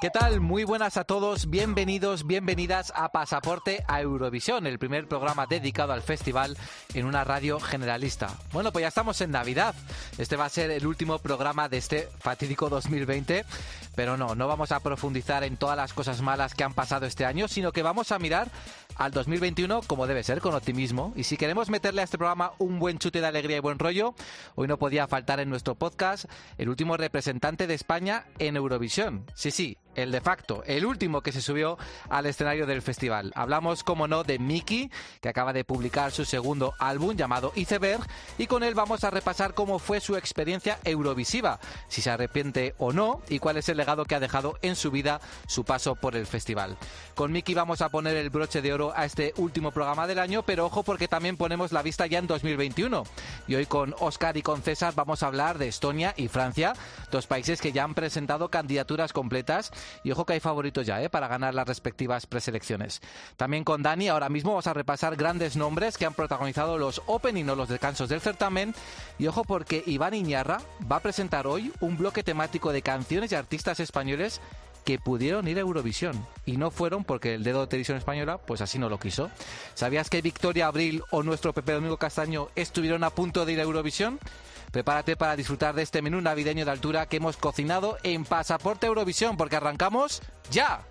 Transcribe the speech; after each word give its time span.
¿Qué 0.00 0.10
tal? 0.10 0.40
Muy 0.40 0.62
buenas 0.62 0.96
a 0.96 1.02
todos, 1.02 1.50
bienvenidos, 1.50 2.24
bienvenidas 2.24 2.92
a 2.94 3.08
Pasaporte 3.08 3.82
a 3.88 4.00
Eurovisión, 4.00 4.68
el 4.68 4.78
primer 4.78 5.08
programa 5.08 5.46
dedicado 5.46 5.92
al 5.92 6.02
festival 6.02 6.56
en 6.94 7.04
una 7.04 7.24
radio 7.24 7.58
generalista. 7.58 8.28
Bueno, 8.52 8.70
pues 8.70 8.82
ya 8.82 8.88
estamos 8.88 9.20
en 9.22 9.32
Navidad. 9.32 9.74
Este 10.16 10.36
va 10.36 10.44
a 10.44 10.50
ser 10.50 10.70
el 10.70 10.86
último 10.86 11.18
programa 11.18 11.68
de 11.68 11.78
este 11.78 12.08
fatídico 12.20 12.68
2020, 12.68 13.44
pero 13.96 14.16
no, 14.16 14.36
no 14.36 14.46
vamos 14.46 14.70
a 14.70 14.78
profundizar 14.78 15.42
en 15.42 15.56
todas 15.56 15.76
las 15.76 15.92
cosas 15.92 16.22
malas 16.22 16.54
que 16.54 16.62
han 16.62 16.74
pasado 16.74 17.04
este 17.04 17.24
año, 17.24 17.48
sino 17.48 17.72
que 17.72 17.82
vamos 17.82 18.12
a 18.12 18.20
mirar 18.20 18.52
al 18.98 19.10
2021 19.10 19.80
como 19.88 20.06
debe 20.06 20.22
ser, 20.22 20.40
con 20.40 20.54
optimismo. 20.54 21.12
Y 21.16 21.24
si 21.24 21.36
queremos 21.36 21.70
meterle 21.70 22.02
a 22.02 22.04
este 22.04 22.18
programa 22.18 22.52
un 22.58 22.78
buen 22.78 22.98
chute 22.98 23.20
de 23.20 23.26
alegría 23.26 23.56
y 23.56 23.60
buen 23.60 23.80
rollo, 23.80 24.14
hoy 24.54 24.68
no 24.68 24.78
podía 24.78 25.08
faltar 25.08 25.40
en 25.40 25.50
nuestro 25.50 25.74
podcast 25.74 26.26
el 26.56 26.68
último 26.68 26.96
representante 26.96 27.66
de 27.66 27.74
España 27.74 28.26
en 28.38 28.56
Eurovisión. 28.56 29.26
Sí, 29.34 29.50
sí, 29.50 29.76
el 30.02 30.12
de 30.12 30.20
facto, 30.20 30.62
el 30.66 30.86
último 30.86 31.22
que 31.22 31.32
se 31.32 31.42
subió 31.42 31.76
al 32.08 32.26
escenario 32.26 32.66
del 32.66 32.82
festival. 32.82 33.32
Hablamos, 33.34 33.82
como 33.82 34.06
no, 34.06 34.22
de 34.22 34.38
Mickey, 34.38 34.90
que 35.20 35.28
acaba 35.28 35.52
de 35.52 35.64
publicar 35.64 36.12
su 36.12 36.24
segundo 36.24 36.74
álbum 36.78 37.16
llamado 37.16 37.52
Iceberg, 37.56 38.06
y 38.38 38.46
con 38.46 38.62
él 38.62 38.74
vamos 38.74 39.02
a 39.02 39.10
repasar 39.10 39.54
cómo 39.54 39.80
fue 39.80 40.00
su 40.00 40.16
experiencia 40.16 40.78
eurovisiva, 40.84 41.58
si 41.88 42.00
se 42.00 42.10
arrepiente 42.10 42.74
o 42.78 42.92
no, 42.92 43.22
y 43.28 43.40
cuál 43.40 43.56
es 43.56 43.68
el 43.68 43.76
legado 43.76 44.04
que 44.04 44.14
ha 44.14 44.20
dejado 44.20 44.56
en 44.62 44.76
su 44.76 44.92
vida 44.92 45.20
su 45.48 45.64
paso 45.64 45.96
por 45.96 46.14
el 46.14 46.26
festival. 46.26 46.76
Con 47.16 47.32
Mickey 47.32 47.54
vamos 47.54 47.82
a 47.82 47.88
poner 47.88 48.16
el 48.16 48.30
broche 48.30 48.62
de 48.62 48.72
oro 48.72 48.92
a 48.94 49.04
este 49.04 49.34
último 49.36 49.72
programa 49.72 50.06
del 50.06 50.20
año, 50.20 50.44
pero 50.44 50.66
ojo 50.66 50.84
porque 50.84 51.08
también 51.08 51.36
ponemos 51.36 51.72
la 51.72 51.82
vista 51.82 52.06
ya 52.06 52.20
en 52.20 52.28
2021. 52.28 53.02
Y 53.48 53.56
hoy 53.56 53.66
con 53.66 53.94
Oscar 53.98 54.36
y 54.36 54.42
con 54.42 54.62
César 54.62 54.94
vamos 54.94 55.22
a 55.22 55.26
hablar 55.26 55.58
de 55.58 55.66
Estonia 55.66 56.14
y 56.16 56.28
Francia, 56.28 56.74
dos 57.10 57.26
países 57.26 57.60
que 57.60 57.72
ya 57.72 57.82
han 57.82 57.94
presentado 57.94 58.48
candidaturas 58.48 59.12
completas 59.12 59.72
y 60.04 60.10
ojo 60.10 60.24
que 60.24 60.34
hay 60.34 60.40
favoritos 60.40 60.86
ya 60.86 61.02
¿eh? 61.02 61.08
para 61.08 61.28
ganar 61.28 61.54
las 61.54 61.66
respectivas 61.66 62.26
preselecciones. 62.26 63.00
También 63.36 63.64
con 63.64 63.82
Dani, 63.82 64.08
ahora 64.08 64.28
mismo 64.28 64.52
vamos 64.52 64.66
a 64.66 64.74
repasar 64.74 65.16
grandes 65.16 65.56
nombres 65.56 65.98
que 65.98 66.06
han 66.06 66.14
protagonizado 66.14 66.78
los 66.78 67.02
opening 67.06 67.48
o 67.48 67.54
los 67.54 67.68
descansos 67.68 68.08
del 68.08 68.20
certamen. 68.20 68.74
Y 69.18 69.26
ojo 69.26 69.44
porque 69.44 69.82
Iván 69.86 70.14
Iñarra 70.14 70.60
va 70.90 70.96
a 70.96 71.00
presentar 71.00 71.46
hoy 71.46 71.72
un 71.80 71.96
bloque 71.96 72.22
temático 72.22 72.72
de 72.72 72.82
canciones 72.82 73.32
y 73.32 73.34
artistas 73.34 73.80
españoles 73.80 74.40
que 74.84 74.98
pudieron 74.98 75.46
ir 75.48 75.58
a 75.58 75.60
Eurovisión 75.60 76.26
y 76.46 76.56
no 76.56 76.70
fueron 76.70 77.04
porque 77.04 77.34
el 77.34 77.44
dedo 77.44 77.60
de 77.60 77.66
televisión 77.66 77.98
española 77.98 78.38
pues 78.38 78.62
así 78.62 78.78
no 78.78 78.88
lo 78.88 78.98
quiso. 78.98 79.30
¿Sabías 79.74 80.08
que 80.08 80.22
Victoria 80.22 80.66
Abril 80.66 81.02
o 81.10 81.22
nuestro 81.22 81.52
Pepe 81.52 81.72
Domingo 81.72 81.98
Castaño 81.98 82.48
estuvieron 82.56 83.04
a 83.04 83.10
punto 83.10 83.44
de 83.44 83.52
ir 83.52 83.60
a 83.60 83.64
Eurovisión? 83.64 84.18
Prepárate 84.70 85.16
para 85.16 85.36
disfrutar 85.36 85.74
de 85.74 85.82
este 85.82 86.02
menú 86.02 86.20
navideño 86.20 86.64
de 86.64 86.70
altura 86.70 87.06
que 87.06 87.16
hemos 87.16 87.36
cocinado 87.36 87.96
en 88.02 88.24
Pasaporte 88.24 88.86
Eurovisión, 88.86 89.36
porque 89.36 89.56
arrancamos 89.56 90.22
ya. 90.50 90.84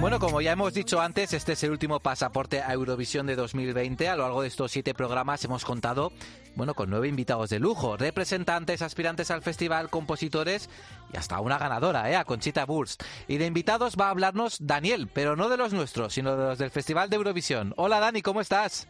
Bueno, 0.00 0.20
como 0.20 0.40
ya 0.40 0.52
hemos 0.52 0.72
dicho 0.74 1.00
antes, 1.00 1.32
este 1.32 1.54
es 1.54 1.64
el 1.64 1.72
último 1.72 1.98
pasaporte 1.98 2.62
a 2.62 2.72
Eurovisión 2.72 3.26
de 3.26 3.34
2020. 3.34 4.08
A 4.08 4.14
lo 4.14 4.22
largo 4.22 4.42
de 4.42 4.48
estos 4.48 4.70
siete 4.70 4.94
programas 4.94 5.44
hemos 5.44 5.64
contado, 5.64 6.12
bueno, 6.54 6.74
con 6.74 6.90
nueve 6.90 7.08
invitados 7.08 7.50
de 7.50 7.58
lujo, 7.58 7.96
representantes, 7.96 8.80
aspirantes 8.80 9.32
al 9.32 9.42
festival, 9.42 9.90
compositores 9.90 10.70
y 11.12 11.16
hasta 11.16 11.40
una 11.40 11.58
ganadora, 11.58 12.08
¿eh? 12.12 12.24
Conchita 12.24 12.64
Burst. 12.66 13.02
Y 13.26 13.38
de 13.38 13.46
invitados 13.46 13.96
va 14.00 14.06
a 14.06 14.10
hablarnos 14.10 14.58
Daniel, 14.60 15.08
pero 15.12 15.34
no 15.34 15.48
de 15.48 15.56
los 15.56 15.72
nuestros, 15.72 16.14
sino 16.14 16.36
de 16.36 16.44
los 16.44 16.58
del 16.58 16.70
Festival 16.70 17.10
de 17.10 17.16
Eurovisión. 17.16 17.74
Hola 17.76 17.98
Dani, 17.98 18.22
¿cómo 18.22 18.40
estás? 18.40 18.86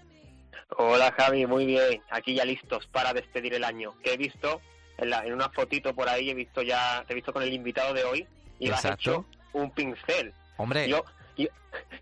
Hola 0.77 1.13
Javi, 1.17 1.47
muy 1.47 1.67
bien. 1.67 2.03
Aquí 2.11 2.35
ya 2.35 2.45
listos 2.45 2.87
para 2.89 3.13
despedir 3.13 3.55
el 3.55 3.65
año. 3.65 3.95
Que 4.03 4.15
he 4.15 4.17
visto 4.17 4.61
en, 4.99 5.11
la, 5.11 5.25
en 5.25 5.33
una 5.33 5.49
fotito 5.51 5.95
por 5.95 6.09
ahí, 6.09 6.31
he 6.31 6.35
visto 6.35 6.63
ya, 6.63 7.05
te 7.07 7.13
he 7.13 7.17
visto 7.17 7.33
con 7.33 7.43
el 7.43 7.53
invitado 7.53 7.95
de 7.95 8.05
hoy 8.05 8.27
y 8.59 8.71
has 8.71 8.85
hecho 8.85 9.27
un 9.53 9.71
pincel. 9.71 10.33
Hombre, 10.57 10.89
Yo, 10.89 11.05
yo, 11.37 11.47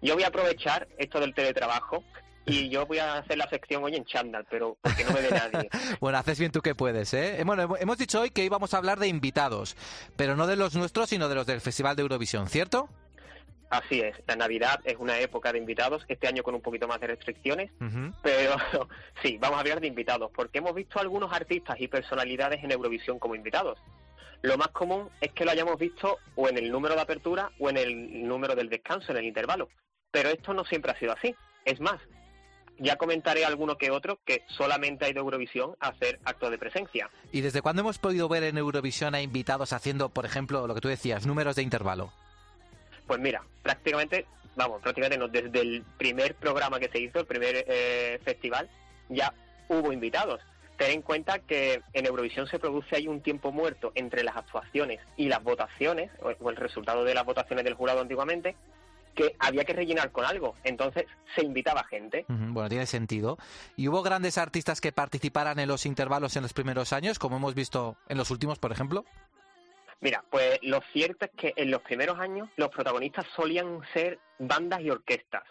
yo 0.03 0.15
voy 0.15 0.25
a 0.25 0.29
aprovechar 0.29 0.89
esto 0.99 1.21
del 1.21 1.35
teletrabajo 1.35 2.03
y 2.47 2.69
yo 2.71 2.87
voy 2.87 2.99
a 2.99 3.19
hacer 3.19 3.37
la 3.39 3.49
sección 3.49 3.85
hoy 3.85 3.95
en 3.97 4.05
chándal, 4.05 4.47
pero 4.51 4.77
porque 4.81 5.05
no 5.05 5.13
me 5.13 5.21
ve 5.21 5.31
nadie. 5.31 5.69
bueno, 6.01 6.19
haces 6.19 6.39
bien 6.39 6.53
tú 6.53 6.61
que 6.63 6.75
puedes, 6.75 7.13
¿eh? 7.15 7.43
Bueno, 7.45 7.63
hemos- 7.63 7.81
hemos 7.81 7.99
dicho 7.99 8.21
hoy 8.21 8.31
que 8.31 8.45
íbamos 8.45 8.73
a 8.73 8.79
hablar 8.79 8.99
de 8.99 9.09
invitados, 9.09 9.77
pero 10.17 10.37
no 10.37 10.47
de 10.47 10.57
los 10.57 10.75
nuestros, 10.75 11.09
sino 11.11 11.29
de 11.29 11.35
los 11.35 11.47
del 11.47 11.61
Festival 11.61 11.97
de 11.97 12.03
Eurovisión, 12.03 12.49
¿cierto? 12.49 12.89
Así 13.69 14.01
es, 14.01 14.15
la 14.27 14.37
Navidad 14.37 14.81
es 14.85 14.97
una 14.97 15.19
época 15.19 15.53
de 15.53 15.59
invitados, 15.59 16.05
este 16.07 16.29
año 16.29 16.45
con 16.45 16.55
un 16.55 16.61
poquito 16.61 16.87
más 16.87 17.01
de 17.01 17.09
restricciones, 17.09 17.73
pero 18.23 18.57
sí, 19.23 19.39
vamos 19.41 19.57
a 19.57 19.61
hablar 19.61 19.81
de 19.81 19.89
invitados, 19.89 20.31
porque 20.35 20.59
hemos 20.59 20.75
visto 20.75 21.01
algunos 21.01 21.33
artistas 21.33 21.77
y 21.81 21.89
personalidades 21.89 22.63
en 22.63 22.71
Eurovisión 22.71 23.19
como 23.19 23.35
invitados. 23.35 23.79
Lo 24.43 24.57
más 24.57 24.69
común 24.69 25.11
es 25.21 25.33
que 25.33 25.45
lo 25.45 25.51
hayamos 25.51 25.79
visto 25.79 26.19
o 26.37 26.49
en 26.49 26.59
el 26.59 26.71
número 26.71 26.95
de 26.95 27.01
apertura 27.01 27.51
o 27.59 27.69
en 27.69 27.77
el 27.77 28.29
número 28.29 28.55
del 28.55 28.69
descanso, 28.69 29.11
en 29.11 29.19
el 29.19 29.25
intervalo. 29.25 29.69
Pero 30.13 30.29
esto 30.29 30.55
no 30.55 30.65
siempre 30.65 30.93
ha 30.93 30.99
sido 30.99 31.13
así. 31.13 31.35
Es 31.65 31.81
más, 31.81 32.01
ya 32.79 32.97
comentaré 32.97 33.45
alguno 33.45 33.77
que 33.77 33.91
otro 33.91 34.21
que 34.25 34.45
solamente 34.49 35.05
ha 35.05 35.09
ido 35.09 35.21
a 35.21 35.25
Eurovisión 35.25 35.75
a 35.81 35.89
hacer 35.89 36.21
acto 36.25 36.51
de 36.51 36.59
presencia. 36.59 37.11
¿Y 37.33 37.41
desde 37.41 37.63
cuándo 37.63 37.83
hemos 37.83 37.99
podido 37.99 38.29
ver 38.29 38.45
en 38.45 38.59
Eurovisión 38.59 39.15
a 39.15 39.23
invitados 39.23 39.73
haciendo, 39.73 40.11
por 40.11 40.27
ejemplo, 40.27 40.67
lo 40.67 40.75
que 40.75 40.81
tú 40.81 40.89
decías, 40.89 41.27
números 41.27 41.57
de 41.57 41.63
intervalo? 41.63 42.13
Pues 43.07 43.21
mira, 43.21 43.43
prácticamente, 43.63 44.27
vamos, 44.57 44.83
prácticamente 44.83 45.19
no, 45.19 45.29
desde 45.29 45.61
el 45.61 45.85
primer 45.97 46.35
programa 46.35 46.81
que 46.81 46.89
se 46.89 46.99
hizo, 46.99 47.21
el 47.21 47.27
primer 47.27 47.65
eh, 47.69 48.19
festival, 48.25 48.69
ya 49.09 49.33
hubo 49.69 49.93
invitados. 49.93 50.41
Ten 50.77 50.91
en 50.91 51.03
cuenta 51.03 51.39
que 51.39 51.81
en 51.95 52.07
Eurovisión 52.07 52.47
se 52.47 52.59
produce 52.59 52.97
ahí 52.97 53.09
un 53.09 53.23
tiempo 53.23 53.51
muerto 53.51 53.93
entre 53.95 54.23
las 54.23 54.37
actuaciones 54.37 55.01
y 55.17 55.29
las 55.29 55.43
votaciones, 55.43 56.11
o, 56.21 56.51
el 56.51 56.57
resultado 56.57 57.05
de 57.05 57.15
las 57.15 57.25
votaciones 57.25 57.65
del 57.65 57.75
jurado 57.75 58.01
antiguamente, 58.01 58.57
que 59.15 59.35
había 59.39 59.65
que 59.65 59.73
rellenar 59.73 60.13
con 60.13 60.27
algo. 60.27 60.55
Entonces 60.65 61.07
se 61.35 61.43
invitaba 61.43 61.83
gente. 61.85 62.27
Bueno, 62.29 62.69
tiene 62.69 62.85
sentido. 62.85 63.39
¿Y 63.75 63.89
hubo 63.89 64.03
grandes 64.03 64.37
artistas 64.37 64.83
que 64.83 64.93
participaran 64.93 65.59
en 65.59 65.69
los 65.69 65.87
intervalos 65.87 66.37
en 66.37 66.43
los 66.43 66.53
primeros 66.53 66.93
años, 66.93 67.19
como 67.19 67.37
hemos 67.37 67.55
visto 67.55 67.97
en 68.09 68.19
los 68.19 68.31
últimos, 68.31 68.59
por 68.59 68.73
ejemplo? 68.73 69.07
Mira, 70.01 70.25
pues 70.31 70.59
lo 70.63 70.81
cierto 70.93 71.25
es 71.25 71.31
que 71.37 71.53
en 71.57 71.71
los 71.71 71.83
primeros 71.83 72.19
años 72.19 72.49
los 72.57 72.69
protagonistas 72.69 73.27
solían 73.35 73.81
ser 73.93 74.19
bandas 74.39 74.81
y 74.81 74.91
orquestas. 74.91 75.43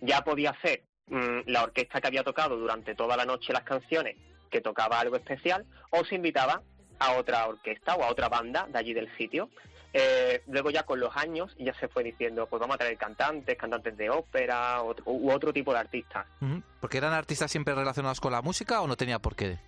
Ya 0.00 0.22
podía 0.22 0.54
ser 0.62 0.82
mm, 1.08 1.40
la 1.46 1.62
orquesta 1.62 2.00
que 2.00 2.08
había 2.08 2.24
tocado 2.24 2.56
durante 2.56 2.94
toda 2.94 3.16
la 3.16 3.24
noche 3.24 3.52
las 3.52 3.62
canciones, 3.62 4.16
que 4.50 4.60
tocaba 4.60 5.00
algo 5.00 5.16
especial, 5.16 5.64
o 5.90 6.04
se 6.04 6.16
invitaba 6.16 6.62
a 6.98 7.12
otra 7.12 7.46
orquesta 7.46 7.94
o 7.94 8.02
a 8.04 8.08
otra 8.10 8.28
banda 8.28 8.66
de 8.68 8.78
allí 8.78 8.92
del 8.94 9.14
sitio. 9.16 9.48
Eh, 9.96 10.42
luego 10.48 10.70
ya 10.70 10.82
con 10.82 10.98
los 10.98 11.16
años 11.16 11.54
ya 11.56 11.72
se 11.74 11.86
fue 11.86 12.02
diciendo, 12.02 12.46
pues 12.48 12.58
vamos 12.58 12.74
a 12.74 12.78
traer 12.78 12.98
cantantes, 12.98 13.56
cantantes 13.56 13.96
de 13.96 14.10
ópera 14.10 14.82
otro- 14.82 15.04
u 15.06 15.30
otro 15.30 15.52
tipo 15.52 15.72
de 15.72 15.78
artistas. 15.78 16.26
¿Porque 16.80 16.98
eran 16.98 17.12
artistas 17.12 17.48
siempre 17.50 17.74
relacionados 17.76 18.20
con 18.20 18.32
la 18.32 18.42
música 18.42 18.80
o 18.80 18.88
no 18.88 18.96
tenía 18.96 19.20
por 19.20 19.36
qué? 19.36 19.58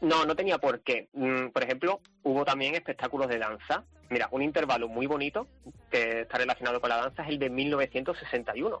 No, 0.00 0.24
no 0.24 0.36
tenía 0.36 0.58
por 0.58 0.80
qué. 0.80 1.08
Mm, 1.12 1.48
por 1.48 1.62
ejemplo, 1.64 2.00
hubo 2.22 2.44
también 2.44 2.74
espectáculos 2.74 3.28
de 3.28 3.38
danza. 3.38 3.84
Mira, 4.10 4.28
un 4.30 4.42
intervalo 4.42 4.88
muy 4.88 5.06
bonito 5.06 5.46
que 5.90 6.20
está 6.22 6.38
relacionado 6.38 6.80
con 6.80 6.88
la 6.90 6.96
danza 6.96 7.22
es 7.24 7.28
el 7.30 7.38
de 7.38 7.50
1961, 7.50 8.80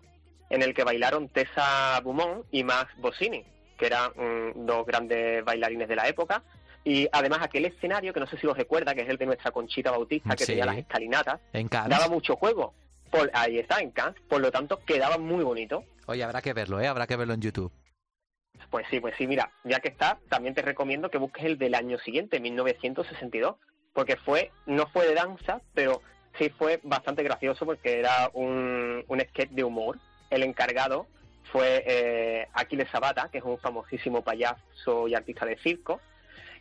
en 0.50 0.62
el 0.62 0.74
que 0.74 0.84
bailaron 0.84 1.28
Tessa 1.28 2.00
Beaumont 2.02 2.46
y 2.50 2.64
Max 2.64 2.92
Bossini, 2.98 3.44
que 3.76 3.86
eran 3.86 4.10
mm, 4.16 4.64
dos 4.66 4.86
grandes 4.86 5.44
bailarines 5.44 5.88
de 5.88 5.96
la 5.96 6.08
época. 6.08 6.42
Y 6.84 7.08
además 7.12 7.40
aquel 7.42 7.66
escenario, 7.66 8.14
que 8.14 8.20
no 8.20 8.26
sé 8.26 8.38
si 8.38 8.46
lo 8.46 8.54
recuerda, 8.54 8.94
que 8.94 9.02
es 9.02 9.08
el 9.08 9.18
de 9.18 9.26
nuestra 9.26 9.50
Conchita 9.50 9.90
Bautista, 9.90 10.34
que 10.36 10.44
Sí. 10.44 10.52
tenía 10.52 10.64
las 10.64 10.78
escalinatas, 10.78 11.40
En 11.52 11.68
daba 11.68 12.08
mucho 12.08 12.36
juego. 12.36 12.72
Por, 13.10 13.30
ahí 13.34 13.58
está, 13.58 13.80
en 13.80 13.90
Cannes. 13.90 14.20
Por 14.28 14.40
lo 14.40 14.50
tanto, 14.50 14.78
quedaba 14.86 15.18
muy 15.18 15.42
bonito. 15.44 15.84
Oye, 16.06 16.22
habrá 16.22 16.40
que 16.40 16.52
verlo, 16.52 16.80
¿eh? 16.80 16.86
Habrá 16.86 17.06
que 17.06 17.16
verlo 17.16 17.34
en 17.34 17.40
YouTube. 17.40 17.72
Pues 18.70 18.86
sí, 18.90 19.00
pues 19.00 19.14
sí, 19.16 19.26
mira, 19.26 19.50
ya 19.64 19.80
que 19.80 19.88
está, 19.88 20.18
también 20.28 20.54
te 20.54 20.62
recomiendo 20.62 21.10
que 21.10 21.18
busques 21.18 21.44
el 21.44 21.58
del 21.58 21.74
año 21.74 21.98
siguiente, 21.98 22.38
1962, 22.38 23.56
porque 23.94 24.16
fue, 24.16 24.50
no 24.66 24.86
fue 24.88 25.06
de 25.06 25.14
danza, 25.14 25.62
pero 25.74 26.02
sí 26.38 26.50
fue 26.50 26.80
bastante 26.82 27.22
gracioso 27.22 27.64
porque 27.64 27.98
era 27.98 28.30
un, 28.34 29.04
un 29.08 29.20
sketch 29.20 29.50
de 29.50 29.64
humor. 29.64 29.98
El 30.30 30.42
encargado 30.42 31.06
fue 31.50 31.82
eh, 31.86 32.48
Aquiles 32.52 32.88
Sabata, 32.90 33.28
que 33.30 33.38
es 33.38 33.44
un 33.44 33.58
famosísimo 33.58 34.22
payaso 34.22 35.08
y 35.08 35.14
artista 35.14 35.46
de 35.46 35.56
circo. 35.56 36.00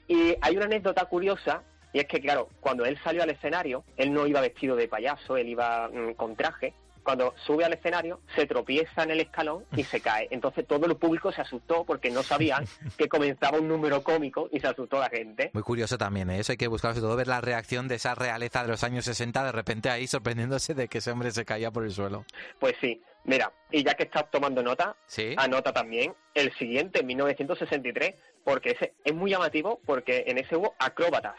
Y 0.08 0.36
hay 0.42 0.56
una 0.56 0.66
anécdota 0.66 1.06
curiosa, 1.06 1.64
y 1.94 2.00
es 2.00 2.06
que, 2.06 2.22
claro, 2.22 2.50
cuando 2.60 2.86
él 2.86 2.98
salió 3.04 3.24
al 3.24 3.30
escenario, 3.30 3.84
él 3.98 4.14
no 4.14 4.28
iba 4.28 4.42
vestido 4.42 4.76
de 4.76 4.88
payaso, 4.88 5.38
él 5.38 5.50
iba 5.50 5.90
mm, 5.90 6.14
con 6.14 6.36
traje. 6.36 6.74
Cuando 7.08 7.34
sube 7.46 7.64
al 7.64 7.72
escenario, 7.72 8.20
se 8.36 8.46
tropieza 8.46 9.04
en 9.04 9.12
el 9.12 9.22
escalón 9.22 9.64
y 9.78 9.86
se 9.86 10.02
cae. 10.02 10.28
Entonces 10.30 10.68
todo 10.68 10.86
el 10.88 10.98
público 10.98 11.32
se 11.32 11.40
asustó 11.40 11.86
porque 11.86 12.10
no 12.10 12.22
sabían 12.22 12.66
que 12.98 13.08
comenzaba 13.08 13.60
un 13.60 13.70
número 13.70 14.04
cómico 14.04 14.50
y 14.52 14.60
se 14.60 14.68
asustó 14.68 15.00
la 15.00 15.08
gente. 15.10 15.50
Muy 15.54 15.64
curioso 15.64 15.98
también, 15.98 16.30
¿eh? 16.30 16.40
eso 16.40 16.52
hay 16.52 16.58
que 16.58 16.68
buscar, 16.68 16.92
sobre 16.92 17.04
todo 17.08 17.16
ver 17.16 17.28
la 17.30 17.40
reacción 17.40 17.88
de 17.88 17.96
esa 17.96 18.14
realeza 18.14 18.62
de 18.64 18.68
los 18.68 18.84
años 18.84 19.06
60, 19.06 19.42
de 19.42 19.52
repente 19.54 19.90
ahí 19.90 20.06
sorprendiéndose 20.06 20.74
de 20.74 20.90
que 20.90 20.98
ese 20.98 21.10
hombre 21.12 21.32
se 21.32 21.46
caía 21.46 21.72
por 21.72 21.86
el 21.86 21.92
suelo. 21.92 22.26
Pues 22.60 22.76
sí, 22.82 23.02
mira, 23.24 23.54
y 23.72 23.86
ya 23.86 23.94
que 23.94 24.04
estás 24.04 24.30
tomando 24.30 24.62
nota, 24.62 24.98
Sí. 25.06 25.34
anota 25.38 25.72
también 25.72 26.14
el 26.34 26.54
siguiente, 26.58 27.04
1963, 27.04 28.16
porque 28.44 28.72
ese 28.72 28.96
es 29.06 29.16
muy 29.16 29.32
llamativo 29.32 29.80
porque 29.86 30.26
en 30.28 30.40
ese 30.40 30.58
hubo 30.58 30.76
acróbatas. 30.78 31.36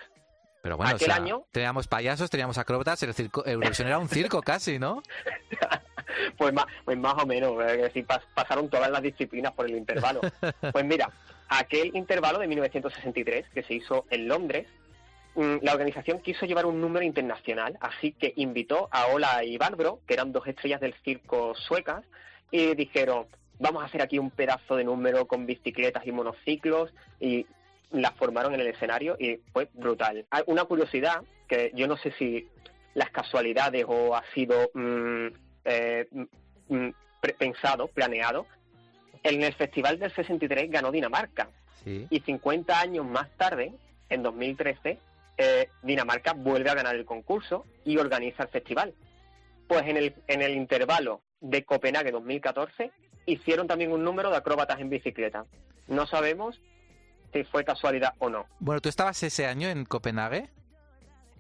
Pero 0.63 0.77
bueno, 0.77 0.93
o 0.93 0.97
aquel 0.97 1.07
sea, 1.07 1.17
año- 1.17 1.45
teníamos 1.53 1.87
payasos, 1.87 2.31
teníamos 2.31 2.59
acróbatas, 2.59 3.03
el 3.03 3.15
circo, 3.15 3.47
Eurovisión 3.47 3.89
era 3.89 3.99
un 3.99 4.09
circo 4.09 4.43
casi, 4.43 4.79
¿no? 4.79 5.03
pues, 6.37 6.53
más, 6.53 6.67
pues 6.85 6.99
más 6.99 7.15
o 7.23 7.27
menos, 7.27 7.53
es 7.65 7.83
decir, 7.83 8.07
pas- 8.07 8.23
pasaron 8.35 8.69
todas 8.69 8.91
las 8.91 9.03
disciplinas 9.03 9.53
por 9.53 9.67
el 9.67 9.77
intervalo. 9.77 10.21
Pues 10.73 10.85
mira, 10.85 11.11
aquel 11.49 11.95
intervalo 11.97 12.39
de 12.39 12.49
1963 12.49 13.47
que 13.55 13.63
se 13.63 13.75
hizo 13.75 14.05
en 14.11 14.29
Londres, 14.29 14.67
mm, 15.35 15.57
la 15.63 15.73
organización 15.73 16.19
quiso 16.21 16.47
llevar 16.47 16.67
un 16.67 16.81
número 16.81 17.05
internacional, 17.05 17.77
así 17.81 18.13
que 18.13 18.33
invitó 18.37 18.89
a 18.91 19.07
Ola 19.07 19.45
y 19.45 19.57
Barbro, 19.59 20.01
que 20.07 20.15
eran 20.15 20.33
dos 20.33 20.47
estrellas 20.47 20.81
del 20.81 20.95
circo 21.05 21.55
suecas, 21.55 22.05
y 22.51 22.75
dijeron, 22.75 23.27
vamos 23.59 23.83
a 23.83 23.87
hacer 23.87 24.03
aquí 24.03 24.19
un 24.19 24.31
pedazo 24.31 24.77
de 24.77 24.85
número 24.85 25.27
con 25.27 25.47
bicicletas 25.47 26.07
y 26.07 26.13
monociclos, 26.13 26.93
y 27.21 27.47
las 27.91 28.13
formaron 28.15 28.55
en 28.55 28.61
el 28.61 28.69
escenario 28.69 29.17
y 29.19 29.39
fue 29.53 29.69
brutal. 29.73 30.27
Hay 30.31 30.43
Una 30.47 30.65
curiosidad, 30.65 31.23
que 31.47 31.73
yo 31.75 31.87
no 31.87 31.97
sé 31.97 32.13
si 32.19 32.49
las 32.95 33.11
casualidades 33.11 33.85
o 33.89 34.15
ha 34.15 34.25
sido 34.35 34.71
mm, 34.75 35.27
eh, 35.65 36.09
mm, 36.11 36.25
mm, 36.69 36.95
pensado, 37.39 37.89
planeado, 37.89 38.47
en 39.23 39.43
el 39.43 39.53
Festival 39.55 39.99
del 39.99 40.15
63 40.15 40.71
ganó 40.71 40.91
Dinamarca 40.93 41.49
Sí. 41.85 42.07
y 42.11 42.21
50 42.21 42.81
años 42.81 43.07
más 43.07 43.31
tarde, 43.37 43.73
en 44.09 44.23
2013, 44.23 44.99
eh, 45.37 45.69
Dinamarca 45.83 46.33
vuelve 46.33 46.71
a 46.71 46.75
ganar 46.75 46.97
el 46.97 47.05
concurso 47.05 47.65
y 47.85 47.99
organiza 47.99 48.43
el 48.43 48.49
festival. 48.49 48.95
Pues 49.69 49.87
en 49.87 49.97
el, 49.97 50.15
en 50.27 50.43
el 50.43 50.55
intervalo 50.57 51.23
de 51.41 51.65
Copenhague 51.65 52.11
2014 52.11 52.91
hicieron 53.27 53.69
también 53.69 53.93
un 53.93 54.03
número 54.03 54.31
de 54.31 54.37
acróbatas 54.37 54.81
en 54.81 54.91
bicicleta. 54.91 55.47
No 55.87 56.07
sabemos 56.07 56.61
si 57.33 57.45
fue 57.45 57.65
casualidad 57.65 58.15
o 58.19 58.29
no. 58.29 58.47
Bueno, 58.61 58.81
¿tú 58.81 58.89
estabas 58.89 59.23
ese 59.23 59.47
año 59.47 59.69
en 59.69 59.85
Copenhague? 59.85 60.51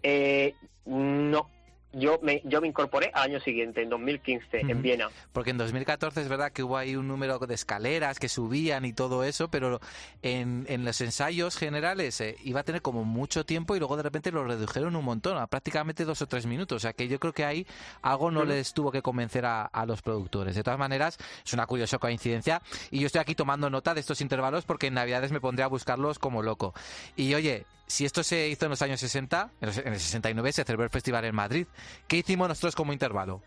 Eh, 0.02 0.55
no, 0.85 1.50
yo 1.93 2.19
me, 2.23 2.43
yo 2.44 2.61
me 2.61 2.69
incorporé 2.69 3.11
al 3.14 3.31
año 3.31 3.40
siguiente, 3.40 3.82
en 3.82 3.88
2015, 3.88 4.58
Ujú. 4.58 4.70
en 4.70 4.82
Viena. 4.82 5.08
Porque 5.32 5.50
en 5.50 5.58
2014 5.58 6.20
es 6.20 6.29
verdad 6.29 6.52
que 6.52 6.62
hubo 6.62 6.76
ahí 6.76 6.96
un 6.96 7.08
número 7.08 7.38
de 7.38 7.55
escaleras 7.55 8.19
que 8.19 8.29
subían 8.29 8.85
y 8.85 8.93
todo 8.93 9.25
eso, 9.25 9.49
pero 9.49 9.81
en, 10.23 10.67
en 10.69 10.85
los 10.85 11.00
ensayos 11.00 11.56
generales 11.56 12.20
eh, 12.20 12.37
iba 12.44 12.61
a 12.61 12.62
tener 12.64 12.82
como 12.82 13.05
mucho 13.05 13.44
tiempo 13.46 13.75
y 13.75 13.79
luego 13.79 13.96
de 13.96 14.02
repente 14.02 14.31
lo 14.31 14.44
redujeron 14.44 14.96
un 14.96 15.05
montón, 15.05 15.38
a 15.38 15.46
prácticamente 15.46 16.05
dos 16.05 16.20
o 16.23 16.26
tres 16.26 16.46
minutos. 16.46 16.76
O 16.76 16.81
sea 16.81 16.93
que 16.93 17.08
yo 17.08 17.19
creo 17.19 17.32
que 17.32 17.44
ahí 17.44 17.67
algo 18.02 18.31
no 18.31 18.44
les 18.44 18.75
tuvo 18.75 18.93
que 18.93 19.02
convencer 19.02 19.46
a, 19.46 19.62
a 19.64 19.87
los 19.87 20.02
productores. 20.02 20.55
De 20.55 20.62
todas 20.62 20.79
maneras, 20.79 21.19
es 21.44 21.52
una 21.52 21.67
curiosa 21.67 21.99
coincidencia 21.99 22.62
y 22.90 23.00
yo 23.00 23.06
estoy 23.06 23.20
aquí 23.20 23.35
tomando 23.35 23.70
nota 23.70 23.94
de 23.94 24.00
estos 24.00 24.20
intervalos 24.20 24.64
porque 24.64 24.88
en 24.88 24.94
Navidades 24.94 25.32
me 25.32 25.40
pondré 25.40 25.64
a 25.64 25.69
buscarlos 25.69 26.19
como 26.19 26.43
loco. 26.43 26.75
Y 27.17 27.35
oye, 27.35 27.64
si 27.88 28.05
esto 28.05 28.23
se 28.23 28.49
hizo 28.49 28.67
en 28.67 28.70
los 28.70 28.82
años 28.82 29.00
60, 29.00 29.50
en, 29.61 29.69
el 29.69 29.75
69 29.99 30.52
se 30.52 30.64
celebró 30.64 30.85
el 30.85 30.90
festival 30.90 31.25
en 31.25 31.35
Madrid, 31.35 31.67
¿qué 32.06 32.19
hicimos 32.19 32.49
nosotros 32.49 32.76
como 32.76 32.93
intervalo? 32.93 33.43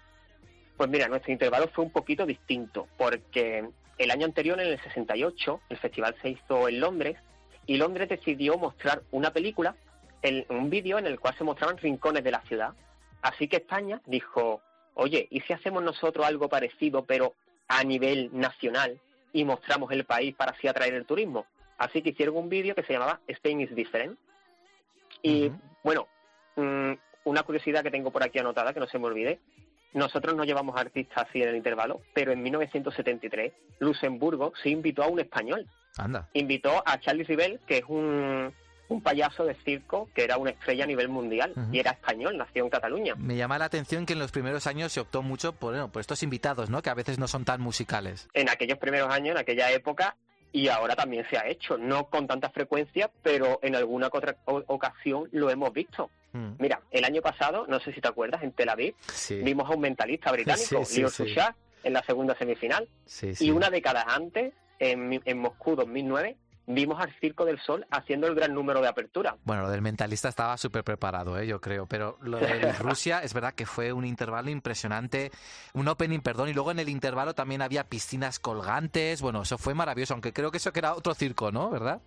Pues 0.77 0.89
mira, 0.89 1.07
nuestro 1.07 1.31
intervalo 1.31 1.67
fue 1.69 1.85
un 1.85 1.91
poquito 1.91 2.25
distinto, 2.25 2.87
porque 2.97 3.63
el 3.97 4.11
año 4.11 4.25
anterior, 4.25 4.59
en 4.59 4.67
el 4.67 4.81
68, 4.81 5.61
el 5.69 5.77
festival 5.77 6.15
se 6.21 6.29
hizo 6.29 6.67
en 6.67 6.79
Londres, 6.79 7.17
y 7.67 7.77
Londres 7.77 8.09
decidió 8.09 8.57
mostrar 8.57 9.03
una 9.11 9.31
película, 9.31 9.75
el- 10.23 10.45
un 10.49 10.69
vídeo 10.69 10.97
en 10.97 11.05
el 11.07 11.19
cual 11.19 11.37
se 11.37 11.43
mostraban 11.43 11.77
rincones 11.77 12.23
de 12.23 12.31
la 12.31 12.41
ciudad. 12.41 12.73
Así 13.21 13.47
que 13.47 13.57
España 13.57 14.01
dijo, 14.07 14.61
oye, 14.95 15.27
¿y 15.29 15.41
si 15.41 15.53
hacemos 15.53 15.83
nosotros 15.83 16.25
algo 16.25 16.49
parecido, 16.49 17.05
pero 17.05 17.35
a 17.67 17.83
nivel 17.83 18.29
nacional, 18.33 18.99
y 19.33 19.45
mostramos 19.45 19.91
el 19.91 20.03
país 20.05 20.35
para 20.35 20.51
así 20.51 20.67
atraer 20.67 20.95
el 20.95 21.05
turismo? 21.05 21.45
Así 21.77 22.01
que 22.01 22.09
hicieron 22.09 22.35
un 22.37 22.49
vídeo 22.49 22.73
que 22.75 22.83
se 22.83 22.93
llamaba 22.93 23.19
Spain 23.27 23.61
is 23.61 23.73
Different. 23.75 24.17
Y 25.21 25.51
bueno, 25.83 26.07
mm, 26.55 26.93
una 27.25 27.43
curiosidad 27.43 27.83
que 27.83 27.91
tengo 27.91 28.11
por 28.11 28.23
aquí 28.23 28.39
anotada, 28.39 28.73
que 28.73 28.79
no 28.79 28.87
se 28.87 28.99
me 28.99 29.05
olvide, 29.05 29.39
nosotros 29.93 30.35
no 30.35 30.43
llevamos 30.43 30.79
artistas 30.79 31.27
así 31.27 31.41
en 31.41 31.49
el 31.49 31.55
intervalo, 31.55 32.01
pero 32.13 32.31
en 32.31 32.41
1973 32.41 33.51
Luxemburgo 33.79 34.53
se 34.61 34.69
invitó 34.69 35.03
a 35.03 35.07
un 35.07 35.19
español. 35.19 35.67
Anda. 35.97 36.29
Invitó 36.33 36.81
a 36.85 36.99
Charlie 36.99 37.25
Rivel, 37.25 37.59
que 37.67 37.79
es 37.79 37.83
un, 37.87 38.53
un 38.91 39.01
payaso 39.01 39.45
de 39.45 39.55
circo 39.55 40.09
que 40.13 40.23
era 40.23 40.37
una 40.37 40.51
estrella 40.51 40.83
a 40.83 40.87
nivel 40.87 41.09
mundial 41.09 41.53
y 41.71 41.79
era 41.79 41.91
español, 41.91 42.37
nació 42.37 42.63
en 42.63 42.69
Cataluña. 42.69 43.15
Me 43.17 43.35
llama 43.35 43.57
la 43.57 43.65
atención 43.65 44.05
que 44.05 44.13
en 44.13 44.19
los 44.19 44.31
primeros 44.31 44.67
años 44.67 44.91
se 44.91 44.99
optó 44.99 45.21
mucho 45.21 45.53
por, 45.53 45.71
bueno, 45.71 45.91
por 45.91 46.01
estos 46.01 46.23
invitados, 46.23 46.69
¿no? 46.69 46.81
Que 46.81 46.89
a 46.89 46.93
veces 46.93 47.17
no 47.17 47.27
son 47.27 47.45
tan 47.45 47.61
musicales. 47.61 48.29
En 48.33 48.49
aquellos 48.49 48.77
primeros 48.77 49.09
años, 49.09 49.31
en 49.31 49.37
aquella 49.37 49.71
época, 49.71 50.17
y 50.51 50.67
ahora 50.67 50.95
también 50.95 51.25
se 51.29 51.37
ha 51.37 51.47
hecho, 51.47 51.77
no 51.77 52.09
con 52.09 52.27
tanta 52.27 52.49
frecuencia, 52.49 53.09
pero 53.21 53.59
en 53.61 53.75
alguna 53.75 54.07
otra 54.07 54.35
ocasión 54.45 55.29
lo 55.31 55.49
hemos 55.49 55.71
visto. 55.73 56.09
Mm. 56.33 56.53
Mira, 56.59 56.81
el 56.91 57.05
año 57.05 57.21
pasado, 57.21 57.65
no 57.67 57.79
sé 57.79 57.93
si 57.93 58.01
te 58.01 58.07
acuerdas, 58.07 58.43
en 58.43 58.51
Tel 58.51 58.69
Aviv, 58.69 58.95
Sí, 59.07 59.41
vimos 59.41 59.69
a 59.69 59.73
un 59.73 59.81
mentalista 59.81 60.31
británico, 60.31 60.83
Sí, 60.85 61.05
sí, 61.09 61.25
Leo 61.25 61.55
en 61.83 61.93
la 61.93 62.03
segunda 62.03 62.37
semifinal. 62.37 62.87
Y 63.39 63.51
una 63.51 63.69
década 63.69 64.05
antes, 64.07 64.53
en, 64.79 65.21
en 65.25 65.37
Moscú 65.39 65.75
2009, 65.75 66.37
vimos 66.67 66.99
al 67.01 67.13
Circo 67.19 67.43
del 67.45 67.59
Sol 67.59 67.85
haciendo 67.91 68.27
el 68.27 68.35
gran 68.35 68.53
número 68.53 68.81
de 68.81 68.87
apertura. 68.87 69.35
Bueno, 69.43 69.63
lo 69.63 69.69
del 69.69 69.81
mentalista 69.81 70.29
estaba 70.29 70.55
súper 70.57 70.83
preparado, 70.83 71.37
¿eh? 71.39 71.47
yo 71.47 71.59
creo, 71.59 71.85
pero 71.87 72.17
lo 72.21 72.37
de 72.39 72.71
Rusia 72.79 73.19
es 73.23 73.33
verdad 73.33 73.53
que 73.53 73.65
fue 73.65 73.91
un 73.93 74.05
intervalo 74.05 74.49
impresionante, 74.49 75.31
un 75.73 75.87
opening, 75.87 76.19
perdón, 76.19 76.49
y 76.49 76.53
luego 76.53 76.71
en 76.71 76.79
el 76.79 76.89
intervalo 76.89 77.33
también 77.33 77.61
había 77.61 77.85
piscinas 77.89 78.39
colgantes, 78.39 79.21
bueno, 79.21 79.41
eso 79.41 79.57
fue 79.57 79.73
maravilloso, 79.73 80.13
aunque 80.13 80.33
creo 80.33 80.51
que 80.51 80.57
eso 80.57 80.71
que 80.71 80.79
era 80.79 80.93
otro 80.93 81.13
circo, 81.13 81.51
¿no? 81.51 81.69
¿Verdad? 81.69 82.01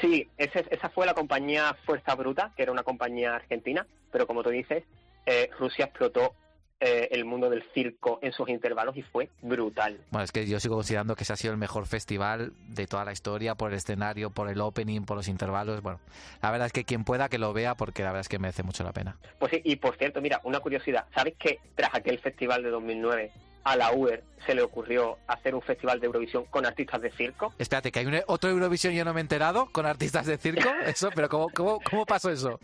Sí, 0.00 0.28
ese- 0.36 0.66
esa 0.70 0.90
fue 0.90 1.06
la 1.06 1.14
compañía 1.14 1.74
Fuerza 1.86 2.14
Bruta, 2.14 2.52
que 2.56 2.62
era 2.64 2.72
una 2.72 2.82
compañía 2.82 3.34
argentina, 3.36 3.86
pero 4.12 4.26
como 4.26 4.42
tú 4.42 4.50
dices, 4.50 4.84
eh, 5.26 5.48
Rusia 5.58 5.86
explotó 5.86 6.34
eh, 6.80 7.08
el 7.10 7.26
mundo 7.26 7.50
del 7.50 7.62
circo 7.74 8.18
en 8.22 8.32
sus 8.32 8.48
intervalos 8.48 8.96
y 8.96 9.02
fue 9.02 9.28
brutal. 9.42 9.98
Bueno, 10.10 10.24
es 10.24 10.32
que 10.32 10.46
yo 10.46 10.58
sigo 10.60 10.76
considerando 10.76 11.14
que 11.14 11.24
ese 11.24 11.34
ha 11.34 11.36
sido 11.36 11.52
el 11.52 11.58
mejor 11.58 11.86
festival 11.86 12.52
de 12.68 12.86
toda 12.86 13.04
la 13.04 13.12
historia, 13.12 13.54
por 13.54 13.70
el 13.70 13.76
escenario, 13.76 14.30
por 14.30 14.48
el 14.48 14.60
opening, 14.60 15.02
por 15.02 15.16
los 15.16 15.28
intervalos, 15.28 15.82
bueno, 15.82 16.00
la 16.42 16.50
verdad 16.50 16.66
es 16.66 16.72
que 16.72 16.84
quien 16.84 17.04
pueda 17.04 17.28
que 17.28 17.38
lo 17.38 17.52
vea 17.52 17.74
porque 17.74 18.02
la 18.02 18.08
verdad 18.08 18.22
es 18.22 18.28
que 18.28 18.38
merece 18.38 18.62
mucho 18.62 18.82
la 18.82 18.92
pena. 18.92 19.16
Pues 19.38 19.52
sí, 19.52 19.60
y 19.62 19.76
por 19.76 19.96
cierto, 19.96 20.20
mira, 20.20 20.40
una 20.44 20.60
curiosidad, 20.60 21.04
¿sabes 21.14 21.34
que 21.38 21.58
tras 21.74 21.94
aquel 21.94 22.18
festival 22.18 22.62
de 22.62 22.70
2009 22.70 23.30
a 23.64 23.76
la 23.76 23.92
UER 23.92 24.24
se 24.46 24.54
le 24.54 24.62
ocurrió 24.62 25.18
hacer 25.26 25.54
un 25.54 25.60
festival 25.60 26.00
de 26.00 26.06
Eurovisión 26.06 26.46
con 26.46 26.64
artistas 26.64 27.02
de 27.02 27.10
circo? 27.10 27.52
Espérate, 27.58 27.92
que 27.92 27.98
hay 27.98 28.06
un, 28.06 28.18
otro 28.26 28.48
Eurovisión 28.48 28.94
yo 28.94 29.04
no 29.04 29.12
me 29.12 29.20
he 29.20 29.22
enterado 29.22 29.68
con 29.70 29.84
artistas 29.84 30.26
de 30.26 30.38
circo, 30.38 30.68
eso, 30.86 31.10
pero 31.14 31.28
¿cómo, 31.28 31.48
cómo, 31.50 31.78
cómo 31.80 32.06
pasó 32.06 32.30
eso? 32.30 32.58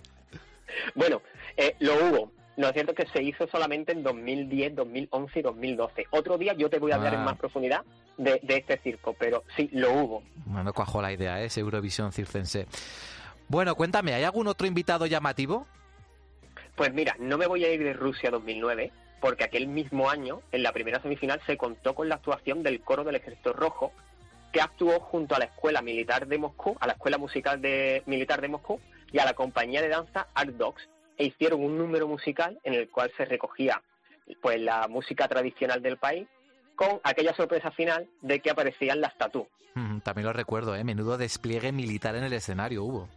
Bueno, 0.95 1.21
eh, 1.57 1.77
lo 1.81 1.95
hubo. 1.97 2.33
Lo 2.57 2.73
cierto 2.73 2.93
es 2.93 2.97
que 3.05 3.13
se 3.13 3.23
hizo 3.23 3.47
solamente 3.49 3.93
en 3.93 4.03
2010, 4.03 4.75
2011 4.77 5.39
y 5.39 5.43
2012. 5.43 6.07
Otro 6.11 6.39
día 6.39 6.55
yo 6.55 6.71
te 6.71 6.79
voy 6.79 6.93
a 6.93 6.95
hablar 6.97 7.15
Ah. 7.15 7.19
en 7.19 7.25
más 7.25 7.37
profundidad 7.37 7.83
de, 8.17 8.41
de 8.43 8.57
este 8.57 8.79
circo, 8.79 9.15
pero 9.19 9.45
sí, 9.57 9.69
lo 9.73 9.93
hubo. 9.93 10.23
Bueno, 10.47 10.73
cuajó 10.73 11.03
la 11.03 11.13
idea, 11.13 11.43
¿eh? 11.43 11.47
ese 11.47 11.61
Eurovisión 11.61 12.13
circense. 12.13 12.67
Bueno, 13.49 13.75
cuéntame, 13.75 14.15
¿hay 14.15 14.25
algún 14.25 14.47
otro 14.49 14.67
invitado 14.67 15.07
llamativo? 15.07 15.67
Pues 16.75 16.93
mira, 16.93 17.15
no 17.19 17.39
me 17.39 17.47
voy 17.47 17.65
a 17.65 17.73
ir 17.73 17.83
de 17.85 17.93
Rusia 17.93 18.31
2009, 18.31 18.91
porque 19.21 19.45
aquel 19.45 19.67
mismo 19.69 20.11
año, 20.11 20.41
en 20.53 20.63
la 20.63 20.73
primera 20.73 21.01
semifinal, 21.01 21.41
se 21.47 21.57
contó 21.57 21.95
con 21.95 22.09
la 22.09 22.17
actuación 22.17 22.63
del 22.63 22.81
coro 22.81 23.05
del 23.05 23.17
Ejército 23.17 23.53
Rojo, 23.53 23.93
que 24.53 24.61
actuó 24.61 24.99
junto 25.01 25.35
a 25.35 25.39
la 25.39 25.45
Escuela 25.47 25.83
Militar 25.83 26.27
de 26.27 26.39
Moscú, 26.39 26.77
a 26.81 26.87
la 26.87 26.95
Escuela 26.95 27.19
Musical 27.19 27.61
de, 27.61 28.03
Militar 28.07 28.41
de 28.41 28.49
Moscú 28.49 28.81
y 29.13 29.19
a 29.19 29.25
la 29.25 29.35
compañía 29.35 29.83
de 29.83 29.89
danza 29.89 30.27
Art 30.35 30.51
Dogs, 30.53 30.89
e 31.19 31.25
hicieron 31.25 31.63
un 31.65 31.79
número 31.79 32.07
musical 32.09 32.59
en 32.65 32.75
el 32.75 32.89
cual 32.91 33.13
se 33.17 33.25
recogía 33.25 33.83
pues 34.43 34.61
la 34.61 34.89
música 34.89 35.29
tradicional 35.29 35.83
del 35.83 35.97
país 35.99 36.27
con 36.75 37.01
aquella 37.05 37.35
sorpresa 37.35 37.71
final 37.71 38.09
de 38.23 38.41
que 38.41 38.51
aparecían 38.51 39.01
las 39.01 39.17
tatú. 39.17 39.47
Mm, 39.75 40.01
También 40.01 40.27
lo 40.27 40.33
recuerdo, 40.33 40.75
¿eh? 40.75 40.85
Menudo 40.85 41.17
despliegue 41.17 41.73
militar 41.73 42.17
en 42.17 42.25
el 42.25 42.33
escenario 42.33 42.83
hubo. 42.85 43.09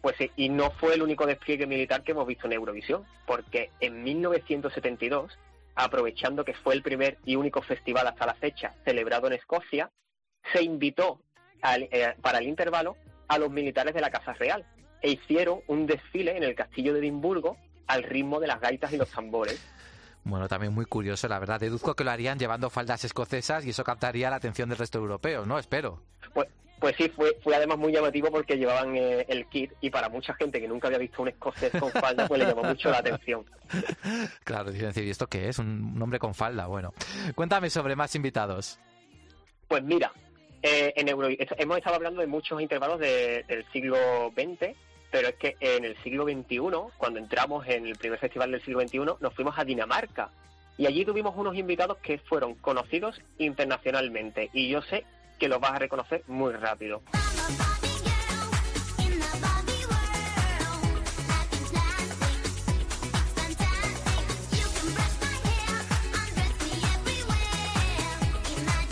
Pues 0.00 0.16
sí, 0.18 0.30
y 0.36 0.48
no 0.48 0.70
fue 0.72 0.94
el 0.94 1.02
único 1.02 1.26
despliegue 1.26 1.66
militar 1.66 2.02
que 2.02 2.12
hemos 2.12 2.26
visto 2.26 2.46
en 2.46 2.54
Eurovisión, 2.54 3.04
porque 3.26 3.70
en 3.80 4.02
1972, 4.02 5.38
aprovechando 5.74 6.44
que 6.44 6.54
fue 6.54 6.74
el 6.74 6.82
primer 6.82 7.18
y 7.24 7.36
único 7.36 7.62
festival 7.62 8.06
hasta 8.06 8.26
la 8.26 8.34
fecha 8.34 8.74
celebrado 8.84 9.26
en 9.28 9.34
Escocia, 9.34 9.90
se 10.52 10.62
invitó 10.62 11.20
al- 11.62 11.88
eh, 11.92 12.14
para 12.20 12.38
el 12.38 12.48
intervalo 12.48 12.96
a 13.28 13.38
los 13.38 13.50
militares 13.50 13.94
de 13.94 14.00
la 14.00 14.10
Casa 14.10 14.32
Real 14.34 14.64
e 15.02 15.10
hicieron 15.10 15.60
un 15.66 15.86
desfile 15.86 16.36
en 16.36 16.42
el 16.44 16.54
castillo 16.54 16.92
de 16.94 17.00
Edimburgo 17.00 17.56
al 17.86 18.02
ritmo 18.02 18.40
de 18.40 18.46
las 18.46 18.60
gaitas 18.60 18.92
y 18.92 18.96
los 18.96 19.10
tambores. 19.10 19.60
Bueno, 20.24 20.46
también 20.48 20.72
muy 20.72 20.84
curioso, 20.84 21.26
la 21.28 21.38
verdad. 21.40 21.58
Deduzco 21.60 21.94
que 21.94 22.04
lo 22.04 22.10
harían 22.12 22.38
llevando 22.38 22.70
faldas 22.70 23.04
escocesas 23.04 23.66
y 23.66 23.70
eso 23.70 23.82
captaría 23.82 24.30
la 24.30 24.36
atención 24.36 24.68
del 24.68 24.78
resto 24.78 24.98
europeo, 24.98 25.44
¿no? 25.44 25.58
Espero. 25.58 26.00
Pues, 26.32 26.48
pues 26.78 26.94
sí, 26.96 27.08
fue, 27.08 27.36
fue 27.42 27.56
además 27.56 27.78
muy 27.78 27.92
llamativo 27.92 28.30
porque 28.30 28.56
llevaban 28.56 28.96
eh, 28.96 29.24
el 29.28 29.46
kit 29.46 29.72
y 29.80 29.90
para 29.90 30.08
mucha 30.08 30.34
gente 30.34 30.60
que 30.60 30.68
nunca 30.68 30.86
había 30.86 30.98
visto 30.98 31.22
un 31.22 31.28
escocés 31.28 31.72
con 31.78 31.90
falda, 31.90 32.26
pues 32.28 32.40
le 32.40 32.46
llamó 32.46 32.62
mucho 32.62 32.90
la 32.90 32.98
atención. 32.98 33.44
Claro, 34.44 34.70
dicen 34.70 34.88
decir, 34.88 35.04
¿y 35.04 35.10
esto 35.10 35.26
qué 35.26 35.48
es? 35.48 35.58
Un, 35.58 35.92
un 35.96 36.02
hombre 36.02 36.18
con 36.18 36.34
falda. 36.34 36.66
Bueno, 36.66 36.92
cuéntame 37.34 37.70
sobre 37.70 37.96
más 37.96 38.14
invitados. 38.14 38.78
Pues 39.68 39.82
mira, 39.82 40.12
eh, 40.62 40.92
en 40.96 41.08
Euro, 41.08 41.28
hemos 41.30 41.78
estado 41.78 41.96
hablando 41.96 42.20
de 42.20 42.26
muchos 42.26 42.60
intervalos 42.60 43.00
de- 43.00 43.44
del 43.48 43.64
siglo 43.72 43.96
XX, 44.36 44.76
pero 45.12 45.28
es 45.28 45.34
que 45.34 45.56
en 45.60 45.84
el 45.84 45.96
siglo 46.02 46.24
XXI, 46.24 46.58
cuando 46.96 47.18
entramos 47.18 47.66
en 47.68 47.86
el 47.86 47.96
primer 47.96 48.18
festival 48.18 48.50
del 48.50 48.62
siglo 48.62 48.80
XXI, 48.80 48.98
nos 49.20 49.34
fuimos 49.34 49.56
a 49.58 49.64
Dinamarca. 49.64 50.30
Y 50.78 50.86
allí 50.86 51.04
tuvimos 51.04 51.34
unos 51.36 51.54
invitados 51.54 51.98
que 51.98 52.16
fueron 52.18 52.54
conocidos 52.54 53.20
internacionalmente. 53.36 54.48
Y 54.54 54.70
yo 54.70 54.80
sé 54.80 55.04
que 55.38 55.48
los 55.48 55.60
vas 55.60 55.72
a 55.72 55.78
reconocer 55.78 56.24
muy 56.28 56.54
rápido. 56.54 57.02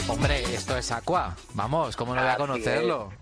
Hombre, 0.06 0.42
esto 0.54 0.76
es 0.76 0.92
Aqua. 0.92 1.34
Vamos, 1.54 1.96
¿cómo 1.96 2.14
no 2.14 2.20
voy 2.20 2.30
a 2.30 2.36
conocerlo? 2.36 3.19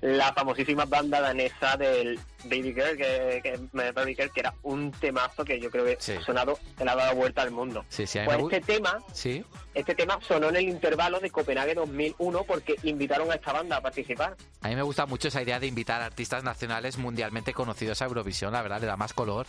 La 0.00 0.32
famosísima 0.34 0.84
banda 0.84 1.20
danesa 1.20 1.76
del 1.76 2.18
Baby 2.44 2.74
Girl, 2.74 2.96
que, 2.96 3.40
que, 3.42 3.58
Baby 3.92 4.14
Girl, 4.14 4.30
que 4.30 4.40
era 4.40 4.54
un 4.62 4.90
temazo 4.92 5.44
que 5.44 5.58
yo 5.58 5.70
creo 5.70 5.84
que 5.84 5.96
Sí. 5.98 6.12
ha 6.12 6.20
sonado, 6.22 6.58
le 6.82 6.90
ha 6.90 6.94
dado 6.94 7.14
vuelta 7.14 7.42
al 7.42 7.50
mundo. 7.50 7.84
Sí, 7.88 8.06
sí, 8.06 8.18
Pues 8.24 8.38
este 8.38 8.60
tema 8.60 8.98
Sí. 9.12 9.44
Este 9.74 9.94
tema 9.94 10.18
sonó 10.20 10.50
en 10.50 10.56
el 10.56 10.68
intervalo 10.68 11.18
de 11.20 11.30
Copenhague 11.30 11.74
2001 11.74 12.44
porque 12.44 12.76
invitaron 12.84 13.30
a 13.32 13.34
esta 13.34 13.52
banda 13.52 13.76
a 13.78 13.80
participar. 13.80 14.36
A 14.62 14.68
mí 14.68 14.76
me 14.76 14.82
gusta 14.82 15.06
mucho 15.06 15.28
esa 15.28 15.42
idea 15.42 15.58
de 15.58 15.66
invitar 15.66 16.00
a 16.02 16.06
artistas 16.06 16.44
nacionales 16.44 16.96
mundialmente 16.98 17.52
conocidos 17.52 18.00
a 18.00 18.04
Eurovisión, 18.04 18.52
la 18.52 18.62
verdad, 18.62 18.80
le 18.80 18.86
da 18.86 18.96
más 18.96 19.12
color. 19.12 19.46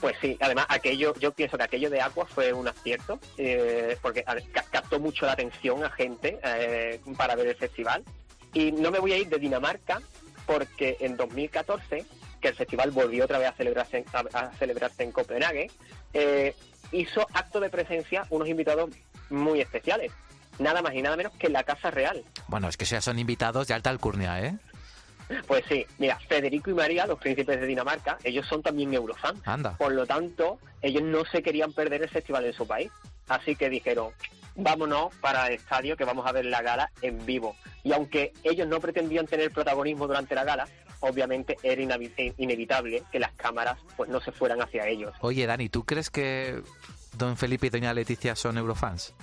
Pues 0.00 0.16
sí, 0.20 0.36
además 0.40 0.66
aquello, 0.68 1.14
yo 1.18 1.32
pienso 1.32 1.56
que 1.56 1.64
aquello 1.64 1.88
de 1.88 2.00
Aqua 2.02 2.26
fue 2.26 2.52
un 2.52 2.68
acierto, 2.68 3.18
eh, 3.38 3.96
porque 4.02 4.22
captó 4.70 5.00
mucho 5.00 5.24
la 5.24 5.32
atención 5.32 5.82
a 5.82 5.90
gente 5.90 6.38
eh, 6.44 7.00
para 7.16 7.34
ver 7.34 7.46
el 7.46 7.56
festival. 7.56 8.04
Y 8.54 8.72
no 8.72 8.90
me 8.90 8.98
voy 8.98 9.12
a 9.12 9.18
ir 9.18 9.28
de 9.28 9.38
Dinamarca 9.38 10.00
porque 10.46 10.96
en 11.00 11.16
2014, 11.16 12.04
que 12.40 12.48
el 12.48 12.54
festival 12.54 12.90
volvió 12.90 13.24
otra 13.24 13.38
vez 13.38 13.48
a 13.48 13.52
celebrarse 13.52 13.98
en, 13.98 14.04
a, 14.12 14.38
a 14.38 14.52
celebrarse 14.54 15.02
en 15.02 15.12
Copenhague, 15.12 15.70
eh, 16.12 16.54
hizo 16.92 17.26
acto 17.32 17.60
de 17.60 17.70
presencia 17.70 18.26
unos 18.30 18.48
invitados 18.48 18.90
muy 19.30 19.60
especiales. 19.60 20.12
Nada 20.58 20.82
más 20.82 20.94
y 20.94 21.02
nada 21.02 21.16
menos 21.16 21.32
que 21.32 21.48
la 21.48 21.64
Casa 21.64 21.90
Real. 21.90 22.22
Bueno, 22.46 22.68
es 22.68 22.76
que 22.76 22.84
ya 22.84 23.00
son 23.00 23.18
invitados 23.18 23.66
de 23.66 23.74
alta 23.74 23.90
alcurnia, 23.90 24.40
¿eh? 24.40 24.56
Pues 25.46 25.64
sí, 25.68 25.86
mira, 25.98 26.18
Federico 26.28 26.70
y 26.70 26.74
María, 26.74 27.06
los 27.06 27.18
príncipes 27.18 27.58
de 27.58 27.66
Dinamarca, 27.66 28.18
ellos 28.22 28.46
son 28.46 28.62
también 28.62 28.92
eurofans. 28.92 29.40
Anda. 29.46 29.76
Por 29.76 29.92
lo 29.92 30.06
tanto, 30.06 30.58
ellos 30.82 31.02
no 31.02 31.24
se 31.24 31.42
querían 31.42 31.72
perder 31.72 32.02
el 32.02 32.10
festival 32.10 32.44
en 32.44 32.52
su 32.52 32.66
país. 32.66 32.90
Así 33.26 33.56
que 33.56 33.70
dijeron, 33.70 34.10
vámonos 34.56 35.14
para 35.16 35.46
el 35.48 35.54
estadio 35.54 35.96
que 35.96 36.04
vamos 36.04 36.26
a 36.26 36.32
ver 36.32 36.46
la 36.46 36.62
gala 36.62 36.90
en 37.02 37.24
vivo. 37.26 37.56
Y 37.82 37.92
aunque 37.92 38.32
ellos 38.42 38.68
no 38.68 38.80
pretendían 38.80 39.26
tener 39.26 39.52
protagonismo 39.52 40.06
durante 40.06 40.34
la 40.34 40.44
gala, 40.44 40.68
obviamente 41.00 41.56
era 41.62 41.96
eh, 41.96 42.34
inevitable 42.38 43.02
que 43.10 43.18
las 43.18 43.32
cámaras 43.32 43.78
pues 43.96 44.08
no 44.08 44.20
se 44.20 44.32
fueran 44.32 44.62
hacia 44.62 44.86
ellos. 44.86 45.12
Oye, 45.20 45.46
Dani, 45.46 45.68
¿tú 45.68 45.84
crees 45.84 46.10
que 46.10 46.62
Don 47.16 47.36
Felipe 47.36 47.66
y 47.66 47.70
Doña 47.70 47.92
Leticia 47.94 48.34
son 48.36 48.58
Eurofans? 48.58 49.14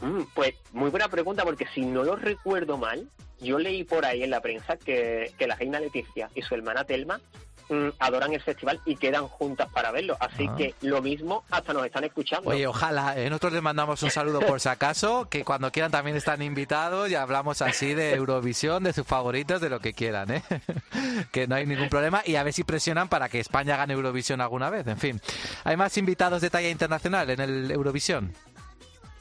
Mm, 0.00 0.22
pues 0.34 0.54
muy 0.72 0.90
buena 0.90 1.08
pregunta 1.08 1.44
porque 1.44 1.66
si 1.74 1.82
no 1.82 2.04
lo 2.04 2.16
recuerdo 2.16 2.78
mal, 2.78 3.08
yo 3.40 3.58
leí 3.58 3.84
por 3.84 4.04
ahí 4.04 4.22
en 4.22 4.30
la 4.30 4.40
prensa 4.40 4.76
que, 4.76 5.32
que 5.38 5.46
la 5.46 5.56
reina 5.56 5.80
Leticia 5.80 6.30
y 6.34 6.42
su 6.42 6.54
hermana 6.54 6.84
Telma 6.84 7.20
adoran 7.98 8.32
el 8.32 8.40
festival 8.40 8.80
y 8.84 8.96
quedan 8.96 9.28
juntas 9.28 9.68
para 9.72 9.90
verlo. 9.90 10.16
Así 10.20 10.46
Ah. 10.48 10.54
que 10.56 10.74
lo 10.82 11.02
mismo 11.02 11.44
hasta 11.50 11.72
nos 11.72 11.84
están 11.84 12.04
escuchando. 12.04 12.50
Oye, 12.50 12.66
ojalá, 12.66 13.18
¿eh? 13.18 13.28
nosotros 13.28 13.52
les 13.52 13.62
mandamos 13.62 14.02
un 14.02 14.10
saludo 14.10 14.40
por 14.40 14.60
si 14.60 14.68
acaso, 14.68 15.28
que 15.28 15.44
cuando 15.44 15.70
quieran 15.70 15.90
también 15.90 16.16
están 16.16 16.40
invitados 16.42 17.10
y 17.10 17.14
hablamos 17.14 17.60
así 17.62 17.94
de 17.94 18.14
Eurovisión, 18.14 18.84
de 18.84 18.92
sus 18.92 19.06
favoritos, 19.06 19.60
de 19.60 19.68
lo 19.70 19.80
que 19.80 19.92
quieran, 19.92 20.30
¿eh? 20.30 20.42
que 21.32 21.46
no 21.46 21.54
hay 21.56 21.66
ningún 21.66 21.88
problema 21.88 22.22
y 22.24 22.36
a 22.36 22.42
ver 22.42 22.52
si 22.52 22.64
presionan 22.64 23.08
para 23.08 23.28
que 23.28 23.40
España 23.40 23.76
gane 23.76 23.94
Eurovisión 23.94 24.40
alguna 24.40 24.70
vez, 24.70 24.86
en 24.86 24.98
fin. 24.98 25.20
¿Hay 25.64 25.76
más 25.76 25.96
invitados 25.98 26.40
de 26.40 26.50
talla 26.50 26.68
internacional 26.70 27.28
en 27.30 27.40
el 27.40 27.70
Eurovisión? 27.70 28.32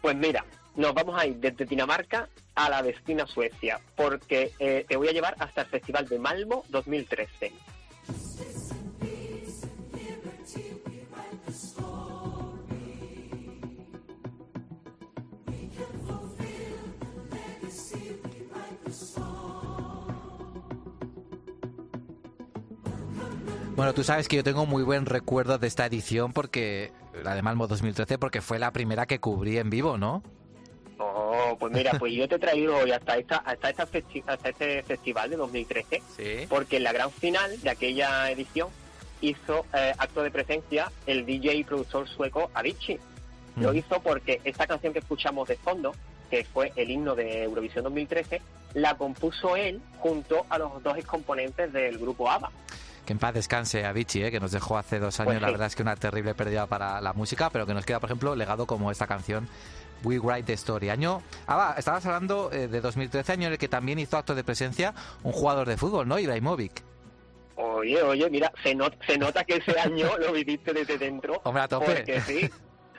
Pues 0.01 0.15
mira, 0.15 0.45
nos 0.75 0.93
vamos 0.93 1.19
a 1.19 1.25
ir 1.25 1.35
desde 1.37 1.65
Dinamarca 1.65 2.29
a 2.55 2.69
la 2.69 2.81
vecina 2.81 3.27
Suecia, 3.27 3.79
porque 3.95 4.51
eh, 4.59 4.85
te 4.87 4.95
voy 4.95 5.09
a 5.09 5.11
llevar 5.11 5.35
hasta 5.39 5.61
el 5.61 5.67
Festival 5.67 6.07
de 6.07 6.17
Malmo 6.19 6.63
2013. 6.69 7.51
Bueno, 23.77 23.93
tú 23.93 24.03
sabes 24.03 24.27
que 24.27 24.37
yo 24.37 24.43
tengo 24.43 24.65
muy 24.65 24.81
buen 24.81 25.05
recuerdo 25.05 25.59
de 25.59 25.67
esta 25.67 25.85
edición 25.85 26.33
porque, 26.33 26.91
la 27.23 27.35
de 27.35 27.43
Malmo 27.43 27.67
2013, 27.67 28.17
porque 28.17 28.41
fue 28.41 28.57
la 28.57 28.73
primera 28.73 29.05
que 29.05 29.19
cubrí 29.19 29.59
en 29.59 29.69
vivo, 29.69 29.99
¿no? 29.99 30.23
Oh, 30.99 31.55
pues 31.59 31.71
mira, 31.73 31.91
pues 31.99 32.13
yo 32.13 32.27
te 32.27 32.35
he 32.35 32.39
traído 32.39 32.75
hoy 32.77 32.91
hasta, 32.91 33.17
esta, 33.17 33.37
hasta, 33.37 33.69
esta 33.69 33.87
festi- 33.87 34.23
hasta 34.25 34.49
este 34.49 34.83
festival 34.83 35.29
de 35.29 35.35
2013, 35.37 36.01
Sí. 36.15 36.45
porque 36.49 36.77
en 36.77 36.83
la 36.83 36.91
gran 36.93 37.11
final 37.11 37.61
de 37.61 37.69
aquella 37.69 38.29
edición 38.31 38.69
hizo 39.21 39.65
eh, 39.73 39.93
acto 39.97 40.23
de 40.23 40.31
presencia 40.31 40.91
el 41.05 41.25
DJ 41.25 41.53
y 41.55 41.63
productor 41.63 42.07
sueco 42.07 42.49
Avicii. 42.53 42.99
Lo 43.57 43.73
Mm. 43.73 43.77
hizo 43.77 43.99
porque 44.01 44.41
esta 44.43 44.67
canción 44.67 44.93
que 44.93 44.99
escuchamos 44.99 45.47
de 45.47 45.55
fondo, 45.57 45.93
que 46.29 46.43
fue 46.45 46.71
el 46.75 46.89
himno 46.91 47.15
de 47.15 47.43
Eurovisión 47.43 47.83
2013, 47.83 48.41
la 48.73 48.95
compuso 48.95 49.55
él 49.55 49.81
junto 49.99 50.45
a 50.49 50.57
los 50.59 50.81
dos 50.83 50.97
excomponentes 50.97 51.71
del 51.73 51.97
grupo 51.97 52.29
ABBA. 52.29 52.51
Que 53.05 53.13
en 53.13 53.19
paz 53.19 53.33
descanse 53.33 53.85
Avicii, 53.85 54.25
¿eh? 54.25 54.31
que 54.31 54.39
nos 54.39 54.51
dejó 54.51 54.77
hace 54.77 54.99
dos 54.99 55.19
años. 55.19 55.27
Pues 55.33 55.41
La 55.41 55.47
sí. 55.47 55.51
verdad 55.53 55.67
es 55.67 55.75
que 55.75 55.81
una 55.81 55.95
terrible 55.95 56.35
pérdida 56.35 56.67
para 56.67 56.99
la 57.01 57.13
música, 57.13 57.49
pero 57.49 57.65
que 57.65 57.73
nos 57.73 57.85
queda, 57.85 57.99
por 58.01 58.09
ejemplo, 58.09 58.35
legado 58.35 58.65
como 58.67 58.91
esta 58.91 59.07
canción, 59.07 59.47
We 60.03 60.19
Write 60.19 60.43
the 60.43 60.53
Story. 60.53 60.89
Año. 60.89 61.21
Ah, 61.47 61.55
va, 61.55 61.75
estabas 61.77 62.05
hablando 62.05 62.51
eh, 62.51 62.67
de 62.67 62.81
2013, 62.81 63.31
año 63.33 63.47
en 63.47 63.53
el 63.53 63.59
que 63.59 63.67
también 63.67 63.99
hizo 63.99 64.17
acto 64.17 64.35
de 64.35 64.43
presencia 64.43 64.93
un 65.23 65.31
jugador 65.31 65.67
de 65.67 65.77
fútbol, 65.77 66.07
¿no? 66.07 66.19
Ibrahimovic. 66.19 66.83
Oye, 67.55 68.01
oye, 68.03 68.29
mira, 68.29 68.51
se, 68.63 68.75
not- 68.75 68.97
se 69.05 69.17
nota 69.17 69.43
que 69.43 69.55
ese 69.57 69.79
año 69.79 70.15
lo 70.19 70.31
viviste 70.31 70.73
desde 70.73 70.97
dentro. 70.97 71.41
Hombre, 71.43 71.63
a 71.63 71.67
tope. 71.67 71.85
Porque 71.87 72.21
sí, 72.21 72.49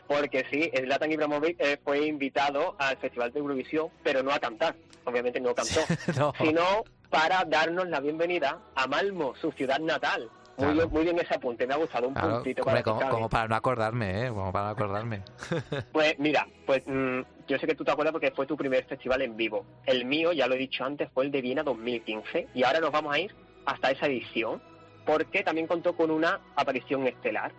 porque 0.08 0.44
sí, 0.50 0.70
Zlatan 0.74 1.12
Ibrahimovic 1.12 1.56
eh, 1.60 1.80
fue 1.84 2.06
invitado 2.06 2.74
al 2.78 2.96
Festival 2.96 3.32
de 3.32 3.38
Eurovisión, 3.38 3.88
pero 4.02 4.22
no 4.22 4.32
a 4.32 4.38
cantar, 4.40 4.74
obviamente 5.04 5.40
no 5.40 5.54
cantó, 5.54 5.80
No. 6.18 6.32
sino 6.38 6.62
para 7.10 7.44
darnos 7.44 7.88
la 7.88 8.00
bienvenida 8.00 8.58
a 8.74 8.86
Malmo, 8.86 9.34
su 9.40 9.52
ciudad 9.52 9.78
natal. 9.78 10.28
Muy, 10.58 10.74
Claro. 10.74 10.74
bien, 10.74 10.88
muy 10.90 11.04
bien 11.04 11.18
ese 11.20 11.34
apunte, 11.34 11.66
me 11.68 11.74
ha 11.74 11.76
gustado 11.76 12.08
un 12.08 12.14
Claro, 12.14 12.34
puntito 12.34 12.64
para 12.64 12.82
como, 12.82 13.00
como 13.08 13.28
para 13.28 13.46
no 13.46 13.54
acordarme, 13.54 14.26
¿eh? 14.26 14.28
Como 14.28 14.52
para 14.52 14.64
no 14.66 14.70
acordarme. 14.72 15.22
Pues 15.92 16.18
mira, 16.18 16.46
pues 16.66 16.82
mm, 16.86 17.20
yo 17.46 17.58
sé 17.58 17.66
que 17.66 17.74
tú 17.76 17.84
te 17.84 17.92
acuerdas 17.92 18.12
porque 18.12 18.32
fue 18.32 18.44
tu 18.46 18.56
primer 18.56 18.84
festival 18.84 19.22
en 19.22 19.36
vivo. 19.36 19.64
El 19.86 20.04
mío, 20.04 20.32
ya 20.32 20.48
lo 20.48 20.54
he 20.54 20.58
dicho 20.58 20.84
antes, 20.84 21.08
fue 21.14 21.24
el 21.24 21.30
de 21.30 21.40
Viena 21.42 21.62
2015 21.62 22.48
y 22.54 22.64
ahora 22.64 22.80
nos 22.80 22.90
vamos 22.90 23.14
a 23.14 23.20
ir 23.20 23.32
hasta 23.66 23.90
esa 23.92 24.06
edición 24.06 24.60
porque 25.06 25.42
también 25.44 25.66
contó 25.68 25.94
con 25.94 26.10
una 26.10 26.40
aparición 26.56 27.06
estelar. 27.06 27.52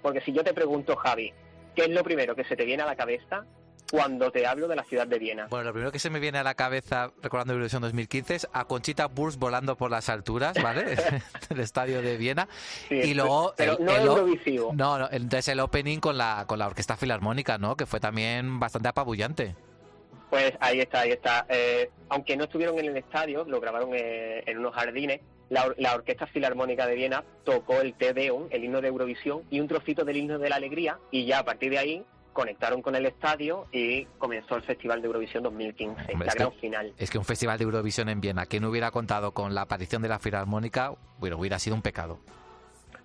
Porque 0.00 0.22
si 0.22 0.32
yo 0.32 0.42
te 0.42 0.54
pregunto, 0.54 0.96
Javi, 0.96 1.32
¿qué 1.74 1.82
es 1.82 1.90
lo 1.90 2.02
primero 2.02 2.34
que 2.34 2.44
se 2.44 2.56
te 2.56 2.64
viene 2.64 2.82
a 2.82 2.86
la 2.86 2.96
cabeza 2.96 3.44
cuando 3.90 4.30
te 4.30 4.46
hablo 4.46 4.68
de 4.68 4.76
la 4.76 4.84
ciudad 4.84 5.06
de 5.06 5.18
Viena. 5.18 5.46
Bueno, 5.48 5.64
lo 5.66 5.72
primero 5.72 5.92
que 5.92 5.98
se 5.98 6.10
me 6.10 6.20
viene 6.20 6.38
a 6.38 6.42
la 6.44 6.54
cabeza 6.54 7.10
recordando 7.22 7.54
Eurovisión 7.54 7.82
2015 7.82 8.34
es 8.34 8.48
a 8.52 8.66
Conchita 8.66 9.06
Wurst 9.06 9.38
volando 9.38 9.76
por 9.76 9.90
las 9.90 10.08
alturas, 10.08 10.60
¿vale? 10.62 10.96
el 11.50 11.60
estadio 11.60 12.02
de 12.02 12.16
Viena. 12.16 12.48
Sí, 12.88 12.94
y 12.96 13.14
luego 13.14 13.54
pero 13.56 13.78
el- 13.78 13.84
no 13.84 13.92
el 13.96 14.02
Eurovisivo. 14.06 14.72
No, 14.74 14.98
no, 14.98 15.08
entonces 15.10 15.48
el 15.48 15.60
opening 15.60 15.98
con 16.00 16.18
la 16.18 16.44
con 16.46 16.58
la 16.58 16.66
orquesta 16.66 16.96
filarmónica, 16.96 17.58
¿no? 17.58 17.76
Que 17.76 17.86
fue 17.86 18.00
también 18.00 18.60
bastante 18.60 18.88
apabullante. 18.88 19.54
Pues 20.30 20.52
ahí 20.60 20.80
está, 20.80 21.00
ahí 21.00 21.12
está. 21.12 21.46
Eh, 21.48 21.90
aunque 22.10 22.36
no 22.36 22.44
estuvieron 22.44 22.78
en 22.78 22.86
el 22.86 22.96
estadio, 22.98 23.44
lo 23.48 23.60
grabaron 23.60 23.90
eh, 23.94 24.42
en 24.46 24.58
unos 24.58 24.74
jardines. 24.74 25.20
La, 25.48 25.64
or- 25.64 25.74
la 25.78 25.94
Orquesta 25.94 26.26
Filarmónica 26.26 26.86
de 26.86 26.94
Viena 26.94 27.24
tocó 27.44 27.80
el 27.80 27.94
Te 27.94 28.12
Deum, 28.12 28.48
el 28.50 28.62
himno 28.64 28.82
de 28.82 28.88
Eurovisión, 28.88 29.44
y 29.48 29.60
un 29.60 29.68
trocito 29.68 30.04
del 30.04 30.18
himno 30.18 30.38
de 30.38 30.50
la 30.50 30.56
alegría, 30.56 30.98
y 31.10 31.24
ya 31.24 31.38
a 31.38 31.44
partir 31.46 31.70
de 31.70 31.78
ahí 31.78 32.04
conectaron 32.38 32.82
con 32.82 32.94
el 32.94 33.04
estadio 33.04 33.66
y 33.72 34.04
comenzó 34.16 34.54
el 34.54 34.62
Festival 34.62 35.00
de 35.02 35.08
Eurovisión 35.08 35.42
2015, 35.42 36.12
Hombre, 36.12 36.14
la 36.18 36.24
es 36.26 36.34
que- 36.34 36.38
gran 36.44 36.52
final. 36.52 36.94
Es 36.96 37.10
que 37.10 37.18
un 37.18 37.24
festival 37.24 37.58
de 37.58 37.64
Eurovisión 37.64 38.08
en 38.08 38.20
Viena 38.20 38.46
que 38.46 38.60
no 38.60 38.68
hubiera 38.70 38.92
contado 38.92 39.32
con 39.32 39.56
la 39.56 39.62
aparición 39.62 40.02
de 40.02 40.08
la 40.08 40.20
filarmónica, 40.20 40.92
bueno, 41.18 41.36
hubiera 41.36 41.58
sido 41.58 41.74
un 41.74 41.82
pecado. 41.82 42.20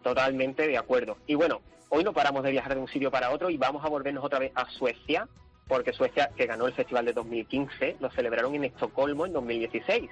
Totalmente 0.04 0.68
de 0.68 0.78
acuerdo. 0.78 1.18
Y 1.25 1.34
bueno, 1.34 1.62
hoy 1.90 2.04
no 2.04 2.13
paramos 2.13 2.44
de 2.44 2.52
viajar 2.52 2.75
de 2.75 2.82
un 2.82 2.88
sitio 2.88 3.10
para 3.10 3.32
otro 3.32 3.50
y 3.50 3.58
vamos 3.58 3.84
a 3.84 3.90
volvernos 3.90 4.24
otra 4.24 4.38
vez 4.38 4.52
a 4.54 4.70
Suecia, 4.70 5.28
porque 5.68 5.94
Suecia, 5.94 6.30
que 6.38 6.46
ganó 6.46 6.68
el 6.68 6.74
Festival 6.74 7.06
de 7.06 7.13
2015, 7.13 7.98
lo 8.00 8.12
celebraron 8.12 8.54
en 8.54 8.66
Estocolmo 8.66 9.25
en 9.25 9.34
2016. 9.34 10.12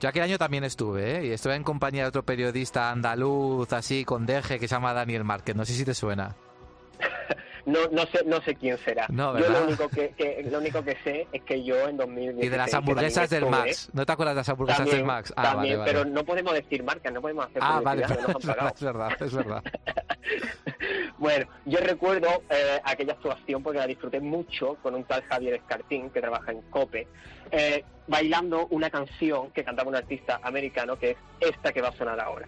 Yo 0.00 0.08
aquel 0.08 0.22
año 0.24 0.36
también 0.36 0.64
estuve, 0.64 1.18
¿eh? 1.18 1.26
Y 1.26 1.30
estuve 1.30 1.54
en 1.54 1.62
compañía 1.62 2.02
de 2.02 2.08
otro 2.08 2.24
periodista 2.24 2.90
andaluz, 2.90 3.72
así, 3.72 4.04
con 4.04 4.26
deje, 4.26 4.58
que 4.58 4.66
se 4.66 4.74
llama 4.74 4.92
Daniel 4.94 5.22
Márquez. 5.22 5.54
No 5.54 5.64
sé 5.64 5.74
si 5.74 5.84
te 5.84 5.94
suena. 5.94 6.34
No, 7.66 7.78
no 7.92 8.02
sé, 8.06 8.24
no 8.26 8.40
sé 8.42 8.54
quién 8.54 8.78
será. 8.78 9.06
No, 9.10 9.38
yo 9.38 9.48
lo 9.48 9.64
único 9.64 9.88
que, 9.88 10.10
que- 10.10 10.42
lo 10.50 10.58
único 10.58 10.82
que 10.82 10.96
sé 11.04 11.26
es 11.32 11.42
que 11.42 11.62
yo 11.64 11.88
en 11.88 11.96
2016 11.96 12.44
Y 12.46 12.48
de 12.48 12.56
las 12.56 12.74
hamburguesas 12.74 13.30
del 13.30 13.46
Max. 13.46 13.90
¿No 13.92 14.06
te 14.06 14.12
acuerdas 14.12 14.34
de 14.34 14.40
las 14.40 14.48
hamburguesas 14.48 14.78
también, 14.78 14.96
del 14.98 15.06
Max? 15.06 15.32
Ah, 15.36 15.42
también, 15.42 15.78
vale, 15.78 15.92
vale. 15.92 15.92
pero 15.92 16.04
no 16.14 16.24
podemos 16.24 16.54
decir 16.54 16.82
marcas, 16.82 17.12
no 17.12 17.20
podemos 17.20 17.46
hacer 17.46 17.58
Ah, 17.62 17.80
vale, 17.82 18.02
nos 18.02 18.10
han 18.12 18.18
pagado. 18.40 18.68
es 18.74 18.82
verdad, 18.82 19.22
es 19.22 19.34
verdad. 19.34 19.62
Bueno, 21.18 21.46
yo 21.64 21.78
recuerdo 21.80 22.28
eh, 22.50 22.80
aquella 22.84 23.14
actuación 23.14 23.62
porque 23.62 23.78
la 23.80 23.86
disfruté 23.86 24.20
mucho 24.20 24.76
con 24.82 24.94
un 24.94 25.02
tal 25.04 25.22
Javier 25.24 25.54
Escartín 25.54 26.10
que 26.10 26.20
trabaja 26.20 26.52
en 26.52 26.60
COPE, 26.70 27.08
eh, 27.50 27.84
bailando 28.06 28.66
una 28.70 28.88
canción 28.90 29.50
que 29.50 29.64
cantaba 29.64 29.88
un 29.88 29.96
artista 29.96 30.38
americano 30.42 30.96
que 30.98 31.12
es 31.12 31.16
esta 31.40 31.72
que 31.72 31.80
va 31.82 31.88
a 31.88 31.92
sonar 31.96 32.20
ahora. 32.20 32.46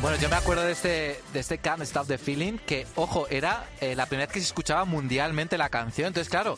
Bueno, 0.00 0.16
yo 0.18 0.28
me 0.28 0.36
acuerdo 0.36 0.62
de 0.62 0.72
este, 0.72 1.20
de 1.32 1.40
este 1.40 1.58
Can't 1.58 1.82
Stop 1.82 2.06
the 2.06 2.18
Feeling, 2.18 2.58
que, 2.58 2.86
ojo, 2.94 3.26
era 3.30 3.68
eh, 3.80 3.96
la 3.96 4.06
primera 4.06 4.26
vez 4.26 4.32
que 4.32 4.38
se 4.38 4.46
escuchaba 4.46 4.84
mundialmente 4.84 5.58
la 5.58 5.70
canción. 5.70 6.06
Entonces, 6.06 6.30
claro, 6.30 6.56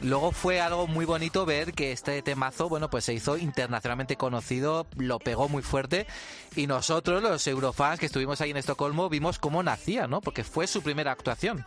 luego 0.00 0.32
fue 0.32 0.60
algo 0.60 0.88
muy 0.88 1.04
bonito 1.04 1.46
ver 1.46 1.72
que 1.72 1.92
este 1.92 2.20
temazo, 2.22 2.68
bueno, 2.68 2.90
pues 2.90 3.04
se 3.04 3.14
hizo 3.14 3.36
internacionalmente 3.36 4.16
conocido, 4.16 4.88
lo 4.96 5.20
pegó 5.20 5.48
muy 5.48 5.62
fuerte. 5.62 6.08
Y 6.56 6.66
nosotros, 6.66 7.22
los 7.22 7.46
eurofans 7.46 8.00
que 8.00 8.06
estuvimos 8.06 8.40
ahí 8.40 8.50
en 8.50 8.56
Estocolmo, 8.56 9.08
vimos 9.08 9.38
cómo 9.38 9.62
nacía, 9.62 10.08
¿no? 10.08 10.20
Porque 10.20 10.42
fue 10.42 10.66
su 10.66 10.82
primera 10.82 11.12
actuación. 11.12 11.64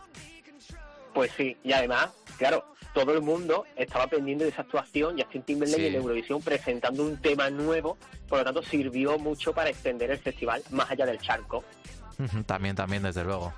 Pues 1.14 1.30
sí, 1.38 1.56
y 1.64 1.72
además, 1.72 2.10
claro, 2.36 2.66
todo 2.94 3.12
el 3.12 3.20
mundo 3.20 3.64
estaba 3.76 4.06
pendiente 4.06 4.44
de 4.44 4.50
esa 4.50 4.62
actuación, 4.62 5.18
Justin 5.18 5.42
Timberlake 5.42 5.80
Sí. 5.82 5.86
en 5.88 5.94
Eurovisión 5.96 6.40
presentando 6.40 7.02
un 7.02 7.20
tema 7.20 7.50
nuevo, 7.50 7.98
por 8.28 8.38
lo 8.38 8.44
tanto 8.44 8.62
sirvió 8.62 9.18
mucho 9.18 9.52
para 9.52 9.68
extender 9.68 10.10
el 10.10 10.18
festival 10.18 10.62
más 10.70 10.90
allá 10.90 11.04
del 11.04 11.18
charco. 11.18 11.64
También, 12.46 12.76
también, 12.76 13.02
desde 13.02 13.24
luego. 13.24 13.52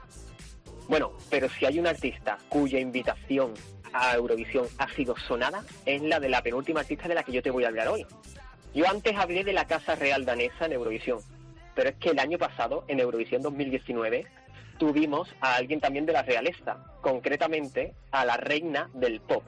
Bueno, 0.88 1.12
pero 1.30 1.48
si 1.50 1.66
hay 1.66 1.78
un 1.78 1.86
artista 1.86 2.38
cuya 2.48 2.80
invitación 2.80 3.52
a 3.92 4.14
Eurovisión 4.14 4.66
ha 4.78 4.88
sido 4.94 5.14
sonada, 5.16 5.62
es 5.84 6.00
la 6.02 6.18
de 6.18 6.28
la 6.30 6.42
penúltima 6.42 6.80
artista 6.80 7.06
de 7.06 7.14
la 7.14 7.22
que 7.22 7.32
yo 7.32 7.42
te 7.42 7.50
voy 7.50 7.64
a 7.64 7.68
hablar 7.68 7.88
hoy. 7.88 8.06
Yo 8.74 8.88
antes 8.88 9.16
hablé 9.16 9.44
de 9.44 9.52
la 9.52 9.66
Casa 9.66 9.94
Real 9.94 10.24
Danesa 10.24 10.66
en 10.66 10.72
Eurovisión, 10.72 11.18
pero 11.74 11.90
es 11.90 11.96
que 11.96 12.10
el 12.10 12.18
año 12.18 12.38
pasado, 12.38 12.84
en 12.88 13.00
Eurovisión 13.00 13.42
2019, 13.42 14.26
tuvimos 14.78 15.28
a 15.40 15.56
alguien 15.56 15.80
también 15.80 16.06
de 16.06 16.12
la 16.12 16.22
realeza, 16.22 16.78
concretamente 17.00 17.94
a 18.10 18.24
la 18.24 18.36
reina 18.36 18.90
del 18.94 19.20
pop. 19.20 19.42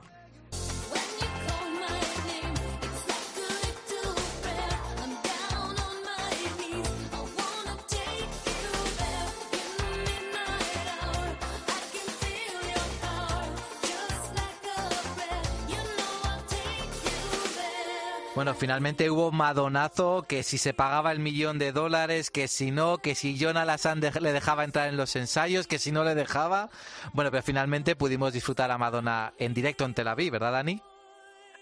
Bueno, 18.39 18.55
finalmente 18.55 19.11
hubo 19.11 19.33
Madonazo, 19.33 20.25
que 20.29 20.45
si 20.45 20.59
se 20.59 20.73
pagaba 20.73 21.11
el 21.11 21.19
millón 21.19 21.59
de 21.59 21.73
dólares, 21.73 22.31
que 22.31 22.47
si 22.47 22.71
no, 22.71 22.99
que 22.99 23.17
si 23.17 23.37
John 23.37 23.57
le 23.57 24.33
dejaba 24.33 24.63
entrar 24.63 24.89
en 24.89 24.97
los 24.97 25.17
ensayos, 25.17 25.67
que 25.67 25.81
si 25.81 25.91
no 25.91 26.05
le 26.05 26.15
dejaba. 26.15 26.71
Bueno, 27.15 27.33
pero 27.33 27.43
finalmente 27.43 27.97
pudimos 27.97 28.33
disfrutar 28.33 28.71
a 28.71 28.79
Madonna 28.79 29.33
en 29.39 29.55
directo 29.55 29.85
en 29.85 29.93
Tel 29.93 30.07
Aviv, 30.07 30.31
¿verdad, 30.31 30.53
Dani? 30.53 30.81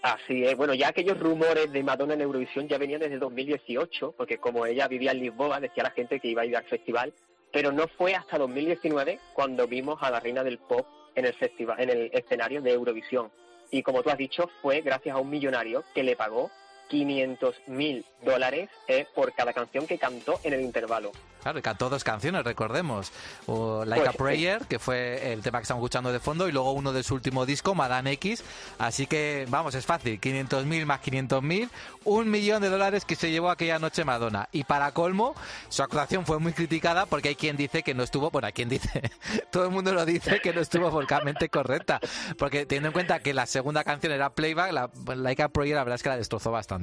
Así 0.03 0.43
es, 0.43 0.55
bueno, 0.55 0.75
ya 0.75 0.89
aquellos 0.89 1.19
rumores 1.19 1.71
de 1.71 1.81
Madonna 1.81 2.13
en 2.13 2.21
Eurovisión 2.21 2.67
ya 2.67 2.77
venían 2.77 2.99
desde 2.99 3.17
2018, 3.17 4.13
porque 4.15 4.37
como 4.37 4.67
ella 4.67 4.87
vivía 4.87 5.13
en 5.13 5.21
Lisboa, 5.21 5.59
decía 5.59 5.81
la 5.81 5.89
gente 5.89 6.19
que 6.19 6.27
iba 6.27 6.43
a 6.43 6.45
ir 6.45 6.55
al 6.55 6.65
festival, 6.65 7.11
pero 7.51 7.71
no 7.71 7.87
fue 7.87 8.13
hasta 8.13 8.37
2019 8.37 9.19
cuando 9.33 9.65
vimos 9.67 9.97
a 10.03 10.11
la 10.11 10.19
reina 10.19 10.43
del 10.43 10.59
pop 10.59 10.85
en 11.15 11.25
el 11.25 11.33
festival, 11.33 11.79
en 11.79 11.89
el 11.89 12.11
escenario 12.13 12.61
de 12.61 12.73
Eurovisión. 12.73 13.31
Y 13.71 13.81
como 13.81 14.03
tú 14.03 14.11
has 14.11 14.17
dicho, 14.17 14.47
fue 14.61 14.81
gracias 14.81 15.15
a 15.15 15.19
un 15.19 15.31
millonario 15.31 15.83
que 15.95 16.03
le 16.03 16.15
pagó 16.15 16.51
500 16.87 17.55
mil 17.67 18.05
dólares 18.23 18.69
eh, 18.87 19.05
por 19.13 19.33
cada 19.33 19.53
canción 19.53 19.87
que 19.87 19.97
cantó 19.97 20.39
en 20.43 20.53
el 20.53 20.61
intervalo. 20.61 21.11
Claro, 21.41 21.59
y 21.59 21.61
cantó 21.61 21.89
dos 21.89 22.03
canciones, 22.03 22.43
recordemos. 22.43 23.11
O 23.45 23.85
Like 23.85 24.01
a 24.01 24.11
Pues, 24.11 24.17
Prayer, 24.17 24.65
que 24.65 24.79
fue 24.79 25.31
el 25.31 25.41
tema 25.41 25.59
que 25.59 25.63
estamos 25.63 25.81
escuchando 25.81 26.11
de 26.11 26.19
fondo, 26.19 26.49
y 26.49 26.51
luego 26.51 26.73
uno 26.73 26.91
de 26.91 27.03
su 27.03 27.13
último 27.13 27.45
disco, 27.45 27.73
Madame 27.75 28.11
X. 28.13 28.43
Así 28.79 29.07
que, 29.07 29.45
vamos, 29.49 29.75
es 29.75 29.85
fácil. 29.85 30.19
500.000 30.19 30.85
más 30.85 31.01
500.000, 31.01 31.69
un 32.03 32.29
millón 32.29 32.61
de 32.61 32.69
dólares 32.69 33.05
que 33.05 33.15
se 33.15 33.31
llevó 33.31 33.49
aquella 33.49 33.79
noche 33.79 34.03
Madonna. 34.03 34.49
Y 34.51 34.63
para 34.63 34.91
colmo, 34.91 35.35
su 35.69 35.83
actuación 35.83 36.25
fue 36.25 36.39
muy 36.39 36.53
criticada 36.53 37.05
porque 37.05 37.29
hay 37.29 37.35
quien 37.35 37.55
dice 37.55 37.83
que 37.83 37.93
no 37.93 38.03
estuvo, 38.03 38.29
bueno, 38.29 38.47
hay 38.47 38.53
quien 38.53 38.69
dice, 38.69 39.01
todo 39.51 39.65
el 39.65 39.71
mundo 39.71 39.93
lo 39.93 40.05
dice, 40.05 40.41
que 40.41 40.53
no 40.53 40.61
estuvo 40.61 40.89
vocalmente 40.89 41.49
correcta. 41.49 41.99
Porque 42.37 42.65
teniendo 42.65 42.89
en 42.89 42.93
cuenta 42.93 43.19
que 43.19 43.33
la 43.33 43.45
segunda 43.45 43.83
canción 43.83 44.11
era 44.11 44.31
playback, 44.31 44.71
la 44.71 44.89
Like 45.15 45.43
a 45.43 45.49
Prayer, 45.49 45.75
la 45.75 45.83
verdad 45.83 45.95
es 45.95 46.03
que 46.03 46.09
la 46.09 46.17
destrozó 46.17 46.51
bastante. 46.51 46.76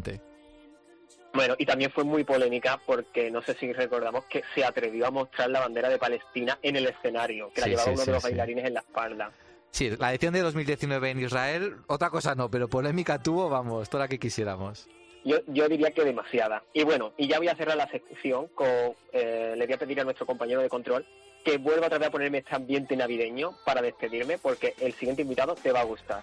Bueno, 1.32 1.56
y 1.58 1.66
también 1.66 1.90
fue 1.90 2.04
muy 2.04 2.22
polémica 2.22 2.80
porque 2.86 3.30
no 3.30 3.42
sé 3.42 3.54
si 3.54 3.72
recordamos 3.72 4.24
que 4.26 4.42
se 4.54 4.64
atrevió 4.64 5.06
a 5.06 5.10
mostrar 5.10 5.50
la 5.50 5.60
bandera 5.60 5.88
de 5.88 5.98
Palestina 5.98 6.58
en 6.62 6.76
el 6.76 6.86
escenario, 6.86 7.50
que 7.52 7.60
la 7.60 7.66
llevaba 7.66 7.84
sí, 7.86 7.90
uno 7.90 8.00
sí, 8.00 8.06
de 8.06 8.12
los 8.12 8.22
sí. 8.22 8.28
bailarines 8.28 8.64
en 8.66 8.74
la 8.74 8.80
espalda. 8.80 9.32
Sí, 9.70 9.90
la 9.98 10.10
edición 10.10 10.32
de 10.34 10.40
2019 10.42 11.10
en 11.10 11.20
Israel, 11.20 11.76
otra 11.88 12.08
cosa 12.10 12.36
no, 12.36 12.48
pero 12.48 12.68
polémica 12.68 13.20
tuvo, 13.20 13.48
vamos, 13.48 13.90
toda 13.90 14.04
la 14.04 14.08
que 14.08 14.20
quisiéramos. 14.20 14.88
Yo, 15.24 15.38
yo 15.48 15.68
diría 15.68 15.90
que 15.90 16.04
demasiada. 16.04 16.62
Y 16.72 16.84
bueno, 16.84 17.12
y 17.16 17.26
ya 17.26 17.38
voy 17.38 17.48
a 17.48 17.56
cerrar 17.56 17.76
la 17.76 17.90
sección 17.90 18.46
con... 18.54 18.68
eh, 19.12 19.54
le 19.56 19.66
voy 19.66 19.74
a 19.74 19.78
pedir 19.78 20.00
a 20.00 20.04
nuestro 20.04 20.26
compañero 20.26 20.60
de 20.60 20.68
control 20.68 21.04
que 21.44 21.58
vuelva 21.58 21.86
otra 21.86 21.98
vez 21.98 22.08
a 22.08 22.10
ponerme 22.10 22.38
este 22.38 22.54
ambiente 22.54 22.96
navideño 22.96 23.56
para 23.64 23.82
despedirme 23.82 24.38
porque 24.38 24.74
el 24.78 24.92
siguiente 24.94 25.22
invitado 25.22 25.54
te 25.56 25.72
va 25.72 25.80
a 25.80 25.84
gustar. 25.84 26.22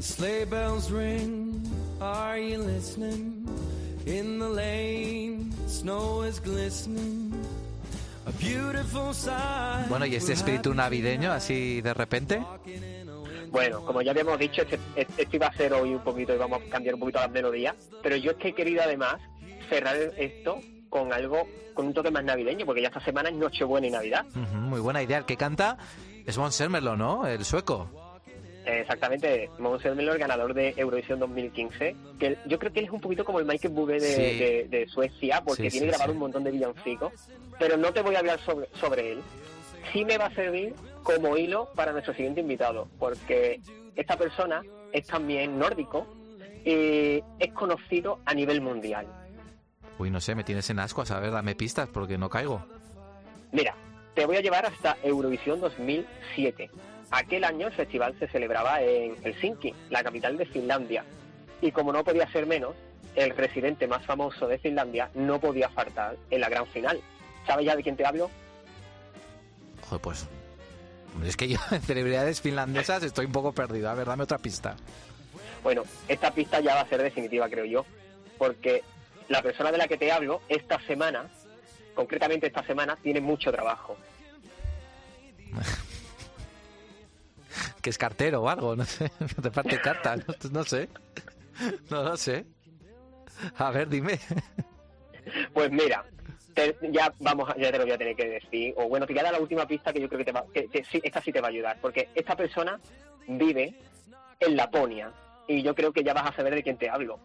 Sleigh 0.00 0.44
bells 0.44 0.90
ring, 0.90 1.62
are 2.02 2.38
you 2.38 2.58
listening? 2.58 3.46
In 4.06 4.38
the 4.38 4.48
lane, 4.48 5.52
snow 5.68 6.22
is 6.22 6.40
glistening. 6.40 7.32
A 8.26 8.32
beautiful 8.32 9.14
sight. 9.14 9.88
Bueno, 9.88 10.06
y 10.06 10.14
este 10.16 10.32
espíritu 10.32 10.74
navideño, 10.74 11.32
así 11.32 11.80
de 11.80 11.94
repente. 11.94 12.42
Bueno, 13.50 13.84
como 13.84 14.00
ya 14.02 14.12
habíamos 14.12 14.38
dicho, 14.38 14.62
este, 14.62 14.78
este 14.96 15.36
iba 15.36 15.46
a 15.46 15.52
ser 15.52 15.72
hoy 15.74 15.94
un 15.94 16.02
poquito 16.02 16.34
y 16.34 16.38
vamos 16.38 16.62
a 16.66 16.70
cambiar 16.70 16.94
un 16.94 17.00
poquito 17.00 17.20
las 17.20 17.30
melodías, 17.30 17.74
pero 18.02 18.16
yo 18.16 18.30
es 18.32 18.36
que 18.38 18.48
he 18.48 18.54
querido 18.54 18.82
además 18.82 19.16
cerrar 19.68 19.96
esto 20.16 20.60
con 20.88 21.12
algo, 21.12 21.46
con 21.74 21.86
un 21.86 21.94
toque 21.94 22.10
más 22.10 22.24
navideño, 22.24 22.64
porque 22.64 22.82
ya 22.82 22.88
esta 22.88 23.04
semana 23.04 23.28
es 23.28 23.34
Nochebuena 23.34 23.86
y 23.86 23.90
Navidad. 23.90 24.24
Muy 24.54 24.80
buena 24.80 25.02
idea. 25.02 25.18
El 25.18 25.24
que 25.26 25.36
canta 25.36 25.76
es 26.26 26.36
Von 26.36 26.52
Sermerlo, 26.52 26.96
¿no? 26.96 27.26
El 27.26 27.44
sueco. 27.44 28.01
Eh, 28.64 28.80
Exactamente, 28.82 29.50
Mons 29.58 29.82
Zelmerlöw, 29.82 30.14
el 30.14 30.20
ganador 30.20 30.54
de 30.54 30.72
Eurovisión 30.76 31.18
2015, 31.18 31.96
que 32.18 32.38
yo 32.46 32.58
creo 32.58 32.72
que 32.72 32.78
él 32.80 32.84
es 32.86 32.92
un 32.92 33.00
poquito 33.00 33.24
como 33.24 33.40
el 33.40 33.44
Michael 33.46 33.74
Bublé 33.74 33.98
de, 34.00 34.08
Sí. 34.14 34.38
de- 34.38 34.66
de 34.68 34.86
Suecia, 34.88 35.42
porque 35.44 35.64
Sí, 35.64 35.78
tiene 35.78 35.86
sí, 35.86 35.90
grabado 35.90 36.12
un 36.12 36.18
montón 36.18 36.44
de 36.44 36.52
villancicos, 36.52 37.12
pero 37.58 37.76
no 37.76 37.92
te 37.92 38.02
voy 38.02 38.14
a 38.14 38.20
hablar 38.20 38.38
sobre, 38.40 38.68
sobre 38.80 39.12
él. 39.12 39.22
Sí 39.92 40.04
me 40.04 40.16
va 40.16 40.26
a 40.26 40.34
servir 40.34 40.74
como 41.02 41.36
hilo 41.36 41.70
para 41.74 41.90
nuestro 41.92 42.14
siguiente 42.14 42.40
invitado, 42.40 42.86
porque 43.00 43.60
esta 43.96 44.16
persona 44.16 44.62
es 44.92 45.06
también 45.08 45.58
nórdico 45.58 46.06
y 46.64 47.20
es 47.40 47.52
conocido 47.54 48.20
a 48.24 48.32
nivel 48.34 48.60
mundial. 48.60 49.06
Uy, 49.98 50.10
no 50.10 50.20
sé, 50.20 50.36
me 50.36 50.44
tienes 50.44 50.70
en 50.70 50.78
asco 50.78 51.02
a 51.02 51.06
saber, 51.06 51.32
dame 51.32 51.56
pistas 51.56 51.88
porque 51.88 52.16
no 52.16 52.30
caigo. 52.30 52.64
Mira, 53.50 53.74
te 54.14 54.24
voy 54.24 54.36
a 54.36 54.40
llevar 54.40 54.66
hasta 54.66 54.96
Eurovisión 55.02 55.60
2007. 55.60 56.70
Aquel 57.12 57.44
año 57.44 57.66
el 57.66 57.74
festival 57.74 58.16
se 58.18 58.26
celebraba 58.28 58.80
en 58.80 59.16
Helsinki, 59.22 59.74
la 59.90 60.02
capital 60.02 60.38
de 60.38 60.46
Finlandia. 60.46 61.04
Y 61.60 61.70
como 61.70 61.92
no 61.92 62.02
podía 62.02 62.26
ser 62.32 62.46
menos, 62.46 62.74
el 63.14 63.36
residente 63.36 63.86
más 63.86 64.04
famoso 64.06 64.48
de 64.48 64.58
Finlandia 64.58 65.10
no 65.14 65.38
podía 65.38 65.68
faltar 65.68 66.16
en 66.30 66.40
la 66.40 66.48
gran 66.48 66.66
final. 66.68 67.00
¿Sabes 67.46 67.66
ya 67.66 67.76
de 67.76 67.82
quién 67.82 67.96
te 67.96 68.06
hablo? 68.06 68.30
Joder, 69.82 70.00
pues. 70.00 70.26
Es 71.22 71.36
que 71.36 71.48
yo 71.48 71.58
en 71.70 71.82
celebridades 71.82 72.40
finlandesas 72.40 73.02
estoy 73.02 73.26
un 73.26 73.32
poco 73.32 73.52
perdido. 73.52 73.90
A 73.90 73.94
ver, 73.94 74.06
dame 74.06 74.22
otra 74.22 74.38
pista. 74.38 74.74
Bueno, 75.62 75.82
esta 76.08 76.32
pista 76.32 76.60
ya 76.60 76.76
va 76.76 76.80
a 76.80 76.88
ser 76.88 77.02
definitiva, 77.02 77.46
creo 77.50 77.66
yo, 77.66 77.84
porque 78.38 78.82
la 79.28 79.42
persona 79.42 79.70
de 79.70 79.76
la 79.76 79.86
que 79.86 79.98
te 79.98 80.10
hablo 80.10 80.40
esta 80.48 80.80
semana, 80.86 81.28
concretamente 81.94 82.46
esta 82.46 82.64
semana, 82.64 82.96
tiene 82.96 83.20
mucho 83.20 83.52
trabajo. 83.52 83.98
Que 87.82 87.90
es 87.90 87.98
cartero 87.98 88.42
o 88.42 88.48
algo, 88.48 88.74
no 88.76 88.84
sé. 88.84 89.10
Te 89.42 89.50
parte 89.50 89.78
carta, 89.80 90.16
no, 90.16 90.24
no 90.50 90.64
sé. 90.64 90.88
No 91.90 92.02
lo 92.04 92.16
sé. 92.16 92.46
A 93.56 93.70
ver, 93.70 93.88
dime. 93.88 94.18
Pues 95.52 95.70
mira, 95.70 96.04
te- 96.54 96.76
ya 96.92 97.12
vamos, 97.20 97.48
ya 97.58 97.70
te 97.72 97.78
lo 97.78 97.84
voy 97.84 97.92
a 97.92 97.98
tener 97.98 98.14
que 98.16 98.28
decir, 98.28 98.74
o 98.76 98.88
bueno, 98.88 99.06
te 99.06 99.12
voy 99.12 99.20
a 99.20 99.24
dar 99.24 99.32
la 99.32 99.40
última 99.40 99.66
pista 99.66 99.92
que 99.92 100.00
yo 100.00 100.08
creo 100.08 100.18
que, 100.18 100.24
te 100.24 100.32
va, 100.32 100.44
que, 100.52 100.66
que 100.68 100.84
sí, 100.84 101.00
esta 101.02 101.20
sí 101.20 101.32
te 101.32 101.40
va 101.40 101.48
a 101.48 101.50
ayudar, 101.50 101.78
porque 101.80 102.08
esta 102.14 102.36
persona 102.36 102.78
vive 103.26 103.74
en 104.40 104.56
Laponia 104.56 105.12
y 105.48 105.62
yo 105.62 105.74
creo 105.74 105.92
que 105.92 106.02
ya 106.04 106.14
vas 106.14 106.30
a 106.30 106.36
saber 106.36 106.54
de 106.54 106.62
quién 106.62 106.76
te 106.76 106.88
hablo. 106.90 107.18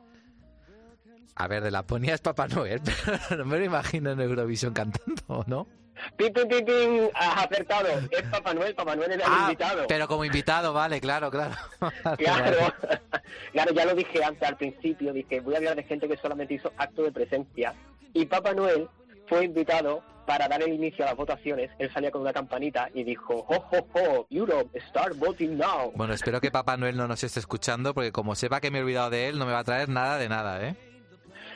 A 1.36 1.48
ver, 1.48 1.62
de 1.64 1.70
Laponia 1.72 2.16
es 2.16 2.22
Papá 2.22 2.48
Noel, 2.48 2.82
pero 3.30 3.44
no 3.44 3.46
me 3.46 3.60
lo 3.60 3.66
imagino 3.66 4.12
en 4.12 4.20
Eurovisión 4.22 4.74
cantando, 4.74 5.44
¿no? 5.48 5.68
¡Pim, 6.16 6.34
pim, 6.34 6.48
pim, 6.48 6.66
pim! 6.66 7.10
Has 7.14 7.46
acertado. 7.46 7.88
Es 8.12 8.22
Papá 8.24 8.54
Noel, 8.54 8.76
Papá 8.76 8.96
Noel 8.96 9.12
era 9.14 9.26
el 9.26 9.32
Ah, 9.34 9.40
invitado. 9.44 9.86
pero 9.88 10.08
como 10.08 10.26
invitado, 10.26 10.74
vale, 10.74 11.00
claro, 11.02 11.30
claro. 11.32 11.56
Claro, 12.18 12.58
claro, 13.52 13.74
ya 13.74 13.86
lo 13.86 13.96
dije 13.96 14.24
antes 14.24 14.48
al 14.48 14.58
principio, 14.58 15.14
dije, 15.14 15.40
voy 15.40 15.56
a 15.56 15.58
hablar 15.58 15.76
de 15.76 15.84
gente 15.84 16.08
que 16.08 16.18
solamente 16.18 16.54
hizo 16.56 16.72
acto 16.78 17.04
de 17.04 17.12
presencia. 17.12 17.74
Y 18.14 18.26
Papá 18.26 18.54
Noel 18.54 18.88
fue 19.28 19.46
invitado 19.46 20.02
para 20.26 20.48
dar 20.50 20.62
el 20.62 20.74
inicio 20.74 21.06
a 21.06 21.10
las 21.10 21.16
votaciones. 21.18 21.70
Él 21.80 21.90
salía 21.94 22.12
con 22.12 22.22
una 22.22 22.34
campanita 22.34 22.90
y 22.94 23.04
dijo, 23.04 23.46
ho, 23.48 23.56
ho, 23.72 23.88
ho, 23.94 24.28
Europe, 24.30 24.78
start 24.90 25.16
voting 25.18 25.58
now. 25.58 25.92
Bueno, 25.96 26.14
espero 26.14 26.42
que 26.42 26.52
Papá 26.52 26.76
Noel 26.76 26.98
no 26.98 27.08
nos 27.08 27.24
esté 27.24 27.40
escuchando, 27.40 27.94
porque 27.94 28.12
como 28.12 28.36
sepa 28.36 28.60
que 28.60 28.70
me 28.70 28.80
he 28.80 28.82
olvidado 28.82 29.10
de 29.10 29.30
él, 29.30 29.40
no 29.40 29.46
me 29.46 29.54
va 29.54 29.60
a 29.60 29.64
traer 29.64 29.88
nada 29.88 30.18
de 30.18 30.28
nada, 30.28 30.68
¿eh? 30.68 30.76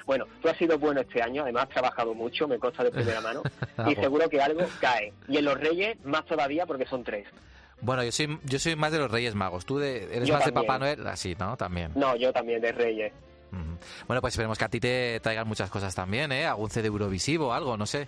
Bueno, 0.06 0.26
tú 0.42 0.50
has 0.50 0.58
sido 0.58 0.78
bueno 0.80 1.02
este 1.02 1.22
año, 1.22 1.44
además 1.44 1.64
has 1.64 1.70
trabajado 1.70 2.14
mucho, 2.14 2.48
me 2.48 2.58
consta 2.60 2.84
de 2.84 2.92
primera 2.92 3.22
mano, 3.22 3.44
Ah, 3.78 3.88
y 3.92 3.96
seguro 3.96 4.28
que 4.30 4.42
algo 4.42 4.62
cae. 4.80 5.14
Y 5.28 5.38
en 5.38 5.46
los 5.46 5.60
Reyes, 5.60 5.98
más 6.04 6.26
todavía, 6.26 6.66
porque 6.66 6.86
son 6.86 7.04
tres. 7.04 7.28
Bueno, 7.82 8.04
yo 8.04 8.12
soy, 8.12 8.40
yo 8.44 8.60
soy 8.60 8.76
más 8.76 8.92
de 8.92 9.00
los 9.00 9.10
Reyes 9.12 9.34
Magos. 9.36 9.66
¿Tú 9.66 9.80
de- 9.80 10.04
eres 10.16 10.28
Yo 10.28 10.36
más 10.36 10.46
de. 10.46 10.52
Papá 10.52 10.78
Noel? 10.78 11.06
Así, 11.08 11.36
¿no? 11.40 11.58
También. 11.58 11.92
No, 11.96 12.16
yo 12.16 12.32
también, 12.32 12.62
de 12.62 12.72
Reyes. 12.72 13.12
Bueno, 14.08 14.22
pues 14.22 14.34
esperemos 14.34 14.58
que 14.58 14.64
a 14.66 14.70
ti 14.70 14.80
te 14.80 15.20
traigan 15.20 15.46
muchas 15.48 15.70
cosas 15.70 15.94
también, 15.94 16.32
¿eh? 16.32 16.46
Algún 16.46 16.70
CD 16.70 16.88
Eurovisivo 16.88 17.48
o 17.48 17.54
algo, 17.54 17.76
no 17.76 17.86
sé. 17.86 18.08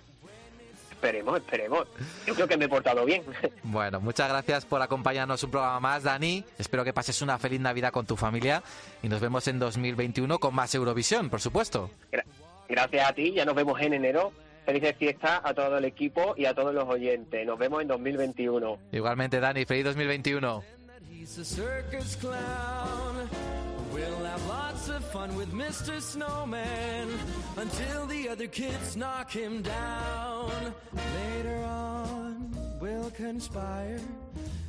Esperemos, 0.94 1.36
esperemos. 1.38 1.86
Yo 2.26 2.34
creo 2.34 2.48
que 2.48 2.56
me 2.56 2.64
he 2.64 2.68
portado 2.68 3.04
bien. 3.04 3.22
Bueno, 3.64 4.00
muchas 4.00 4.28
gracias 4.28 4.64
por 4.64 4.80
acompañarnos 4.80 5.42
un 5.42 5.50
programa 5.50 5.80
más, 5.80 6.02
Dani. 6.02 6.44
Espero 6.58 6.84
que 6.84 6.92
pases 6.92 7.20
una 7.22 7.38
feliz 7.38 7.60
Navidad 7.60 7.92
con 7.92 8.06
tu 8.06 8.16
familia 8.16 8.62
y 9.02 9.08
nos 9.08 9.20
vemos 9.20 9.46
en 9.48 9.58
2021 9.58 10.38
con 10.38 10.54
más 10.54 10.74
Eurovisión, 10.74 11.28
por 11.30 11.40
supuesto. 11.40 11.90
Gra- 12.12 12.24
Gracias 12.68 13.10
a 13.10 13.12
ti, 13.12 13.32
ya 13.32 13.44
nos 13.44 13.54
vemos 13.54 13.80
en 13.80 13.92
enero. 13.94 14.32
Felices 14.64 14.96
fiestas 14.96 15.40
a 15.44 15.52
todo 15.52 15.76
el 15.76 15.84
equipo 15.84 16.34
y 16.38 16.46
a 16.46 16.54
todos 16.54 16.74
los 16.74 16.88
oyentes. 16.88 17.46
Nos 17.46 17.58
vemos 17.58 17.82
en 17.82 17.88
2021. 17.88 18.78
Igualmente, 18.92 19.38
Dani, 19.40 19.66
feliz 19.66 19.84
2021. 19.84 20.62
We'll 23.94 24.24
have 24.24 24.44
lots 24.48 24.88
of 24.88 25.04
fun 25.04 25.36
with 25.36 25.52
Mr. 25.52 26.00
Snowman 26.00 27.08
until 27.56 28.06
the 28.06 28.28
other 28.28 28.48
kids 28.48 28.96
knock 28.96 29.30
him 29.30 29.62
down. 29.62 30.74
Later 31.14 31.62
on, 31.64 32.50
we'll 32.80 33.12
conspire 33.12 34.00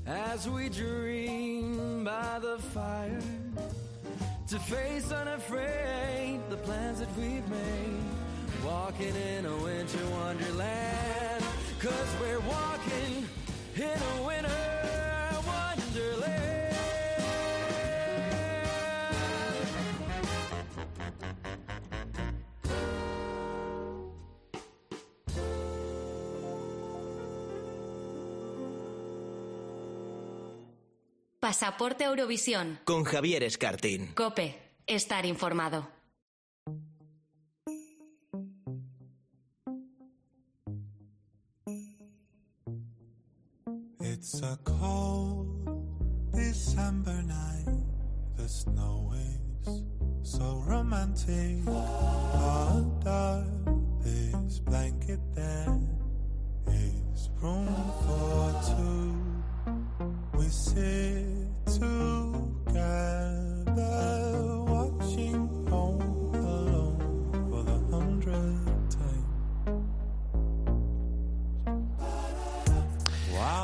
as 0.05 0.47
we 0.47 0.69
dream 0.69 2.03
by 2.03 2.37
the 2.39 2.59
fire 2.59 3.19
to 4.49 4.59
face 4.59 5.11
unafraid 5.11 6.39
the 6.51 6.57
plans 6.57 6.99
that 6.99 7.09
we've 7.17 7.49
made. 7.49 8.03
Walking 8.63 9.15
in 9.15 9.47
a 9.47 9.57
winter 9.57 10.05
wonderland, 10.11 11.43
cause 11.79 12.15
we're 12.21 12.41
walking 12.41 13.25
in 13.75 13.99
a 14.19 14.23
winter 14.23 14.74
Pasaporte 31.45 32.05
Eurovisión. 32.05 32.79
Con 32.85 33.03
Javier 33.03 33.43
Escartín. 33.43 34.07
Cope. 34.15 34.59
Estar 34.87 35.27
informado. 35.27 35.87
It's 44.01 44.41
a 44.41 44.57
cold 44.63 46.33
December 46.33 47.21
night. 47.21 47.67
The 48.37 48.49
snow 48.49 49.13
is 49.13 49.83
so 50.23 50.63
romantic. 50.65 51.61
Under 52.33 53.45
this 54.01 54.61
blanket, 54.61 55.19
there 55.35 55.77
is 56.65 57.29
room 57.39 57.67
for 58.01 58.63
two. 58.65 59.14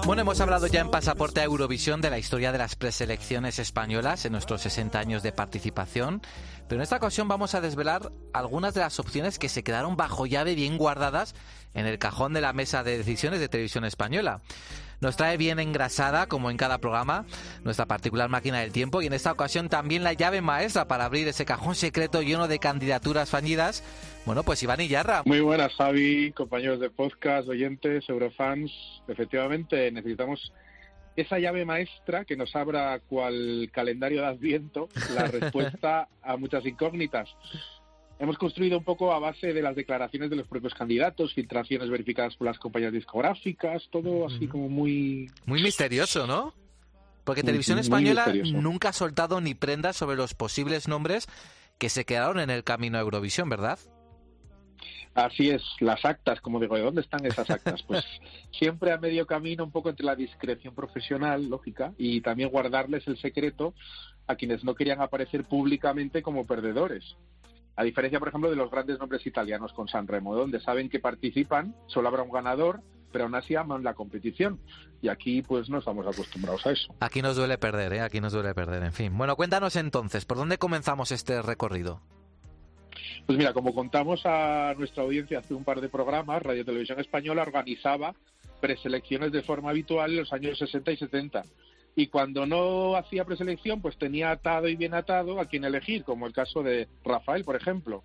Bueno, 0.05 0.23
hemos 0.23 0.41
hablado 0.41 0.67
ya 0.67 0.81
en 0.81 0.89
Pasaporte 0.89 1.41
a 1.41 1.45
Eurovisión 1.45 2.01
de 2.01 2.09
la 2.09 2.17
historia 2.17 2.51
de 2.51 2.57
las 2.57 2.75
preselecciones 2.75 3.59
españolas 3.59 4.25
en 4.25 4.31
nuestros 4.31 4.61
60 4.61 4.99
años 4.99 5.23
de 5.23 5.31
participación, 5.31 6.21
pero 6.67 6.79
en 6.79 6.83
esta 6.83 6.97
ocasión 6.97 7.27
vamos 7.27 7.55
a 7.55 7.61
desvelar 7.61 8.11
algunas 8.33 8.73
de 8.73 8.81
las 8.81 8.99
opciones 8.99 9.37
que 9.37 9.47
se 9.47 9.63
quedaron 9.63 9.95
bajo 9.95 10.25
llave 10.25 10.55
bien 10.55 10.77
guardadas 10.77 11.35
en 11.73 11.85
el 11.85 11.99
cajón 11.99 12.33
de 12.33 12.41
la 12.41 12.51
mesa 12.51 12.83
de 12.83 12.97
decisiones 12.97 13.39
de 13.39 13.47
televisión 13.47 13.85
española. 13.85 14.41
Nos 15.01 15.17
trae 15.17 15.35
bien 15.35 15.59
engrasada, 15.59 16.27
como 16.27 16.51
en 16.51 16.57
cada 16.57 16.77
programa, 16.77 17.25
nuestra 17.63 17.87
particular 17.87 18.29
máquina 18.29 18.59
del 18.59 18.71
tiempo 18.71 19.01
y 19.01 19.07
en 19.07 19.13
esta 19.13 19.31
ocasión 19.31 19.67
también 19.67 20.03
la 20.03 20.13
llave 20.13 20.41
maestra 20.41 20.87
para 20.87 21.05
abrir 21.05 21.27
ese 21.27 21.43
cajón 21.43 21.73
secreto 21.73 22.21
lleno 22.21 22.47
de 22.47 22.59
candidaturas 22.59 23.31
fallidas. 23.31 23.83
Bueno, 24.27 24.43
pues 24.43 24.61
Iván 24.61 24.79
Iyarra. 24.79 25.23
Muy 25.25 25.39
buenas, 25.41 25.73
Javi, 25.73 26.31
compañeros 26.33 26.79
de 26.79 26.91
podcast, 26.91 27.47
oyentes, 27.47 28.07
eurofans. 28.09 28.71
Efectivamente, 29.07 29.91
necesitamos 29.91 30.53
esa 31.15 31.39
llave 31.39 31.65
maestra 31.65 32.23
que 32.23 32.37
nos 32.37 32.55
abra 32.55 32.99
cual 32.99 33.71
calendario 33.73 34.21
de 34.21 34.27
Adviento 34.27 34.87
la 35.15 35.25
respuesta 35.31 36.09
a 36.21 36.37
muchas 36.37 36.63
incógnitas. 36.63 37.27
Hemos 38.21 38.37
construido 38.37 38.77
un 38.77 38.83
poco 38.83 39.11
a 39.11 39.17
base 39.17 39.51
de 39.51 39.63
las 39.63 39.75
declaraciones 39.75 40.29
de 40.29 40.35
los 40.35 40.47
propios 40.47 40.75
candidatos, 40.75 41.33
filtraciones 41.33 41.89
verificadas 41.89 42.35
por 42.35 42.45
las 42.45 42.59
compañías 42.59 42.93
discográficas, 42.93 43.89
todo 43.89 44.27
así 44.27 44.47
como 44.47 44.69
muy... 44.69 45.31
Muy 45.47 45.63
misterioso, 45.63 46.27
¿no? 46.27 46.53
Porque 47.23 47.41
Televisión 47.41 47.77
muy 47.77 47.81
Española 47.81 48.31
nunca 48.53 48.89
ha 48.89 48.93
soltado 48.93 49.41
ni 49.41 49.55
prendas 49.55 49.95
sobre 49.95 50.17
los 50.17 50.35
posibles 50.35 50.87
nombres 50.87 51.27
que 51.79 51.89
se 51.89 52.05
quedaron 52.05 52.39
en 52.39 52.51
el 52.51 52.63
camino 52.63 52.99
a 52.99 53.01
Eurovisión, 53.01 53.49
¿verdad? 53.49 53.79
Así 55.15 55.49
es, 55.49 55.63
las 55.79 56.05
actas, 56.05 56.41
como 56.41 56.59
digo, 56.59 56.75
¿de 56.75 56.83
dónde 56.83 57.01
están 57.01 57.25
esas 57.25 57.49
actas? 57.49 57.81
Pues 57.81 58.05
siempre 58.51 58.91
a 58.91 58.99
medio 58.99 59.25
camino, 59.25 59.63
un 59.63 59.71
poco 59.71 59.89
entre 59.89 60.05
la 60.05 60.15
discreción 60.15 60.75
profesional, 60.75 61.49
lógica, 61.49 61.95
y 61.97 62.21
también 62.21 62.49
guardarles 62.49 63.07
el 63.07 63.17
secreto 63.17 63.73
a 64.27 64.35
quienes 64.35 64.63
no 64.63 64.75
querían 64.75 65.01
aparecer 65.01 65.43
públicamente 65.45 66.21
como 66.21 66.45
perdedores. 66.45 67.15
A 67.81 67.83
diferencia, 67.83 68.19
por 68.19 68.27
ejemplo, 68.27 68.47
de 68.47 68.55
los 68.55 68.69
grandes 68.69 68.99
nombres 68.99 69.25
italianos 69.25 69.73
con 69.73 69.87
Sanremo, 69.87 70.35
donde 70.35 70.59
saben 70.59 70.87
que 70.87 70.99
participan, 70.99 71.73
solo 71.87 72.09
habrá 72.09 72.21
un 72.21 72.29
ganador, 72.29 72.81
pero 73.11 73.23
aún 73.23 73.33
así 73.33 73.55
aman 73.55 73.83
la 73.83 73.95
competición. 73.95 74.59
Y 75.01 75.07
aquí 75.07 75.41
pues 75.41 75.67
no 75.67 75.79
estamos 75.79 76.05
acostumbrados 76.05 76.63
a 76.67 76.73
eso. 76.73 76.93
Aquí 76.99 77.23
nos 77.23 77.37
duele 77.37 77.57
perder, 77.57 77.93
¿eh? 77.93 78.01
Aquí 78.01 78.21
nos 78.21 78.33
duele 78.33 78.53
perder, 78.53 78.83
en 78.83 78.93
fin. 78.93 79.17
Bueno, 79.17 79.35
cuéntanos 79.35 79.75
entonces, 79.77 80.25
¿por 80.25 80.37
dónde 80.37 80.59
comenzamos 80.59 81.11
este 81.11 81.41
recorrido? 81.41 82.01
Pues 83.25 83.35
mira, 83.35 83.51
como 83.51 83.73
contamos 83.73 84.27
a 84.27 84.75
nuestra 84.77 85.01
audiencia 85.01 85.39
hace 85.39 85.55
un 85.55 85.63
par 85.63 85.81
de 85.81 85.89
programas, 85.89 86.43
Radio 86.43 86.63
Televisión 86.63 86.99
Española 86.99 87.41
organizaba 87.41 88.13
preselecciones 88.59 89.31
de 89.31 89.41
forma 89.41 89.71
habitual 89.71 90.11
en 90.11 90.17
los 90.17 90.33
años 90.33 90.59
60 90.59 90.91
y 90.91 90.97
70. 90.97 91.45
Y 91.95 92.07
cuando 92.07 92.45
no 92.45 92.95
hacía 92.95 93.25
preselección, 93.25 93.81
pues 93.81 93.97
tenía 93.97 94.31
atado 94.31 94.67
y 94.67 94.75
bien 94.75 94.93
atado 94.93 95.39
a 95.39 95.45
quien 95.45 95.65
elegir, 95.65 96.03
como 96.03 96.25
el 96.25 96.33
caso 96.33 96.63
de 96.63 96.87
Rafael, 97.03 97.43
por 97.43 97.55
ejemplo. 97.55 98.03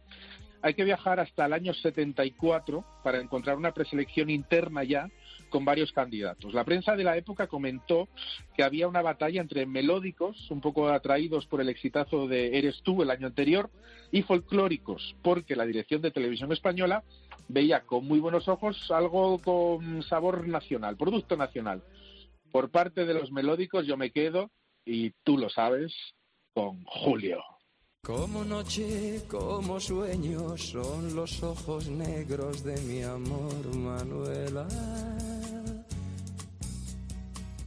Hay 0.63 0.75
que 0.75 0.85
viajar 0.85 1.21
hasta 1.21 1.47
el 1.47 1.53
año 1.53 1.73
74 1.75 2.85
para 3.05 3.21
encontrar 3.21 3.57
una 3.57 3.73
preselección 3.73 4.31
interna 4.31 4.83
ya 4.83 5.09
con 5.49 5.65
varios 5.65 5.93
candidatos. 5.93 6.55
La 6.55 6.65
prensa 6.65 6.97
de 6.97 7.05
la 7.05 7.17
época 7.17 7.47
comentó 7.47 8.09
que 8.57 8.65
había 8.65 8.89
una 8.89 9.03
batalla 9.03 9.41
entre 9.41 9.65
melódicos, 9.67 10.51
un 10.51 10.61
poco 10.61 10.89
atraídos 10.89 11.47
por 11.47 11.61
el 11.61 11.69
exitazo 11.69 12.27
de 12.27 12.59
Eres 12.59 12.83
tú 12.83 13.03
el 13.03 13.11
año 13.11 13.29
anterior, 13.29 13.71
y 14.11 14.23
folclóricos, 14.23 15.15
porque 15.23 15.57
la 15.57 15.67
dirección 15.67 16.03
de 16.03 16.11
televisión 16.11 16.53
española 16.53 17.05
veía 17.49 17.83
con 17.83 18.07
muy 18.07 18.19
buenos 18.19 18.49
ojos 18.49 18.91
algo 18.91 19.39
con 19.41 20.03
sabor 20.03 20.49
nacional, 20.49 20.97
producto 20.97 21.37
nacional. 21.37 21.83
Por 22.57 22.71
parte 22.71 23.05
de 23.05 23.13
los 23.13 23.31
melódicos 23.33 23.87
yo 23.87 23.99
me 23.99 24.11
quedo, 24.11 24.51
y 24.83 25.11
tú 25.23 25.37
lo 25.37 25.51
sabes, 25.51 25.93
con 26.55 26.83
Julio. 26.87 27.43
Como 28.03 28.45
noche, 28.45 29.21
como 29.29 29.79
sueño, 29.79 30.57
son 30.57 31.15
los 31.15 31.43
ojos 31.43 31.87
negros 31.91 32.65
de 32.65 32.81
mi 32.81 33.03
amor, 33.03 33.77
Manuela. 33.77 34.67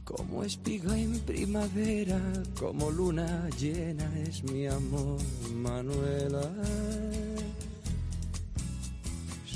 Como 0.02 0.42
espiga 0.42 0.98
en 0.98 1.20
primavera, 1.20 2.20
como 2.58 2.90
luna 2.90 3.48
llena 3.50 4.12
es 4.18 4.42
mi 4.42 4.66
amor, 4.66 5.20
Manuela. 5.54 6.50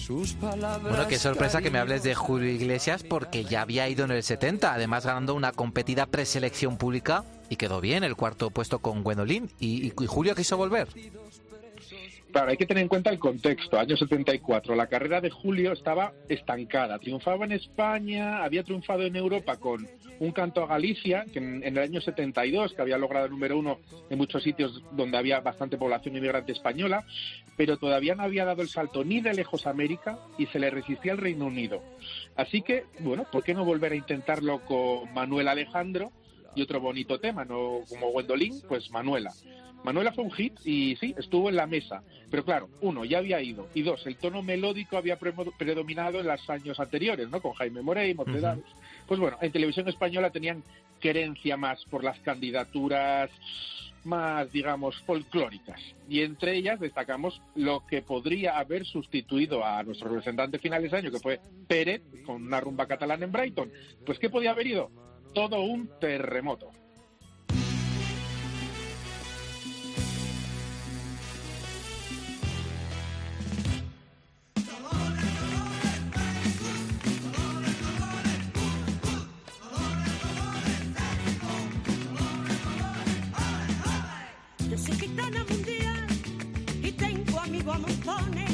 Sus 0.07 0.35
palabras. 0.35 0.83
Bueno, 0.83 1.09
qué 1.09 1.19
sorpresa 1.19 1.63
que 1.63 1.71
me 1.71 1.79
hables 1.79 2.03
de 2.03 2.15
Julio 2.15 2.51
Iglesias 2.51 3.03
porque 3.03 3.45
ya 3.45 3.63
había 3.63 3.89
ido 3.89 4.05
en 4.05 4.11
el 4.11 4.23
70, 4.23 4.73
además 4.75 5.07
ganando 5.07 5.35
una 5.35 5.53
competida 5.53 6.07
preselección 6.07 6.77
pública 6.77 7.25
y 7.49 7.57
quedó 7.57 7.81
bien 7.81 8.05
el 8.05 8.15
cuarto 8.17 8.51
puesto 8.51 8.81
con 8.81 9.03
Gwendolyn. 9.03 9.51
¿Y, 9.59 9.87
y- 9.89 9.93
y 9.99 10.07
Julio 10.07 10.35
quiso 10.35 10.57
volver? 10.57 10.89
Claro, 12.35 12.51
hay 12.51 12.57
que 12.57 12.67
tener 12.67 12.83
en 12.83 12.89
cuenta 12.89 13.11
el 13.11 13.21
contexto. 13.21 13.79
Año 13.79 13.97
74, 13.97 14.75
la 14.75 14.89
carrera 14.89 15.21
de 15.21 15.31
Julio 15.31 15.71
estaba 15.71 16.15
estancada. 16.29 16.99
Triunfaba 16.99 17.45
en 17.45 17.53
España, 17.53 18.43
había 18.43 18.65
triunfado 18.65 19.03
en 19.03 19.15
Europa 19.15 19.57
con 19.57 19.87
un 20.19 20.33
canto 20.33 20.65
a 20.65 20.67
Galicia, 20.67 21.27
que 21.33 21.39
en, 21.39 21.63
el 21.63 21.79
año 21.79 22.01
72, 22.01 22.75
que 22.75 22.83
había 22.83 22.99
logrado 22.99 23.27
el 23.27 23.31
número 23.31 23.57
uno 23.57 23.79
en 24.11 24.19
muchos 24.19 24.43
sitios 24.43 24.83
donde 24.91 25.17
había 25.17 25.39
bastante 25.43 25.79
población 25.79 26.17
inmigrante 26.17 26.51
española, 26.51 27.07
pero 27.57 27.77
todavía 27.77 28.17
no 28.17 28.25
había 28.25 28.45
dado 28.45 28.63
el 28.63 28.69
salto 28.69 29.05
ni 29.05 29.21
de 29.21 29.33
lejos 29.33 29.69
a 29.69 29.71
América 29.71 30.19
y 30.37 30.47
se 30.47 30.59
le 30.59 30.71
resistía 30.71 31.13
al 31.13 31.19
Reino 31.19 31.47
Unido. 31.47 31.85
Así 32.35 32.63
que, 32.63 32.87
bueno, 32.99 33.29
¿por 33.31 33.45
qué 33.45 33.55
no 33.55 33.65
volver 33.65 33.93
a 33.93 33.97
intentarlo 33.97 34.59
con 34.65 35.15
Manuel 35.15 35.47
Alejandro? 35.47 36.11
Y 36.57 36.63
otro 36.63 36.81
bonito 36.81 37.21
tema, 37.21 37.45
¿no? 37.45 37.83
Como 37.89 38.11
Gwendolyn, 38.11 38.61
pues 38.69 38.91
Manuela. 38.91 39.33
Manuela 39.85 40.11
fue 40.13 40.25
un 40.25 40.33
hit 40.33 40.55
y 40.65 40.97
sí, 40.97 41.15
estuvo 41.17 41.49
en 41.49 41.57
la 41.57 41.67
mesa. 41.67 42.03
Pero 42.31 42.45
claro, 42.45 42.69
uno, 42.81 43.05
ya 43.05 43.19
había 43.19 43.41
ido. 43.41 43.69
Y 43.75 43.83
dos, 43.83 44.05
el 44.07 44.17
tono 44.17 44.43
melódico 44.43 44.97
había 44.97 45.17
pre- 45.19 45.33
predominado 45.57 46.19
en 46.19 46.27
los 46.27 46.51
años 46.51 46.81
anteriores, 46.81 47.29
¿no? 47.31 47.41
Con 47.41 47.53
Jaime 47.53 47.83
Morey, 47.83 48.15
Mocedades. 48.15 48.65
Pues 49.07 49.21
bueno, 49.21 49.37
en 49.41 49.53
televisión 49.53 49.87
española 49.89 50.31
tenían 50.31 50.65
querencia 51.01 51.57
más 51.57 51.85
por 51.85 52.03
las 52.03 52.19
candidaturas 52.21 53.31
más, 54.05 54.53
digamos, 54.53 54.97
folclóricas. 55.03 55.81
Y 56.09 56.21
entre 56.23 56.57
ellas 56.57 56.79
destacamos 56.81 57.41
lo 57.55 57.87
que 57.87 58.03
podría 58.03 58.59
haber 58.59 58.85
sustituido 58.85 59.65
a 59.65 59.83
nuestro 59.83 60.09
representante 60.09 60.59
final 60.59 60.83
de 60.83 60.89
ese 60.89 60.97
año, 60.97 61.11
que 61.11 61.21
fue 61.21 61.41
Pérez, 61.67 62.03
con 62.27 62.43
una 62.45 62.61
rumba 62.61 62.87
catalana 62.87 63.25
en 63.25 63.33
Brighton. 63.33 63.71
Pues, 64.05 64.19
¿qué 64.19 64.29
podía 64.29 64.51
haber 64.51 64.67
ido? 64.67 64.91
Todo 65.33 65.63
un 65.63 65.89
terremoto. 66.01 66.71
Yo 84.75 84.81
soy 84.81 84.97
gitana 84.97 85.45
mundial 85.49 86.07
y 86.83 86.91
tengo 86.91 87.39
amigos 87.39 87.77
a 87.77 87.79
montones. 87.79 88.51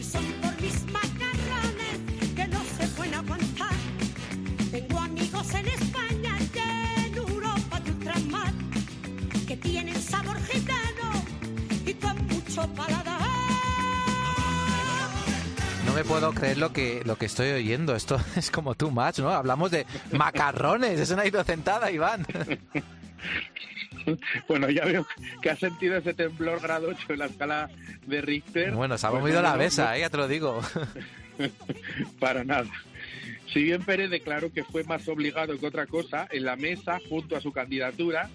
Y 0.00 0.02
son 0.02 0.24
por 0.40 0.58
mis 0.62 0.82
macarrones 0.86 1.96
que 2.34 2.48
no 2.48 2.64
se 2.64 2.86
pueden 2.96 3.14
aguantar. 3.16 3.76
Tengo 4.70 4.98
amigos 4.98 5.54
en 5.54 5.68
España 5.68 6.38
y 6.40 7.06
en 7.06 7.14
Europa 7.16 7.80
de 7.80 7.90
ultramar 7.90 8.54
que 9.46 9.58
tienen 9.58 10.00
sabor 10.00 10.40
gitano 10.40 11.22
y 11.84 11.92
con 11.92 12.16
mucho 12.28 12.66
paladar. 12.72 13.20
No 15.84 15.92
me 15.92 16.02
puedo 16.02 16.32
creer 16.32 16.56
lo 16.56 16.72
que, 16.72 17.02
lo 17.04 17.16
que 17.18 17.26
estoy 17.26 17.50
oyendo. 17.50 17.94
Esto 17.94 18.18
es 18.36 18.50
como 18.50 18.74
too 18.74 18.90
much, 18.90 19.18
¿no? 19.18 19.28
Hablamos 19.28 19.70
de 19.70 19.84
macarrones. 20.12 20.98
Es 20.98 21.10
una 21.10 21.26
inocentada, 21.26 21.90
Iván. 21.90 22.26
Bueno, 24.48 24.70
ya 24.70 24.84
veo 24.84 25.06
que 25.40 25.50
has 25.50 25.58
sentido 25.58 25.96
ese 25.96 26.14
temblor 26.14 26.60
grado 26.60 26.88
8 26.88 27.12
en 27.14 27.18
la 27.18 27.26
escala 27.26 27.70
de 28.06 28.20
Richter. 28.20 28.72
Bueno, 28.72 28.98
se 28.98 29.06
ha 29.06 29.10
Pues 29.10 29.22
movido 29.22 29.42
la 29.42 29.56
mesa, 29.56 29.90
no, 29.90 29.94
¿eh? 29.94 30.00
ya 30.00 30.10
te 30.10 30.16
lo 30.16 30.28
digo. 30.28 30.60
Para 32.20 32.44
nada. 32.44 32.68
Si 33.52 33.62
bien 33.62 33.82
Pérez 33.82 34.10
declaró 34.10 34.52
que 34.52 34.64
fue 34.64 34.84
más 34.84 35.06
obligado 35.08 35.58
que 35.58 35.66
otra 35.66 35.86
cosa, 35.86 36.26
en 36.30 36.44
la 36.44 36.56
mesa, 36.56 36.98
junto 37.08 37.36
a 37.36 37.40
su 37.40 37.52
candidatura, 37.52 38.30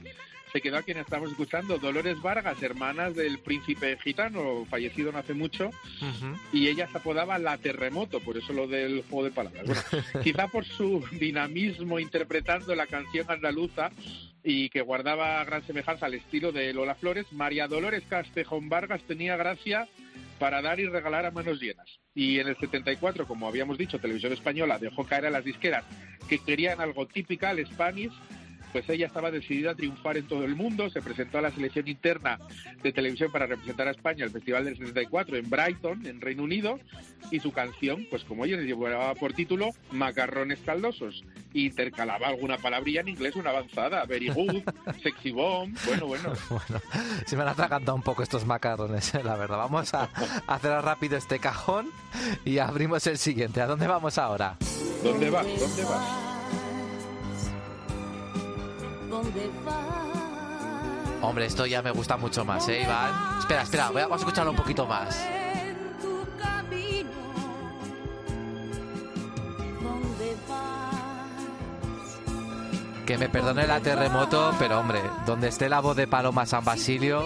se 0.57 0.61
quedó 0.61 0.77
a 0.77 0.81
quien 0.81 0.97
estamos 0.97 1.29
escuchando, 1.29 1.77
Dolores 1.77 2.19
Vargas, 2.19 2.63
hermanas 2.63 3.13
del 3.13 3.37
príncipe 3.37 3.95
gitano, 3.99 4.65
fallecido 4.67 5.11
no 5.11 5.19
hace 5.19 5.35
mucho, 5.35 5.69
y 6.51 6.67
ella 6.67 6.87
se 6.91 6.97
apodaba 6.97 7.37
La 7.37 7.59
Terremoto, 7.59 8.21
por 8.21 8.37
eso 8.37 8.53
lo 8.53 8.67
del 8.67 9.03
juego 9.03 9.25
de 9.25 9.31
palabras. 9.31 9.67
Bueno, 9.67 10.03
quizá 10.23 10.47
por 10.47 10.65
su 10.65 11.05
dinamismo 11.11 11.99
interpretando 11.99 12.73
la 12.73 12.87
canción 12.87 13.29
andaluza 13.29 13.91
y 14.43 14.69
que 14.69 14.81
guardaba 14.81 15.43
gran 15.45 15.63
semejanza 15.63 16.07
al 16.07 16.15
estilo 16.15 16.51
de 16.51 16.73
Lola 16.73 16.95
Flores, 16.95 17.31
María 17.33 17.67
Dolores 17.67 18.01
Castejón 18.09 18.67
Vargas 18.67 19.03
tenía 19.03 19.37
gracia 19.37 19.87
para 20.39 20.63
dar 20.63 20.79
y 20.79 20.87
regalar 20.87 21.27
a 21.27 21.31
manos 21.31 21.61
llenas. 21.61 21.99
Y 22.15 22.39
en 22.39 22.47
el 22.47 22.57
74, 22.57 23.27
como 23.27 23.47
habíamos 23.47 23.77
dicho, 23.77 23.99
Televisión 23.99 24.33
Española 24.33 24.79
dejó 24.79 25.05
caer 25.05 25.27
a 25.27 25.29
las 25.29 25.45
disqueras 25.45 25.85
que 26.27 26.39
querían 26.39 26.81
algo 26.81 27.05
típica, 27.05 27.51
el 27.51 27.65
Spanish, 27.67 28.11
pues 28.71 28.87
ella 28.89 29.07
estaba 29.07 29.31
decidida 29.31 29.71
a 29.71 29.75
triunfar 29.75 30.17
en 30.17 30.27
todo 30.27 30.43
el 30.43 30.55
mundo, 30.55 30.89
se 30.89 31.01
presentó 31.01 31.37
a 31.37 31.41
la 31.41 31.51
selección 31.51 31.87
interna 31.87 32.39
de 32.83 32.91
televisión 32.91 33.31
para 33.31 33.45
representar 33.45 33.87
a 33.87 33.91
España 33.91 34.25
al 34.25 34.31
Festival 34.31 34.65
del 34.65 34.77
74 34.77 35.37
en 35.37 35.49
Brighton, 35.49 36.05
en 36.05 36.21
Reino 36.21 36.43
Unido, 36.43 36.79
y 37.31 37.39
su 37.39 37.51
canción, 37.51 38.05
pues 38.09 38.23
como 38.23 38.45
ella 38.45 38.57
llevaba 38.57 39.13
por 39.15 39.33
título 39.33 39.69
Macarrones 39.91 40.59
caldosos, 40.65 41.23
intercalaba 41.53 42.27
alguna 42.27 42.57
palabrilla 42.57 43.01
en 43.01 43.09
inglés, 43.09 43.35
una 43.35 43.49
avanzada, 43.49 44.05
very 44.05 44.29
good, 44.29 44.63
sexy 45.03 45.31
bomb, 45.31 45.77
bueno, 45.85 46.07
bueno. 46.07 46.33
Bueno, 46.49 46.81
se 47.25 47.35
me 47.35 47.43
han 47.43 47.49
atragantado 47.49 47.95
un 47.95 48.01
poco 48.01 48.23
estos 48.23 48.45
macarrones, 48.45 49.13
eh, 49.13 49.23
la 49.23 49.35
verdad. 49.35 49.57
Vamos 49.57 49.93
a, 49.93 50.09
a 50.47 50.59
cerrar 50.59 50.83
rápido 50.83 51.17
este 51.17 51.39
cajón 51.39 51.89
y 52.45 52.57
abrimos 52.57 53.05
el 53.07 53.17
siguiente. 53.17 53.61
¿A 53.61 53.67
dónde 53.67 53.87
vamos 53.87 54.17
ahora? 54.17 54.57
¿Dónde 55.03 55.29
vas? 55.29 55.45
¿Dónde 55.59 55.83
vas? 55.83 56.36
¿Dónde 59.09 59.49
vas? 59.65 59.75
Hombre, 61.21 61.45
esto 61.45 61.65
ya 61.65 61.81
me 61.81 61.91
gusta 61.91 62.17
mucho 62.17 62.45
más, 62.45 62.67
¿eh, 62.69 62.81
Iván? 62.83 63.39
Espera, 63.39 63.63
espera, 63.63 63.89
voy 63.89 64.01
a- 64.01 64.05
vamos 64.05 64.21
a 64.21 64.25
escucharlo 64.25 64.51
un 64.51 64.57
poquito 64.57 64.85
más. 64.85 65.19
En 65.25 65.75
tu 66.01 66.25
camino. 66.37 67.09
¿Dónde 69.81 70.35
vas? 70.47 72.17
Que 73.05 73.17
me 73.17 73.29
perdone 73.29 73.65
la 73.67 73.79
terremoto, 73.79 74.53
pero 74.59 74.79
hombre, 74.79 75.01
donde 75.25 75.47
esté 75.47 75.69
la 75.69 75.79
voz 75.79 75.95
de 75.97 76.07
Paloma 76.07 76.45
San 76.45 76.63
Basilio, 76.65 77.23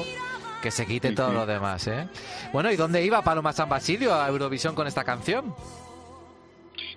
que 0.61 0.71
se 0.71 0.85
quite 0.85 1.11
todo 1.13 1.31
lo 1.33 1.45
demás, 1.45 1.87
¿eh? 1.87 2.07
Bueno, 2.53 2.71
¿y 2.71 2.75
dónde 2.77 3.03
iba 3.03 3.21
Paloma 3.23 3.51
San 3.51 3.67
Basilio 3.67 4.13
a 4.15 4.27
Eurovisión 4.27 4.73
con 4.75 4.87
esta 4.87 5.03
canción? 5.03 5.53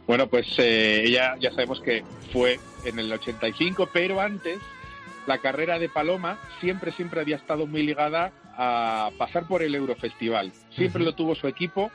Bueno, 0.07 0.27
pues 0.27 0.47
eh, 0.59 1.03
ella 1.07 1.35
ya 1.41 1.51
sabemos 1.51 1.81
que 1.81 2.05
fue 2.33 2.61
en 2.85 2.99
el 2.99 3.11
85, 3.11 3.89
pero 3.93 4.21
antes 4.21 4.59
la 5.27 5.39
carrera 5.39 5.79
de 5.79 5.89
Paloma 5.89 6.39
siempre, 6.61 6.93
siempre 6.93 7.21
había 7.21 7.37
estado 7.37 7.67
muy 7.67 7.83
ligada 7.83 8.33
a 8.57 9.11
pasar 9.19 9.47
por 9.47 9.63
el 9.63 9.75
Eurofestival. 9.75 10.53
Siempre 10.71 11.03
lo 11.03 11.15
tuvo 11.15 11.35
su 11.35 11.49
equipo 11.49 11.91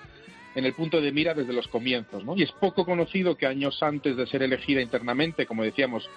en 0.56 0.65
el 0.65 0.74
punto 0.74 1.00
de 1.00 1.12
mira 1.12 1.34
desde 1.34 1.54
los 1.54 1.68
comienzos, 1.68 2.24
¿no? 2.26 2.36
Y 2.36 2.44
es 2.44 2.52
poco 2.52 2.86
conocido 2.86 3.36
que 3.36 3.46
años 3.46 3.82
antes 3.84 4.18
de 4.18 4.28
ser 4.28 4.44
elegida 4.44 4.82
internamente, 4.82 5.46
como 5.46 5.63
decíamos, 5.63 6.10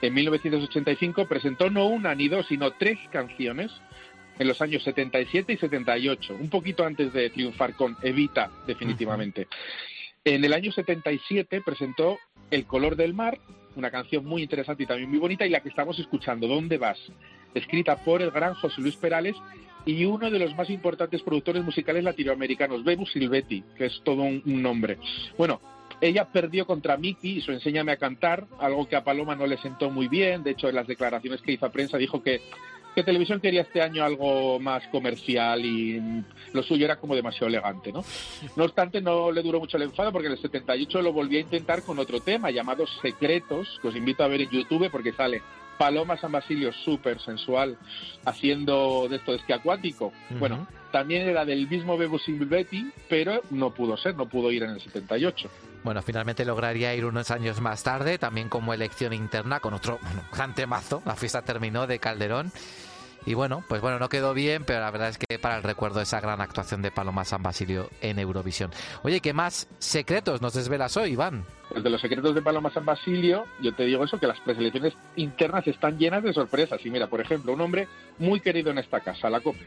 en 0.00 0.14
1985, 0.14 1.26
presentó 1.26 1.70
no 1.70 1.86
una 1.86 2.14
ni 2.14 2.28
dos, 2.28 2.46
sino 2.46 2.72
tres 2.72 2.98
canciones 3.10 3.70
en 4.38 4.48
los 4.48 4.60
años 4.60 4.82
77 4.82 5.52
y 5.52 5.56
78, 5.56 6.36
un 6.38 6.50
poquito 6.50 6.84
antes 6.84 7.12
de 7.12 7.30
triunfar 7.30 7.74
con 7.74 7.96
Evita, 8.02 8.50
definitivamente. 8.66 9.46
En 10.24 10.44
el 10.44 10.52
año 10.52 10.72
77 10.72 11.60
presentó 11.64 12.18
El 12.50 12.66
color 12.66 12.96
del 12.96 13.14
mar, 13.14 13.38
una 13.76 13.90
canción 13.90 14.24
muy 14.24 14.42
interesante 14.42 14.82
y 14.82 14.86
también 14.86 15.10
muy 15.10 15.18
bonita, 15.18 15.46
y 15.46 15.50
la 15.50 15.60
que 15.60 15.68
estamos 15.68 15.98
escuchando, 15.98 16.46
¿Dónde 16.46 16.78
vas? 16.78 16.98
Escrita 17.54 17.96
por 17.96 18.22
el 18.22 18.30
gran 18.30 18.54
José 18.54 18.80
Luis 18.80 18.96
Perales 18.96 19.36
y 19.86 20.04
uno 20.04 20.30
de 20.30 20.38
los 20.38 20.54
más 20.56 20.70
importantes 20.70 21.22
productores 21.22 21.62
musicales 21.62 22.04
latinoamericanos, 22.04 22.84
Bebu 22.84 23.06
Silvetti, 23.06 23.62
que 23.76 23.86
es 23.86 24.00
todo 24.02 24.22
un, 24.22 24.42
nombre. 24.44 24.98
Bueno, 25.36 25.60
ella 26.00 26.26
perdió 26.26 26.66
contra 26.66 26.96
Miki 26.96 27.38
y 27.38 27.40
su 27.40 27.52
Enséñame 27.52 27.92
a 27.92 27.96
cantar, 27.96 28.46
algo 28.58 28.88
que 28.88 28.96
a 28.96 29.04
Paloma 29.04 29.36
no 29.36 29.46
le 29.46 29.58
sentó 29.58 29.90
muy 29.90 30.08
bien. 30.08 30.42
De 30.42 30.52
hecho, 30.52 30.68
en 30.68 30.74
las 30.74 30.86
declaraciones 30.86 31.42
que 31.42 31.52
hizo 31.52 31.66
a 31.66 31.72
prensa 31.72 31.98
dijo 31.98 32.22
que, 32.22 32.40
que 32.94 33.02
Televisión 33.02 33.40
quería 33.40 33.62
este 33.62 33.82
año 33.82 34.04
algo 34.04 34.58
más 34.60 34.86
comercial 34.88 35.64
y 35.64 36.00
lo 36.52 36.62
suyo 36.62 36.84
era 36.84 36.96
como 36.96 37.14
demasiado 37.14 37.48
elegante, 37.48 37.92
¿no? 37.92 38.04
No 38.56 38.64
obstante, 38.64 39.00
no 39.00 39.32
le 39.32 39.42
duró 39.42 39.58
mucho 39.58 39.76
el 39.76 39.84
enfado 39.84 40.12
porque 40.12 40.26
en 40.28 40.34
el 40.34 40.40
78 40.40 41.02
lo 41.02 41.12
volvió 41.12 41.38
a 41.38 41.42
intentar 41.42 41.82
con 41.82 41.98
otro 41.98 42.20
tema 42.20 42.50
llamado 42.50 42.84
Secretos, 43.02 43.78
que 43.82 43.88
os 43.88 43.96
invito 43.96 44.22
a 44.22 44.28
ver 44.28 44.42
en 44.42 44.50
YouTube 44.50 44.90
porque 44.90 45.12
sale 45.12 45.42
Paloma 45.78 46.16
San 46.16 46.32
Basilio 46.32 46.72
súper 46.72 47.20
sensual 47.20 47.76
haciendo 48.24 49.08
de 49.08 49.16
esto 49.16 49.32
de 49.32 49.38
esquí 49.38 49.52
acuático. 49.52 50.12
Bueno, 50.38 50.66
también 50.92 51.28
era 51.28 51.44
del 51.44 51.68
mismo 51.68 51.98
Bebo 51.98 52.18
Silvetti, 52.18 52.92
pero 53.08 53.42
no 53.50 53.70
pudo 53.70 53.96
ser, 53.96 54.14
no 54.14 54.26
pudo 54.26 54.52
ir 54.52 54.62
en 54.62 54.70
el 54.70 54.80
78. 54.80 55.50
Bueno, 55.82 56.00
finalmente 56.02 56.44
lograría 56.44 56.94
ir 56.94 57.04
unos 57.04 57.30
años 57.30 57.60
más 57.60 57.82
tarde, 57.82 58.16
también 58.16 58.48
como 58.48 58.72
elección 58.72 59.12
interna, 59.12 59.60
con 59.60 59.74
otro 59.74 59.98
bueno, 60.02 60.22
gran 60.32 60.54
temazo. 60.54 61.02
La 61.04 61.16
fiesta 61.16 61.42
terminó 61.42 61.86
de 61.86 61.98
Calderón. 61.98 62.52
Y 63.26 63.34
bueno, 63.34 63.64
pues 63.68 63.80
bueno, 63.80 63.98
no 63.98 64.08
quedó 64.08 64.34
bien, 64.34 64.64
pero 64.64 64.80
la 64.80 64.90
verdad 64.90 65.08
es 65.08 65.18
que 65.18 65.38
para 65.38 65.56
el 65.56 65.62
recuerdo 65.62 65.98
de 65.98 66.04
esa 66.04 66.20
gran 66.20 66.40
actuación 66.40 66.82
de 66.82 66.90
Paloma 66.90 67.24
San 67.24 67.42
Basilio 67.42 67.88
en 68.02 68.18
Eurovisión. 68.18 68.70
Oye, 69.02 69.20
¿qué 69.20 69.32
más 69.32 69.68
secretos 69.78 70.42
nos 70.42 70.54
desvelas 70.54 70.96
hoy, 70.96 71.12
Iván? 71.12 71.44
Pues 71.70 71.82
de 71.82 71.90
los 71.90 72.00
secretos 72.00 72.34
de 72.34 72.42
Paloma 72.42 72.70
San 72.70 72.84
Basilio, 72.84 73.46
yo 73.62 73.74
te 73.74 73.84
digo 73.84 74.04
eso, 74.04 74.18
que 74.18 74.26
las 74.26 74.40
preselecciones 74.40 74.94
internas 75.16 75.66
están 75.66 75.98
llenas 75.98 76.22
de 76.22 76.34
sorpresas. 76.34 76.84
Y 76.84 76.90
mira, 76.90 77.06
por 77.06 77.20
ejemplo, 77.20 77.52
un 77.52 77.60
hombre 77.60 77.88
muy 78.18 78.40
querido 78.40 78.70
en 78.70 78.78
esta 78.78 79.00
casa, 79.00 79.30
la 79.30 79.40
COPE. 79.40 79.66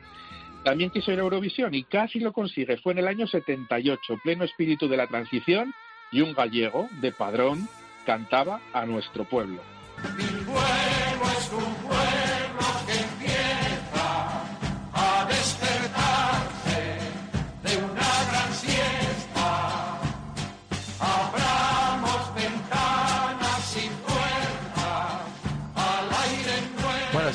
También 0.64 0.90
quiso 0.92 1.12
ir 1.12 1.20
a 1.20 1.24
Eurovisión 1.24 1.74
y 1.74 1.84
casi 1.84 2.20
lo 2.20 2.34
consigue. 2.34 2.78
Fue 2.78 2.94
en 2.94 3.00
el 3.00 3.08
año 3.08 3.26
78, 3.26 4.20
pleno 4.24 4.44
espíritu 4.44 4.88
de 4.88 4.98
la 4.98 5.08
transición, 5.08 5.74
y 6.12 6.22
un 6.22 6.34
gallego 6.34 6.90
de 7.02 7.12
padrón 7.12 7.68
cantaba 8.06 8.62
a 8.74 8.86
nuestro 8.86 9.26
pueblo. 9.26 9.62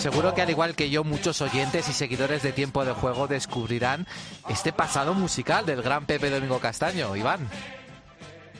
Seguro 0.02 0.34
que 0.34 0.42
al 0.42 0.50
igual 0.50 0.74
que 0.74 0.90
yo, 0.90 1.04
muchos 1.04 1.40
oyentes 1.42 1.88
y 1.88 1.92
seguidores 1.92 2.42
de 2.42 2.50
Tiempo 2.50 2.84
de 2.84 2.90
Juego 2.90 3.28
descubrirán 3.28 4.08
este 4.48 4.72
pasado 4.72 5.14
musical 5.14 5.64
del 5.64 5.80
gran 5.80 6.06
Pepe 6.06 6.28
Domingo 6.28 6.58
Castaño, 6.58 7.14
Iván. 7.14 7.48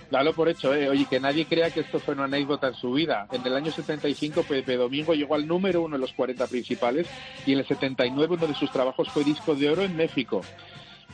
Dalo 0.09 0.35
por 0.35 0.49
hecho, 0.49 0.73
¿eh? 0.73 0.89
Oye, 0.89 1.05
que 1.11 1.19
nadie 1.19 1.47
crea 1.47 1.73
que 1.73 1.81
esto 1.81 1.99
fue 1.99 2.15
una 2.15 2.25
anécdota 2.25 2.69
en 2.69 2.75
su 2.75 2.93
vida. 2.93 3.27
En 3.33 3.45
el 3.45 3.57
año 3.57 3.73
75, 3.73 4.45
Pepe 4.45 4.77
Domingo 4.77 5.15
llegó 5.15 5.35
al 5.35 5.49
número 5.49 5.83
uno 5.83 5.97
en 5.97 6.03
los 6.03 6.13
40 6.13 6.47
principales 6.47 7.09
y 7.45 7.55
en 7.55 7.59
el 7.59 7.67
79 7.67 8.37
uno 8.39 8.47
de 8.47 8.55
sus 8.55 8.71
trabajos 8.71 9.09
fue 9.09 9.25
disco 9.25 9.57
de 9.57 9.69
oro 9.69 9.83
en 9.83 9.97
México. 9.97 10.43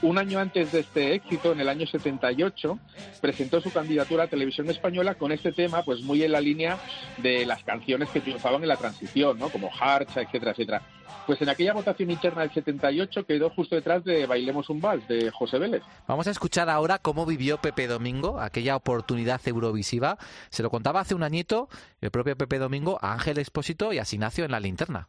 Un 0.01 0.17
año 0.17 0.39
antes 0.39 0.71
de 0.71 0.81
este 0.81 1.15
éxito, 1.15 1.51
en 1.51 1.61
el 1.61 1.69
año 1.69 1.85
78, 1.85 2.79
presentó 3.21 3.61
su 3.61 3.73
candidatura 3.73 4.25
a 4.25 4.29
televisión 4.29 4.71
española 4.71 5.17
con 5.17 5.33
este 5.33 5.51
tema, 5.51 5.83
pues 5.83 6.03
muy 6.03 6.23
en 6.23 6.31
la 6.31 6.41
línea 6.41 6.79
de 7.17 7.45
las 7.45 7.65
canciones 7.65 8.09
que 8.11 8.21
triunfaban 8.21 8.63
en 8.63 8.69
la 8.69 8.77
transición, 8.77 9.41
¿no? 9.41 9.49
Como 9.49 9.71
Harcha, 9.73 10.23
etcétera, 10.23 10.53
etcétera. 10.53 10.83
Pues 11.27 11.43
en 11.43 11.49
aquella 11.49 11.73
votación 11.73 12.13
interna 12.13 12.43
del 12.43 12.53
78 12.53 13.27
quedó 13.27 13.51
justo 13.51 13.75
detrás 13.75 14.05
de 14.05 14.27
Bailemos 14.27 14.71
un 14.71 14.81
Vals, 14.81 15.07
de 15.09 15.33
José 15.33 15.59
Vélez. 15.59 15.83
Vamos 16.07 16.29
a 16.29 16.31
escuchar 16.31 16.71
ahora 16.71 17.01
cómo 17.01 17.27
vivió 17.27 17.59
Pepe 17.59 17.89
Domingo 17.89 18.41
aquella 18.41 18.77
oportunidad 18.77 19.41
eurovisiva. 19.47 20.17
Se 20.51 20.63
lo 20.63 20.71
contaba 20.71 21.01
hace 21.01 21.17
un 21.17 21.25
añito 21.25 21.69
el 22.01 22.13
propio 22.13 22.37
Pepe 22.37 22.59
Domingo 22.59 22.99
a 23.03 23.15
Ángel 23.15 23.39
Expósito 23.39 23.93
y 23.93 23.99
a 23.99 24.05
Sinacio 24.05 24.45
en 24.45 24.53
la 24.53 24.61
linterna. 24.61 25.09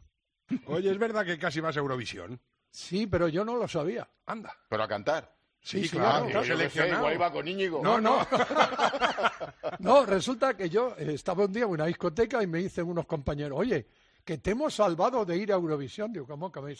Oye, 0.66 0.90
¿es 0.90 0.98
verdad 0.98 1.24
que 1.24 1.38
casi 1.38 1.60
vas 1.60 1.76
a 1.76 1.80
Eurovisión? 1.80 2.40
Sí, 2.70 3.06
pero 3.06 3.28
yo 3.28 3.44
no 3.44 3.56
lo 3.56 3.66
sabía. 3.68 4.08
Anda. 4.26 4.56
Pero 4.68 4.82
a 4.82 4.88
cantar. 4.88 5.34
Sí, 5.62 5.82
Sí, 5.82 5.90
claro. 5.90 6.26
claro. 6.26 6.44
Seleccionado. 6.46 6.98
igual 7.00 7.14
iba 7.14 7.32
con 7.32 7.46
Íñigo. 7.48 7.82
No, 7.82 8.00
no. 8.00 8.26
no, 9.80 10.06
resulta 10.06 10.56
que 10.56 10.68
yo 10.70 10.94
eh, 10.96 11.14
estaba 11.14 11.44
un 11.44 11.52
día 11.52 11.64
en 11.64 11.70
una 11.70 11.86
discoteca 11.86 12.42
y 12.42 12.46
me 12.46 12.58
dicen 12.58 12.86
unos 12.86 13.06
compañeros, 13.06 13.58
oye, 13.58 13.86
que 14.24 14.38
te 14.38 14.52
hemos 14.52 14.74
salvado 14.74 15.24
de 15.24 15.36
ir 15.36 15.52
a 15.52 15.56
Eurovisión. 15.56 16.12
Digo, 16.12 16.26
¿cómo 16.26 16.50
que 16.50 16.60
me 16.60 16.74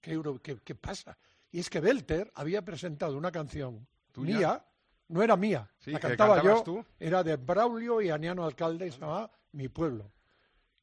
¿Qué, 0.00 0.12
Euro- 0.12 0.40
qué, 0.42 0.58
qué 0.62 0.74
pasa? 0.74 1.16
Y 1.50 1.60
es 1.60 1.70
que 1.70 1.80
Belter 1.80 2.30
había 2.34 2.62
presentado 2.62 3.16
una 3.16 3.32
canción 3.32 3.86
¿Tuya? 4.12 4.36
mía, 4.38 4.64
no 5.08 5.22
era 5.22 5.36
mía, 5.36 5.70
Sí, 5.78 5.92
la 5.92 6.00
cantaba 6.00 6.42
yo, 6.42 6.62
tú. 6.62 6.84
era 6.98 7.22
de 7.22 7.36
Braulio 7.36 8.00
y 8.02 8.10
Aniano 8.10 8.44
Alcalde, 8.44 8.88
y 8.88 8.90
se 8.92 9.00
llamaba 9.00 9.30
Mi 9.52 9.68
Pueblo. 9.68 10.12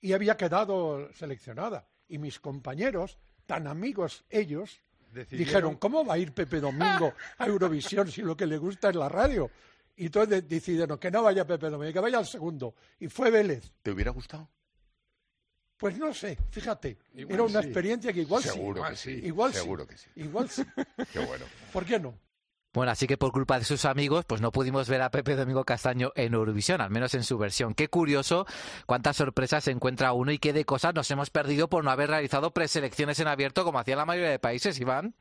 Y 0.02 0.14
había 0.14 0.36
quedado 0.36 1.12
seleccionada. 1.14 1.88
Y 2.08 2.18
mis 2.18 2.40
compañeros, 2.40 3.18
tan 3.54 3.68
amigos 3.68 4.24
ellos, 4.32 4.82
Decidieron- 5.14 5.38
dijeron, 5.38 5.76
¿cómo 5.76 6.04
va 6.04 6.16
a 6.16 6.18
ir 6.18 6.32
Pepe 6.34 6.60
Domingo 6.60 7.14
a 7.38 7.46
Eurovisión 7.46 8.10
si 8.12 8.24
lo 8.24 8.36
que 8.36 8.48
le 8.48 8.58
gusta 8.58 8.90
es 8.90 8.96
la 8.96 9.08
radio? 9.08 9.52
Y 9.96 10.08
entonces 10.08 10.48
decidieron 10.50 10.98
que 10.98 11.12
no 11.12 11.22
vaya 11.22 11.46
Pepe 11.46 11.70
Domingo, 11.70 11.94
que 11.94 12.00
vaya 12.00 12.18
al 12.18 12.26
segundo. 12.26 12.74
Y 13.00 13.08
fue 13.10 13.30
Vélez. 13.30 13.72
¿Te 13.84 13.92
hubiera 13.92 14.10
gustado? 14.10 14.50
Pues 15.78 15.98
no 16.00 16.14
sé, 16.14 16.38
fíjate, 16.50 16.98
Igual 17.14 17.34
era 17.34 17.44
una 17.44 17.62
sí. 17.62 17.68
experiencia 17.68 18.12
que 18.14 18.22
igual 18.22 18.42
Seguro 18.42 18.84
sí. 18.86 18.90
que 18.90 18.96
sí. 18.96 19.12
Igual 19.28 19.54
Seguro 19.54 19.84
sí. 19.84 19.90
que 19.90 19.98
sí. 19.98 20.10
Igual 20.16 20.50
sí. 20.50 20.64
Qué 21.14 21.20
bueno. 21.20 21.46
¿Por 21.72 21.86
qué 21.86 22.00
no? 22.00 22.18
Bueno, 22.74 22.92
así 22.92 23.06
que 23.06 23.18
por 23.18 23.32
culpa 23.32 23.60
de 23.60 23.66
sus 23.66 23.86
amigos, 23.86 24.26
pues 24.26 24.42
no 24.42 24.52
pudimos 24.52 24.90
ver 24.90 25.04
a 25.04 25.12
Pepe 25.12 25.36
Domingo 25.36 25.64
Castaño 25.64 26.12
en 26.16 26.34
Eurovisión, 26.34 26.82
al 26.82 26.90
menos 26.90 27.14
en 27.14 27.24
su 27.24 27.38
versión. 27.38 27.76
Qué 27.76 27.88
curioso 27.88 28.48
cuántas 28.88 29.18
sorpresas 29.18 29.66
se 29.66 29.72
encuentra 29.72 30.14
uno 30.14 30.32
y 30.32 30.40
qué 30.40 30.54
de 30.54 30.66
cosas 30.66 30.96
nos 30.96 31.10
hemos 31.12 31.30
perdido 31.30 31.70
por 31.70 31.84
no 31.84 31.92
haber 31.92 32.10
realizado 32.10 32.52
preselecciones 32.52 33.20
en 33.20 33.28
abierto 33.28 33.64
como 33.64 33.78
hacía 33.78 33.96
la 33.96 34.06
mayoría 34.06 34.32
de 34.32 34.40
países, 34.40 34.80
Iván. 34.80 35.14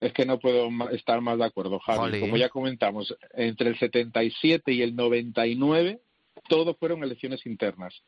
Es 0.00 0.12
que 0.12 0.26
no 0.26 0.40
puedo 0.40 0.68
estar 0.90 1.20
más 1.20 1.38
de 1.38 1.44
acuerdo, 1.44 1.78
Javi. 1.78 2.18
Como 2.20 2.36
ya 2.36 2.48
comentamos, 2.48 3.16
entre 3.34 3.68
el 3.68 3.78
77 3.78 4.72
y 4.72 4.82
el 4.82 4.96
99, 4.96 6.00
todo 6.48 6.74
fueron 6.74 7.04
elecciones 7.04 7.46
internas. 7.46 8.02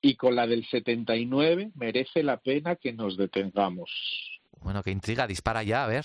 Y 0.00 0.14
con 0.16 0.36
la 0.36 0.46
del 0.46 0.64
79 0.66 1.72
merece 1.74 2.22
la 2.22 2.36
pena 2.36 2.76
que 2.76 2.92
nos 2.92 3.16
detengamos. 3.16 3.90
Bueno, 4.60 4.82
qué 4.82 4.90
intriga, 4.90 5.26
dispara 5.26 5.62
ya, 5.62 5.84
a 5.84 5.88
ver. 5.88 6.04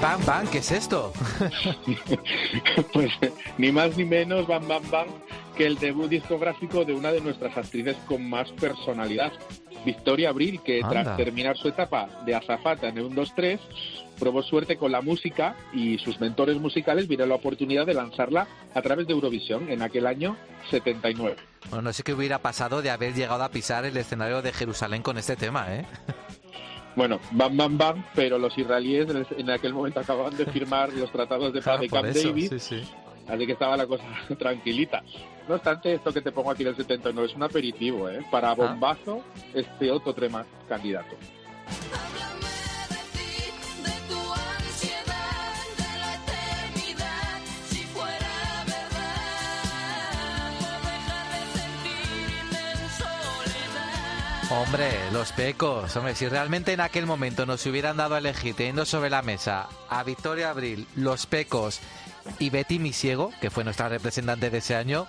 Bam, 0.00 0.18
bam, 0.18 0.26
bam, 0.26 0.46
¿qué 0.48 0.58
es 0.58 0.72
esto? 0.72 1.12
pues 2.92 3.12
ni 3.56 3.72
más 3.72 3.96
ni 3.96 4.04
menos, 4.04 4.46
bam, 4.46 4.66
bam, 4.66 4.82
bam, 4.90 5.06
que 5.56 5.66
el 5.66 5.78
debut 5.78 6.08
discográfico 6.08 6.84
de 6.84 6.94
una 6.94 7.12
de 7.12 7.20
nuestras 7.20 7.56
actrices 7.56 7.96
con 8.06 8.28
más 8.28 8.50
personalidad, 8.52 9.32
Victoria 9.84 10.30
Abril, 10.30 10.60
que 10.62 10.82
Anda. 10.82 11.02
tras 11.02 11.16
terminar 11.16 11.56
su 11.56 11.68
etapa 11.68 12.08
de 12.26 12.34
azafata 12.34 12.88
en 12.88 12.98
el 12.98 13.10
1-2-3, 13.10 13.58
probó 14.18 14.42
suerte 14.42 14.76
con 14.76 14.92
la 14.92 15.00
música 15.00 15.56
y 15.72 15.98
sus 15.98 16.20
mentores 16.20 16.58
musicales 16.58 17.08
vieron 17.08 17.28
la 17.28 17.36
oportunidad 17.36 17.86
de 17.86 17.94
lanzarla 17.94 18.46
a 18.74 18.82
través 18.82 19.06
de 19.06 19.14
Eurovisión 19.14 19.70
en 19.70 19.82
aquel 19.82 20.06
año 20.06 20.36
79. 20.70 21.36
Bueno, 21.70 21.82
no 21.82 21.92
sé 21.92 22.02
qué 22.02 22.12
hubiera 22.12 22.40
pasado 22.40 22.82
de 22.82 22.90
haber 22.90 23.14
llegado 23.14 23.42
a 23.42 23.50
pisar 23.50 23.84
el 23.84 23.96
escenario 23.96 24.42
de 24.42 24.52
Jerusalén 24.52 25.02
con 25.02 25.16
este 25.16 25.36
tema, 25.36 25.74
¿eh? 25.74 25.86
Bueno, 26.96 27.20
bam, 27.32 27.56
bam, 27.56 27.78
bam, 27.78 28.04
pero 28.14 28.38
los 28.38 28.56
israelíes 28.58 29.08
en, 29.10 29.18
el- 29.18 29.26
en 29.36 29.50
aquel 29.50 29.72
momento 29.74 30.00
acababan 30.00 30.36
de 30.36 30.46
firmar 30.46 30.92
los 30.94 31.12
tratados 31.12 31.52
de 31.52 31.60
paz 31.62 31.80
de 31.80 31.88
Camp 31.88 32.06
eso, 32.08 32.28
David, 32.28 32.48
sí, 32.48 32.58
sí. 32.58 32.82
así 33.28 33.46
que 33.46 33.52
estaba 33.52 33.76
la 33.76 33.86
cosa 33.86 34.04
tranquilita. 34.38 35.02
No 35.48 35.54
obstante, 35.56 35.92
esto 35.94 36.12
que 36.12 36.22
te 36.22 36.32
pongo 36.32 36.50
aquí 36.50 36.64
del 36.64 36.74
79 36.74 37.28
es 37.28 37.36
un 37.36 37.42
aperitivo, 37.44 38.08
¿eh? 38.08 38.24
Para 38.32 38.52
bombazo, 38.54 39.22
este 39.54 39.90
otro 39.92 40.12
tema 40.14 40.44
candidato. 40.68 41.14
Hombre, 54.48 54.92
los 55.10 55.32
pecos. 55.32 55.96
Hombre, 55.96 56.14
si 56.14 56.28
realmente 56.28 56.72
en 56.72 56.80
aquel 56.80 57.04
momento 57.04 57.46
nos 57.46 57.66
hubieran 57.66 57.96
dado 57.96 58.14
a 58.14 58.18
elegir, 58.18 58.54
teniendo 58.54 58.84
sobre 58.84 59.10
la 59.10 59.20
mesa 59.22 59.66
a 59.88 60.04
Victoria 60.04 60.50
Abril, 60.50 60.86
los 60.94 61.26
pecos 61.26 61.80
y 62.38 62.50
Betty 62.50 62.78
Misiego, 62.78 63.32
que 63.40 63.50
fue 63.50 63.64
nuestra 63.64 63.88
representante 63.88 64.48
de 64.48 64.58
ese 64.58 64.76
año, 64.76 65.08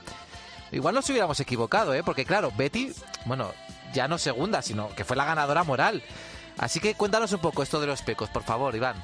igual 0.71 0.95
nos 0.95 1.07
hubiéramos 1.11 1.39
equivocado, 1.39 1.93
¿eh? 1.93 2.01
Porque 2.03 2.25
claro, 2.25 2.51
Betty, 2.57 2.91
bueno, 3.25 3.51
ya 3.93 4.07
no 4.07 4.17
segunda, 4.17 4.63
sino 4.63 4.89
que 4.95 5.05
fue 5.05 5.15
la 5.15 5.25
ganadora 5.25 5.63
moral. 5.63 6.01
Así 6.57 6.79
que 6.79 6.95
cuéntanos 6.95 7.31
un 7.31 7.39
poco 7.39 7.61
esto 7.61 7.79
de 7.79 7.85
los 7.85 8.01
pecos, 8.01 8.29
por 8.29 8.41
favor, 8.41 8.75
Iván. 8.75 8.95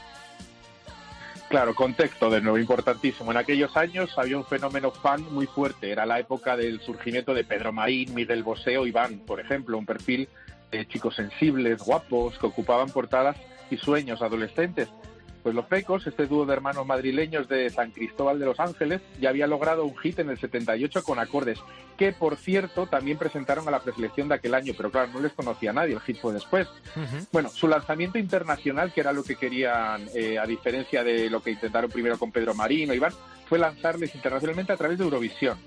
Claro, 1.54 1.76
contexto 1.76 2.32
de 2.32 2.41
nuevo 2.41 2.58
importantísimo. 2.58 3.30
En 3.30 3.38
aquellos 3.38 3.78
años 3.78 4.18
había 4.18 4.38
un 4.38 4.43
fenómeno 4.43 4.89
fan 4.89 5.24
muy 5.32 5.45
fuerte. 5.45 5.91
Era 5.91 6.04
la 6.04 6.18
época 6.18 6.58
del 6.58 6.82
surgimiento 6.82 7.36
de 7.36 7.43
Pedro 7.43 7.72
Marín, 7.72 8.16
Miguel 8.16 8.41
Bosé 8.41 8.80
o 8.80 8.88
Iván, 8.88 9.20
por 9.20 9.39
ejemplo, 9.39 9.78
un 9.78 9.86
perfil 9.86 10.28
de 10.72 10.88
chicos 10.88 11.16
sensibles, 11.16 11.78
guapos, 11.84 12.39
que 12.39 12.47
ocupaban 12.47 12.89
portadas 12.89 13.38
y 13.70 13.78
sueños 13.78 14.24
adolescentes. 14.24 14.89
Pues 15.44 15.54
los 15.54 15.66
Pecos, 15.66 16.08
este 16.08 16.26
dúo 16.26 16.46
de 16.46 16.54
hermanos 16.54 16.86
madrileños 16.86 17.50
de 17.50 17.70
San 17.70 17.91
Cristóbal 17.91 18.39
de 18.39 18.46
los 18.46 18.62
Ángeles, 18.62 19.02
ya 19.20 19.30
había 19.30 19.46
logrado 19.46 19.84
un 19.84 19.98
hit 19.98 20.20
en 20.20 20.30
el 20.30 20.39
78 20.39 21.04
con 21.04 21.20
acordes, 21.20 21.60
que 21.98 22.14
por 22.14 22.38
cierto 22.38 22.88
también 22.88 23.18
presentaron 23.18 23.68
a 23.68 23.72
la 23.72 23.82
preselección 23.82 24.30
de 24.30 24.36
aquel 24.36 24.54
año, 24.54 24.74
pero 24.76 24.89
claro, 24.89 25.12
no 25.14 25.20
les 25.20 25.34
conocía 25.34 25.74
nadie, 25.74 25.96
el 25.96 26.00
hit 26.00 26.18
fue 26.18 26.32
después. 26.34 26.70
Bueno, 27.34 27.50
su 27.50 27.68
lanzamiento 27.68 28.18
internacional, 28.18 28.94
que 28.94 29.02
era 29.02 29.12
lo 29.12 29.24
que 29.24 29.36
querían, 29.36 30.08
eh, 30.16 30.39
a 30.39 30.46
diferencia 30.46 31.04
de 31.04 31.30
lo 31.30 31.44
que 31.44 31.52
intentaron 31.52 31.91
primero 31.91 32.18
con 32.18 32.32
Pedro 32.32 32.54
Marino, 32.54 32.94
Iván, 32.94 33.14
fue 33.50 33.60
lanzarles 33.60 34.16
internacionalmente 34.16 34.72
a 34.72 34.78
través 34.78 34.98
de 34.98 35.04
Eurovisión. 35.04 35.58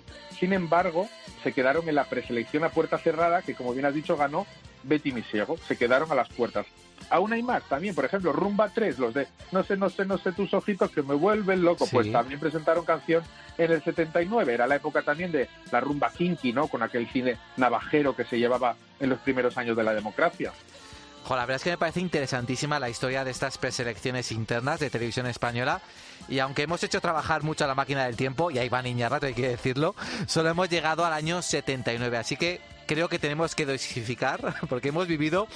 Sin 0.41 0.55
embargo, 0.55 1.09
se 1.43 1.53
quedaron 1.53 1.89
en 1.89 1.95
la 1.95 2.05
preselección 2.05 2.65
a 2.65 2.71
puerta 2.71 2.99
cerrada, 2.99 3.43
que 3.43 3.55
como 3.55 3.75
bien 3.75 3.85
has 3.85 3.95
dicho, 3.95 4.17
ganó 4.17 4.47
Betty 4.83 5.13
Misiego. 5.13 5.57
Se 5.59 5.77
quedaron 5.77 6.11
a 6.11 6.15
las 6.15 6.29
puertas. 6.31 6.67
Aún 7.11 7.33
hay 7.33 7.43
más 7.43 7.63
también, 7.69 7.95
por 7.95 8.05
ejemplo, 8.05 8.33
Rumba 8.33 8.69
3, 8.71 8.99
los 8.99 9.15
de 9.15 9.29
No 9.53 9.63
sé, 9.63 9.77
no 9.77 9.89
sé, 9.89 10.05
no 10.05 10.19
sé 10.19 10.33
tus 10.33 10.53
ojitos 10.55 10.91
que 10.91 11.03
me 11.03 11.15
vuelven 11.15 11.63
loco, 11.63 11.87
pues 11.91 12.11
también 12.11 12.41
presentaron 12.41 12.85
canción 12.85 13.23
en 13.59 13.73
el 13.73 13.83
79, 13.83 14.53
era 14.53 14.67
la 14.67 14.77
época 14.77 15.03
también 15.03 15.33
de 15.33 15.49
la 15.71 15.81
rumba 15.81 16.11
kinky, 16.11 16.53
¿no? 16.53 16.69
Con 16.69 16.83
aquel 16.83 17.09
cine 17.09 17.39
navajero 17.57 18.15
que 18.15 18.25
se 18.25 18.39
llevaba 18.39 18.77
en 19.01 19.09
los 19.09 19.19
primeros 19.21 19.57
años 19.57 19.77
de 19.77 19.85
la 19.85 19.95
democracia. 19.95 20.53
Jo, 21.25 21.35
la 21.35 21.43
verdad 21.43 21.57
es 21.57 21.65
que 21.65 21.71
me 21.71 21.79
parece 21.79 22.01
interesantísima 22.01 22.79
la 22.79 22.89
historia 22.89 23.25
de 23.25 23.33
estas 23.33 23.59
preselecciones 23.59 24.31
internas 24.31 24.79
de 24.79 24.91
televisión 24.91 25.27
española. 25.27 25.81
Y 26.29 26.39
aunque 26.39 26.63
hemos 26.63 26.83
hecho 26.85 27.01
trabajar 27.01 27.43
mucho 27.43 27.65
a 27.65 27.67
la 27.67 27.75
máquina 27.75 28.05
del 28.05 28.15
tiempo, 28.15 28.51
y 28.51 28.59
ahí 28.59 28.69
va 28.69 28.83
Niñarrato, 28.83 29.27
hay 29.27 29.35
que 29.35 29.49
decirlo, 29.49 29.97
solo 30.27 30.51
hemos 30.51 30.69
llegado 30.69 31.05
al 31.05 31.13
año 31.13 31.43
79. 31.43 32.17
Así 32.17 32.37
que 32.37 32.61
creo 32.87 33.09
que 33.09 33.19
tenemos 33.19 33.55
que 33.55 33.67
dosificar, 33.67 34.55
porque 34.69 34.89
hemos 34.89 35.07
vivido 35.07 35.49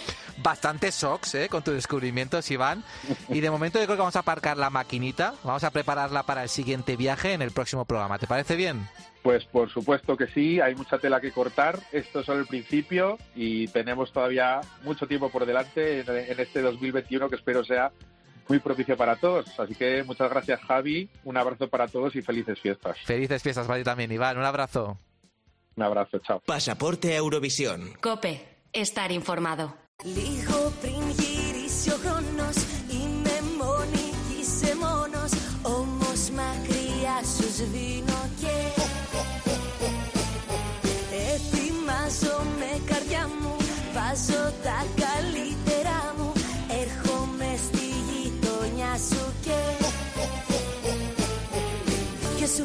bastantes 0.43 1.01
shocks 1.01 1.35
¿eh? 1.35 1.49
con 1.49 1.63
tus 1.63 1.75
descubrimientos, 1.75 2.51
Iván. 2.51 2.85
Y 3.29 3.41
de 3.41 3.51
momento 3.51 3.79
yo 3.79 3.87
creo 3.87 3.97
que 3.97 4.01
vamos 4.01 4.17
a 4.17 4.21
aparcar 4.21 4.57
la 4.57 4.71
maquinita, 4.71 5.35
vamos 5.45 5.65
a 5.65 5.71
prepararla 5.71 6.25
para 6.25 6.43
el 6.43 6.49
siguiente 6.49 6.97
viaje 6.97 7.33
en 7.33 7.43
el 7.43 7.51
próximo 7.51 7.85
programa. 7.85 8.19
¿Te 8.19 8.27
parece 8.27 8.57
bien? 8.57 8.87
Pues 9.23 9.45
por 9.45 9.71
supuesto 9.71 10.17
que 10.17 10.27
sí, 10.29 10.61
hay 10.61 10.75
mucha 10.75 10.99
tela 10.99 11.21
que 11.21 11.31
cortar. 11.31 11.79
Esto 11.93 12.21
es 12.21 12.27
solo 12.27 12.41
el 12.41 12.47
principio 12.47 13.19
y 13.35 13.69
tenemos 13.69 14.13
todavía 14.13 14.61
mucho 14.83 15.07
tiempo 15.07 15.29
por 15.29 15.45
delante 15.45 16.01
en, 16.01 16.09
en 16.09 16.41
este 16.41 16.63
2021 16.63 17.29
que 17.29 17.37
espero 17.37 17.63
sea 17.63 17.93
muy 18.49 18.59
propicio 18.59 18.97
para 18.97 19.17
todos. 19.17 19.59
Así 19.61 19.75
que 19.75 20.03
muchas 20.05 20.31
gracias 20.31 20.61
Javi, 20.63 21.09
un 21.25 21.37
abrazo 21.37 21.69
para 21.69 21.87
todos 21.87 22.17
y 22.17 22.23
felices 22.23 22.59
fiestas. 22.61 22.99
Felices 23.05 23.43
fiestas 23.43 23.67
para 23.67 23.79
ti 23.79 23.85
también, 23.85 24.11
Iván. 24.11 24.39
Un 24.39 24.45
abrazo. 24.45 24.99
Un 25.77 25.83
abrazo, 25.83 26.19
chao. 26.19 26.41
Pasaporte 26.47 27.15
Eurovisión. 27.15 27.93
Cope, 28.01 28.47
estar 28.73 29.13
informado. 29.13 29.75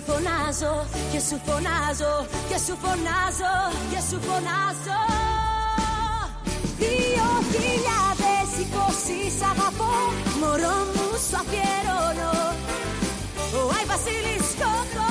Φωνάζω, 0.08 0.74
και 1.12 1.20
σου 1.28 1.38
φωνάζω 1.46 2.14
Και 2.50 2.58
σου 2.66 2.76
φωνάζω, 2.84 3.54
και 3.92 4.00
σου 4.10 4.18
φωνάζω. 4.28 5.02
Δύο 6.82 7.28
χιλιάδες 7.52 8.50
είκοσις 8.62 9.34
σ' 9.40 9.46
αγαπώ 9.52 9.94
Μωρό 10.40 10.78
μου 10.94 11.08
σου 11.26 11.36
αφιερώνω. 11.42 12.34
Ο 13.58 13.62
Άι 13.76 13.86
Βασίλης 13.92 14.48
κοκοκό 14.60 15.05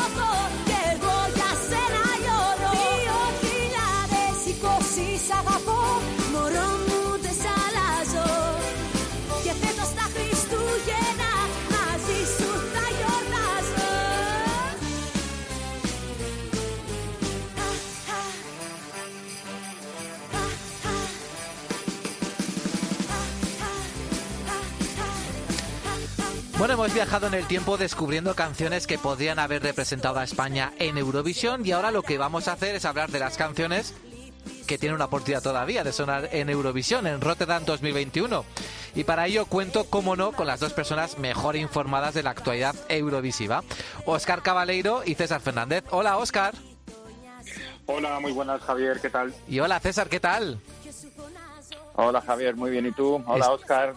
hemos 26.74 26.92
viajado 26.92 27.28
en 27.28 27.34
el 27.34 27.46
tiempo 27.46 27.76
descubriendo 27.76 28.34
canciones 28.34 28.88
que 28.88 28.98
podrían 28.98 29.38
haber 29.38 29.62
representado 29.62 30.18
a 30.18 30.24
España 30.24 30.72
en 30.80 30.98
Eurovisión 30.98 31.64
y 31.64 31.70
ahora 31.70 31.92
lo 31.92 32.02
que 32.02 32.18
vamos 32.18 32.48
a 32.48 32.52
hacer 32.54 32.74
es 32.74 32.84
hablar 32.84 33.10
de 33.12 33.20
las 33.20 33.36
canciones 33.36 33.94
que 34.66 34.76
tienen 34.76 34.96
una 34.96 35.04
oportunidad 35.04 35.40
todavía 35.42 35.84
de 35.84 35.92
sonar 35.92 36.28
en 36.32 36.50
Eurovisión, 36.50 37.06
en 37.06 37.20
Rotterdam 37.20 37.64
2021. 37.64 38.44
Y 38.96 39.04
para 39.04 39.26
ello 39.28 39.46
cuento, 39.46 39.84
como 39.84 40.16
no, 40.16 40.32
con 40.32 40.48
las 40.48 40.58
dos 40.58 40.72
personas 40.72 41.16
mejor 41.18 41.54
informadas 41.54 42.12
de 42.12 42.24
la 42.24 42.30
actualidad 42.30 42.74
eurovisiva, 42.88 43.62
Óscar 44.04 44.42
Cabaleiro 44.42 45.02
y 45.06 45.14
César 45.14 45.40
Fernández. 45.40 45.84
Hola, 45.90 46.16
Óscar. 46.18 46.54
Hola, 47.86 48.18
muy 48.18 48.32
buenas, 48.32 48.60
Javier, 48.62 48.98
¿qué 49.00 49.10
tal? 49.10 49.32
Y 49.46 49.60
hola, 49.60 49.78
César, 49.78 50.08
¿qué 50.08 50.18
tal? 50.18 50.58
Hola, 51.94 52.20
Javier, 52.20 52.56
muy 52.56 52.70
bien, 52.72 52.86
¿y 52.86 52.92
tú? 52.92 53.22
Hola, 53.26 53.44
Es- 53.44 53.50
Oscar. 53.50 53.94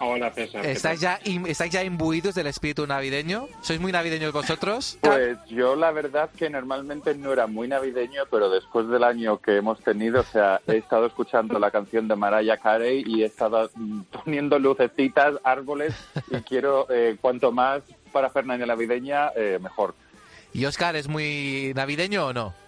Hola, 0.00 0.30
César. 0.32 0.62
¿qué 0.62 0.72
¿Estáis 0.72 1.00
ya, 1.00 1.18
¿Estáis 1.46 1.72
ya 1.72 1.82
imbuidos 1.82 2.34
del 2.34 2.46
espíritu 2.46 2.86
navideño? 2.86 3.48
¿Sois 3.62 3.80
muy 3.80 3.92
navideños 3.92 4.32
vosotros? 4.32 4.98
Pues 5.08 5.38
yo 5.48 5.74
la 5.74 5.90
verdad 5.90 6.30
que 6.36 6.48
normalmente 6.50 7.14
no 7.14 7.32
era 7.32 7.46
muy 7.46 7.66
navideño, 7.66 8.24
pero 8.30 8.50
después 8.50 8.88
del 8.88 9.02
año 9.02 9.38
que 9.38 9.56
hemos 9.56 9.80
tenido, 9.80 10.20
o 10.20 10.24
sea, 10.24 10.60
he 10.66 10.76
estado 10.76 11.06
escuchando 11.06 11.58
la 11.58 11.70
canción 11.70 12.06
de 12.06 12.14
Mariah 12.14 12.58
Carey 12.58 13.02
y 13.06 13.22
he 13.22 13.26
estado 13.26 13.70
mm, 13.74 14.02
poniendo 14.02 14.58
lucecitas, 14.58 15.34
árboles 15.42 15.94
y 16.30 16.36
quiero 16.48 16.86
eh, 16.90 17.16
cuanto 17.20 17.50
más 17.50 17.82
para 18.12 18.30
Fernández 18.30 18.68
navideña, 18.68 19.30
eh, 19.34 19.58
mejor. 19.60 19.94
¿Y 20.52 20.64
Óscar 20.64 20.96
es 20.96 21.08
muy 21.08 21.72
navideño 21.74 22.26
o 22.26 22.32
no? 22.32 22.67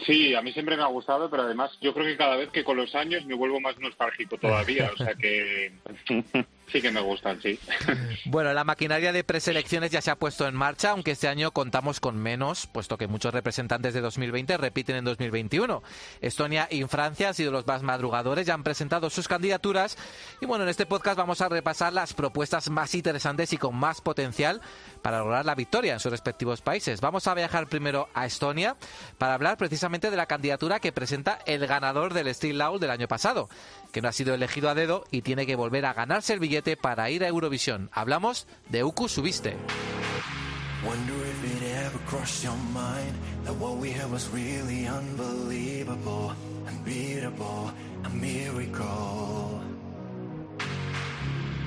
Sí, 0.00 0.34
a 0.34 0.42
mí 0.42 0.52
siempre 0.52 0.76
me 0.76 0.82
ha 0.82 0.86
gustado, 0.86 1.30
pero 1.30 1.44
además 1.44 1.70
yo 1.80 1.94
creo 1.94 2.06
que 2.06 2.16
cada 2.16 2.36
vez 2.36 2.50
que 2.50 2.64
con 2.64 2.76
los 2.76 2.94
años 2.94 3.24
me 3.26 3.34
vuelvo 3.34 3.60
más 3.60 3.78
nostálgico 3.78 4.36
todavía, 4.38 4.90
o 4.92 4.96
sea 4.96 5.14
que 5.14 5.72
sí 6.70 6.80
que 6.80 6.90
me 6.90 7.00
gustan, 7.00 7.40
sí. 7.40 7.58
Bueno, 8.26 8.52
la 8.52 8.64
maquinaria 8.64 9.12
de 9.12 9.24
preselecciones 9.24 9.90
ya 9.90 10.00
se 10.00 10.10
ha 10.10 10.16
puesto 10.16 10.46
en 10.46 10.54
marcha, 10.54 10.90
aunque 10.90 11.12
este 11.12 11.28
año 11.28 11.50
contamos 11.50 12.00
con 12.00 12.16
menos, 12.16 12.66
puesto 12.66 12.96
que 12.96 13.06
muchos 13.06 13.34
representantes 13.34 13.94
de 13.94 14.00
2020 14.00 14.56
repiten 14.56 14.96
en 14.96 15.04
2021. 15.04 15.82
Estonia 16.20 16.66
y 16.70 16.82
Francia 16.84 17.28
han 17.28 17.34
sido 17.34 17.52
los 17.52 17.66
más 17.66 17.82
madrugadores, 17.82 18.46
ya 18.46 18.54
han 18.54 18.62
presentado 18.62 19.10
sus 19.10 19.28
candidaturas 19.28 19.96
y 20.40 20.46
bueno, 20.46 20.64
en 20.64 20.70
este 20.70 20.86
podcast 20.86 21.18
vamos 21.18 21.40
a 21.40 21.48
repasar 21.48 21.92
las 21.92 22.14
propuestas 22.14 22.70
más 22.70 22.94
interesantes 22.94 23.52
y 23.52 23.58
con 23.58 23.76
más 23.76 24.00
potencial 24.00 24.60
para 25.02 25.18
lograr 25.18 25.44
la 25.44 25.54
victoria 25.54 25.94
en 25.94 26.00
sus 26.00 26.10
respectivos 26.10 26.60
países. 26.60 27.00
Vamos 27.00 27.26
a 27.26 27.34
viajar 27.34 27.68
primero 27.68 28.08
a 28.14 28.26
Estonia 28.26 28.76
para 29.18 29.34
hablar 29.34 29.56
precisamente 29.56 30.10
de 30.10 30.16
la 30.16 30.26
candidatura 30.26 30.80
que 30.80 30.92
presenta 30.92 31.38
el 31.46 31.66
ganador 31.66 32.14
del 32.14 32.34
Steel 32.34 32.58
Laul 32.58 32.80
del 32.80 32.90
año 32.90 33.08
pasado, 33.08 33.48
que 33.94 34.02
no 34.02 34.08
ha 34.08 34.12
sido 34.12 34.34
elegido 34.34 34.68
a 34.68 34.74
dedo 34.74 35.04
y 35.12 35.22
tiene 35.22 35.46
que 35.46 35.54
volver 35.54 35.86
a 35.86 35.94
ganarse 35.94 36.34
el 36.34 36.40
billete 36.40 36.76
para 36.76 37.08
ir 37.10 37.24
a 37.24 37.28
Eurovisión. 37.28 37.90
Hablamos 37.92 38.48
de 38.68 38.82
Uku 38.82 39.08
Subiste. 39.08 39.56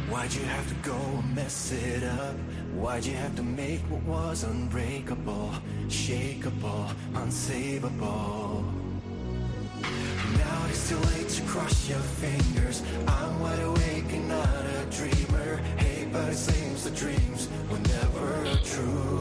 Why'd 0.10 0.34
you 0.34 0.46
have 0.46 0.68
to 0.70 0.90
go 0.90 0.96
and 0.96 1.36
mess 1.36 1.72
it 1.74 2.04
up? 2.04 2.36
Why'd 2.74 3.06
you 3.06 3.14
have 3.16 3.36
to 3.36 3.44
make 3.44 3.82
what 3.90 4.04
was 4.04 4.44
unbreakable, 4.46 5.52
shakeable, 5.90 6.90
unsavable? 7.14 8.57
Cross 11.68 11.90
your 11.90 12.00
fingers. 12.00 12.84
I'm 13.08 13.40
wide 13.40 13.60
awake 13.60 14.14
and 14.14 14.30
not 14.30 14.66
a 14.66 14.86
dreamer. 14.90 15.60
Hey, 15.78 16.08
but 16.12 16.30
it 16.30 16.38
seems 16.38 16.84
the 16.84 16.92
dreams 16.92 17.50
were 17.70 17.80
never 17.80 18.60
true. 18.64 19.20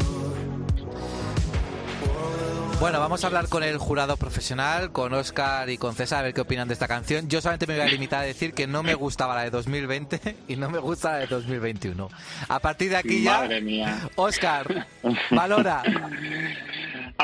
Bueno, 2.78 3.01
vamos 3.01 3.24
a 3.24 3.28
hablar 3.28 3.49
con 3.49 3.62
el 3.62 3.78
jurado 3.78 4.18
profesional, 4.18 4.92
con 4.92 5.14
Oscar 5.14 5.70
y 5.70 5.78
con 5.78 5.94
César, 5.94 6.18
a 6.18 6.22
ver 6.22 6.34
qué 6.34 6.42
opinan 6.42 6.68
de 6.68 6.74
esta 6.74 6.86
canción. 6.86 7.26
Yo 7.26 7.40
solamente 7.40 7.66
me 7.66 7.74
voy 7.74 7.86
a 7.86 7.88
limitar 7.88 8.20
a 8.20 8.26
decir 8.26 8.53
que 8.53 8.66
no 8.66 8.82
me 8.82 8.94
gustaba 8.94 9.34
la 9.34 9.44
de 9.44 9.51
2020 9.51 10.36
y 10.49 10.57
no 10.57 10.68
me 10.68 10.78
gusta 10.78 11.12
la 11.12 11.18
de 11.20 11.26
2021. 11.26 12.11
A 12.49 12.59
partir 12.59 12.90
de 12.90 12.97
aquí 12.97 13.22
ya, 13.22 13.40
Madre 13.40 13.62
mía. 13.62 14.11
Oscar, 14.16 14.86
valora. 15.30 15.82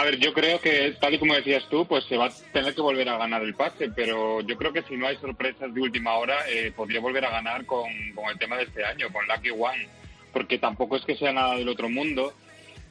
A 0.02 0.04
ver, 0.04 0.18
yo 0.18 0.32
creo 0.32 0.60
que, 0.60 0.96
tal 1.00 1.14
y 1.14 1.18
como 1.20 1.36
decías 1.36 1.64
tú, 1.70 1.86
pues 1.86 2.02
se 2.06 2.16
va 2.16 2.26
a 2.26 2.32
tener 2.52 2.74
que 2.74 2.80
volver 2.80 3.08
a 3.08 3.18
ganar 3.18 3.40
el 3.42 3.54
pase, 3.54 3.88
pero 3.88 4.40
yo 4.40 4.56
creo 4.56 4.72
que 4.72 4.82
si 4.82 4.96
no 4.96 5.06
hay 5.06 5.16
sorpresas 5.18 5.72
de 5.72 5.80
última 5.80 6.14
hora, 6.14 6.38
eh, 6.48 6.72
podría 6.74 6.98
volver 6.98 7.24
a 7.24 7.30
ganar 7.30 7.64
con, 7.66 7.88
el 7.88 8.38
tema 8.40 8.56
de 8.56 8.64
este 8.64 8.84
año, 8.84 9.12
con 9.12 9.24
Lucky 9.28 9.50
One, 9.50 9.86
porque 10.32 10.58
tampoco 10.58 10.96
es 10.96 11.04
que 11.04 11.14
sea 11.14 11.32
nada 11.32 11.54
del 11.54 11.68
otro 11.68 11.88
mundo, 11.88 12.34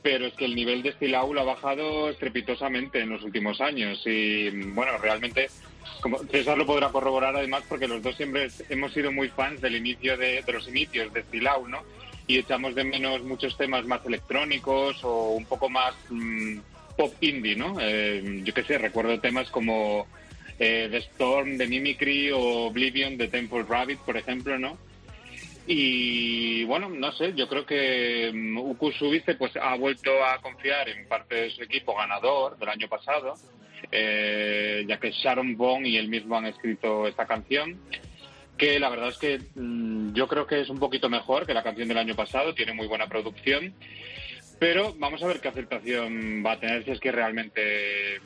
pero 0.01 0.26
es 0.26 0.34
que 0.36 0.45
el 0.45 0.55
nivel 0.55 0.84
de 0.84 0.93
Stilau 0.93 1.38
ha 1.38 1.43
bajado 1.43 2.09
estrepitosamente 2.09 3.01
en 3.01 3.09
los 3.09 3.24
últimos 3.24 3.59
años 3.59 4.01
y, 4.05 4.49
bueno, 4.68 4.97
realmente, 4.97 5.49
como 5.99 6.18
César 6.20 6.57
lo 6.57 6.66
podrá 6.66 6.93
corroborar 6.93 7.36
además, 7.36 7.64
porque 7.68 7.89
los 7.89 8.01
dos 8.01 8.16
siempre 8.16 8.47
hemos 8.70 8.93
sido 8.93 9.12
muy 9.12 9.28
fans 9.28 9.59
del 9.59 9.76
inicio 9.76 10.16
de, 10.16 10.43
de 10.43 10.53
los 10.53 10.66
inicios 10.70 11.12
de 11.12 11.24
Stilau, 11.24 11.68
¿no? 11.68 11.84
Y 12.26 12.38
echamos 12.38 12.74
de 12.74 12.86
menos 12.86 13.22
muchos 13.24 13.57
temas 13.57 13.86
más 13.86 13.99
electrónicos 14.05 15.03
o 15.03 15.32
un 15.32 15.43
poco 15.43 15.68
más 15.68 15.93
mm, 16.09 16.59
pop 16.95 17.13
indie, 17.21 17.55
¿no? 17.55 17.77
Eh, 17.79 18.41
yo 18.43 18.53
qué 18.53 18.63
sé, 18.63 18.77
recuerdo 18.77 19.19
temas 19.19 19.49
como 19.49 20.07
eh, 20.59 20.87
The 20.91 20.97
Storm 20.97 21.57
de 21.57 21.67
Mimicry 21.67 22.31
o 22.31 22.67
Oblivion 22.67 23.17
de 23.17 23.27
Temple 23.27 23.63
Rabbit, 23.67 23.99
por 23.99 24.17
ejemplo, 24.17 24.59
¿no? 24.59 24.77
Y 25.67 26.63
bueno, 26.65 26.89
no 26.89 27.11
sé, 27.11 27.33
yo 27.35 27.47
creo 27.47 27.65
que 27.65 28.31
mm, 28.33 28.57
Uku 28.57 28.91
pues 29.37 29.55
ha 29.57 29.75
vuelto 29.75 30.23
a 30.23 30.39
confiar 30.41 30.89
en 30.89 31.07
parte 31.07 31.35
de 31.35 31.49
su 31.51 31.63
equipo 31.63 31.95
ganador 31.95 32.57
del 32.57 32.69
año 32.69 32.87
pasado, 32.87 33.35
eh, 33.91 34.83
ya 34.87 34.99
que 34.99 35.11
Sharon 35.11 35.55
Bone 35.55 35.89
y 35.89 35.97
él 35.97 36.09
mismo 36.09 36.37
han 36.37 36.45
escrito 36.45 37.07
esta 37.07 37.25
canción, 37.25 37.79
que 38.57 38.79
la 38.79 38.89
verdad 38.89 39.09
es 39.09 39.17
que 39.17 39.39
mm, 39.55 40.13
yo 40.13 40.27
creo 40.27 40.45
que 40.45 40.61
es 40.61 40.69
un 40.69 40.79
poquito 40.79 41.09
mejor 41.09 41.45
que 41.45 41.53
la 41.53 41.63
canción 41.63 41.87
del 41.87 41.97
año 41.97 42.15
pasado, 42.15 42.53
tiene 42.53 42.73
muy 42.73 42.87
buena 42.87 43.07
producción, 43.07 43.73
pero 44.62 44.93
vamos 44.99 45.24
a 45.24 45.26
ver 45.26 45.39
qué 45.39 45.47
aceptación 45.47 46.43
va 46.45 46.51
a 46.51 46.59
tener 46.59 46.86
si 46.86 46.91
es 46.91 46.99
que 46.99 47.12
realmente 47.12 48.22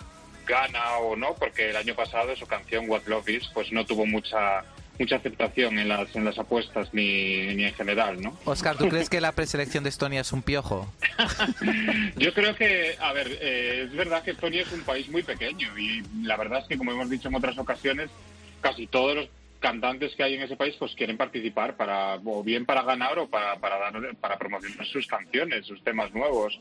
gana 0.45 0.97
o 0.97 1.15
no, 1.15 1.33
porque 1.35 1.69
el 1.69 1.77
año 1.77 1.95
pasado 1.95 2.35
su 2.35 2.45
canción 2.45 2.89
What 2.89 3.03
Love 3.05 3.29
Is 3.29 3.49
pues 3.53 3.71
no 3.71 3.85
tuvo 3.85 4.05
mucha 4.05 4.65
mucha 4.99 5.15
aceptación 5.15 5.79
en 5.79 5.87
las 5.87 6.13
en 6.13 6.25
las 6.25 6.37
apuestas 6.37 6.93
ni, 6.93 7.55
ni 7.55 7.63
en 7.63 7.73
general, 7.73 8.21
¿no? 8.21 8.37
Oscar, 8.43 8.75
¿tú 8.75 8.89
crees 8.89 9.09
que 9.09 9.21
la 9.21 9.31
preselección 9.31 9.85
de 9.85 9.91
Estonia 9.91 10.19
es 10.19 10.33
un 10.33 10.41
piojo? 10.41 10.93
Yo 12.17 12.33
creo 12.33 12.53
que, 12.53 12.97
a 12.99 13.13
ver, 13.13 13.29
eh, 13.39 13.85
es 13.85 13.95
verdad 13.95 14.21
que 14.21 14.31
Estonia 14.31 14.63
es 14.63 14.73
un 14.73 14.81
país 14.81 15.07
muy 15.07 15.23
pequeño 15.23 15.77
y 15.77 16.03
la 16.21 16.35
verdad 16.35 16.59
es 16.59 16.67
que, 16.67 16.77
como 16.77 16.91
hemos 16.91 17.09
dicho 17.09 17.29
en 17.29 17.35
otras 17.35 17.57
ocasiones, 17.57 18.09
casi 18.59 18.87
todos 18.87 19.15
los 19.15 19.29
cantantes 19.69 20.13
que 20.15 20.23
hay 20.23 20.33
en 20.35 20.43
ese 20.43 20.55
país 20.55 20.75
pues 20.77 20.93
quieren 20.95 21.17
participar 21.17 21.75
para 21.75 22.15
o 22.23 22.43
bien 22.43 22.65
para 22.65 22.83
ganar 22.83 23.17
o 23.17 23.27
para 23.27 23.55
para 23.63 23.77
dar 23.79 23.93
para 24.17 24.37
promocionar 24.37 24.85
sus 24.85 25.07
canciones, 25.07 25.65
sus 25.65 25.83
temas 25.83 26.13
nuevos. 26.13 26.59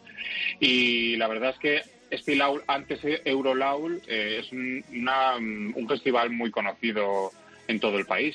Y 0.61 1.17
la 1.17 1.29
verdad 1.29 1.51
es 1.51 1.59
que 1.59 1.83
este 2.11 2.35
Laul, 2.37 2.63
antes 2.67 3.01
Eurolaul, 3.25 4.01
eh, 4.09 4.41
es 4.41 4.53
un, 4.53 4.83
una- 5.01 5.37
un 5.37 5.87
festival 5.89 6.31
muy 6.31 6.51
conocido 6.51 7.31
en 7.69 7.79
todo 7.81 7.99
el 7.99 8.07
país. 8.07 8.35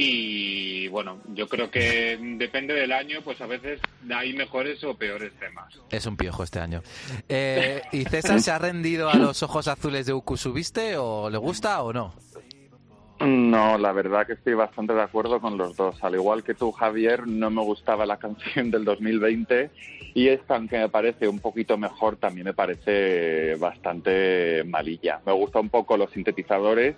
Y 0.00 0.86
bueno, 0.88 1.18
yo 1.34 1.48
creo 1.48 1.72
que 1.72 2.16
depende 2.36 2.72
del 2.72 2.92
año, 2.92 3.20
pues 3.24 3.40
a 3.40 3.46
veces 3.46 3.80
hay 4.14 4.32
mejores 4.32 4.82
o 4.84 4.94
peores 4.96 5.32
temas. 5.40 5.74
Es 5.90 6.06
un 6.06 6.16
piojo 6.16 6.44
este 6.44 6.60
año. 6.60 6.82
Eh, 7.28 7.82
¿Y 7.90 8.04
César 8.04 8.40
se 8.40 8.52
ha 8.52 8.58
rendido 8.60 9.10
a 9.10 9.16
los 9.16 9.42
ojos 9.42 9.66
azules 9.66 10.06
de 10.06 10.12
Uku 10.12 10.36
Subiste 10.36 10.96
o 10.96 11.28
le 11.28 11.38
gusta 11.38 11.82
o 11.82 11.92
no? 11.92 12.14
No, 13.20 13.78
la 13.78 13.90
verdad 13.92 14.26
que 14.26 14.34
estoy 14.34 14.54
bastante 14.54 14.94
de 14.94 15.02
acuerdo 15.02 15.40
con 15.40 15.58
los 15.58 15.74
dos. 15.74 16.02
Al 16.04 16.14
igual 16.14 16.44
que 16.44 16.54
tú, 16.54 16.70
Javier, 16.70 17.26
no 17.26 17.50
me 17.50 17.62
gustaba 17.62 18.06
la 18.06 18.16
canción 18.18 18.70
del 18.70 18.84
2020 18.84 19.70
y 20.14 20.28
esta, 20.28 20.54
aunque 20.54 20.78
me 20.78 20.88
parece 20.88 21.26
un 21.26 21.40
poquito 21.40 21.76
mejor, 21.76 22.16
también 22.16 22.44
me 22.44 22.54
parece 22.54 23.56
bastante 23.56 24.62
malilla. 24.64 25.20
Me 25.26 25.32
gustan 25.32 25.62
un 25.62 25.68
poco 25.68 25.96
los 25.96 26.12
sintetizadores, 26.12 26.94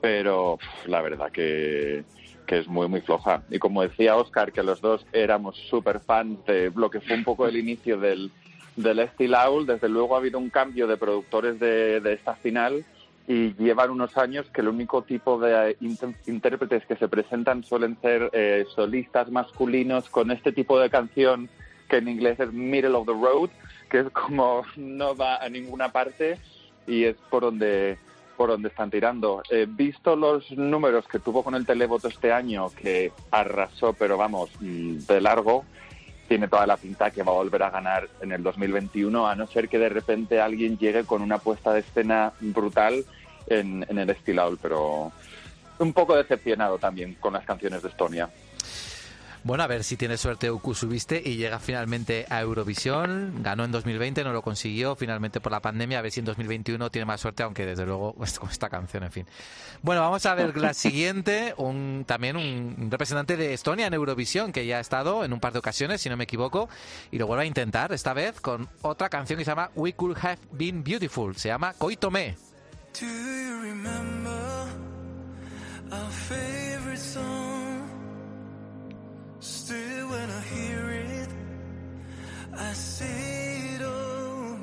pero 0.00 0.58
la 0.86 1.02
verdad 1.02 1.30
que, 1.30 2.04
que 2.46 2.58
es 2.60 2.66
muy, 2.66 2.88
muy 2.88 3.02
floja. 3.02 3.42
Y 3.50 3.58
como 3.58 3.82
decía 3.82 4.16
Oscar, 4.16 4.50
que 4.50 4.62
los 4.62 4.80
dos 4.80 5.06
éramos 5.12 5.56
súper 5.68 6.00
fans 6.00 6.44
de 6.46 6.72
lo 6.74 6.88
que 6.88 7.00
fue 7.00 7.16
un 7.16 7.24
poco 7.24 7.46
el 7.46 7.58
inicio 7.58 7.98
del, 7.98 8.30
del 8.76 9.06
Steel 9.10 9.36
desde 9.66 9.90
luego 9.90 10.14
ha 10.14 10.18
habido 10.18 10.38
un 10.38 10.48
cambio 10.48 10.86
de 10.86 10.96
productores 10.96 11.60
de 11.60 12.12
esta 12.14 12.34
final 12.36 12.84
y 13.26 13.54
llevan 13.54 13.90
unos 13.90 14.16
años 14.18 14.46
que 14.52 14.60
el 14.60 14.68
único 14.68 15.02
tipo 15.02 15.38
de 15.38 15.76
inter- 15.80 16.14
intérpretes 16.26 16.84
que 16.86 16.96
se 16.96 17.08
presentan 17.08 17.64
suelen 17.64 17.96
ser 18.02 18.30
eh, 18.32 18.66
solistas 18.74 19.30
masculinos 19.30 20.10
con 20.10 20.30
este 20.30 20.52
tipo 20.52 20.78
de 20.78 20.90
canción 20.90 21.48
que 21.88 21.96
en 21.98 22.08
inglés 22.08 22.38
es 22.40 22.52
middle 22.52 22.94
of 22.94 23.06
the 23.06 23.12
road, 23.12 23.50
que 23.90 24.00
es 24.00 24.10
como 24.10 24.62
no 24.76 25.16
va 25.16 25.36
a 25.36 25.48
ninguna 25.48 25.90
parte 25.90 26.38
y 26.86 27.04
es 27.04 27.16
por 27.30 27.42
donde 27.42 27.98
por 28.36 28.50
donde 28.50 28.68
están 28.68 28.90
tirando. 28.90 29.44
Eh, 29.48 29.64
visto 29.68 30.16
los 30.16 30.50
números 30.50 31.06
que 31.06 31.20
tuvo 31.20 31.44
con 31.44 31.54
el 31.54 31.64
televoto 31.64 32.08
este 32.08 32.32
año, 32.32 32.68
que 32.70 33.12
arrasó, 33.30 33.92
pero 33.92 34.16
vamos, 34.16 34.50
mm, 34.58 35.06
de 35.06 35.20
largo, 35.20 35.64
tiene 36.28 36.48
toda 36.48 36.66
la 36.66 36.76
pinta 36.76 37.10
que 37.10 37.22
va 37.22 37.32
a 37.32 37.36
volver 37.36 37.62
a 37.62 37.70
ganar 37.70 38.08
en 38.20 38.32
el 38.32 38.42
2021, 38.42 39.28
a 39.28 39.34
no 39.34 39.46
ser 39.46 39.68
que 39.68 39.78
de 39.78 39.88
repente 39.88 40.40
alguien 40.40 40.78
llegue 40.78 41.04
con 41.04 41.22
una 41.22 41.38
puesta 41.38 41.72
de 41.72 41.80
escena 41.80 42.32
brutal 42.40 43.04
en, 43.46 43.84
en 43.88 43.98
el 43.98 44.16
Stilaul, 44.16 44.58
pero 44.60 45.12
un 45.78 45.92
poco 45.92 46.16
decepcionado 46.16 46.78
también 46.78 47.14
con 47.20 47.32
las 47.32 47.44
canciones 47.44 47.82
de 47.82 47.88
Estonia. 47.88 48.30
Bueno, 49.44 49.62
a 49.62 49.66
ver 49.66 49.84
si 49.84 49.98
tiene 49.98 50.16
suerte 50.16 50.50
Uku 50.50 50.74
Subiste 50.74 51.20
y 51.22 51.36
llega 51.36 51.58
finalmente 51.58 52.24
a 52.30 52.40
Eurovisión. 52.40 53.42
Ganó 53.42 53.66
en 53.66 53.72
2020, 53.72 54.24
no 54.24 54.32
lo 54.32 54.40
consiguió 54.40 54.96
finalmente 54.96 55.38
por 55.38 55.52
la 55.52 55.60
pandemia. 55.60 55.98
A 55.98 56.02
ver 56.02 56.10
si 56.12 56.20
en 56.20 56.24
2021 56.24 56.90
tiene 56.90 57.04
más 57.04 57.20
suerte, 57.20 57.42
aunque 57.42 57.66
desde 57.66 57.84
luego 57.84 58.14
pues, 58.16 58.38
con 58.38 58.48
esta 58.48 58.70
canción, 58.70 59.04
en 59.04 59.12
fin. 59.12 59.26
Bueno, 59.82 60.00
vamos 60.00 60.24
a 60.24 60.34
ver 60.34 60.56
la 60.56 60.72
siguiente. 60.74 61.52
Un, 61.58 62.04
también 62.06 62.38
un, 62.38 62.74
un 62.78 62.90
representante 62.90 63.36
de 63.36 63.52
Estonia 63.52 63.86
en 63.86 63.92
Eurovisión, 63.92 64.50
que 64.50 64.64
ya 64.64 64.78
ha 64.78 64.80
estado 64.80 65.26
en 65.26 65.32
un 65.34 65.40
par 65.40 65.52
de 65.52 65.58
ocasiones, 65.58 66.00
si 66.00 66.08
no 66.08 66.16
me 66.16 66.24
equivoco, 66.24 66.70
y 67.10 67.18
lo 67.18 67.26
vuelve 67.26 67.44
a 67.44 67.46
intentar, 67.46 67.92
esta 67.92 68.14
vez 68.14 68.40
con 68.40 68.66
otra 68.80 69.10
canción 69.10 69.38
que 69.38 69.44
se 69.44 69.50
llama 69.50 69.70
We 69.74 69.92
Could 69.92 70.16
Have 70.22 70.38
Been 70.52 70.82
Beautiful. 70.82 71.36
Se 71.36 71.48
llama 71.48 71.74
Koitome. 71.74 72.34
Do 72.98 73.04
you 73.04 73.60
remember 73.60 74.32
our 75.92 76.10
favorite 76.10 76.96
song? 76.96 77.83
Still, 79.44 80.08
when 80.08 80.30
I 80.30 80.40
hear 80.40 80.88
it, 80.88 81.28
I 82.56 82.72
see 82.72 83.74
it 83.74 83.82
all. 83.82 84.58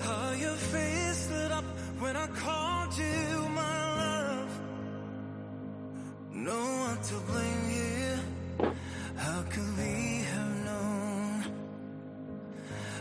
How 0.00 0.32
your 0.32 0.56
face 0.72 1.30
lit 1.30 1.52
up 1.52 1.64
when 1.98 2.16
I 2.16 2.26
called 2.28 2.96
you 2.96 3.48
my 3.50 3.78
love. 4.02 4.60
No 6.32 6.60
one 6.86 6.98
to 7.10 7.14
blame 7.30 7.64
here. 7.68 8.20
How 9.16 9.42
could 9.50 9.70
we 9.76 10.24
have 10.32 10.64
known? 10.64 11.44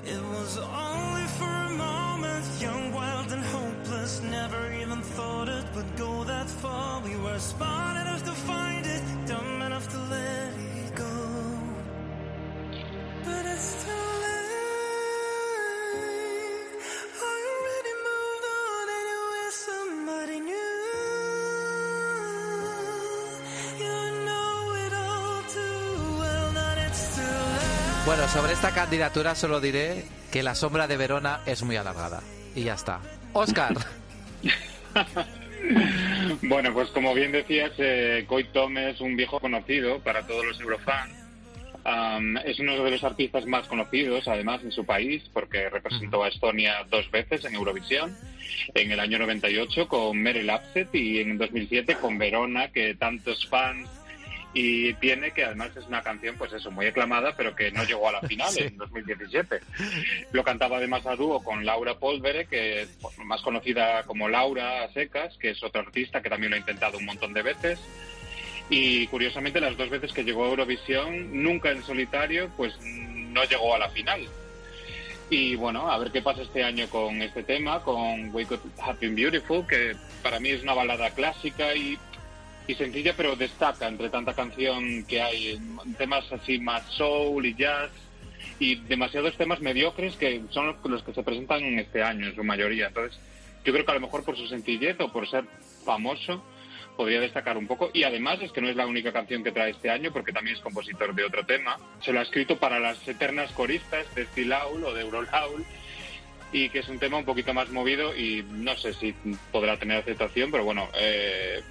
It 0.03 0.21
was 0.35 0.57
only 0.57 1.27
for 1.39 1.53
a 1.69 1.69
moment, 1.69 2.45
young, 2.59 2.93
wild, 2.93 3.31
and 3.31 3.43
hopeless. 3.43 4.21
Never 4.21 4.73
even 4.81 5.01
thought 5.01 5.47
it 5.47 5.65
would 5.75 5.95
go 5.95 6.25
that 6.25 6.49
far. 6.49 7.01
We 7.03 7.15
were 7.15 7.39
smart 7.39 7.95
enough 8.01 8.25
to 8.25 8.31
find 8.31 8.86
enough 9.77 9.91
to 9.91 9.97
let 10.09 10.53
it 10.81 10.95
go. 10.95 11.13
But 13.25 13.45
it's 13.45 13.83
too 13.83 14.05
late. 14.23 14.47
Already 17.21 17.93
moved 18.07 18.45
on 18.57 18.85
and 18.95 19.05
you're 19.11 19.29
with 19.35 19.53
somebody 19.69 20.37
new. 20.39 20.81
You 23.83 23.97
know 24.25 24.53
it 24.85 24.93
all 24.93 25.41
too 25.53 26.19
well 26.19 26.49
that 26.53 26.77
it's 26.87 27.15
too 27.15 27.21
late. 27.21 28.05
Bueno, 28.05 28.27
sobre 28.29 28.53
esta 28.53 28.71
candidatura 28.71 29.35
solo 29.35 29.59
diré 29.59 30.05
que 30.31 30.41
la 30.41 30.55
sombra 30.55 30.87
de 30.87 30.97
Verona 30.97 31.41
es 31.45 31.61
muy 31.63 31.75
alargada. 31.75 32.21
Y 32.55 32.63
ya 32.63 32.73
está. 32.73 32.99
Oscar. 33.33 33.75
Bueno, 36.41 36.73
pues 36.73 36.89
como 36.89 37.13
bien 37.13 37.31
decías, 37.31 37.71
eh, 37.77 38.25
Coy 38.27 38.45
Tom 38.45 38.77
es 38.77 39.01
un 39.01 39.15
viejo 39.15 39.39
conocido 39.39 39.99
para 39.99 40.25
todos 40.25 40.45
los 40.45 40.59
eurofans. 40.59 41.13
Am, 41.83 42.37
es 42.37 42.59
uno 42.59 42.83
de 42.83 42.91
los 42.91 43.03
artistas 43.03 43.45
más 43.45 43.65
conocidos, 43.67 44.27
además, 44.27 44.61
en 44.63 44.71
su 44.71 44.85
país, 44.85 45.23
porque 45.33 45.69
representó 45.69 46.23
a 46.23 46.27
Estonia 46.27 46.85
dos 46.89 47.09
veces 47.11 47.45
en 47.45 47.55
Eurovisión, 47.55 48.15
en 48.73 48.91
el 48.91 48.99
año 48.99 49.19
98 49.19 49.87
con 49.87 50.17
Meryl 50.17 50.49
Upset 50.49 50.93
y 50.93 51.19
en 51.19 51.37
2007 51.37 51.95
con 51.95 52.17
Verona, 52.17 52.67
que 52.69 52.93
tantos 52.95 53.47
fans 53.47 53.89
y 54.59 54.91
tiene, 54.95 55.33
que 55.33 55.45
además 55.45 55.69
es 55.77 55.85
una 55.85 56.01
canción, 56.01 56.35
pues 56.35 56.51
eso, 56.51 56.71
muy 56.71 56.87
aclamada, 56.87 57.35
pero 57.37 57.55
que 57.55 57.69
no 57.69 57.83
llegó 57.83 58.09
a 58.09 58.13
la 58.13 58.21
final 58.21 58.49
Sí. 58.51 58.63
en 58.63 58.75
2017. 58.75 59.59
Lo 60.31 60.43
cantaba 60.43 60.77
además 60.77 61.05
a 61.05 61.15
dúo 61.15 61.43
con 61.43 61.63
Laura 61.63 61.99
Polvere, 61.99 62.47
que 62.47 62.87
pues, 62.99 63.19
más 63.19 63.43
conocida 63.43 64.01
como 64.03 64.27
Laura 64.27 64.91
secas, 64.93 65.37
que 65.37 65.51
es 65.51 65.63
otra 65.63 65.81
artista 65.81 66.23
que 66.23 66.29
también 66.31 66.49
lo 66.49 66.55
ha 66.55 66.59
intentado 66.59 66.97
un 66.97 67.05
montón 67.05 67.33
de 67.33 67.43
veces. 67.43 67.79
Y 68.67 69.05
curiosamente 69.07 69.61
las 69.61 69.77
dos 69.77 69.91
veces 69.91 70.11
que 70.11 70.23
llegó 70.23 70.45
a 70.45 70.49
Eurovisión, 70.49 71.43
nunca 71.43 71.69
en 71.69 71.83
solitario, 71.83 72.49
pues 72.57 72.73
no 72.81 73.43
llegó 73.43 73.75
a 73.75 73.79
la 73.79 73.89
final. 73.89 74.27
Y 75.29 75.55
bueno, 75.55 75.91
a 75.91 75.99
ver 75.99 76.11
qué 76.11 76.23
pasa 76.23 76.41
este 76.41 76.63
año 76.63 76.89
con 76.89 77.21
este 77.21 77.43
tema, 77.43 77.83
con 77.83 78.33
Wake 78.33 78.55
Up 78.55 78.71
Happy 78.81 79.09
Beautiful, 79.09 79.67
que 79.67 79.95
para 80.23 80.39
mí 80.39 80.49
es 80.49 80.63
una 80.63 80.73
balada 80.73 81.11
clásica 81.11 81.75
y, 81.75 81.99
y 82.67 82.75
sencilla, 82.75 83.13
pero 83.15 83.35
destaca 83.35 83.87
entre 83.87 84.09
tanta 84.09 84.33
canción 84.33 85.05
que 85.05 85.21
hay, 85.21 85.59
temas 85.97 86.29
así 86.31 86.59
más 86.59 86.83
soul 86.91 87.45
y 87.45 87.55
jazz 87.55 87.89
y 88.59 88.75
demasiados 88.75 89.37
temas 89.37 89.61
mediocres 89.61 90.15
que 90.17 90.41
son 90.49 90.75
los, 90.83 91.03
que 91.03 91.13
se 91.13 91.23
presentan 91.23 91.63
en 91.63 91.79
este 91.79 92.03
año 92.03 92.27
en 92.27 92.35
su 92.35 92.43
mayoría. 92.43 92.87
Entonces, 92.87 93.19
yo 93.63 93.73
creo 93.73 93.85
que 93.85 93.91
a 93.91 93.95
lo 93.95 94.01
mejor 94.01 94.23
por 94.23 94.37
su 94.37 94.47
sencillez 94.47 94.99
o 94.99 95.11
por 95.11 95.29
ser 95.29 95.45
famoso 95.85 96.43
podría 96.97 97.21
destacar 97.21 97.57
un 97.57 97.67
poco. 97.67 97.89
Y 97.93 98.03
además 98.03 98.39
es 98.41 98.51
que 98.51 98.59
no 98.59 98.69
es 98.69 98.75
la 98.75 98.87
única 98.87 99.13
canción 99.13 99.43
que 99.43 99.51
trae 99.51 99.71
este 99.71 99.89
año, 99.89 100.11
porque 100.11 100.33
también 100.33 100.57
es 100.57 100.61
compositor 100.61 101.13
de 101.13 101.23
otro 101.23 101.45
tema. 101.45 101.77
Se 102.01 102.11
lo 102.11 102.19
ha 102.19 102.23
escrito 102.23 102.57
para 102.57 102.79
las 102.79 103.07
eternas 103.07 103.51
coristas 103.51 104.13
de 104.15 104.25
Stilaul 104.25 104.83
o 104.83 104.93
de 104.93 105.01
Eurolaul 105.01 105.63
y 106.51 106.69
que 106.69 106.79
es 106.79 106.89
un 106.89 106.97
tema 106.97 107.17
un 107.17 107.25
poquito 107.25 107.53
más 107.53 107.69
movido 107.69 108.15
y 108.15 108.43
no 108.49 108.75
sé 108.77 108.93
si 108.93 109.13
podrá 109.51 109.77
tener 109.77 109.97
aceptación, 109.97 110.49
pero 110.49 110.63
bueno, 110.63 110.89
eh, 110.97 111.61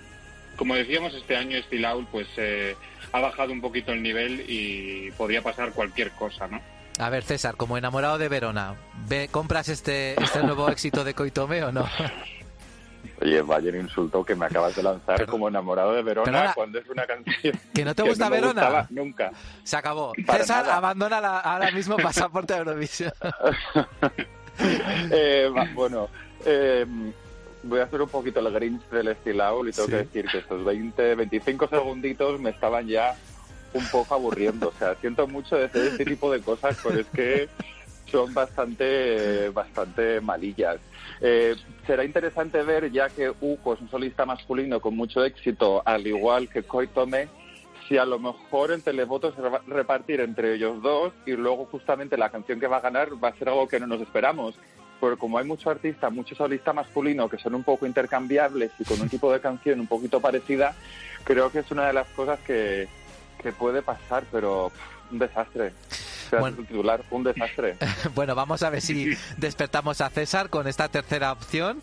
como 0.56 0.74
decíamos, 0.74 1.14
este 1.14 1.36
año 1.36 1.58
Stilaul 1.62 2.06
pues 2.10 2.26
eh, 2.36 2.76
ha 3.12 3.20
bajado 3.20 3.52
un 3.52 3.60
poquito 3.60 3.92
el 3.92 4.02
nivel 4.02 4.44
y 4.48 5.10
podría 5.12 5.42
pasar 5.42 5.72
cualquier 5.72 6.10
cosa, 6.12 6.46
¿no? 6.48 6.60
A 6.98 7.10
ver, 7.10 7.24
César, 7.24 7.56
como 7.56 7.76
enamorado 7.76 8.16
de 8.18 8.28
Verona, 8.28 8.74
¿ve, 9.08 9.28
¿compras 9.30 9.68
este, 9.68 10.20
este 10.22 10.42
nuevo 10.42 10.68
éxito 10.70 11.04
de 11.04 11.12
Coitome 11.14 11.62
o 11.62 11.70
no? 11.72 11.86
Oye, 13.22 13.40
vaya 13.42 13.70
un 13.70 13.76
insulto 13.80 14.24
que 14.24 14.34
me 14.34 14.44
acabas 14.46 14.74
de 14.76 14.82
lanzar 14.82 15.24
como 15.26 15.48
enamorado 15.48 15.92
de 15.94 16.02
Verona 16.02 16.24
Perdona. 16.32 16.52
cuando 16.54 16.78
es 16.80 16.88
una 16.88 17.06
canción 17.06 17.58
¿Que 17.74 17.84
no 17.84 17.94
te 17.94 18.02
que 18.02 18.08
gusta 18.10 18.24
no 18.26 18.30
Verona? 18.30 18.52
gustaba 18.62 18.86
nunca. 18.90 19.30
Se 19.62 19.76
acabó. 19.76 20.12
Para 20.26 20.40
César 20.40 20.64
nada. 20.64 20.76
abandona 20.76 21.20
la- 21.20 21.38
ahora 21.40 21.70
mismo 21.70 21.96
pasaporte 21.96 22.54
a 22.54 22.58
Eurovisión. 22.58 23.12
Eh, 25.10 25.50
bueno, 25.74 26.08
eh, 26.46 26.86
voy 27.68 27.80
a 27.80 27.84
hacer 27.84 28.00
un 28.02 28.08
poquito 28.08 28.40
el 28.40 28.52
Grinch 28.52 28.82
del 28.90 29.08
Estilaul 29.08 29.68
y 29.68 29.72
tengo 29.72 29.86
Sí. 29.86 29.92
que 29.92 29.98
decir 29.98 30.26
que 30.26 30.38
estos 30.38 30.64
20, 30.64 31.14
25 31.14 31.68
segunditos 31.68 32.40
me 32.40 32.50
estaban 32.50 32.86
ya 32.86 33.14
un 33.74 33.84
poco 33.88 34.14
aburriendo. 34.14 34.68
O 34.68 34.72
sea, 34.78 34.94
siento 34.96 35.26
mucho 35.26 35.56
decir 35.56 35.82
este 35.82 36.04
tipo 36.04 36.30
de 36.32 36.40
cosas, 36.40 36.78
pero 36.82 37.00
es 37.00 37.06
que 37.08 37.48
son 38.10 38.32
bastante, 38.32 39.48
bastante 39.50 40.20
malillas. 40.20 40.78
Eh, 41.20 41.56
será 41.86 42.04
interesante 42.04 42.62
ver, 42.62 42.90
ya 42.92 43.08
que 43.08 43.30
Uco 43.40 43.74
es 43.74 43.80
un 43.80 43.90
solista 43.90 44.24
masculino 44.24 44.80
con 44.80 44.96
mucho 44.96 45.24
éxito, 45.24 45.82
al 45.84 46.06
igual 46.06 46.48
que 46.48 46.62
Koitome, 46.62 47.28
si 47.88 47.98
a 47.98 48.04
lo 48.04 48.18
mejor 48.18 48.70
el 48.72 48.82
televoto 48.82 49.32
se 49.34 49.40
va 49.42 49.58
a 49.58 49.62
repartir 49.66 50.20
entre 50.20 50.54
ellos 50.54 50.82
dos 50.82 51.12
y 51.24 51.32
luego 51.32 51.66
justamente 51.66 52.16
la 52.16 52.30
canción 52.30 52.58
que 52.58 52.66
va 52.66 52.78
a 52.78 52.80
ganar 52.80 53.10
va 53.22 53.28
a 53.28 53.36
ser 53.36 53.48
algo 53.48 53.68
que 53.68 53.78
no 53.80 53.86
nos 53.86 54.00
esperamos. 54.00 54.54
Pero 55.00 55.18
como 55.18 55.38
hay 55.38 55.44
muchos 55.44 55.66
artistas, 55.68 56.12
muchos 56.12 56.38
solistas 56.38 56.74
masculinos 56.74 57.30
que 57.30 57.38
son 57.38 57.54
un 57.54 57.62
poco 57.64 57.86
intercambiables 57.86 58.70
y 58.78 58.84
con 58.84 59.00
un 59.00 59.08
tipo 59.10 59.32
de 59.32 59.40
canción 59.40 59.80
un 59.80 59.86
poquito 59.86 60.20
parecida, 60.20 60.74
creo 61.24 61.50
que 61.50 61.60
es 61.60 61.70
una 61.70 61.86
de 61.86 61.92
las 61.92 62.08
cosas 62.08 62.38
que, 62.40 62.88
que 63.42 63.52
puede 63.52 63.82
pasar, 63.82 64.24
pero 64.32 64.70
pff, 64.70 65.12
un 65.12 65.18
desastre. 65.18 65.72
O 66.26 66.28
sea, 66.30 66.40
Bueno. 66.40 66.56
titular, 66.56 67.02
un 67.10 67.22
desastre. 67.24 67.76
Bueno, 68.14 68.34
vamos 68.34 68.62
a 68.62 68.70
ver 68.70 68.80
si 68.80 69.16
despertamos 69.36 70.00
a 70.00 70.10
César 70.10 70.50
con 70.50 70.66
esta 70.66 70.88
tercera 70.88 71.30
opción 71.32 71.80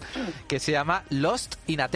que 0.47 0.59
se 0.59 0.71
llama 0.73 1.03
Lost 1.09 1.55
in 1.67 1.79
a 1.81 1.87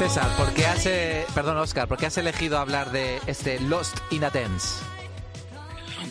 César, 0.00 0.34
¿por 0.38 0.54
qué 0.54 0.64
has, 0.64 0.86
eh, 0.86 1.26
perdón, 1.34 1.58
Oscar, 1.58 1.86
¿por 1.86 1.98
qué 1.98 2.06
has 2.06 2.16
elegido 2.16 2.56
hablar 2.56 2.90
de 2.90 3.20
este 3.26 3.60
Lost 3.60 3.98
in 4.10 4.24
a 4.24 4.30
Dance? 4.30 4.82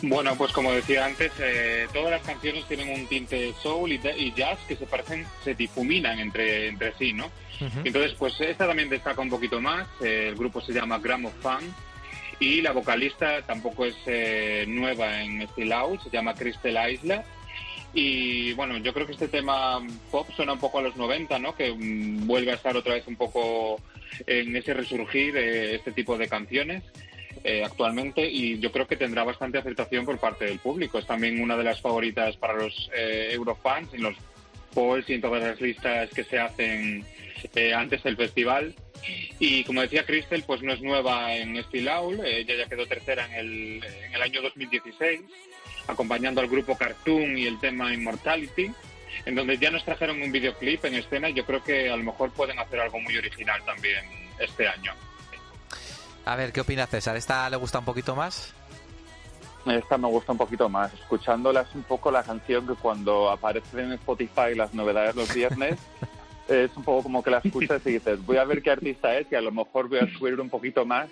Bueno, 0.00 0.36
pues 0.36 0.52
como 0.52 0.70
decía 0.70 1.06
antes, 1.06 1.32
eh, 1.40 1.88
todas 1.92 2.12
las 2.12 2.22
canciones 2.22 2.64
tienen 2.66 2.88
un 2.88 3.08
tinte 3.08 3.52
soul 3.60 3.90
y, 3.90 4.00
y 4.16 4.32
jazz 4.32 4.60
que 4.68 4.76
se 4.76 4.86
parecen, 4.86 5.26
se 5.42 5.56
difuminan 5.56 6.20
entre, 6.20 6.68
entre 6.68 6.96
sí, 6.98 7.12
¿no? 7.12 7.32
Entonces, 7.82 8.14
pues 8.16 8.40
esta 8.40 8.68
también 8.68 8.88
destaca 8.88 9.20
un 9.22 9.28
poquito 9.28 9.60
más. 9.60 9.88
eh, 10.00 10.28
el 10.28 10.36
grupo 10.36 10.60
se 10.60 10.72
llama 10.72 11.00
Gramophone 11.00 11.74
y 12.38 12.62
la 12.62 12.70
vocalista 12.70 13.42
tampoco 13.42 13.86
es 13.86 13.96
eh, 14.06 14.66
nueva 14.68 15.20
en 15.20 15.48
Stilau, 15.48 16.00
se 16.00 16.10
llama 16.10 16.34
Crystal 16.34 16.92
Isla. 16.92 17.24
Y 17.92 18.52
bueno, 18.52 18.78
yo 18.78 18.92
creo 18.92 19.06
que 19.06 19.12
este 19.12 19.28
tema 19.28 19.84
pop 20.10 20.28
suena 20.34 20.52
un 20.52 20.60
poco 20.60 20.78
a 20.78 20.82
los 20.82 20.96
90, 20.96 21.38
¿no? 21.38 21.54
Que 21.54 21.72
mm, 21.72 22.26
vuelve 22.26 22.52
a 22.52 22.54
estar 22.54 22.76
otra 22.76 22.94
vez 22.94 23.06
un 23.06 23.16
poco 23.16 23.80
en 24.26 24.54
ese 24.54 24.74
resurgir 24.74 25.32
de 25.34 25.76
este 25.76 25.92
tipo 25.92 26.16
de 26.16 26.28
canciones 26.28 26.84
eh, 27.42 27.64
actualmente 27.64 28.28
y 28.28 28.58
yo 28.58 28.70
creo 28.70 28.86
que 28.86 28.96
tendrá 28.96 29.24
bastante 29.24 29.58
aceptación 29.58 30.04
por 30.04 30.18
parte 30.18 30.44
del 30.44 30.58
público. 30.58 30.98
Es 30.98 31.06
también 31.06 31.40
una 31.40 31.56
de 31.56 31.64
las 31.64 31.80
favoritas 31.80 32.36
para 32.36 32.54
los 32.54 32.90
eh, 32.94 33.30
Eurofans 33.32 33.92
en 33.94 34.02
los 34.02 34.16
polls 34.74 35.08
y 35.08 35.14
en 35.14 35.20
todas 35.20 35.42
las 35.42 35.60
listas 35.60 36.10
que 36.10 36.24
se 36.24 36.38
hacen 36.38 37.04
eh, 37.54 37.74
antes 37.74 38.02
del 38.02 38.16
festival. 38.16 38.74
Y 39.38 39.64
como 39.64 39.80
decía 39.80 40.04
Crystal, 40.04 40.44
pues 40.46 40.62
no 40.62 40.72
es 40.72 40.82
nueva 40.82 41.34
en 41.34 41.56
Stilaul, 41.64 42.20
eh, 42.20 42.40
ella 42.40 42.56
ya 42.56 42.66
quedó 42.66 42.86
tercera 42.86 43.26
en 43.26 43.32
el, 43.32 43.84
en 43.84 44.14
el 44.14 44.22
año 44.22 44.42
2016, 44.42 45.20
acompañando 45.86 46.40
al 46.40 46.48
grupo 46.48 46.76
Cartoon 46.76 47.36
y 47.36 47.46
el 47.46 47.58
tema 47.58 47.92
Immortality, 47.92 48.72
en 49.24 49.34
donde 49.34 49.58
ya 49.58 49.70
nos 49.70 49.84
trajeron 49.84 50.22
un 50.22 50.32
videoclip 50.32 50.84
en 50.84 50.94
escena 50.94 51.28
y 51.28 51.34
yo 51.34 51.44
creo 51.44 51.62
que 51.62 51.90
a 51.90 51.96
lo 51.96 52.04
mejor 52.04 52.30
pueden 52.30 52.58
hacer 52.58 52.80
algo 52.80 53.00
muy 53.00 53.16
original 53.16 53.62
también 53.64 54.04
este 54.38 54.68
año. 54.68 54.92
A 56.24 56.36
ver, 56.36 56.52
¿qué 56.52 56.60
opina 56.60 56.86
César? 56.86 57.16
¿Esta 57.16 57.48
le 57.50 57.56
gusta 57.56 57.78
un 57.78 57.84
poquito 57.84 58.14
más? 58.14 58.54
Esta 59.66 59.98
me 59.98 60.08
gusta 60.08 60.32
un 60.32 60.38
poquito 60.38 60.68
más. 60.68 60.92
Escuchándola 60.94 61.62
es 61.62 61.74
un 61.74 61.82
poco 61.82 62.10
la 62.10 62.22
canción 62.22 62.66
que 62.66 62.74
cuando 62.74 63.30
aparece 63.30 63.82
en 63.82 63.92
Spotify 63.92 64.54
las 64.54 64.72
novedades 64.72 65.14
los 65.14 65.34
viernes, 65.34 65.78
es 66.48 66.74
un 66.76 66.82
poco 66.82 67.02
como 67.04 67.22
que 67.22 67.30
la 67.30 67.38
escuchas 67.38 67.84
y 67.86 67.92
dices, 67.92 68.24
voy 68.24 68.38
a 68.38 68.44
ver 68.44 68.62
qué 68.62 68.70
artista 68.70 69.16
es 69.16 69.30
y 69.30 69.34
a 69.34 69.40
lo 69.40 69.52
mejor 69.52 69.88
voy 69.88 69.98
a 69.98 70.04
descubrir 70.04 70.40
un 70.40 70.48
poquito 70.48 70.84
más 70.86 71.08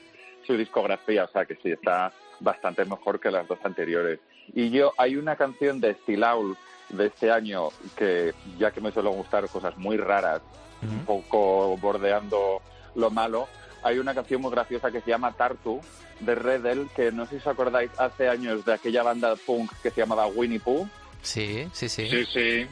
su 0.46 0.56
discografía. 0.56 1.24
O 1.24 1.28
sea 1.28 1.44
que 1.44 1.56
sí, 1.56 1.70
está 1.70 2.12
bastante 2.40 2.84
mejor 2.84 3.20
que 3.20 3.30
las 3.30 3.46
dos 3.46 3.58
anteriores. 3.64 4.20
Y 4.54 4.70
yo, 4.70 4.92
hay 4.96 5.16
una 5.16 5.36
canción 5.36 5.80
de 5.80 5.94
Stilaul 5.94 6.56
de 6.90 7.06
este 7.06 7.30
año 7.30 7.68
que, 7.96 8.34
ya 8.58 8.70
que 8.70 8.80
me 8.80 8.92
suelen 8.92 9.14
gustar 9.14 9.48
cosas 9.48 9.76
muy 9.76 9.96
raras, 9.96 10.40
un 10.82 11.04
poco 11.04 11.76
bordeando 11.76 12.62
lo 12.94 13.10
malo, 13.10 13.48
hay 13.82 13.98
una 13.98 14.14
canción 14.14 14.40
muy 14.40 14.50
graciosa 14.50 14.90
que 14.90 15.00
se 15.00 15.10
llama 15.10 15.32
Tartu 15.32 15.80
de 16.20 16.34
Redel, 16.34 16.88
que 16.94 17.12
no 17.12 17.24
sé 17.24 17.32
si 17.32 17.36
os 17.36 17.46
acordáis 17.46 17.90
hace 17.98 18.28
años 18.28 18.64
de 18.64 18.74
aquella 18.74 19.02
banda 19.02 19.34
punk 19.36 19.70
que 19.82 19.90
se 19.90 20.00
llamaba 20.00 20.26
Winnie 20.26 20.60
Pooh. 20.60 20.88
Sí, 21.22 21.68
sí, 21.72 21.88
sí. 21.88 22.08
Sí, 22.08 22.24
sí. 22.26 22.66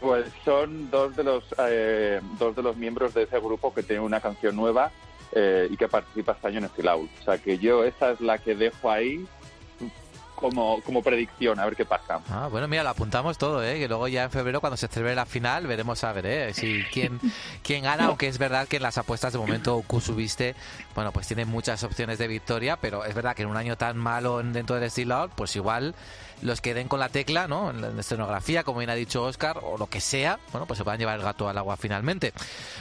Pues 0.00 0.26
son 0.44 0.90
dos 0.90 1.16
de 1.16 1.24
los 1.24 1.44
eh, 1.58 2.20
dos 2.38 2.54
de 2.54 2.62
los 2.62 2.76
miembros 2.76 3.14
de 3.14 3.22
ese 3.22 3.38
grupo 3.40 3.72
que 3.72 3.82
tienen 3.82 4.04
una 4.04 4.20
canción 4.20 4.54
nueva 4.54 4.90
eh, 5.32 5.66
y 5.70 5.76
que 5.76 5.88
participa 5.88 6.32
este 6.32 6.48
año 6.48 6.58
en 6.58 6.68
Stilaul. 6.68 7.08
O 7.20 7.24
sea 7.24 7.38
que 7.38 7.58
yo 7.58 7.84
esa 7.84 8.10
es 8.10 8.20
la 8.20 8.38
que 8.38 8.54
dejo 8.54 8.90
ahí 8.90 9.26
como, 10.50 10.80
como 10.82 11.02
predicción, 11.02 11.58
a 11.58 11.64
ver 11.64 11.74
qué 11.74 11.86
pasa. 11.86 12.20
Ah, 12.30 12.48
bueno, 12.50 12.68
mira, 12.68 12.82
lo 12.82 12.90
apuntamos 12.90 13.38
todo, 13.38 13.62
¿eh? 13.64 13.78
que 13.78 13.88
luego 13.88 14.08
ya 14.08 14.24
en 14.24 14.30
febrero, 14.30 14.60
cuando 14.60 14.76
se 14.76 14.88
celebre 14.88 15.14
la 15.14 15.24
final, 15.24 15.66
veremos 15.66 16.04
a 16.04 16.12
ver 16.12 16.26
¿eh? 16.26 16.52
si 16.54 16.82
quién, 16.92 17.18
quién 17.62 17.84
gana, 17.84 18.06
aunque 18.06 18.28
es 18.28 18.36
verdad 18.36 18.68
que 18.68 18.76
en 18.76 18.82
las 18.82 18.98
apuestas 18.98 19.32
de 19.32 19.38
momento 19.38 19.82
Kusubiste, 19.86 20.54
bueno, 20.94 21.12
pues 21.12 21.26
tiene 21.26 21.46
muchas 21.46 21.82
opciones 21.82 22.18
de 22.18 22.28
victoria, 22.28 22.76
pero 22.76 23.04
es 23.06 23.14
verdad 23.14 23.34
que 23.34 23.42
en 23.42 23.48
un 23.48 23.56
año 23.56 23.76
tan 23.78 23.96
malo 23.96 24.40
en- 24.40 24.52
dentro 24.52 24.76
del 24.76 24.84
estilo, 24.84 25.30
pues 25.34 25.56
igual 25.56 25.94
los 26.42 26.60
que 26.60 26.74
den 26.74 26.88
con 26.88 27.00
la 27.00 27.08
tecla, 27.08 27.48
¿no? 27.48 27.70
En 27.70 27.80
la 27.80 28.00
escenografía, 28.00 28.64
como 28.64 28.80
bien 28.80 28.90
ha 28.90 28.94
dicho 28.94 29.22
Oscar, 29.22 29.60
o 29.62 29.78
lo 29.78 29.86
que 29.86 30.00
sea, 30.00 30.38
bueno, 30.52 30.66
pues 30.66 30.76
se 30.76 30.84
van 30.84 30.96
a 30.96 30.98
llevar 30.98 31.16
el 31.18 31.24
gato 31.24 31.48
al 31.48 31.56
agua 31.56 31.76
finalmente. 31.78 32.34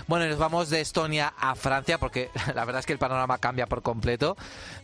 Bueno, 0.08 0.26
y 0.26 0.30
nos 0.30 0.40
vamos 0.40 0.70
de 0.70 0.82
Estonia 0.82 1.34
a 1.38 1.56
Francia, 1.56 1.98
porque 1.98 2.30
la 2.56 2.66
verdad 2.66 2.80
es 2.82 2.86
que 2.86 2.92
el 2.94 3.00
panorama 3.00 3.38
cambia 3.38 3.68
por 3.68 3.82
completo. 3.82 4.36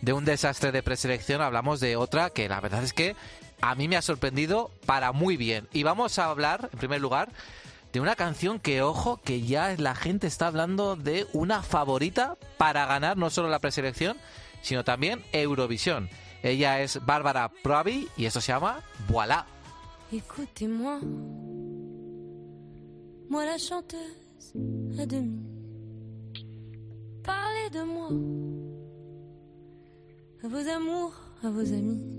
De 0.02 0.14
un 0.14 0.24
desastre 0.24 0.72
de 0.72 0.82
preselección 0.84 1.42
hablamos 1.42 1.80
de 1.82 1.98
otra 1.98 2.30
que 2.30 2.48
la 2.48 2.62
verdad 2.62 2.69
es 2.72 2.94
que 2.94 3.16
a 3.62 3.76
mí 3.76 3.88
me 3.88 3.98
ha 3.98 4.02
sorprendido 4.02 4.72
para 4.86 5.12
muy 5.12 5.38
bien. 5.38 5.68
Y 5.74 5.84
vamos 5.84 6.20
a 6.20 6.26
hablar, 6.26 6.70
en 6.72 6.80
primer 6.80 7.02
lugar, 7.02 7.30
de 7.92 8.00
una 8.00 8.16
canción 8.16 8.60
que, 8.60 8.82
ojo, 8.82 9.18
que 9.18 9.42
ya 9.42 9.76
la 9.78 9.96
gente 9.96 10.28
está 10.28 10.48
hablando 10.48 10.96
de 10.96 11.28
una 11.34 11.64
favorita 11.64 12.38
para 12.58 12.86
ganar 12.86 13.18
no 13.18 13.30
solo 13.30 13.50
la 13.50 13.60
preselección, 13.60 14.18
sino 14.62 14.84
también 14.84 15.24
Eurovisión. 15.32 16.10
Ella 16.44 16.82
es 16.82 17.04
Bárbara 17.06 17.52
Pravi 17.64 18.08
y 18.16 18.26
esto 18.26 18.42
se 18.42 18.52
llama 18.52 18.82
Voilà. 19.10 19.46
Écoutez-moi, 20.12 21.02
moi 23.30 23.46
la 23.46 23.60
chanteuse 23.60 24.56
à 24.98 25.06
demi. 25.06 25.46
Parlez 27.22 27.70
de 27.70 27.84
moi, 27.84 28.10
à 30.44 30.48
vos 30.48 30.68
amours, 30.68 31.14
à 31.44 31.50
vos 31.52 31.72
amis. 31.72 32.19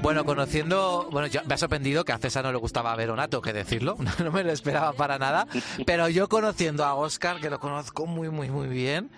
Bueno, 0.00 0.24
conociendo, 0.24 1.08
bueno, 1.10 1.26
yo- 1.26 1.40
me 1.46 1.54
ha 1.54 1.58
sorprendido 1.58 2.04
que 2.04 2.12
a 2.12 2.18
César 2.18 2.44
no 2.44 2.52
le 2.52 2.58
gustaba 2.58 2.94
Veronato, 2.94 3.42
que 3.42 3.52
decirlo, 3.52 3.96
no 4.24 4.30
me 4.30 4.44
lo 4.44 4.52
esperaba 4.52 4.92
para 4.92 5.18
nada, 5.18 5.46
pero 5.86 6.08
yo 6.08 6.28
conociendo 6.28 6.84
a 6.84 6.94
Oscar, 6.94 7.40
que 7.40 7.50
lo 7.50 7.58
conozco 7.58 8.06
muy, 8.06 8.28
muy, 8.30 8.48
muy 8.48 8.68
bien, 8.68 9.10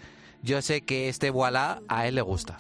yo 0.43 0.63
sé 0.63 0.81
que 0.81 1.09
este 1.11 1.31
voilà 1.31 1.83
a 1.89 2.07
él 2.07 2.15
le 2.15 2.23
gusta. 2.23 2.59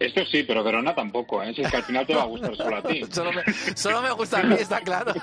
Esto 0.00 0.24
sí, 0.24 0.44
pero 0.44 0.64
Verona 0.64 0.94
tampoco, 0.94 1.42
¿eh? 1.42 1.52
Si 1.54 1.60
es 1.60 1.70
que 1.70 1.76
al 1.76 1.82
final 1.82 2.06
te 2.06 2.14
va 2.14 2.22
a 2.22 2.26
gustar 2.26 2.56
solo 2.56 2.76
a 2.78 2.82
ti. 2.82 3.02
Solo 3.12 3.32
me, 3.32 3.42
solo 3.76 4.00
me 4.00 4.10
gusta 4.12 4.38
a 4.40 4.42
mí, 4.44 4.54
está 4.58 4.80
claro. 4.80 5.12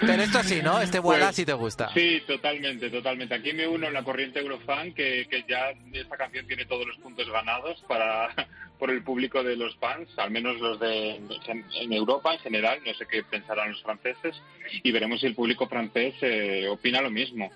Pero 0.00 0.22
esto 0.22 0.42
sí, 0.42 0.60
¿no? 0.60 0.80
Este 0.80 0.98
voilà 0.98 1.26
Pues, 1.26 1.36
sí 1.36 1.44
te 1.44 1.52
gusta. 1.52 1.90
Sí, 1.94 2.20
totalmente, 2.26 2.90
totalmente. 2.90 3.32
Aquí 3.36 3.52
me 3.52 3.68
uno 3.68 3.86
en 3.86 3.94
la 3.94 4.02
corriente 4.02 4.40
Eurofan, 4.40 4.92
que, 4.92 5.26
que 5.30 5.44
ya 5.48 5.70
esta 5.92 6.16
canción 6.16 6.48
tiene 6.48 6.66
todos 6.66 6.84
los 6.84 6.96
puntos 6.98 7.30
ganados 7.30 7.80
para 7.86 8.34
por 8.78 8.90
el 8.90 9.02
público 9.02 9.42
de 9.42 9.56
los 9.56 9.76
fans, 9.76 10.08
al 10.18 10.30
menos 10.30 10.60
los 10.60 10.80
de 10.80 11.20
en 11.80 11.92
Europa 11.92 12.34
en 12.34 12.40
general, 12.40 12.80
no 12.84 12.94
sé 12.94 13.06
qué 13.06 13.22
pensarán 13.22 13.70
los 13.72 13.82
franceses, 13.82 14.34
y 14.82 14.90
veremos 14.92 15.20
si 15.20 15.26
el 15.26 15.34
público 15.34 15.68
francés 15.68 16.14
eh, 16.22 16.66
opina 16.68 17.00
lo 17.00 17.10
mismo. 17.10 17.50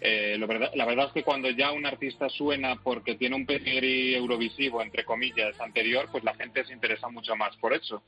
Eh, 0.00 0.36
lo 0.38 0.46
la 0.46 0.84
verdad 0.84 1.06
es 1.06 1.12
que 1.12 1.22
cuando 1.22 1.48
ya 1.50 1.72
un 1.72 1.86
artista 1.86 2.28
suena 2.28 2.76
porque 2.76 3.14
tiene 3.14 3.36
un 3.36 3.46
pedigrí 3.46 4.14
eurovisivo, 4.14 4.82
entre 4.82 5.04
comillas, 5.04 5.58
anterior, 5.60 6.08
pues 6.10 6.24
la 6.24 6.34
gente 6.34 6.64
se 6.64 6.72
interesa 6.72 7.08
mucho 7.08 7.34
más 7.36 7.56
por 7.56 7.72
eso. 7.72 8.02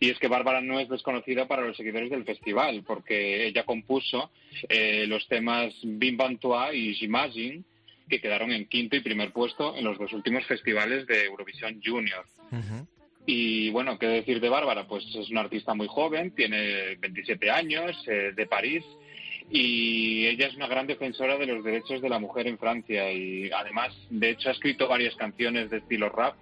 Y 0.00 0.10
es 0.10 0.18
que 0.18 0.28
Bárbara 0.28 0.60
no 0.60 0.80
es 0.80 0.88
desconocida 0.88 1.46
para 1.46 1.66
los 1.66 1.76
seguidores 1.76 2.10
del 2.10 2.24
festival, 2.24 2.82
porque 2.86 3.46
ella 3.46 3.64
compuso 3.64 4.30
eh, 4.68 5.06
los 5.06 5.26
temas 5.28 5.74
Bim 5.82 6.16
Bam 6.16 6.38
Toi 6.38 6.74
y 6.74 6.94
J'imagine, 6.94 7.64
que 8.08 8.20
quedaron 8.20 8.52
en 8.52 8.66
quinto 8.66 8.96
y 8.96 9.00
primer 9.00 9.32
puesto 9.32 9.76
en 9.76 9.84
los 9.84 9.98
dos 9.98 10.12
últimos 10.12 10.44
festivales 10.46 11.06
de 11.06 11.24
Eurovisión 11.24 11.80
Junior. 11.84 12.24
Y 13.26 13.70
bueno, 13.70 13.98
¿qué 13.98 14.06
decir 14.06 14.40
de 14.40 14.48
Bárbara? 14.50 14.86
Pues 14.86 15.04
es 15.14 15.30
una 15.30 15.40
artista 15.40 15.74
muy 15.74 15.86
joven, 15.88 16.34
tiene 16.34 16.96
27 16.96 17.50
años, 17.50 17.96
eh, 18.06 18.32
de 18.36 18.46
París, 18.46 18.84
y 19.50 20.26
ella 20.26 20.46
es 20.48 20.54
una 20.56 20.66
gran 20.66 20.86
defensora 20.86 21.36
de 21.38 21.46
los 21.46 21.64
derechos 21.64 22.02
de 22.02 22.08
la 22.08 22.18
mujer 22.18 22.46
en 22.46 22.58
Francia 22.58 23.10
y 23.12 23.50
además, 23.50 23.94
de 24.10 24.30
hecho, 24.30 24.48
ha 24.48 24.52
escrito 24.52 24.88
varias 24.88 25.14
canciones 25.16 25.70
de 25.70 25.78
estilo 25.78 26.08
rap 26.10 26.34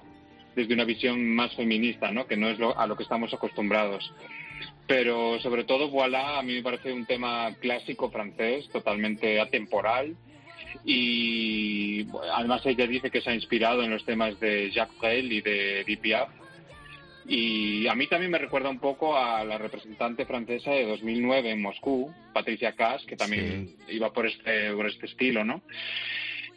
desde 0.57 0.75
una 0.75 0.85
visión 0.85 1.25
más 1.35 1.55
feminista, 1.55 2.11
¿no? 2.13 2.27
Que 2.27 2.37
no 2.37 2.49
es 2.49 2.59
lo- 2.59 2.79
a 2.79 2.87
lo 2.87 2.97
que 2.97 3.03
estamos 3.05 3.33
acostumbrados. 3.33 4.13
Pero 4.87 5.39
sobre 5.41 5.65
todo, 5.65 5.89
Voilà, 5.89 6.39
a 6.39 6.43
mí 6.43 6.55
me 6.55 6.63
parece 6.63 6.93
un 6.93 7.07
tema 7.07 7.55
clásico 7.61 8.11
francés, 8.11 8.69
totalmente 8.71 9.41
atemporal. 9.41 10.15
Y 10.85 12.03
bueno, 12.05 12.33
además 12.35 12.63
ella 12.65 12.87
dice 12.87 13.11
que 13.11 13.21
se 13.21 13.31
ha 13.31 13.35
inspirado 13.35 13.83
en 13.83 13.91
los 13.91 14.05
temas 14.05 14.39
de 14.41 14.71
Jacques 14.71 14.99
Brel 14.99 15.33
y 15.33 15.41
de 15.41 15.99
Piaf. 16.01 16.29
Y 17.27 17.87
a 17.87 17.95
mí 17.95 18.09
también 18.09 18.33
me 18.33 18.39
recuerda 18.39 18.69
un 18.69 18.81
poco 18.81 19.17
a 19.17 19.45
la 19.45 19.57
representante 19.57 20.27
francesa 20.27 20.73
de 20.73 20.87
2009 20.87 21.51
en 21.51 21.63
Moscú, 21.63 22.13
Patricia 22.33 22.73
Kaas, 22.73 23.05
que 23.05 23.17
también 23.17 23.77
iba 23.89 24.13
por 24.13 24.27
este, 24.27 24.73
por 24.73 24.87
este 24.87 25.07
estilo, 25.07 25.45
¿no? 25.45 25.63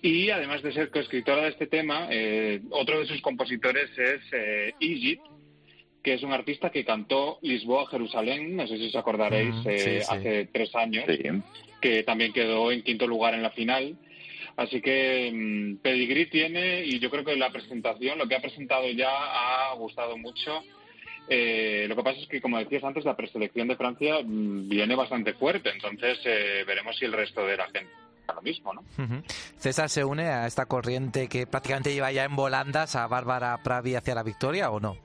Y 0.01 0.29
además 0.29 0.61
de 0.61 0.73
ser 0.73 0.89
coescritora 0.89 1.43
de 1.43 1.49
este 1.49 1.67
tema, 1.67 2.07
eh, 2.09 2.61
otro 2.71 2.99
de 2.99 3.05
sus 3.05 3.21
compositores 3.21 3.89
es 3.97 4.21
eh, 4.33 4.73
Igit, 4.79 5.19
que 6.03 6.13
es 6.13 6.23
un 6.23 6.33
artista 6.33 6.69
que 6.69 6.85
cantó 6.85 7.39
Lisboa-Jerusalén, 7.41 8.55
no 8.55 8.67
sé 8.67 8.77
si 8.77 8.87
os 8.87 8.95
acordaréis, 8.95 9.55
eh, 9.65 9.79
sí, 9.79 10.01
sí. 10.01 10.15
hace 10.15 10.45
tres 10.51 10.75
años, 10.75 11.05
que 11.85 12.01
también 12.01 12.33
quedó 12.33 12.71
en 12.71 12.81
quinto 12.81 13.05
lugar 13.05 13.35
en 13.35 13.43
la 13.43 13.51
final. 13.51 13.95
Así 14.57 14.81
que 14.81 15.31
mm, 15.31 15.83
Pedigree 15.83 16.25
tiene, 16.25 16.83
y 16.83 16.97
yo 16.97 17.11
creo 17.11 17.23
que 17.23 17.35
la 17.35 17.51
presentación, 17.51 18.17
lo 18.17 18.27
que 18.27 18.35
ha 18.35 18.41
presentado 18.41 18.89
ya 18.89 19.11
ha 19.11 19.75
gustado 19.75 20.17
mucho. 20.17 20.63
Eh, 21.29 21.85
lo 21.87 21.95
que 21.95 22.01
pasa 22.01 22.19
es 22.21 22.27
que, 22.27 22.41
como 22.41 22.57
decías 22.57 22.83
antes, 22.83 23.05
la 23.05 23.15
preselección 23.15 23.67
de 23.67 23.75
Francia 23.75 24.15
mm, 24.23 24.67
viene 24.67 24.95
bastante 24.95 25.33
fuerte, 25.33 25.69
entonces 25.69 26.17
eh, 26.25 26.63
veremos 26.65 26.97
si 26.97 27.05
el 27.05 27.13
resto 27.13 27.45
de 27.45 27.57
la 27.57 27.65
gente 27.65 27.91
lo 28.33 28.41
mismo, 28.41 28.73
¿no? 28.73 28.83
César 29.57 29.87
se 29.87 30.03
une 30.03 30.23
a 30.23 30.47
esta 30.47 30.65
corriente 30.65 31.27
que 31.27 31.45
prácticamente 31.45 31.93
lleva 31.93 32.11
ya 32.11 32.23
en 32.23 32.35
volandas 32.35 32.95
a 32.95 33.05
Bárbara 33.05 33.61
Pravi 33.63 33.93
hacia 33.93 34.15
la 34.15 34.23
victoria 34.23 34.71
o 34.71 34.79
no? 34.79 34.97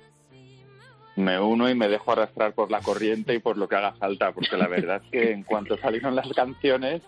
Me 1.17 1.39
uno 1.41 1.69
y 1.69 1.75
me 1.75 1.89
dejo 1.89 2.13
arrastrar 2.13 2.55
por 2.55 2.71
la 2.71 2.81
corriente 2.81 3.35
y 3.35 3.39
por 3.41 3.59
lo 3.59 3.69
que 3.69 3.77
haga 3.77 3.93
falta, 3.93 4.33
porque 4.33 4.57
la 4.57 4.69
verdad 4.69 5.03
es 5.05 5.11
que 5.11 5.33
en 5.33 5.43
cuanto 5.43 5.77
salieron 5.79 6.15
las 6.15 6.29
canciones, 6.33 7.03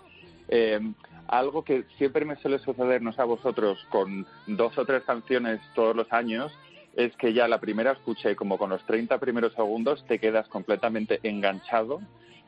eh, 0.48 0.80
algo 1.28 1.64
que 1.64 1.84
siempre 1.96 2.24
me 2.24 2.36
suele 2.36 2.58
suceder, 2.58 3.00
no 3.00 3.12
sé 3.12 3.22
a 3.22 3.26
vosotros, 3.26 3.78
con 3.90 4.26
dos 4.46 4.76
o 4.76 4.84
tres 4.84 5.02
canciones 5.04 5.60
todos 5.74 5.96
los 5.96 6.12
años, 6.12 6.52
es 6.96 7.16
que 7.16 7.32
ya 7.32 7.48
la 7.48 7.58
primera 7.58 7.92
escuché 7.92 8.36
como 8.36 8.58
con 8.58 8.70
los 8.70 8.84
30 8.84 9.18
primeros 9.18 9.54
segundos 9.54 10.04
te 10.06 10.18
quedas 10.18 10.46
completamente 10.48 11.20
enganchado 11.22 12.00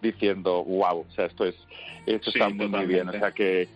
diciendo, 0.02 0.62
wow, 0.64 1.06
o 1.08 1.12
sea, 1.12 1.26
esto 1.26 1.46
es 1.46 1.56
esto 2.04 2.30
Sí, 2.30 2.38
está 2.38 2.50
muy, 2.50 2.68
muy 2.68 2.84
bien, 2.84 3.08
o 3.08 3.12
sea 3.12 3.32
que 3.32 3.68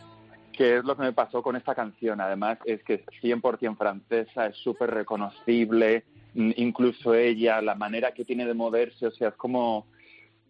que 0.58 0.76
es 0.76 0.84
lo 0.84 0.96
que 0.96 1.02
me 1.02 1.12
pasó 1.12 1.40
con 1.40 1.54
esta 1.54 1.72
canción. 1.72 2.20
Además, 2.20 2.58
es 2.64 2.82
que 2.82 2.94
es 2.94 3.02
100% 3.22 3.76
francesa, 3.76 4.46
es 4.46 4.56
súper 4.56 4.90
reconocible, 4.90 6.02
incluso 6.56 7.14
ella, 7.14 7.60
la 7.60 7.74
manera 7.74 8.12
que 8.12 8.24
tiene 8.24 8.46
de 8.46 8.54
moverse, 8.54 9.06
o 9.06 9.10
sea, 9.10 9.28
es 9.28 9.34
como, 9.34 9.86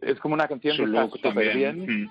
es 0.01 0.19
como 0.19 0.35
una 0.35 0.49
canción 0.49 0.77
Su 0.77 0.85
que 0.85 0.91
está 0.91 1.09
súper 1.09 1.57
bien. 1.57 2.05
Mm. 2.05 2.11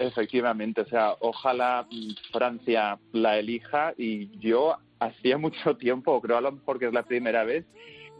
Efectivamente, 0.00 0.80
o 0.80 0.86
sea, 0.86 1.14
ojalá 1.20 1.86
mm, 1.90 2.32
Francia 2.32 2.98
la 3.12 3.38
elija 3.38 3.94
y 3.96 4.30
yo 4.38 4.76
hacía 4.98 5.38
mucho 5.38 5.76
tiempo, 5.76 6.20
creo 6.20 6.38
a 6.38 6.40
lo 6.40 6.52
mejor 6.52 6.78
que 6.78 6.86
es 6.86 6.92
la 6.92 7.04
primera 7.04 7.44
vez, 7.44 7.64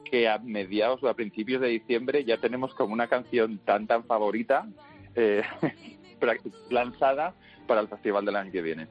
que 0.05 0.29
a 0.29 0.39
mediados 0.39 1.03
o 1.03 1.09
a 1.09 1.15
principios 1.15 1.61
de 1.61 1.69
diciembre 1.69 2.25
ya 2.25 2.37
tenemos 2.37 2.75
como 2.75 2.93
una 2.93 3.09
canción 3.09 3.59
tan 3.59 3.87
tan 3.87 4.05
favorita 4.05 4.67
eh, 5.15 5.43
lanzada 6.71 7.35
para 7.67 7.81
el 7.81 7.89
festival 7.89 8.25
del 8.25 8.37
año 8.37 8.53
que 8.53 8.63
viene. 8.63 8.89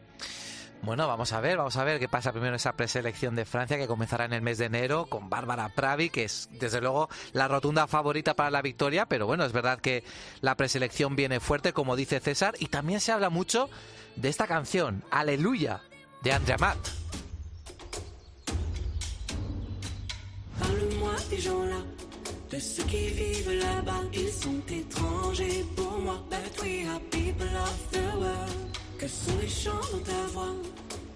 Bueno, 0.84 1.08
vamos 1.08 1.32
a 1.32 1.40
ver, 1.42 1.58
vamos 1.58 1.78
a 1.78 1.84
ver 1.84 2.00
qué 2.00 2.08
pasa 2.08 2.32
primero 2.32 2.54
en 2.54 2.56
esa 2.56 2.74
preselección 2.74 3.36
de 3.36 3.46
Francia 3.46 3.78
que 3.78 3.86
comenzará 3.86 4.26
en 4.26 4.34
el 4.34 4.42
mes 4.42 4.58
de 4.58 4.66
enero 4.66 5.06
con 5.06 5.30
Bárbara 5.30 5.70
Pravi, 5.70 6.10
que 6.10 6.24
es 6.24 6.50
desde 6.54 6.82
luego 6.82 7.08
la 7.34 7.48
rotunda 7.48 7.86
favorita 7.86 8.34
para 8.34 8.50
la 8.50 8.64
victoria, 8.64 9.06
pero 9.06 9.28
bueno, 9.28 9.46
es 9.46 9.54
verdad 9.54 9.80
que 9.80 10.04
la 10.42 10.56
preselección 10.56 11.16
viene 11.16 11.40
fuerte, 11.40 11.72
como 11.72 11.96
dice 11.96 12.20
César, 12.20 12.56
y 12.58 12.66
también 12.66 13.00
se 13.00 13.12
habla 13.12 13.30
mucho 13.30 13.70
de 14.16 14.30
esta 14.30 14.48
canción, 14.48 15.04
Aleluya, 15.12 15.82
de 16.24 16.34
Andrea 16.34 16.58
Matt. 16.58 16.80
Parle-moi. 20.60 21.12
Que 29.02 29.08
sont 29.08 29.36
les 29.42 29.50
chants 29.50 29.88
dans 29.92 30.04
ta 30.06 30.28
voix? 30.32 30.54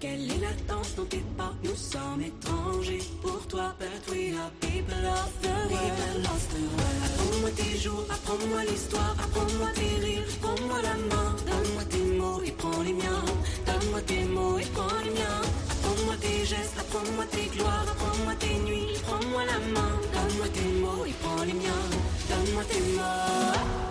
Quelle 0.00 0.28
est 0.28 0.40
la 0.40 0.52
danse 0.66 0.96
dans 0.96 1.04
tes 1.04 1.22
pas? 1.38 1.54
Nous 1.62 1.76
sommes 1.76 2.20
étrangers 2.20 3.04
pour 3.22 3.46
toi. 3.46 3.76
But 3.78 4.12
we 4.12 4.34
are 4.34 4.50
people 4.60 5.06
of 5.06 5.30
the 5.40 5.46
world. 5.46 6.26
Apprends-moi 6.26 7.50
tes 7.54 7.78
jours, 7.78 8.04
apprends-moi 8.10 8.64
l'histoire, 8.64 9.14
apprends-moi 9.22 9.68
tes 9.76 10.04
rires, 10.04 10.36
prends-moi 10.42 10.82
la 10.82 10.94
main. 11.14 11.30
Donne-moi 11.46 11.84
tes 11.88 12.04
mots 12.18 12.42
et 12.44 12.50
prends 12.50 12.82
les 12.82 12.92
miens. 12.92 13.24
Donne-moi 13.66 14.00
tes 14.00 14.24
mots 14.24 14.58
et 14.58 14.66
prends 14.74 14.98
les 15.04 15.10
miens. 15.10 15.42
Apprends-moi 15.70 16.16
tes 16.20 16.44
gestes, 16.44 16.76
apprends-moi 16.80 17.24
tes 17.30 17.46
gloires, 17.56 17.86
apprends-moi 17.88 18.34
tes 18.40 18.58
nuits, 18.66 18.98
prends-moi 19.06 19.44
la 19.44 19.58
main. 19.60 19.92
Donne-moi 20.12 20.48
tes 20.48 20.72
mots 20.82 21.06
et 21.06 21.14
prends 21.22 21.44
les 21.44 21.54
miens. 21.54 21.86
Donne-moi 22.28 22.64
tes 22.64 22.80
mots. 22.98 23.85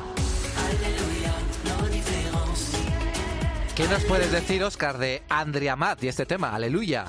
¿Qué 3.75 3.83
nos 3.89 4.05
puedes 4.05 4.31
decir, 4.31 4.63
Oscar, 4.63 4.97
de 4.97 5.21
Andrea 5.27 5.75
Matt 5.75 6.01
y 6.03 6.07
este 6.07 6.25
tema, 6.25 6.55
Aleluya? 6.55 7.07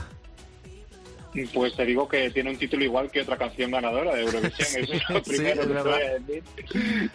Pues 1.54 1.76
te 1.76 1.84
digo 1.84 2.08
que 2.08 2.30
tiene 2.30 2.50
un 2.50 2.56
título 2.56 2.82
igual 2.82 3.08
que 3.08 3.20
otra 3.20 3.36
canción 3.36 3.70
ganadora 3.70 4.16
de 4.16 4.22
Eurovisión. 4.22 4.82
Eso 4.82 4.92
es 4.94 5.08
lo 5.08 5.22
Sí, 5.22 5.30
primero 5.30 5.62
es 5.62 5.68
que 5.68 5.82
voy 5.82 6.02
a 6.02 6.18
decir. 6.18 6.42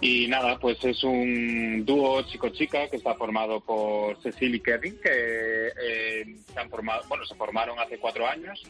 Y 0.00 0.28
nada, 0.28 0.58
pues 0.58 0.84
es 0.84 1.02
un 1.02 1.82
dúo 1.86 2.20
chico-chica 2.24 2.88
que 2.90 2.98
está 2.98 3.14
formado 3.14 3.60
por 3.60 4.20
Cecil 4.20 4.56
y 4.56 4.60
Kevin, 4.60 4.98
que 5.02 5.68
eh, 5.68 6.36
se 6.52 6.60
han 6.60 6.68
formado, 6.68 7.04
bueno, 7.08 7.24
se 7.24 7.34
formaron 7.36 7.78
hace 7.78 7.96
cuatro 7.96 8.28
años, 8.28 8.62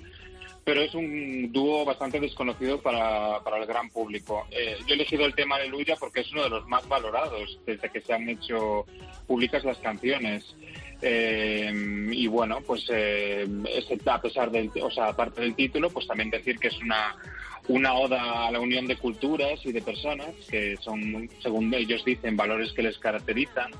pero 0.64 0.80
es 0.80 0.94
un 0.94 1.52
dúo 1.52 1.84
bastante 1.84 2.18
desconocido 2.18 2.80
para, 2.80 3.40
para 3.40 3.58
el 3.58 3.66
gran 3.66 3.90
público. 3.90 4.46
Eh, 4.50 4.76
yo 4.86 4.94
he 4.94 4.94
elegido 4.94 5.26
el 5.26 5.34
tema 5.34 5.56
Aleluya 5.56 5.96
porque 6.00 6.20
es 6.20 6.32
uno 6.32 6.44
de 6.44 6.50
los 6.50 6.66
más 6.66 6.88
valorados 6.88 7.58
desde 7.66 7.90
que 7.90 8.00
se 8.00 8.14
han 8.14 8.28
hecho 8.28 8.86
públicas 9.26 9.64
las 9.64 9.78
canciones. 9.78 10.56
Eh, 11.02 12.08
y 12.12 12.26
bueno, 12.28 12.60
pues 12.66 12.86
eh, 12.88 13.46
a 14.06 14.22
pesar 14.22 14.50
del, 14.50 14.70
o 14.80 14.90
sea, 14.90 15.08
aparte 15.08 15.42
del 15.42 15.54
título, 15.54 15.90
pues 15.90 16.06
también 16.06 16.30
decir 16.30 16.58
que 16.58 16.68
es 16.68 16.78
una 16.78 17.14
una 17.68 17.94
oda 17.94 18.46
a 18.46 18.50
la 18.50 18.60
unión 18.60 18.86
de 18.86 18.96
culturas 18.96 19.64
y 19.64 19.72
de 19.72 19.80
personas 19.80 20.28
que 20.50 20.76
son, 20.78 21.28
según 21.42 21.72
ellos 21.72 22.04
dicen, 22.04 22.36
valores 22.36 22.72
que 22.72 22.82
les 22.82 22.98
caracterizan 22.98 23.70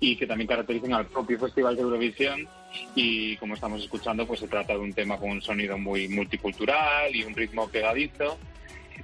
y 0.00 0.16
que 0.16 0.26
también 0.26 0.48
caracterizan 0.48 0.92
al 0.92 1.06
propio 1.06 1.38
Festival 1.38 1.76
de 1.76 1.82
Eurovisión. 1.82 2.48
Y 2.94 3.36
como 3.36 3.54
estamos 3.54 3.82
escuchando, 3.82 4.26
pues 4.26 4.40
se 4.40 4.48
trata 4.48 4.74
de 4.74 4.78
un 4.78 4.92
tema 4.92 5.18
con 5.18 5.30
un 5.30 5.42
sonido 5.42 5.78
muy 5.78 6.08
multicultural 6.08 7.14
y 7.14 7.24
un 7.24 7.34
ritmo 7.34 7.68
pegadizo. 7.68 8.38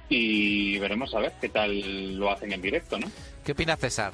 Y 0.09 0.77
veremos 0.79 1.13
a 1.15 1.19
ver 1.19 1.33
qué 1.39 1.49
tal 1.49 2.17
lo 2.17 2.31
hacen 2.31 2.51
en 2.51 2.61
directo, 2.61 2.99
¿no? 2.99 3.07
¿Qué 3.43 3.53
opina 3.53 3.75
César? 3.75 4.13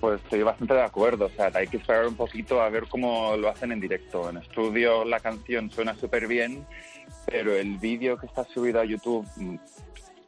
Pues 0.00 0.20
estoy 0.22 0.42
bastante 0.42 0.74
de 0.74 0.82
acuerdo, 0.82 1.26
o 1.26 1.30
sea, 1.30 1.50
hay 1.54 1.66
que 1.66 1.78
esperar 1.78 2.06
un 2.06 2.14
poquito 2.14 2.60
a 2.60 2.68
ver 2.68 2.86
cómo 2.88 3.36
lo 3.36 3.48
hacen 3.48 3.72
en 3.72 3.80
directo. 3.80 4.30
En 4.30 4.36
estudio 4.36 5.04
la 5.04 5.18
canción 5.18 5.70
suena 5.70 5.94
súper 5.96 6.28
bien, 6.28 6.64
pero 7.26 7.56
el 7.56 7.78
vídeo 7.78 8.16
que 8.16 8.26
está 8.26 8.44
subido 8.44 8.80
a 8.80 8.84
YouTube 8.84 9.26
mm, 9.36 9.56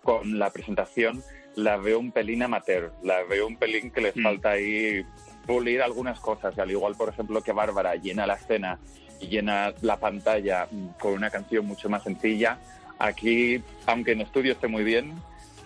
con 0.03 0.39
la 0.39 0.51
presentación 0.51 1.23
la 1.57 1.77
veo 1.77 1.99
un 1.99 2.13
pelín 2.13 2.43
amateur, 2.43 2.93
la 3.03 3.23
veo 3.25 3.47
un 3.47 3.57
pelín 3.57 3.91
que 3.91 4.01
les 4.01 4.15
falta 4.21 4.51
ahí 4.51 5.05
pulir 5.47 5.83
algunas 5.83 6.21
cosas, 6.21 6.59
al 6.59 6.71
igual, 6.71 6.95
por 6.95 7.09
ejemplo, 7.09 7.43
que 7.43 7.53
Bárbara 7.53 7.95
llena 7.97 8.27
la 8.27 8.35
escena 8.35 8.79
y 9.21 9.29
llena 9.29 9.73
la 9.83 9.99
pantalla 9.99 10.69
con 10.99 11.13
una 11.13 11.31
canción 11.31 11.67
mucho 11.67 11.89
más 11.89 12.03
sencilla, 12.03 12.59
aquí, 12.99 13.63
aunque 13.87 14.13
en 14.13 14.21
estudio 14.21 14.53
esté 14.53 14.69
muy 14.69 14.85
bien, 14.85 15.15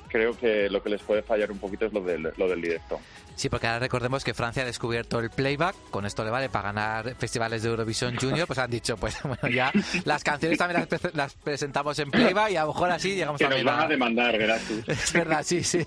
creo 0.09 0.37
que 0.37 0.71
lo 0.71 0.83
que 0.83 0.91
les 0.91 1.03
puede 1.03 1.23
fallar 1.23 1.51
un 1.51 1.59
poquito 1.59 1.87
es 1.87 1.93
lo 1.93 2.01
del, 2.01 2.33
lo 2.37 2.49
del 2.49 2.61
directo. 2.61 3.01
Sí, 3.37 3.49
porque 3.49 3.67
ahora 3.67 3.81
recordemos 3.81 4.23
que 4.23 4.33
Francia 4.33 4.63
ha 4.63 4.67
descubierto 4.67 5.19
el 5.19 5.29
playback, 5.31 5.75
con 5.91 6.07
esto 6.07 6.25
le 6.25 6.31
vale 6.31 6.49
para 6.49 6.73
ganar 6.73 7.15
festivales 7.17 7.63
de 7.63 7.69
Eurovisión 7.71 8.17
Junior, 8.17 8.47
pues 8.47 8.59
han 8.61 8.71
dicho, 8.71 8.97
pues 8.97 9.17
bueno, 9.25 9.49
ya 9.53 9.73
las 10.05 10.23
canciones 10.23 10.57
también 10.59 10.81
las, 10.81 11.01
pre- 11.01 11.11
las 11.15 11.35
presentamos 11.35 11.99
en 11.99 12.11
playback 12.11 12.51
y 12.53 12.57
a 12.57 12.63
lo 12.63 12.69
mejor 12.69 12.91
así 12.93 13.15
llegamos 13.17 13.39
Que 13.39 13.45
nos 13.45 13.51
también 13.51 13.67
van 13.67 13.81
a 13.81 13.85
a... 13.85 13.89
demandar, 13.89 14.39
gracias. 14.39 14.89
Es 14.89 15.13
verdad, 15.13 15.43
sí, 15.45 15.65
sí. 15.65 15.85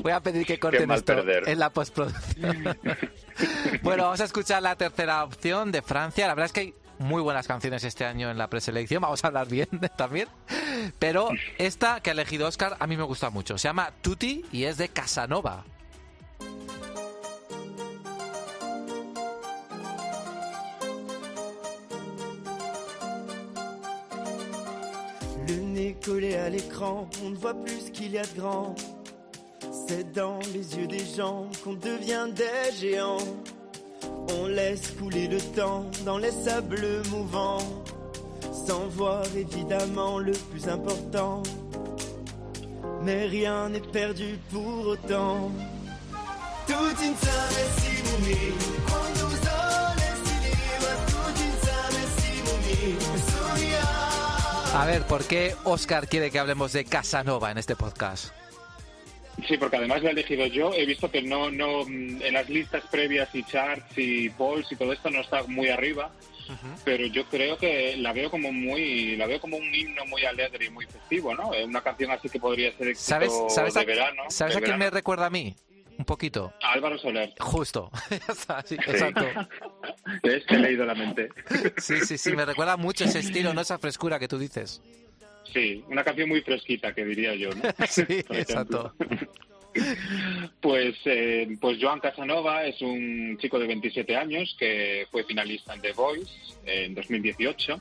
Voy 0.00 0.12
a 0.12 0.20
pedir 0.20 0.44
que 0.46 0.58
corten 0.58 0.90
esto 0.90 1.14
perder. 1.14 1.48
en 1.48 1.58
la 1.58 1.70
postproducción. 1.70 2.76
bueno, 3.82 4.04
vamos 4.04 4.20
a 4.20 4.24
escuchar 4.24 4.62
la 4.62 4.76
tercera 4.76 5.24
opción 5.24 5.70
de 5.72 5.82
Francia. 5.82 6.26
La 6.26 6.34
verdad 6.34 6.46
es 6.46 6.52
que 6.52 6.60
hay 6.60 6.74
muy 6.98 7.22
buenas 7.22 7.46
canciones 7.46 7.82
este 7.84 8.04
año 8.04 8.30
en 8.30 8.36
la 8.38 8.48
preselección. 8.48 9.00
Vamos 9.02 9.22
a 9.24 9.28
hablar 9.28 9.48
bien 9.48 9.68
también. 9.96 10.28
Pero 10.98 11.30
esta 11.58 12.00
que 12.00 12.10
ha 12.10 12.12
elegido 12.12 12.46
Oscar 12.48 12.76
a 12.78 12.86
mí 12.86 12.96
me 12.96 13.04
gusta 13.04 13.30
mucho. 13.30 13.56
Se 13.58 13.68
llama 13.68 13.90
Tutti 14.02 14.44
y 14.52 14.64
es 14.64 14.76
de 14.76 14.88
Casanova. 14.88 15.64
Collé 26.04 26.34
à 26.36 26.48
l'écran, 26.48 27.08
on 27.24 27.30
ne 27.30 27.36
voit 27.36 27.54
plus 27.54 27.86
ce 27.86 27.90
qu'il 27.90 28.12
y 28.12 28.18
a 28.18 28.22
de 28.22 28.40
grand. 28.40 28.74
C'est 29.86 30.12
dans 30.12 30.38
les 30.52 30.76
yeux 30.76 30.86
des 30.86 31.04
gens 31.04 31.46
qu'on 31.62 31.74
devient 31.74 32.28
des 32.34 32.72
géants. 32.78 33.18
On 34.38 34.46
laisse 34.46 34.92
couler 34.92 35.26
le 35.26 35.40
temps 35.40 35.84
dans 36.04 36.18
les 36.18 36.30
sables 36.30 37.02
mouvants, 37.10 37.82
sans 38.66 38.86
voir 38.88 39.24
évidemment 39.36 40.18
le 40.18 40.32
plus 40.32 40.68
important. 40.68 41.42
Mais 43.02 43.26
rien 43.26 43.68
n'est 43.68 43.80
perdu 43.80 44.38
pour 44.50 44.86
autant. 44.86 45.50
Tutti 46.66 47.08
insieme 47.08 48.89
A 54.74 54.86
ver, 54.86 55.02
¿por 55.02 55.24
qué 55.26 55.54
Oscar 55.64 56.06
quiere 56.08 56.30
que 56.30 56.38
hablemos 56.38 56.72
de 56.72 56.84
Casanova 56.84 57.50
en 57.50 57.58
este 57.58 57.74
podcast? 57.74 58.32
Sí, 59.48 59.56
porque 59.56 59.76
además 59.76 60.02
lo 60.02 60.08
he 60.08 60.12
elegido 60.12 60.46
yo. 60.46 60.72
He 60.72 60.86
visto 60.86 61.10
que 61.10 61.22
no, 61.22 61.50
no, 61.50 61.82
en 61.86 62.32
las 62.32 62.48
listas 62.48 62.84
previas 62.90 63.34
y 63.34 63.42
charts 63.44 63.96
y 63.96 64.28
polls 64.30 64.70
y 64.70 64.76
todo 64.76 64.92
esto 64.92 65.10
no 65.10 65.20
está 65.22 65.42
muy 65.44 65.68
arriba, 65.68 66.10
pero 66.84 67.06
yo 67.06 67.24
creo 67.26 67.56
que 67.56 67.96
la 67.96 68.12
veo 68.12 68.30
como 68.30 68.52
muy, 68.52 69.16
la 69.16 69.26
veo 69.26 69.40
como 69.40 69.56
un 69.56 69.74
himno 69.74 70.04
muy 70.06 70.24
alegre 70.24 70.66
y 70.66 70.70
muy 70.70 70.86
festivo, 70.86 71.34
¿no? 71.34 71.52
Eh, 71.54 71.64
Una 71.64 71.82
canción 71.82 72.10
así 72.12 72.28
que 72.28 72.38
podría 72.38 72.70
ser 72.76 72.88
éxito 72.88 73.08
¿Sabes, 73.08 73.32
sabes, 73.48 73.74
de 73.74 73.80
a, 73.80 73.84
verano. 73.84 74.22
¿sabes 74.28 74.54
de 74.54 74.60
a 74.60 74.64
quién 74.64 74.78
me 74.78 74.90
recuerda 74.90 75.26
a 75.26 75.30
mí? 75.30 75.54
Un 75.98 76.04
poquito. 76.04 76.52
A 76.62 76.72
Álvaro 76.72 76.96
Soler. 76.98 77.34
Justo. 77.40 77.90
Sí. 78.64 78.74
exacto. 78.76 79.24
Es 80.22 80.44
que 80.44 80.54
he 80.54 80.58
leído 80.58 80.84
la 80.84 80.94
mente. 80.94 81.28
Sí, 81.78 82.00
sí, 82.00 82.18
sí, 82.18 82.32
me 82.32 82.44
recuerda 82.44 82.76
mucho 82.76 83.04
ese 83.04 83.20
estilo, 83.20 83.54
no 83.54 83.60
esa 83.60 83.78
frescura 83.78 84.18
que 84.18 84.28
tú 84.28 84.38
dices. 84.38 84.82
Sí, 85.52 85.84
una 85.88 86.04
canción 86.04 86.28
muy 86.28 86.42
fresquita, 86.42 86.94
que 86.94 87.04
diría 87.04 87.34
yo, 87.34 87.50
¿no? 87.50 87.62
Sí, 87.88 88.04
exacto. 88.08 88.94
Pues, 90.60 90.96
eh, 91.04 91.56
pues 91.60 91.78
Joan 91.80 92.00
Casanova 92.00 92.64
es 92.64 92.80
un 92.82 93.38
chico 93.40 93.58
de 93.58 93.66
27 93.68 94.16
años 94.16 94.56
que 94.58 95.06
fue 95.10 95.24
finalista 95.24 95.74
en 95.74 95.80
The 95.80 95.92
Voice 95.92 96.32
en 96.66 96.94
2018 96.94 97.80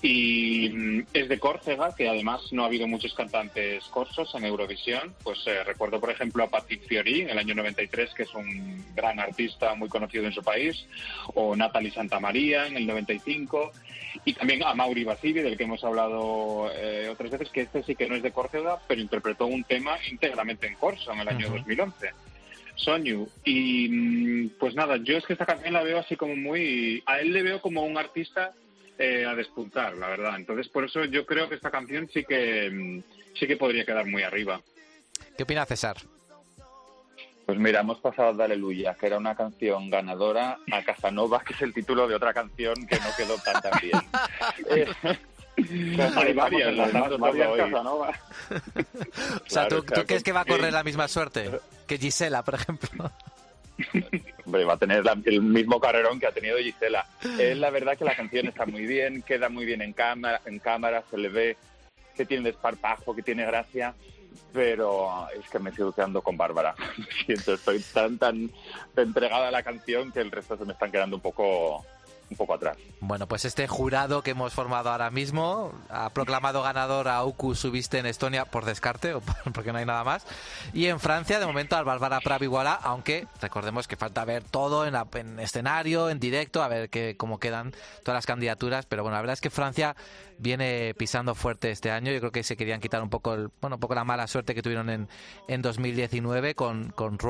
y 0.00 0.68
mm, 0.68 1.06
es 1.12 1.28
de 1.28 1.38
Córcega, 1.38 1.94
que 1.94 2.08
además 2.08 2.52
no 2.52 2.62
ha 2.62 2.66
habido 2.66 2.86
muchos 2.86 3.14
cantantes 3.14 3.84
corsos 3.84 4.32
en 4.34 4.44
Eurovisión. 4.44 5.14
Pues 5.22 5.44
eh, 5.46 5.64
recuerdo, 5.64 6.00
por 6.00 6.10
ejemplo, 6.10 6.44
a 6.44 6.50
Patrick 6.50 6.86
Fiori 6.86 7.22
en 7.22 7.30
el 7.30 7.38
año 7.38 7.54
93, 7.54 8.14
que 8.14 8.22
es 8.22 8.34
un 8.34 8.84
gran 8.94 9.18
artista 9.18 9.74
muy 9.74 9.88
conocido 9.88 10.24
en 10.24 10.32
su 10.32 10.42
país, 10.42 10.86
o 11.34 11.56
Natalie 11.56 11.90
Santamaría 11.90 12.66
en 12.66 12.76
el 12.76 12.86
95, 12.86 13.72
y 14.24 14.34
también 14.34 14.62
a 14.62 14.74
Mauri 14.74 15.04
Basili, 15.04 15.40
del 15.40 15.56
que 15.56 15.64
hemos 15.64 15.82
hablado 15.82 16.70
eh, 16.74 17.08
otras 17.10 17.30
veces, 17.30 17.50
que 17.50 17.62
este 17.62 17.82
sí 17.82 17.96
que 17.96 18.08
no 18.08 18.14
es 18.14 18.22
de 18.22 18.32
Córcega, 18.32 18.78
pero 18.86 19.00
interpretó 19.00 19.46
un 19.46 19.64
tema 19.64 19.98
íntegramente 20.08 20.66
en 20.66 20.74
corso 20.74 21.12
en 21.12 21.20
el 21.20 21.28
año 21.28 21.48
Ujú. 21.48 21.58
2011. 21.58 22.10
Sonyu. 22.76 23.28
Y 23.44 23.88
mm, 23.88 24.50
pues 24.60 24.76
nada, 24.76 24.96
yo 24.98 25.16
es 25.16 25.26
que 25.26 25.32
esta 25.32 25.46
canción 25.46 25.74
la 25.74 25.82
veo 25.82 25.98
así 25.98 26.14
como 26.14 26.36
muy... 26.36 27.02
A 27.06 27.18
él 27.18 27.32
le 27.32 27.42
veo 27.42 27.60
como 27.60 27.84
un 27.84 27.98
artista 27.98 28.52
eh, 28.98 29.24
a 29.24 29.34
despuntar, 29.34 29.96
la 29.96 30.08
verdad. 30.08 30.36
Entonces, 30.36 30.68
por 30.68 30.84
eso 30.84 31.04
yo 31.04 31.24
creo 31.24 31.48
que 31.48 31.54
esta 31.54 31.70
canción 31.70 32.08
sí 32.12 32.24
que, 32.24 32.70
mm, 32.70 33.02
sí 33.38 33.46
que 33.46 33.56
podría 33.56 33.84
quedar 33.84 34.06
muy 34.06 34.22
arriba. 34.22 34.60
¿Qué 35.36 35.44
opina 35.44 35.64
César? 35.64 35.96
Pues 37.46 37.58
mira, 37.58 37.80
hemos 37.80 37.98
pasado 38.00 38.34
de 38.34 38.44
Aleluya, 38.44 38.94
que 38.94 39.06
era 39.06 39.16
una 39.16 39.34
canción 39.34 39.88
ganadora, 39.88 40.58
a 40.70 40.82
Casanova, 40.82 41.42
que 41.42 41.54
es 41.54 41.62
el 41.62 41.72
título 41.72 42.06
de 42.06 42.14
otra 42.14 42.34
canción 42.34 42.74
que 42.86 42.96
no 42.96 43.06
quedó 43.16 43.38
tan 43.38 43.62
tan 43.62 43.72
bien. 43.80 43.98
Eh, 44.70 44.86
Hay 46.16 46.34
varias, 46.34 46.68
enlazando 46.68 47.06
además, 47.06 47.36
varias. 47.36 47.70
Casanova. 47.70 48.10
O 48.10 49.48
sea, 49.48 49.66
Claro, 49.66 49.68
¿tú, 49.68 49.76
o 49.78 49.88
sea, 49.88 50.02
tú 50.02 50.06
crees 50.06 50.22
que 50.22 50.32
va 50.32 50.40
a 50.42 50.44
correr 50.44 50.72
la 50.72 50.84
misma 50.84 51.08
suerte 51.08 51.50
que 51.86 51.98
Gisela, 51.98 52.44
por 52.44 52.54
ejemplo? 52.54 53.10
Hombre, 54.48 54.64
va 54.64 54.72
a 54.72 54.78
tener 54.78 55.04
el 55.26 55.42
mismo 55.42 55.78
carrerón 55.78 56.18
que 56.18 56.26
ha 56.26 56.32
tenido 56.32 56.56
Gisela. 56.56 57.04
Es 57.38 57.54
la 57.58 57.68
verdad 57.68 57.98
que 57.98 58.06
la 58.06 58.16
canción 58.16 58.46
está 58.46 58.64
muy 58.64 58.86
bien, 58.86 59.20
queda 59.20 59.50
muy 59.50 59.66
bien 59.66 59.82
en 59.82 59.92
cámara, 59.92 60.40
en 60.46 60.58
cámara 60.58 61.04
se 61.10 61.18
le 61.18 61.28
ve 61.28 61.58
que 62.16 62.24
tiene 62.24 62.44
desparpajo, 62.44 63.14
que 63.14 63.22
tiene 63.22 63.44
gracia, 63.44 63.94
pero 64.54 65.28
es 65.38 65.46
que 65.50 65.58
me 65.58 65.70
sigo 65.70 65.92
quedando 65.92 66.22
con 66.22 66.38
Bárbara. 66.38 66.74
Siento, 67.26 67.52
estoy 67.52 67.80
tan, 67.92 68.16
tan 68.16 68.50
entregada 68.96 69.48
a 69.48 69.50
la 69.50 69.62
canción 69.62 70.12
que 70.12 70.20
el 70.20 70.30
resto 70.30 70.56
se 70.56 70.64
me 70.64 70.72
están 70.72 70.90
quedando 70.90 71.16
un 71.16 71.22
poco, 71.22 71.84
un 72.30 72.36
poco 72.36 72.54
atrás. 72.54 72.76
Bueno, 73.00 73.26
pues 73.26 73.44
este 73.44 73.66
jurado 73.68 74.22
que 74.22 74.32
hemos 74.32 74.52
formado 74.52 74.90
ahora 74.90 75.10
mismo 75.10 75.72
ha 75.88 76.10
proclamado 76.10 76.62
ganador 76.62 77.08
a 77.08 77.24
Uku 77.24 77.54
Subiste 77.54 77.98
en 77.98 78.06
Estonia 78.06 78.44
por 78.44 78.64
descarte, 78.64 79.14
o 79.14 79.20
por- 79.20 79.52
porque 79.52 79.72
no 79.72 79.78
hay 79.78 79.86
nada 79.86 80.04
más. 80.04 80.26
Y 80.74 80.86
en 80.86 81.00
Francia, 81.00 81.40
de 81.40 81.46
momento, 81.46 81.76
al 81.76 81.84
Bárbara 81.84 82.20
Praviguala, 82.20 82.74
aunque 82.74 83.26
recordemos 83.40 83.88
que 83.88 83.96
falta 83.96 84.24
ver 84.24 84.42
todo 84.44 84.86
en 84.86 85.38
escenario, 85.40 86.10
en 86.10 86.20
directo, 86.20 86.62
a 86.62 86.68
ver 86.68 86.90
que, 86.90 87.16
cómo 87.16 87.38
quedan 87.38 87.72
todas 88.04 88.18
las 88.18 88.26
candidaturas. 88.26 88.86
Pero 88.86 89.02
bueno, 89.02 89.16
la 89.16 89.22
verdad 89.22 89.34
es 89.34 89.40
que 89.40 89.50
Francia 89.50 89.96
viene 90.38 90.94
pisando 90.96 91.34
fuerte 91.34 91.70
este 91.70 91.90
año. 91.90 92.12
Yo 92.12 92.18
creo 92.20 92.32
que 92.32 92.42
se 92.42 92.56
querían 92.56 92.80
quitar 92.80 93.02
un 93.02 93.10
poco, 93.10 93.34
el, 93.34 93.50
bueno, 93.60 93.76
un 93.76 93.80
poco 93.80 93.94
la 93.94 94.04
mala 94.04 94.26
suerte 94.26 94.54
que 94.54 94.62
tuvieron 94.62 94.90
en, 94.90 95.08
en 95.48 95.62
2019 95.62 96.54
con, 96.54 96.90
con 96.90 97.18
Roy. 97.18 97.28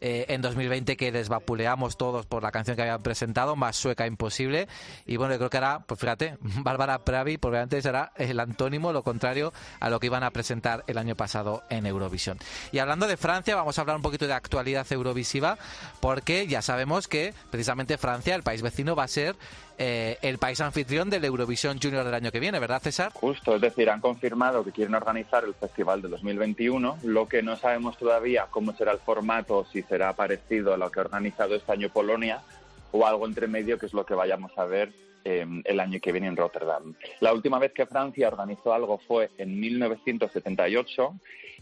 Eh, 0.00 0.26
en 0.28 0.42
2020 0.42 0.96
que 0.96 1.10
les 1.12 1.28
vapuleamos 1.28 1.96
todos 1.96 2.26
por 2.26 2.42
la 2.42 2.50
canción 2.50 2.76
que 2.76 2.82
habían 2.82 3.02
presentado, 3.02 3.56
más 3.56 3.76
sueca 3.76 4.06
imposible. 4.06 4.68
Y 5.06 5.16
bueno, 5.16 5.34
yo 5.34 5.38
creo 5.38 5.50
que 5.50 5.56
ahora, 5.56 5.84
pues 5.86 6.00
fíjate, 6.00 6.36
Bárbara 6.40 7.04
Pravi 7.04 7.38
probablemente 7.38 7.80
será 7.82 8.12
el 8.16 8.38
antónimo, 8.40 8.92
lo 8.92 9.02
contrario 9.02 9.52
a 9.80 9.90
lo 9.90 10.00
que 10.00 10.06
iban 10.06 10.22
a 10.22 10.30
presentar 10.30 10.84
el 10.86 10.98
año 10.98 11.14
pasado 11.14 11.62
en 11.70 11.86
Eurovisión. 11.86 12.38
Y 12.72 12.78
hablando 12.78 13.06
de 13.06 13.16
Francia, 13.16 13.56
vamos 13.56 13.78
a 13.78 13.82
hablar 13.82 13.96
un 13.96 14.02
poquito 14.02 14.26
de 14.26 14.34
actualidad 14.34 14.86
eurovisiva, 14.90 15.58
porque 16.00 16.46
ya 16.46 16.62
sabemos 16.62 17.08
que 17.08 17.34
precisamente 17.50 17.98
Francia, 17.98 18.34
el 18.34 18.42
país 18.42 18.62
vecino, 18.62 18.96
va 18.96 19.04
a 19.04 19.08
ser 19.08 19.36
eh, 19.78 20.18
el 20.22 20.38
país 20.38 20.60
anfitrión 20.60 21.10
del 21.10 21.24
Eurovisión 21.24 21.78
Junior 21.82 22.04
del 22.04 22.14
año 22.14 22.30
que 22.30 22.40
viene, 22.40 22.58
¿verdad, 22.58 22.82
César? 22.82 23.12
Justo, 23.12 23.56
es 23.56 23.60
decir, 23.60 23.90
han 23.90 24.00
confirmado 24.00 24.64
que 24.64 24.72
quieren 24.72 24.94
organizar 24.94 25.44
el 25.44 25.54
festival 25.54 26.02
de 26.02 26.08
2021. 26.08 26.98
Lo 27.04 27.28
que 27.28 27.42
no 27.42 27.56
sabemos 27.56 27.96
todavía 27.98 28.46
cómo 28.50 28.74
será 28.74 28.92
el 28.92 28.98
formato, 28.98 29.66
si 29.72 29.82
será 29.82 30.12
parecido 30.14 30.74
a 30.74 30.76
lo 30.76 30.90
que 30.90 31.00
ha 31.00 31.04
organizado 31.04 31.54
este 31.54 31.72
año 31.72 31.88
Polonia 31.88 32.42
o 32.92 33.06
algo 33.06 33.26
entre 33.26 33.48
medio, 33.48 33.78
que 33.78 33.86
es 33.86 33.94
lo 33.94 34.04
que 34.04 34.14
vayamos 34.14 34.52
a 34.56 34.64
ver 34.64 34.92
eh, 35.24 35.46
el 35.64 35.80
año 35.80 36.00
que 36.00 36.12
viene 36.12 36.26
en 36.26 36.36
Rotterdam. 36.36 36.94
La 37.20 37.32
última 37.32 37.58
vez 37.58 37.72
que 37.72 37.86
Francia 37.86 38.28
organizó 38.28 38.74
algo 38.74 38.98
fue 38.98 39.30
en 39.38 39.58
1978 39.58 41.14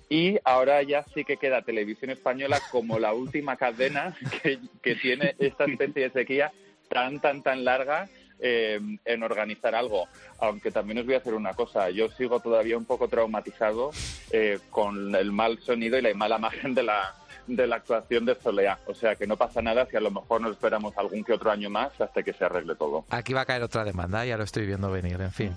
y 0.09 0.39
ahora 0.45 0.83
ya 0.83 1.05
sí 1.15 1.25
que 1.25 1.37
queda 1.37 1.63
Televisión 1.63 2.11
Española 2.11 2.61
como 2.73 2.99
la 2.99 3.13
última 3.13 3.57
cadena 3.57 4.17
que, 4.43 4.59
que 4.83 4.97
tiene 4.97 5.37
esta 5.39 5.65
especie 5.65 6.03
de 6.03 6.11
sequía 6.11 6.53
tan, 6.91 7.21
tan, 7.21 7.43
tan 7.43 7.65
larga 7.65 8.09
eh, 8.41 8.81
en 9.05 9.23
organizar 9.23 9.75
algo. 9.75 10.09
Aunque 10.41 10.71
también 10.71 10.99
os 10.99 11.07
voy 11.07 11.15
a 11.15 11.19
hacer 11.19 11.35
una 11.35 11.55
cosa, 11.55 11.91
yo 11.91 12.11
sigo 12.11 12.41
todavía 12.41 12.77
un 12.77 12.85
poco 12.85 13.09
traumatizado 13.09 13.91
eh, 14.31 14.59
con 14.71 15.15
el 15.15 15.33
mal 15.33 15.59
sonido 15.61 15.99
y 15.99 16.03
la 16.03 16.15
mala 16.15 16.37
imagen 16.39 16.75
de 16.75 16.83
la, 16.83 17.15
de 17.47 17.67
la 17.67 17.77
actuación 17.77 18.25
de 18.25 18.35
Soleá. 18.35 18.79
O 18.87 18.95
sea 18.95 19.15
que 19.15 19.27
no 19.27 19.37
pasa 19.37 19.63
nada 19.63 19.87
si 19.87 19.97
a 19.97 20.01
lo 20.01 20.11
mejor 20.11 20.41
nos 20.41 20.53
esperamos 20.53 20.97
algún 20.97 21.23
que 21.23 21.35
otro 21.35 21.51
año 21.51 21.71
más 21.71 21.99
hasta 22.01 22.23
que 22.23 22.33
se 22.33 22.45
arregle 22.45 22.75
todo. 22.75 23.05
Aquí 23.11 23.33
va 23.33 23.43
a 23.43 23.47
caer 23.47 23.63
otra 23.63 23.85
demanda, 23.85 24.25
ya 24.25 24.37
lo 24.37 24.45
estoy 24.45 24.67
viendo 24.67 24.91
venir, 24.91 25.21
en 25.21 25.33
fin. 25.33 25.55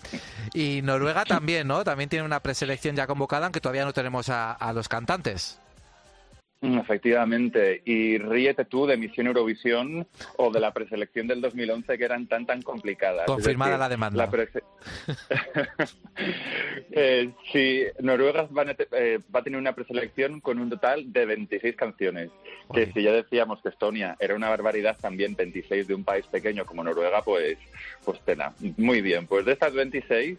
Y 0.54 0.82
Noruega 0.82 1.26
también, 1.26 1.68
¿no? 1.68 1.84
También 1.84 2.10
tiene 2.10 2.26
una 2.26 2.42
preselección 2.42 2.96
ya 2.96 3.08
convocada, 3.08 3.46
aunque 3.46 3.62
todavía 3.62 3.86
no 3.86 3.94
tenemos 3.94 4.30
a, 4.30 4.52
a 4.52 4.74
los 4.74 4.90
cantantes. 4.90 5.60
Mm, 6.64 6.78
Efectivamente, 6.80 7.82
y 7.84 8.18
ríete 8.18 8.64
tú 8.64 8.86
de 8.86 8.96
Misión 8.96 9.28
Eurovisión 9.28 10.08
o 10.38 10.50
de 10.50 10.62
la 10.62 10.72
preselección 10.72 11.28
del 11.28 11.42
2011 11.42 11.98
que 11.98 12.06
eran 12.06 12.26
tan 12.28 12.46
tan 12.46 12.62
complicadas. 12.62 13.26
Confirmada 13.26 13.72
decir, 13.72 13.80
la 13.80 13.90
demanda. 13.90 14.30
prese- 14.32 14.64
Eh, 16.96 17.32
sí, 17.52 17.84
Noruega 18.00 18.48
van 18.52 18.70
a 18.70 18.76
eh, 18.92 19.20
va 19.36 19.40
a 19.40 19.44
tener 19.44 19.60
una 19.60 19.74
preselección 19.74 20.40
con 20.42 20.60
un 20.60 20.70
total 20.70 21.12
de 21.12 21.26
26 21.26 21.76
canciones. 21.76 22.30
Que 22.74 22.92
si 22.94 23.02
ya 23.04 23.12
decíamos 23.12 23.62
que 23.62 23.70
Estonia 23.70 24.16
era 24.20 24.36
una 24.36 24.48
barbaridad, 24.50 24.96
también 25.02 25.36
26 25.36 25.88
de 25.88 25.96
un 25.96 26.04
país 26.04 26.26
pequeño 26.28 26.66
como 26.66 26.84
Noruega, 26.84 27.24
pues, 27.24 27.58
pues 28.06 28.20
pena. 28.20 28.54
Muy 28.78 29.02
bien, 29.02 29.26
pues 29.28 29.44
de 29.46 29.54
estas 29.54 29.74
26, 29.74 30.38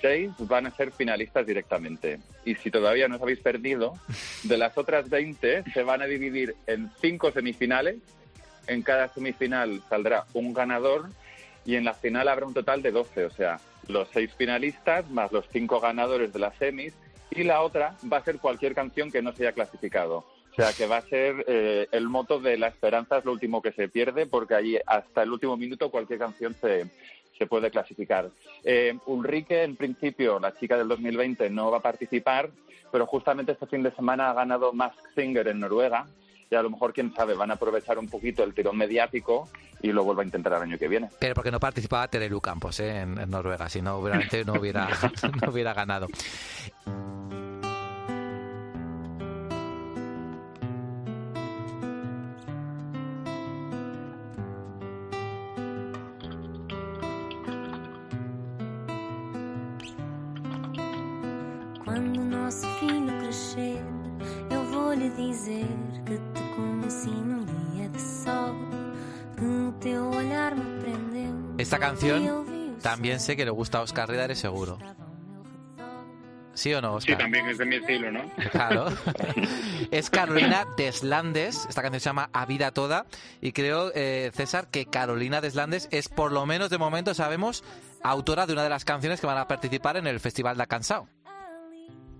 6 0.00 0.30
van 0.40 0.66
a 0.66 0.70
ser 0.70 0.92
finalistas 0.92 1.46
directamente. 1.46 2.18
Y 2.44 2.54
si 2.56 2.70
todavía 2.70 3.08
no 3.08 3.16
os 3.16 3.22
habéis 3.22 3.40
perdido, 3.40 3.94
de 4.44 4.58
las 4.58 4.76
otras 4.78 5.08
20 5.08 5.64
se 5.72 5.82
van 5.82 6.02
a 6.02 6.06
dividir 6.06 6.54
en 6.66 6.90
5 7.00 7.32
semifinales. 7.32 7.96
En 8.66 8.82
cada 8.82 9.08
semifinal 9.08 9.82
saldrá 9.88 10.26
un 10.34 10.52
ganador 10.52 11.08
y 11.64 11.76
en 11.76 11.84
la 11.84 11.94
final 11.94 12.28
habrá 12.28 12.46
un 12.46 12.54
total 12.54 12.82
de 12.82 12.90
12, 12.90 13.24
o 13.24 13.30
sea, 13.30 13.60
los 13.88 14.08
6 14.12 14.34
finalistas 14.36 15.10
más 15.10 15.32
los 15.32 15.46
5 15.50 15.80
ganadores 15.80 16.32
de 16.32 16.38
las 16.38 16.56
semis 16.56 16.94
y 17.30 17.44
la 17.44 17.62
otra 17.62 17.96
va 18.10 18.18
a 18.18 18.24
ser 18.24 18.38
cualquier 18.38 18.74
canción 18.74 19.10
que 19.10 19.22
no 19.22 19.32
se 19.32 19.44
haya 19.44 19.52
clasificado. 19.52 20.24
O 20.52 20.54
sea, 20.60 20.72
que 20.72 20.86
va 20.86 20.96
a 20.96 21.02
ser 21.02 21.44
eh, 21.46 21.86
el 21.92 22.08
moto 22.08 22.40
de 22.40 22.58
la 22.58 22.66
esperanza 22.66 23.18
es 23.18 23.24
lo 23.24 23.32
último 23.32 23.62
que 23.62 23.70
se 23.72 23.88
pierde 23.88 24.26
porque 24.26 24.54
allí 24.54 24.76
hasta 24.86 25.22
el 25.22 25.30
último 25.30 25.56
minuto 25.56 25.90
cualquier 25.90 26.18
canción 26.18 26.54
se, 26.54 26.86
se 27.38 27.46
puede 27.46 27.70
clasificar. 27.70 28.30
Eh, 28.64 28.96
Ulrike, 29.06 29.62
en 29.62 29.76
principio, 29.76 30.38
la 30.38 30.54
chica 30.54 30.76
del 30.76 30.88
2020, 30.88 31.48
no 31.50 31.70
va 31.70 31.78
a 31.78 31.82
participar, 31.82 32.50
pero 32.90 33.06
justamente 33.06 33.52
este 33.52 33.66
fin 33.66 33.82
de 33.82 33.92
semana 33.92 34.30
ha 34.30 34.34
ganado 34.34 34.72
Mask 34.72 34.98
Singer 35.14 35.48
en 35.48 35.60
Noruega 35.60 36.06
y 36.50 36.54
a 36.54 36.62
lo 36.62 36.70
mejor, 36.70 36.92
quién 36.92 37.12
sabe, 37.14 37.34
van 37.34 37.50
a 37.50 37.54
aprovechar 37.54 37.98
un 37.98 38.08
poquito 38.08 38.42
el 38.42 38.54
tirón 38.54 38.76
mediático 38.76 39.48
y 39.82 39.92
lo 39.92 40.02
vuelva 40.02 40.22
a 40.22 40.26
intentar 40.26 40.54
el 40.54 40.62
año 40.62 40.78
que 40.78 40.88
viene. 40.88 41.10
Pero 41.18 41.34
porque 41.34 41.50
no 41.50 41.60
participaba 41.60 42.08
Terelu 42.08 42.40
Campos 42.40 42.80
¿eh? 42.80 43.00
en, 43.00 43.18
en 43.18 43.30
Noruega, 43.30 43.68
si 43.68 43.82
no, 43.82 43.96
obviamente 43.96 44.44
no 44.44 44.54
hubiera, 44.54 44.88
no 45.42 45.52
hubiera 45.52 45.74
ganado. 45.74 46.08
Canción 71.88 72.76
también 72.82 73.18
sé 73.18 73.36
que 73.36 73.44
le 73.44 73.50
gusta 73.50 73.78
a 73.78 73.82
Oscar 73.82 74.08
Ridares 74.08 74.38
seguro. 74.38 74.78
¿Sí 76.52 76.74
o 76.74 76.82
no, 76.82 77.00
Sí, 77.00 77.12
Oscar? 77.12 77.18
también 77.18 77.48
es 77.48 77.56
de 77.56 77.64
mi 77.64 77.76
estilo, 77.76 78.10
¿no? 78.10 78.28
Claro. 78.50 78.86
es 79.90 80.10
Carolina 80.10 80.66
Deslandes. 80.76 81.66
Esta 81.68 81.82
canción 81.82 82.00
se 82.00 82.08
llama 82.08 82.30
A 82.32 82.46
Vida 82.46 82.72
Toda. 82.72 83.06
Y 83.40 83.52
creo, 83.52 83.92
eh, 83.94 84.32
César, 84.34 84.68
que 84.68 84.86
Carolina 84.86 85.40
Deslandes 85.40 85.88
es, 85.92 86.08
por 86.08 86.32
lo 86.32 86.46
menos 86.46 86.68
de 86.68 86.78
momento, 86.78 87.14
sabemos, 87.14 87.62
autora 88.02 88.46
de 88.46 88.54
una 88.54 88.64
de 88.64 88.70
las 88.70 88.84
canciones 88.84 89.20
que 89.20 89.26
van 89.28 89.38
a 89.38 89.46
participar 89.46 89.96
en 89.96 90.08
el 90.08 90.18
Festival 90.20 90.58
de 90.58 90.66
Cansao. 90.66 91.08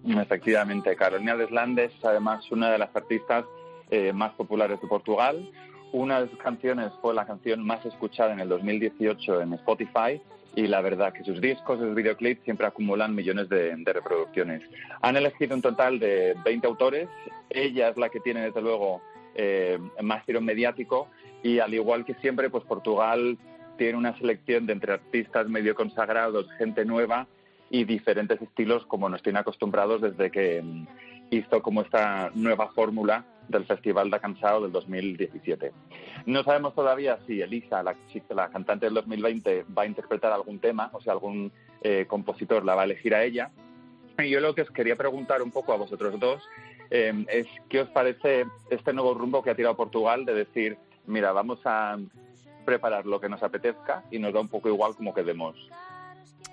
Efectivamente, 0.06 0.94
Carolina 0.94 1.36
Deslandes 1.36 1.92
es 1.98 2.04
además 2.04 2.50
una 2.52 2.70
de 2.70 2.78
las 2.78 2.94
artistas 2.94 3.44
eh, 3.90 4.12
más 4.12 4.32
populares 4.34 4.80
de 4.80 4.86
Portugal. 4.86 5.50
Una 5.93 6.20
de 6.20 6.28
sus 6.28 6.39
canciones 6.39 6.93
fue 7.01 7.14
la 7.14 7.26
canción 7.26 7.64
más 7.64 7.84
escuchada 7.86 8.32
en 8.32 8.41
el 8.41 8.49
2018 8.49 9.41
en 9.41 9.55
Spotify 9.55 10.20
y 10.55 10.66
la 10.66 10.80
verdad 10.80 11.12
que 11.12 11.24
sus 11.24 11.41
discos, 11.41 11.78
sus 11.78 11.95
videoclips 11.95 12.45
siempre 12.45 12.66
acumulan 12.66 13.14
millones 13.14 13.49
de, 13.49 13.74
de 13.76 13.93
reproducciones. 13.93 14.62
Han 15.03 15.16
elegido 15.16 15.55
un 15.55 15.62
total 15.62 15.99
de 15.99 16.34
20 16.45 16.66
autores. 16.66 17.09
Ella 17.49 17.89
es 17.89 17.97
la 17.97 18.09
que 18.09 18.20
tiene, 18.20 18.43
desde 18.43 18.61
luego, 18.61 19.01
eh, 19.34 19.78
más 20.03 20.26
tirón 20.26 20.45
mediático 20.45 21.09
y 21.45 21.61
al 21.61 21.72
igual 21.72 22.05
que 22.05 22.14
siempre, 22.14 22.51
pues 22.51 22.64
Portugal 22.64 23.39
tiene 23.76 23.97
una 23.97 24.18
selección 24.18 24.66
de 24.66 24.72
entre 24.72 24.95
artistas 24.95 25.49
medio 25.49 25.74
consagrados, 25.74 26.51
gente 26.59 26.84
nueva 26.84 27.28
y 27.70 27.84
diferentes 27.84 28.43
estilos 28.43 28.84
como 28.86 29.09
nos 29.09 29.22
tiene 29.22 29.39
acostumbrados 29.39 30.01
desde 30.03 30.30
que 30.30 30.61
mm, 30.61 30.86
hizo 31.30 31.62
como 31.62 31.82
esta 31.82 32.32
nueva 32.34 32.68
fórmula 32.72 33.24
del 33.49 33.64
Festival 33.64 34.11
de 34.11 34.20
Cansao 34.20 34.62
del 34.62 34.72
2017. 34.72 35.72
No 36.26 36.42
sabemos 36.44 36.74
todavía 36.74 37.18
si 37.26 37.40
Elisa, 37.40 37.82
la, 37.82 37.96
la 38.30 38.49
cantante 38.51 38.86
del 38.86 38.94
2020, 38.94 39.64
va 39.76 39.82
a 39.82 39.86
interpretar 39.86 40.32
algún 40.32 40.59
tema, 40.59 40.90
o 40.92 41.01
sea, 41.01 41.12
algún 41.14 41.51
eh, 41.82 42.07
compositor 42.07 42.64
la 42.64 42.74
va 42.74 42.82
a 42.82 42.84
elegir 42.84 43.14
a 43.14 43.24
ella. 43.24 43.51
Y 44.18 44.30
yo 44.30 44.40
lo 44.40 44.55
que 44.55 44.62
os 44.62 44.70
quería 44.70 44.96
preguntar 44.96 45.42
un 45.42 45.51
poco 45.51 45.72
a 45.72 45.76
vosotros 45.76 46.18
dos 46.18 46.42
Eh, 46.90 47.24
es, 47.28 47.46
¿Qué 47.68 47.80
os 47.80 47.88
parece 47.90 48.46
este 48.70 48.92
nuevo 48.92 49.14
rumbo 49.14 49.42
que 49.42 49.51
ha 49.51 49.55
tirado 49.55 49.76
Portugal 49.76 50.24
de 50.24 50.34
decir, 50.34 50.78
mira, 51.07 51.32
vamos 51.32 51.61
a 51.64 51.99
preparar 52.64 53.07
lo 53.07 53.20
que 53.20 53.28
nos 53.28 53.42
apetezca 53.42 54.05
y 54.11 54.18
nos 54.18 54.32
da 54.32 54.40
un 54.40 54.49
poco 54.49 54.68
igual 54.68 54.94
como 54.96 55.14
quedemos? 55.14 55.57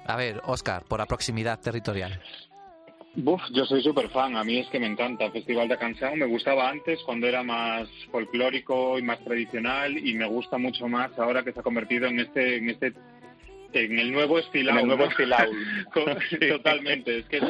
A 0.06 0.16
ver, 0.16 0.42
Oscar, 0.46 0.84
por 0.84 1.00
la 1.00 1.06
proximidad 1.06 1.60
territorial. 1.60 2.22
Buf, 3.18 3.42
yo 3.54 3.66
soy 3.66 3.82
súper 3.82 4.10
fan, 4.10 4.36
a 4.36 4.44
mí 4.44 4.58
es 4.60 4.68
que 4.68 4.80
me 4.80 4.88
encanta. 4.88 5.32
Festival 5.32 5.70
de 5.70 5.78
Canção 5.78 6.16
me 6.18 6.26
gustaba 6.26 6.70
antes 6.70 7.00
cuando 7.04 7.28
era 7.28 7.44
más 7.44 7.88
folclórico 8.12 9.00
y 9.00 9.04
más 9.04 9.24
tradicional 9.24 9.98
y 9.98 10.14
me 10.16 10.28
gusta 10.28 10.58
mucho 10.58 10.88
más 10.90 11.18
ahora 11.18 11.42
que 11.44 11.54
se 11.54 11.60
ha 11.62 11.64
convertido 11.64 12.08
en 12.08 12.20
este, 12.20 12.58
en 12.58 12.70
este, 12.70 12.94
en 13.74 14.00
el 14.00 14.12
nuevo 14.12 14.38
estilao. 14.38 14.76
En 14.80 14.82
el 14.92 14.98
nuevo. 14.98 15.10
Con- 15.94 16.18
Totalmente, 16.50 17.20
es 17.20 17.26
que 17.28 17.38
es 17.38 17.44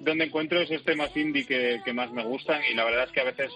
donde 0.00 0.24
encuentro 0.24 0.60
esos 0.60 0.82
temas 0.84 1.16
indie 1.16 1.46
que, 1.46 1.80
que 1.84 1.92
más 1.92 2.10
me 2.10 2.24
gustan 2.24 2.60
y 2.70 2.74
la 2.74 2.84
verdad 2.84 3.04
es 3.04 3.12
que 3.12 3.20
a 3.20 3.24
veces 3.24 3.52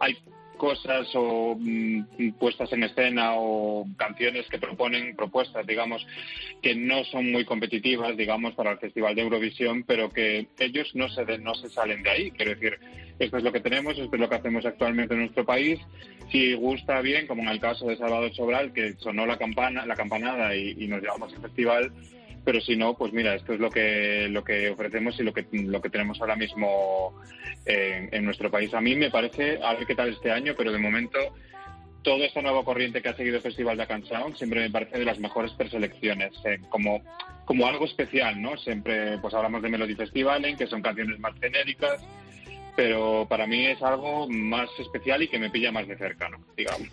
hay 0.00 0.16
cosas 0.58 1.08
o 1.14 1.56
mm, 1.58 2.32
puestas 2.38 2.70
en 2.74 2.82
escena 2.82 3.32
o 3.36 3.86
canciones 3.96 4.46
que 4.50 4.58
proponen 4.58 5.16
propuestas, 5.16 5.66
digamos, 5.66 6.06
que 6.60 6.74
no 6.74 7.02
son 7.04 7.32
muy 7.32 7.46
competitivas, 7.46 8.14
digamos, 8.16 8.54
para 8.54 8.72
el 8.72 8.78
Festival 8.78 9.14
de 9.14 9.22
Eurovisión, 9.22 9.84
pero 9.84 10.10
que 10.10 10.48
ellos 10.58 10.90
no 10.94 11.08
se, 11.08 11.24
de- 11.24 11.38
no 11.38 11.54
se 11.54 11.70
salen 11.70 12.02
de 12.02 12.10
ahí. 12.10 12.30
Quiero 12.32 12.50
decir, 12.50 12.78
esto 13.18 13.38
es 13.38 13.42
lo 13.42 13.52
que 13.52 13.60
tenemos, 13.60 13.98
esto 13.98 14.14
es 14.14 14.20
lo 14.20 14.28
que 14.28 14.34
hacemos 14.34 14.66
actualmente 14.66 15.14
en 15.14 15.20
nuestro 15.20 15.46
país. 15.46 15.80
Si 16.30 16.52
gusta 16.52 17.00
bien, 17.00 17.26
como 17.26 17.42
en 17.42 17.48
el 17.48 17.60
caso 17.60 17.86
de 17.86 17.96
Salvador 17.96 18.34
Sobral, 18.34 18.74
que 18.74 18.92
sonó 18.98 19.24
la 19.24 19.38
campana, 19.38 19.86
la 19.86 19.96
campanada 19.96 20.54
y, 20.54 20.76
y 20.78 20.86
nos 20.88 21.00
llevamos 21.00 21.32
al 21.34 21.40
festival, 21.40 21.90
pero 22.48 22.62
si 22.62 22.76
no, 22.76 22.94
pues 22.94 23.12
mira, 23.12 23.34
esto 23.34 23.52
es 23.52 23.60
lo 23.60 23.68
que 23.68 24.26
lo 24.30 24.42
que 24.42 24.70
ofrecemos 24.70 25.20
y 25.20 25.22
lo 25.22 25.34
que 25.34 25.46
lo 25.52 25.82
que 25.82 25.90
tenemos 25.90 26.18
ahora 26.18 26.34
mismo 26.34 27.12
en, 27.66 28.08
en 28.10 28.24
nuestro 28.24 28.50
país. 28.50 28.72
A 28.72 28.80
mí 28.80 28.96
me 28.96 29.10
parece, 29.10 29.60
a 29.62 29.74
ver 29.74 29.84
qué 29.84 29.94
tal 29.94 30.08
este 30.08 30.30
año, 30.30 30.54
pero 30.56 30.72
de 30.72 30.78
momento 30.78 31.18
toda 32.00 32.24
esta 32.24 32.40
nueva 32.40 32.64
corriente 32.64 33.02
que 33.02 33.10
ha 33.10 33.14
seguido 33.14 33.38
Festival 33.42 33.76
de 33.76 33.86
Canção 33.86 34.34
siempre 34.34 34.60
me 34.60 34.70
parece 34.70 34.98
de 34.98 35.04
las 35.04 35.18
mejores 35.18 35.52
preselecciones, 35.52 36.32
eh, 36.46 36.58
como 36.70 37.02
como 37.44 37.66
algo 37.66 37.84
especial, 37.84 38.40
¿no? 38.40 38.56
Siempre 38.56 39.18
pues 39.18 39.34
hablamos 39.34 39.60
de 39.60 39.68
Melody 39.68 39.94
Festivalen, 39.94 40.56
que 40.56 40.66
son 40.66 40.80
canciones 40.80 41.18
más 41.20 41.38
genéricas, 41.38 42.02
pero 42.78 43.26
para 43.28 43.48
mí 43.48 43.66
es 43.66 43.82
algo 43.82 44.28
más 44.28 44.70
especial 44.78 45.20
y 45.20 45.26
que 45.26 45.36
me 45.36 45.50
pilla 45.50 45.72
más 45.72 45.88
de 45.88 45.98
cerca, 45.98 46.28
¿no? 46.28 46.38
Digamos. 46.56 46.88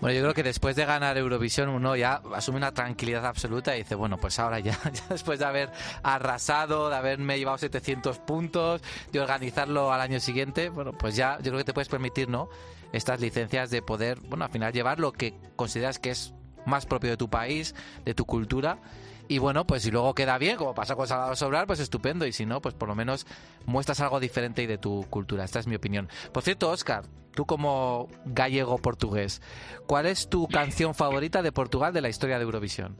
Bueno, 0.00 0.14
yo 0.16 0.22
creo 0.22 0.34
que 0.34 0.44
después 0.44 0.76
de 0.76 0.84
ganar 0.84 1.18
Eurovisión 1.18 1.70
uno 1.70 1.96
ya 1.96 2.22
asume 2.36 2.58
una 2.58 2.72
tranquilidad 2.72 3.26
absoluta 3.26 3.74
y 3.74 3.80
dice, 3.80 3.96
bueno, 3.96 4.16
pues 4.16 4.38
ahora 4.38 4.60
ya, 4.60 4.78
ya 4.92 5.02
después 5.08 5.40
de 5.40 5.44
haber 5.44 5.70
arrasado, 6.04 6.88
de 6.88 6.94
haberme 6.94 7.36
llevado 7.36 7.58
700 7.58 8.20
puntos, 8.20 8.80
de 9.10 9.18
organizarlo 9.18 9.92
al 9.92 10.00
año 10.00 10.20
siguiente, 10.20 10.68
bueno, 10.68 10.92
pues 10.92 11.16
ya 11.16 11.38
yo 11.38 11.50
creo 11.50 11.58
que 11.58 11.64
te 11.64 11.74
puedes 11.74 11.88
permitir, 11.88 12.28
¿no? 12.28 12.48
Estas 12.92 13.20
licencias 13.20 13.70
de 13.70 13.82
poder, 13.82 14.20
bueno, 14.20 14.44
al 14.44 14.52
final 14.52 14.72
llevar 14.72 15.00
lo 15.00 15.10
que 15.10 15.34
consideras 15.56 15.98
que 15.98 16.10
es 16.10 16.32
más 16.64 16.86
propio 16.86 17.10
de 17.10 17.16
tu 17.16 17.28
país, 17.28 17.74
de 18.04 18.14
tu 18.14 18.24
cultura. 18.24 18.78
Y 19.26 19.38
bueno, 19.38 19.66
pues 19.66 19.82
si 19.82 19.90
luego 19.90 20.14
queda 20.14 20.36
bien, 20.38 20.56
como 20.56 20.74
pasa 20.74 20.96
con 20.96 21.06
Salvador 21.06 21.36
Sobral, 21.36 21.66
pues 21.66 21.80
estupendo. 21.80 22.26
Y 22.26 22.32
si 22.32 22.44
no, 22.44 22.60
pues 22.60 22.74
por 22.74 22.88
lo 22.88 22.94
menos 22.94 23.26
muestras 23.64 24.00
algo 24.00 24.20
diferente 24.20 24.62
y 24.62 24.66
de 24.66 24.78
tu 24.78 25.06
cultura. 25.08 25.44
Esta 25.44 25.60
es 25.60 25.66
mi 25.66 25.76
opinión. 25.76 26.08
Por 26.32 26.42
cierto, 26.42 26.70
Oscar, 26.70 27.04
tú 27.32 27.46
como 27.46 28.08
gallego 28.26 28.78
portugués, 28.78 29.40
¿cuál 29.86 30.06
es 30.06 30.28
tu 30.28 30.46
canción 30.46 30.94
favorita 30.94 31.42
de 31.42 31.52
Portugal 31.52 31.92
de 31.92 32.02
la 32.02 32.10
historia 32.10 32.38
de 32.38 32.44
Eurovisión? 32.44 32.96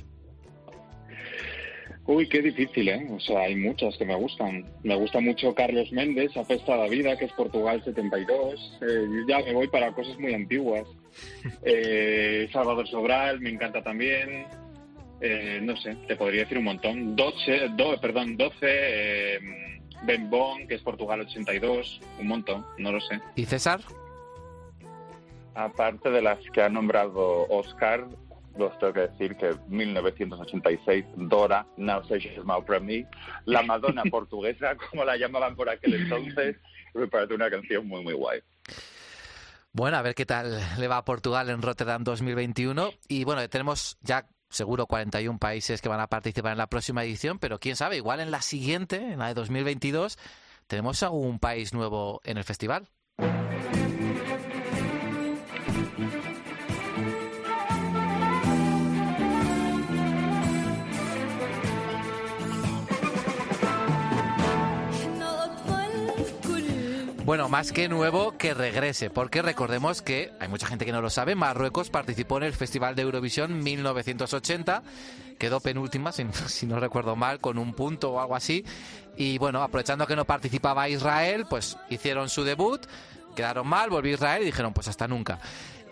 Uy, 2.07 2.29
qué 2.29 2.43
difícil, 2.43 2.89
¿eh? 2.89 3.07
O 3.11 3.19
sea, 3.19 3.41
hay 3.41 3.57
muchas 3.57 3.97
que 3.97 4.05
me 4.05 4.15
gustan. 4.15 4.67
Me 4.83 4.95
gusta 4.95 5.21
mucho 5.21 5.55
Carlos 5.55 5.91
Méndez, 5.91 6.37
Apesta 6.37 6.77
la 6.77 6.87
Vida, 6.87 7.17
que 7.17 7.25
es 7.25 7.33
Portugal 7.33 7.83
72. 7.83 8.79
Eh, 8.83 9.07
ya 9.27 9.39
me 9.39 9.55
voy 9.55 9.69
para 9.69 9.93
cosas 9.93 10.19
muy 10.19 10.35
antiguas. 10.35 10.87
Eh, 11.63 12.49
Salvador 12.53 12.89
Sobral, 12.89 13.39
me 13.41 13.51
encanta 13.51 13.81
también. 13.85 14.47
Eh, 15.21 15.61
no 15.63 15.77
sé, 15.77 15.95
te 16.07 16.17
podría 16.17 16.43
decir 16.43 16.59
un 16.59 16.65
montón. 16.65 17.17
12, 17.17 17.69
do- 17.77 17.99
perdón, 18.01 18.37
12. 18.37 18.57
Eh, 18.63 19.39
ben 20.03 20.29
Bon, 20.29 20.67
que 20.67 20.75
es 20.75 20.83
Portugal 20.83 21.21
82. 21.21 22.01
Un 22.21 22.27
montón, 22.29 22.67
no 22.79 22.93
lo 22.93 23.01
sé. 23.01 23.21
¿Y 23.37 23.45
César? 23.47 23.81
Aparte 25.55 26.11
de 26.11 26.21
las 26.21 26.39
que 26.53 26.63
ha 26.63 26.69
nombrado 26.69 27.47
Oscar, 27.49 28.05
os 28.59 28.79
tengo 28.79 28.93
que 28.93 29.01
decir 29.01 29.37
que 29.37 29.55
1986, 29.69 31.05
Dora, 31.17 31.65
Now 31.77 32.05
Seixas 32.09 32.45
Mal 32.45 32.65
para 32.65 32.81
mí, 32.81 33.05
la 33.45 33.63
Madonna 33.63 34.03
portuguesa, 34.11 34.77
como 34.77 35.05
la 35.05 35.17
llamaban 35.17 35.55
por 35.55 35.69
aquel 35.69 35.95
entonces, 35.95 36.57
me 36.93 37.07
parece 37.07 37.35
una 37.35 37.49
canción 37.51 37.87
muy, 37.87 38.03
muy 38.03 38.15
guay. 38.15 38.41
Bueno, 39.73 39.97
a 39.97 40.03
ver 40.03 40.15
qué 40.15 40.27
tal 40.27 40.61
le 40.79 40.87
va 40.89 40.99
a 40.99 41.05
Portugal 41.05 41.51
en 41.51 41.61
Rotterdam 41.63 42.05
2021. 42.05 42.91
Y 43.09 43.25
bueno, 43.25 43.49
tenemos 43.49 43.97
ya 44.03 44.25
seguro 44.55 44.87
41 44.87 45.39
países 45.39 45.83
que 45.83 45.89
van 45.89 46.01
a 46.01 46.07
participar 46.07 46.53
en 46.53 46.59
la 46.59 46.69
próxima 46.69 47.05
edición, 47.05 47.39
pero 47.39 47.59
quién 47.59 47.77
sabe, 47.77 47.97
igual 47.97 48.21
en 48.21 48.31
la 48.31 48.43
siguiente, 48.43 48.97
en 48.97 49.19
la 49.19 49.29
de 49.29 49.35
2022, 49.35 50.19
tenemos 50.67 51.03
algún 51.03 51.39
país 51.39 51.75
nuevo 51.75 52.21
en 52.25 52.39
el 52.39 52.45
festival. 52.45 52.89
Bueno, 67.25 67.49
más 67.49 67.73
que 67.73 67.89
nuevo, 67.89 68.37
que 68.37 68.53
regrese, 68.53 69.09
porque 69.09 69.41
recordemos 69.41 70.03
que 70.03 70.31
hay 70.41 70.49
mucha 70.49 70.67
gente 70.67 70.85
que 70.85 70.93
no 70.93 71.01
lo 71.01 71.09
sabe, 71.09 71.35
Marruecos 71.35 71.89
participó 71.89 72.37
en 72.37 72.43
el 72.43 72.53
Festival 72.53 72.95
de 72.95 73.01
Eurovisión 73.01 73.63
1980, 73.63 74.83
quedó 75.39 75.61
penúltima, 75.61 76.13
si, 76.13 76.27
si 76.49 76.67
no 76.67 76.79
recuerdo 76.79 77.17
mal, 77.17 77.41
con 77.41 77.57
un 77.57 77.73
punto 77.73 78.13
o 78.13 78.21
algo 78.21 78.37
así, 78.37 78.63
y 79.17 79.39
bueno, 79.39 79.63
aprovechando 79.63 80.07
que 80.07 80.17
no 80.17 80.27
participaba 80.27 80.91
Israel, 80.91 81.47
pues 81.49 81.79
hicieron 81.89 82.29
su 82.29 82.45
debut, 82.45 82.85
quedaron 83.35 83.67
mal, 83.67 83.89
volvió 83.89 84.13
Israel 84.13 84.43
y 84.43 84.47
dijeron, 84.47 84.75
pues 84.75 84.89
hasta 84.89 85.09
nunca. 85.09 85.39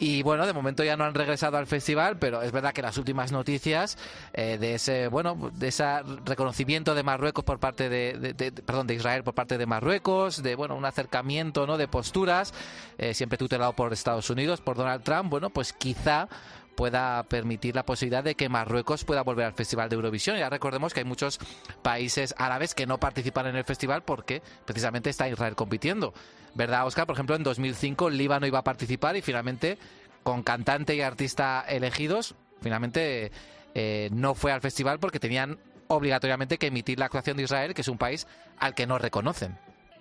Y 0.04 0.24
bueno, 0.24 0.44
de 0.48 0.52
momento 0.52 0.82
ya 0.82 0.96
no 0.96 1.04
han 1.04 1.14
regresado 1.14 1.58
al 1.58 1.68
festival, 1.68 2.18
pero 2.18 2.42
es 2.42 2.50
verdad 2.50 2.72
que 2.72 2.82
las 2.82 2.98
últimas 2.98 3.30
noticias 3.30 3.96
eh, 4.32 4.58
de 4.58 4.74
ese, 4.74 5.06
bueno, 5.06 5.52
de 5.54 5.68
ese 5.68 5.84
reconocimiento 6.24 6.96
de 6.96 7.04
Marruecos 7.04 7.44
por 7.44 7.60
parte 7.60 7.88
de, 7.88 8.14
de- 8.18 8.32
de- 8.34 8.50
perdón, 8.50 8.88
de 8.88 8.94
Israel 8.94 9.22
por 9.22 9.34
parte 9.34 9.58
de 9.58 9.64
Marruecos, 9.66 10.42
de 10.42 10.56
bueno, 10.56 10.74
un 10.74 10.84
acercamiento, 10.86 11.68
¿no? 11.68 11.76
De 11.78 11.86
posturas, 11.86 12.52
eh, 12.98 13.14
siempre 13.14 13.38
tutelado 13.38 13.74
por 13.74 13.92
Estados 13.92 14.28
Unidos, 14.28 14.60
por 14.60 14.76
Donald 14.76 15.04
Trump, 15.04 15.30
bueno, 15.30 15.50
pues 15.50 15.72
quizá 15.72 16.26
pueda 16.74 17.22
permitir 17.24 17.74
la 17.74 17.84
posibilidad 17.84 18.24
de 18.24 18.34
que 18.34 18.48
Marruecos 18.48 19.04
pueda 19.04 19.22
volver 19.22 19.46
al 19.46 19.54
Festival 19.54 19.88
de 19.88 19.96
Eurovisión. 19.96 20.36
Ya 20.36 20.50
recordemos 20.50 20.92
que 20.92 21.00
hay 21.00 21.06
muchos 21.06 21.38
países 21.82 22.34
árabes 22.38 22.74
que 22.74 22.86
no 22.86 22.98
participan 22.98 23.46
en 23.46 23.56
el 23.56 23.64
festival 23.64 24.02
porque 24.02 24.42
precisamente 24.64 25.10
está 25.10 25.28
Israel 25.28 25.54
compitiendo. 25.54 26.12
¿Verdad, 26.54 26.86
Oscar? 26.86 27.06
Por 27.06 27.14
ejemplo, 27.14 27.36
en 27.36 27.42
2005 27.42 28.10
Líbano 28.10 28.46
iba 28.46 28.58
a 28.58 28.64
participar 28.64 29.16
y 29.16 29.22
finalmente, 29.22 29.78
con 30.22 30.42
cantante 30.42 30.94
y 30.94 31.00
artista 31.00 31.64
elegidos, 31.66 32.34
finalmente 32.60 33.32
eh, 33.74 34.10
no 34.12 34.34
fue 34.34 34.52
al 34.52 34.60
festival 34.60 34.98
porque 34.98 35.18
tenían 35.18 35.58
obligatoriamente 35.88 36.58
que 36.58 36.68
emitir 36.68 36.98
la 36.98 37.06
actuación 37.06 37.36
de 37.36 37.44
Israel, 37.44 37.74
que 37.74 37.82
es 37.82 37.88
un 37.88 37.98
país 37.98 38.26
al 38.58 38.74
que 38.74 38.86
no 38.86 38.98
reconocen. 38.98 39.58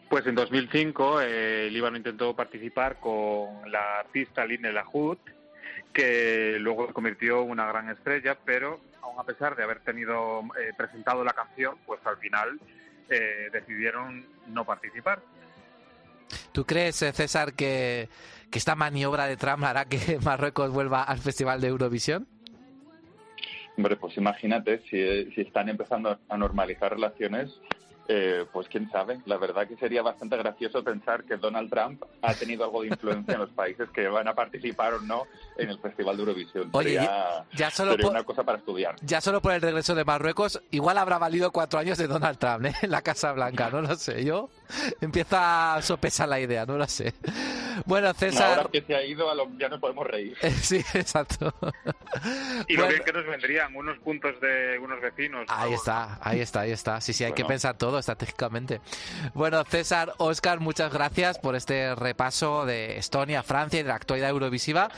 Pues 0.09 0.27
en 0.27 0.35
2005 0.35 1.21
eh, 1.21 1.69
Líbano 1.71 1.95
intentó 1.95 2.35
participar 2.35 2.99
con 2.99 3.71
la 3.71 3.99
artista 3.99 4.45
Line 4.45 4.73
Lahoud, 4.73 5.17
que 5.93 6.57
luego 6.59 6.87
se 6.87 6.93
convirtió 6.93 7.43
en 7.43 7.51
una 7.51 7.65
gran 7.67 7.89
estrella, 7.89 8.37
pero 8.45 8.79
aun 9.01 9.19
a 9.19 9.23
pesar 9.23 9.55
de 9.55 9.63
haber 9.63 9.79
tenido 9.79 10.41
eh, 10.59 10.71
presentado 10.77 11.23
la 11.23 11.33
canción, 11.33 11.75
pues 11.85 11.99
al 12.05 12.17
final 12.17 12.59
eh, 13.09 13.49
decidieron 13.51 14.25
no 14.47 14.65
participar. 14.65 15.21
¿Tú 16.51 16.65
crees, 16.65 17.01
eh, 17.01 17.11
César, 17.11 17.53
que, 17.53 18.09
que 18.49 18.59
esta 18.59 18.75
maniobra 18.75 19.25
de 19.25 19.37
Trump 19.37 19.63
hará 19.63 19.85
que 19.85 20.19
Marruecos 20.23 20.71
vuelva 20.71 21.03
al 21.03 21.19
Festival 21.19 21.61
de 21.61 21.67
Eurovisión? 21.67 22.27
Hombre, 23.77 23.95
pues 23.95 24.15
imagínate, 24.17 24.81
si, 24.89 25.31
si 25.33 25.41
están 25.41 25.69
empezando 25.69 26.19
a 26.27 26.37
normalizar 26.37 26.91
relaciones, 26.91 27.59
eh, 28.13 28.45
pues 28.51 28.67
quién 28.67 28.89
sabe. 28.91 29.21
La 29.25 29.37
verdad 29.37 29.65
que 29.67 29.77
sería 29.77 30.01
bastante 30.01 30.35
gracioso 30.35 30.83
pensar 30.83 31.23
que 31.23 31.37
Donald 31.37 31.69
Trump 31.69 32.03
ha 32.21 32.33
tenido 32.33 32.65
algo 32.65 32.81
de 32.81 32.89
influencia 32.89 33.35
en 33.35 33.39
los 33.39 33.49
países 33.51 33.89
que 33.91 34.07
van 34.09 34.27
a 34.27 34.33
participar 34.35 34.95
o 34.95 34.99
no 35.01 35.23
en 35.57 35.69
el 35.69 35.79
Festival 35.79 36.17
de 36.17 36.23
Eurovisión. 36.23 36.69
Oye, 36.73 36.89
sería 36.95 37.45
ya- 37.53 37.71
solo 37.71 37.91
sería 37.91 38.03
por- 38.03 38.11
una 38.11 38.23
cosa 38.23 38.43
para 38.43 38.57
estudiar. 38.57 38.95
Ya 39.01 39.21
solo 39.21 39.41
por 39.41 39.53
el 39.53 39.61
regreso 39.61 39.95
de 39.95 40.03
Marruecos, 40.03 40.61
igual 40.71 40.97
habrá 40.97 41.17
valido 41.19 41.51
cuatro 41.51 41.79
años 41.79 41.97
de 41.97 42.07
Donald 42.07 42.37
Trump 42.37 42.65
¿eh? 42.65 42.73
en 42.81 42.91
la 42.91 43.01
Casa 43.01 43.31
Blanca, 43.31 43.69
no 43.69 43.81
lo 43.81 43.95
sé. 43.95 44.25
Yo 44.25 44.49
empieza 45.01 45.75
a 45.75 45.81
sopesar 45.81 46.29
la 46.29 46.39
idea, 46.39 46.65
no 46.65 46.77
lo 46.77 46.87
sé. 46.87 47.13
Bueno, 47.85 48.13
César... 48.13 48.57
Ahora 48.59 48.69
que 48.71 48.81
se 48.81 48.95
ha 48.95 49.03
ido, 49.03 49.29
a 49.29 49.35
lo- 49.35 49.49
ya 49.57 49.69
no 49.69 49.79
podemos 49.79 50.05
reír. 50.07 50.35
Sí, 50.61 50.77
exacto. 50.93 51.53
Y 52.67 52.73
lo 52.73 52.83
Bueno. 52.83 52.89
bien 52.89 53.03
que 53.05 53.13
nos 53.13 53.25
vendrían 53.25 53.75
unos 53.75 53.97
puntos 53.99 54.39
de 54.41 54.77
unos 54.79 55.01
vecinos. 55.01 55.45
Ahí 55.49 55.73
está, 55.73 56.19
ahí 56.21 56.39
está, 56.41 56.61
ahí 56.61 56.71
está. 56.71 57.01
Sí, 57.01 57.13
sí, 57.13 57.23
hay 57.23 57.33
que 57.33 57.45
pensar 57.45 57.77
todo 57.77 57.99
estratégicamente. 57.99 58.81
Bueno, 59.33 59.63
César, 59.65 60.13
Oscar, 60.17 60.59
muchas 60.59 60.91
gracias 60.93 61.39
por 61.39 61.55
este 61.55 61.95
repaso 61.95 62.65
de 62.65 62.97
Estonia, 62.97 63.43
Francia 63.43 63.79
y 63.79 63.83
de 63.83 63.89
la 63.89 63.95
actualidad 63.95 64.29
eurovisiva. 64.29 64.89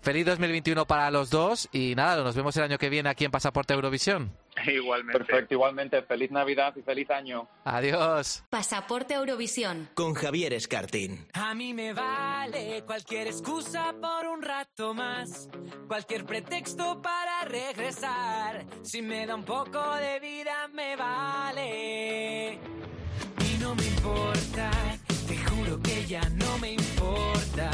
Feliz 0.00 0.24
2021 0.26 0.86
para 0.86 1.10
los 1.10 1.28
dos 1.28 1.68
y 1.72 1.94
nada, 1.96 2.22
nos 2.22 2.36
vemos 2.36 2.56
el 2.56 2.62
año 2.62 2.78
que 2.78 2.88
viene 2.88 3.08
aquí 3.08 3.24
en 3.24 3.30
Pasaporte 3.30 3.74
Eurovisión. 3.74 4.32
Igualmente. 4.66 5.18
Perfecto, 5.18 5.54
igualmente. 5.54 6.02
Feliz 6.02 6.30
Navidad 6.30 6.74
y 6.76 6.82
feliz 6.82 7.10
año. 7.10 7.48
Adiós. 7.64 8.44
Pasaporte 8.50 9.14
Eurovisión. 9.14 9.88
Con 9.94 10.14
Javier 10.14 10.52
Escartín. 10.52 11.26
A 11.32 11.54
mí 11.54 11.74
me 11.74 11.92
vale 11.92 12.82
cualquier 12.84 13.28
excusa 13.28 13.94
por 14.00 14.26
un 14.26 14.42
rato 14.42 14.94
más, 14.94 15.48
cualquier 15.86 16.24
pretexto 16.24 17.00
para 17.02 17.44
regresar. 17.44 18.66
Si 18.82 19.02
me 19.02 19.26
da 19.26 19.34
un 19.34 19.44
poco 19.44 19.94
de 19.96 20.20
vida 20.20 20.68
me 20.72 20.96
vale. 20.96 22.54
Y 22.54 23.58
no 23.60 23.74
me 23.74 23.84
importa, 23.84 24.70
te 25.26 25.36
juro 25.36 25.80
que 25.80 26.04
ya 26.06 26.22
no 26.30 26.58
me 26.58 26.72
importa 26.72 27.70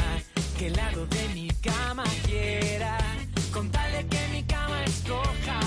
que 0.57 0.67
el 0.67 0.73
lado 0.73 1.05
de 1.07 1.27
mi 1.33 1.47
cama 1.61 2.03
quiera, 2.25 2.97
con 3.53 3.69
tal 3.71 3.91
de 3.91 4.05
que 4.07 4.27
mi 4.31 4.43
cama 4.43 4.83
escoja. 4.85 5.59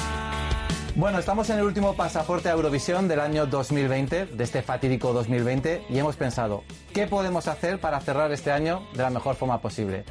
Bueno, 0.94 1.18
estamos 1.18 1.48
en 1.50 1.58
el 1.58 1.64
último 1.64 1.94
pasaporte 1.94 2.48
a 2.48 2.52
Eurovisión 2.52 3.06
del 3.06 3.20
año 3.20 3.46
2020, 3.46 4.26
de 4.26 4.44
este 4.44 4.62
fatídico 4.62 5.12
2020, 5.12 5.84
y 5.90 5.98
hemos 5.98 6.16
pensado, 6.16 6.64
¿qué 6.92 7.06
podemos 7.06 7.48
hacer 7.48 7.80
para 7.80 8.00
cerrar 8.00 8.32
este 8.32 8.50
año 8.50 8.82
de 8.94 9.02
la 9.02 9.10
mejor 9.10 9.36
forma 9.36 9.60
posible? 9.60 10.04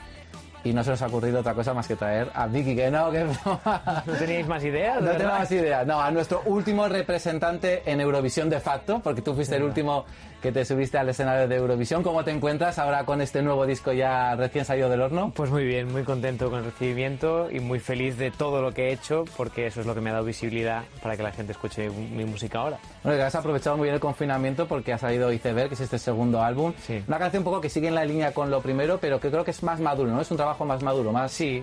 Y 0.63 0.73
no 0.73 0.83
se 0.83 0.89
nos 0.91 1.01
ha 1.01 1.07
ocurrido 1.07 1.39
otra 1.39 1.53
cosa 1.53 1.73
más 1.73 1.87
que 1.87 1.95
traer 1.95 2.29
a 2.33 2.45
Vicky, 2.47 2.75
que 2.75 2.91
no, 2.91 3.09
que 3.11 3.23
¿No 3.23 4.13
teníais 4.19 4.47
más 4.47 4.63
ideas? 4.63 5.01
de 5.01 5.11
No 5.11 5.17
tengo 5.17 5.31
más 5.31 5.51
idea. 5.51 5.85
No, 5.85 6.01
a 6.01 6.11
nuestro 6.11 6.41
último 6.45 6.87
representante 6.89 7.83
en 7.89 8.01
Eurovisión 8.01 8.49
de 8.49 8.59
facto, 8.59 8.99
porque 8.99 9.21
tú 9.21 9.33
fuiste 9.33 9.55
el 9.55 9.63
último 9.63 10.05
que 10.47 10.53
te 10.53 10.63
subiste 10.63 10.97
al 10.97 11.09
escenario 11.09 11.45
de 11.45 11.57
Eurovisión. 11.57 12.03
¿Cómo 12.03 12.23
te 12.23 12.31
encuentras 12.31 12.79
ahora 12.79 13.03
con 13.03 13.19
este 13.19 13.41
nuevo 13.41 13.65
disco 13.65 13.91
ya 13.91 14.33
recién 14.37 14.63
salido 14.63 14.87
del 14.87 15.01
horno? 15.01 15.33
Pues 15.35 15.51
muy 15.51 15.65
bien, 15.65 15.91
muy 15.91 16.03
contento 16.03 16.49
con 16.49 16.59
el 16.59 16.65
recibimiento 16.65 17.51
y 17.51 17.59
muy 17.59 17.81
feliz 17.81 18.17
de 18.17 18.31
todo 18.31 18.61
lo 18.61 18.73
que 18.73 18.87
he 18.87 18.93
hecho 18.93 19.25
porque 19.35 19.67
eso 19.67 19.81
es 19.81 19.85
lo 19.85 19.93
que 19.93 19.99
me 19.99 20.09
ha 20.09 20.13
dado 20.13 20.23
visibilidad 20.23 20.85
para 21.03 21.17
que 21.17 21.23
la 21.23 21.33
gente 21.33 21.51
escuche 21.51 21.89
mi 21.89 22.23
música 22.23 22.59
ahora. 22.59 22.79
Bueno, 23.03 23.17
que 23.17 23.23
has 23.25 23.35
aprovechado 23.35 23.75
muy 23.75 23.87
bien 23.87 23.95
el 23.95 23.99
confinamiento 23.99 24.69
porque 24.69 24.93
ha 24.93 24.97
salido 24.97 25.33
Iceberg, 25.33 25.67
que 25.67 25.73
es 25.73 25.81
este 25.81 25.99
segundo 25.99 26.41
álbum. 26.41 26.71
Una 27.09 27.19
canción 27.19 27.41
un 27.41 27.45
poco 27.45 27.59
que 27.59 27.69
sigue 27.69 27.89
en 27.89 27.95
la 27.95 28.05
línea 28.05 28.33
con 28.33 28.49
lo 28.49 28.61
primero, 28.61 28.99
pero 29.01 29.19
que 29.19 29.29
creo 29.29 29.43
que 29.43 29.51
es 29.51 29.63
más 29.63 29.81
maduro, 29.81 30.11
¿no? 30.11 30.21
Es 30.21 30.31
un 30.31 30.37
trabajo 30.37 30.63
más 30.63 30.81
maduro, 30.81 31.11
más... 31.11 31.29
Sí, 31.29 31.61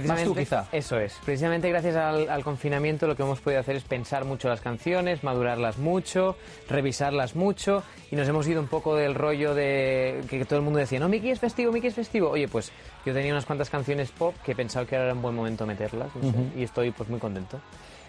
Precisamente, 0.00 0.28
tú, 0.28 0.34
quizá. 0.34 0.66
Eso 0.72 0.98
es. 0.98 1.14
Precisamente 1.24 1.68
gracias 1.68 1.96
al, 1.96 2.28
al 2.28 2.42
confinamiento 2.44 3.06
lo 3.06 3.16
que 3.16 3.22
hemos 3.22 3.40
podido 3.40 3.60
hacer 3.60 3.76
es 3.76 3.84
pensar 3.84 4.24
mucho 4.24 4.48
las 4.48 4.60
canciones, 4.60 5.22
madurarlas 5.24 5.78
mucho, 5.78 6.36
revisarlas 6.68 7.34
mucho 7.36 7.82
y 8.10 8.16
nos 8.16 8.28
hemos 8.28 8.46
ido 8.48 8.60
un 8.60 8.68
poco 8.68 8.94
del 8.96 9.14
rollo 9.14 9.54
de 9.54 10.22
que 10.28 10.44
todo 10.44 10.58
el 10.58 10.64
mundo 10.64 10.78
decía, 10.78 10.98
no, 11.00 11.08
Miki 11.08 11.30
es 11.30 11.40
festivo, 11.40 11.72
Miki 11.72 11.86
es 11.88 11.94
festivo. 11.94 12.30
Oye, 12.30 12.48
pues 12.48 12.72
yo 13.04 13.12
tenía 13.12 13.32
unas 13.32 13.46
cuantas 13.46 13.70
canciones 13.70 14.10
pop 14.10 14.34
que 14.44 14.52
he 14.52 14.54
pensado 14.54 14.86
que 14.86 14.96
ahora 14.96 15.06
era 15.06 15.14
un 15.14 15.22
buen 15.22 15.34
momento 15.34 15.66
meterlas 15.66 16.08
no 16.14 16.22
sé, 16.22 16.28
Ujú. 16.28 16.50
y 16.56 16.62
estoy 16.62 16.90
pues 16.90 17.08
muy 17.08 17.18
contento. 17.20 17.60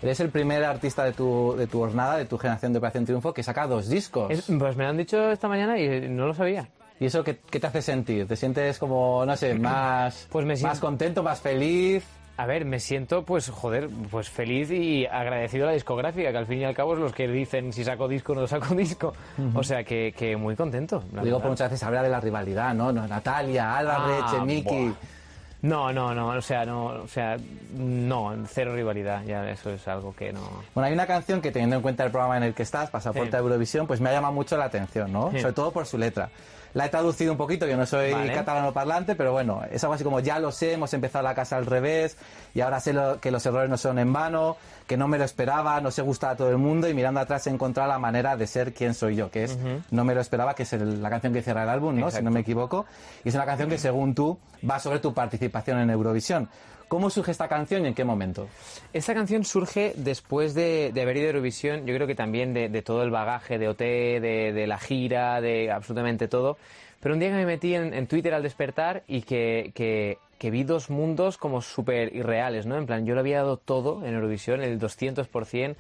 Eres 0.02 0.20
el 0.20 0.30
primer 0.30 0.64
artista 0.64 1.04
de 1.04 1.12
tu, 1.14 1.56
de 1.58 1.66
tu 1.66 1.80
jornada, 1.80 2.18
de 2.18 2.26
tu 2.26 2.38
generación 2.38 2.72
de 2.72 2.78
Operación 2.78 3.06
Triunfo, 3.06 3.34
que 3.34 3.42
saca 3.42 3.66
dos 3.66 3.90
discos. 3.90 4.30
Es- 4.30 4.46
pues 4.60 4.76
me 4.76 4.84
lo 4.84 4.90
han 4.92 4.98
dicho 4.98 5.32
esta 5.32 5.48
mañana 5.48 5.80
y 5.80 6.08
no 6.08 6.28
lo 6.28 6.34
sabía. 6.36 6.68
¿Y 7.00 7.06
eso 7.06 7.24
qué, 7.24 7.40
qué 7.50 7.60
te 7.60 7.68
hace 7.68 7.82
sentir? 7.82 8.28
¿Te 8.28 8.36
sientes 8.36 8.80
como, 8.80 9.24
no 9.26 9.36
sé, 9.38 9.54
más, 9.60 10.28
Pues 10.32 10.46
me 10.46 10.54
más 10.54 10.60
siento- 10.60 10.80
contento, 10.80 11.24
más 11.24 11.40
feliz? 11.42 12.04
A 12.40 12.46
ver, 12.46 12.66
me 12.66 12.80
siento, 12.80 13.24
pues, 13.24 13.50
joder, 13.50 13.90
pues 14.12 14.30
feliz 14.30 14.70
y 14.70 15.08
agradecido 15.08 15.64
a 15.66 15.68
la 15.70 15.74
discográfica, 15.74 16.32
que 16.32 16.38
al 16.38 16.46
fin 16.46 16.60
y 16.60 16.66
al 16.66 16.76
cabo 16.76 16.94
es 16.94 17.00
los 17.00 17.12
que 17.12 17.28
dicen 17.28 17.74
si 17.74 17.84
saco 17.84 18.08
disco 18.08 18.34
o 18.34 18.36
no 18.36 18.46
saco 18.48 18.76
disco. 18.76 19.14
Ujú. 19.40 19.58
O 19.60 19.64
sea, 19.64 19.84
que, 19.84 20.14
que 20.16 20.38
muy 20.38 20.56
contento. 20.56 21.04
Lo 21.14 21.24
digo 21.24 21.40
por 21.40 21.50
muchas 21.50 21.72
veces 21.72 21.84
habla 21.84 22.04
de 22.04 22.10
la 22.10 22.20
rivalidad, 22.20 22.76
¿no? 22.76 22.92
no 22.92 23.08
Natalia, 23.08 23.76
Álvarez, 23.78 24.22
Ah, 24.24 24.32
Chemiki. 24.36 24.94
No, 25.64 25.92
no, 25.92 26.14
no, 26.14 26.28
o 26.28 26.42
sea, 26.42 26.64
no, 26.68 26.86
o 26.86 27.08
sea, 27.08 27.38
no, 27.76 28.32
cero 28.48 28.76
rivalidad, 28.76 29.24
ya 29.26 29.50
eso 29.50 29.72
es 29.72 29.88
algo 29.88 30.16
que 30.16 30.32
no... 30.32 30.42
Bueno, 30.76 30.86
hay 30.86 30.94
una 30.94 31.08
canción 31.08 31.42
que 31.42 31.52
teniendo 31.52 31.78
en 31.78 31.82
cuenta 31.82 32.06
el 32.06 32.12
programa 32.12 32.38
en 32.38 32.44
el 32.44 32.54
que 32.54 32.62
estás, 32.62 32.92
Pasaporte 32.92 33.32
Sí. 33.32 33.36
a 33.36 33.40
Eurovisión, 33.40 33.88
pues 33.88 34.00
me 34.00 34.10
ha 34.10 34.14
llamado 34.14 34.36
mucho 34.36 34.56
la 34.56 34.66
atención, 34.66 35.12
¿no? 35.12 35.32
Sí. 35.32 35.40
Sobre 35.40 35.54
todo 35.54 35.72
por 35.72 35.88
su 35.88 35.98
letra. 35.98 36.30
La 36.78 36.86
he 36.86 36.90
traducido 36.90 37.32
un 37.32 37.40
poquito, 37.40 37.66
yo 37.66 37.76
no 37.76 37.88
soy 37.88 38.12
Vale. 38.12 38.32
catalano 38.34 38.72
parlante, 38.72 39.16
pero 39.16 39.32
bueno, 39.32 39.64
es 39.72 39.84
algo 39.84 39.96
así 39.96 40.04
como 40.04 40.20
ya 40.20 40.38
lo 40.38 40.52
sé, 40.52 40.74
hemos 40.74 40.94
empezado 40.94 41.24
la 41.24 41.34
casa 41.34 41.58
al 41.58 41.66
revés 41.66 42.18
y 42.54 42.62
ahora 42.62 42.80
sé 42.80 42.94
lo- 42.94 43.20
que 43.20 43.32
los 43.32 43.44
errores 43.48 43.68
no 43.68 43.78
son 43.78 43.98
en 43.98 44.14
vano, 44.14 44.58
que 44.86 44.96
no 44.96 45.08
me 45.08 45.18
lo 45.18 45.24
esperaba, 45.24 45.82
no 45.82 45.90
se 45.90 46.04
gusta 46.04 46.30
a 46.30 46.36
todo 46.38 46.52
el 46.52 46.58
mundo 46.60 46.88
y 46.88 46.94
mirando 46.94 47.20
atrás 47.20 47.48
he 47.48 47.50
encontrado 47.50 47.90
la 47.90 47.98
manera 47.98 48.38
de 48.38 48.46
ser 48.46 48.76
quien 48.76 48.94
soy 48.94 49.16
yo, 49.16 49.32
que 49.32 49.46
es. 49.46 49.58
No 49.90 50.06
me 50.06 50.14
lo 50.14 50.22
esperaba, 50.22 50.54
que 50.54 50.64
es 50.64 50.74
el- 50.74 51.02
la 51.02 51.10
canción 51.10 51.34
que 51.34 51.42
cierra 51.42 51.64
el 51.64 51.70
álbum, 51.70 52.00
¿no? 52.00 52.12
Si 52.12 52.22
no 52.22 52.30
me 52.30 52.42
equivoco. 52.42 52.86
Y 53.26 53.30
es 53.30 53.34
una 53.34 53.46
canción 53.46 53.70
que 53.70 53.80
según 53.80 54.14
tú 54.14 54.38
va 54.70 54.78
sobre 54.80 55.00
tu 55.00 55.16
participación 55.16 55.80
en 55.80 55.90
Eurovisión. 55.90 56.48
¿Cómo 56.88 57.10
surge 57.10 57.32
esta 57.32 57.48
canción 57.50 57.84
y 57.84 57.90
en 57.90 57.94
qué 57.94 58.06
momento? 58.06 58.48
Esta 58.94 59.14
canción 59.14 59.44
surge 59.44 59.94
después 59.98 60.54
de, 60.54 60.92
de 60.94 61.02
haber 61.02 61.18
ido 61.18 61.26
a 61.26 61.30
Eurovisión, 61.32 61.86
yo 61.86 61.94
creo 61.94 62.08
que 62.08 62.16
también 62.16 62.54
de, 62.54 62.70
de 62.70 62.82
todo 62.82 63.04
el 63.04 63.12
bagaje 63.12 63.58
de 63.60 63.68
OT, 63.68 63.80
de, 63.82 64.54
de 64.54 64.68
la 64.68 64.78
gira, 64.80 65.42
de 65.42 65.70
absolutamente 65.72 66.28
todo. 66.30 66.58
Pero 67.02 67.14
un 67.14 67.20
día 67.20 67.30
que 67.30 67.36
me 67.36 67.46
metí 67.46 67.76
en, 67.76 67.94
en 67.94 68.08
Twitter 68.08 68.34
al 68.34 68.42
despertar 68.44 69.04
y 69.08 69.22
que, 69.22 69.72
que- 69.76 70.18
que 70.40 70.52
vi 70.52 70.64
dos 70.64 70.92
mundos 70.92 71.38
como 71.40 71.62
súper 71.64 72.16
irreales, 72.16 72.68
¿no? 72.68 72.78
En 72.78 72.86
plan, 72.86 73.08
yo 73.08 73.16
lo 73.16 73.22
había 73.22 73.38
dado 73.38 73.58
todo 73.58 74.06
en 74.06 74.14
Eurovisión, 74.14 74.62
el 74.62 74.78
200%. 74.80 75.76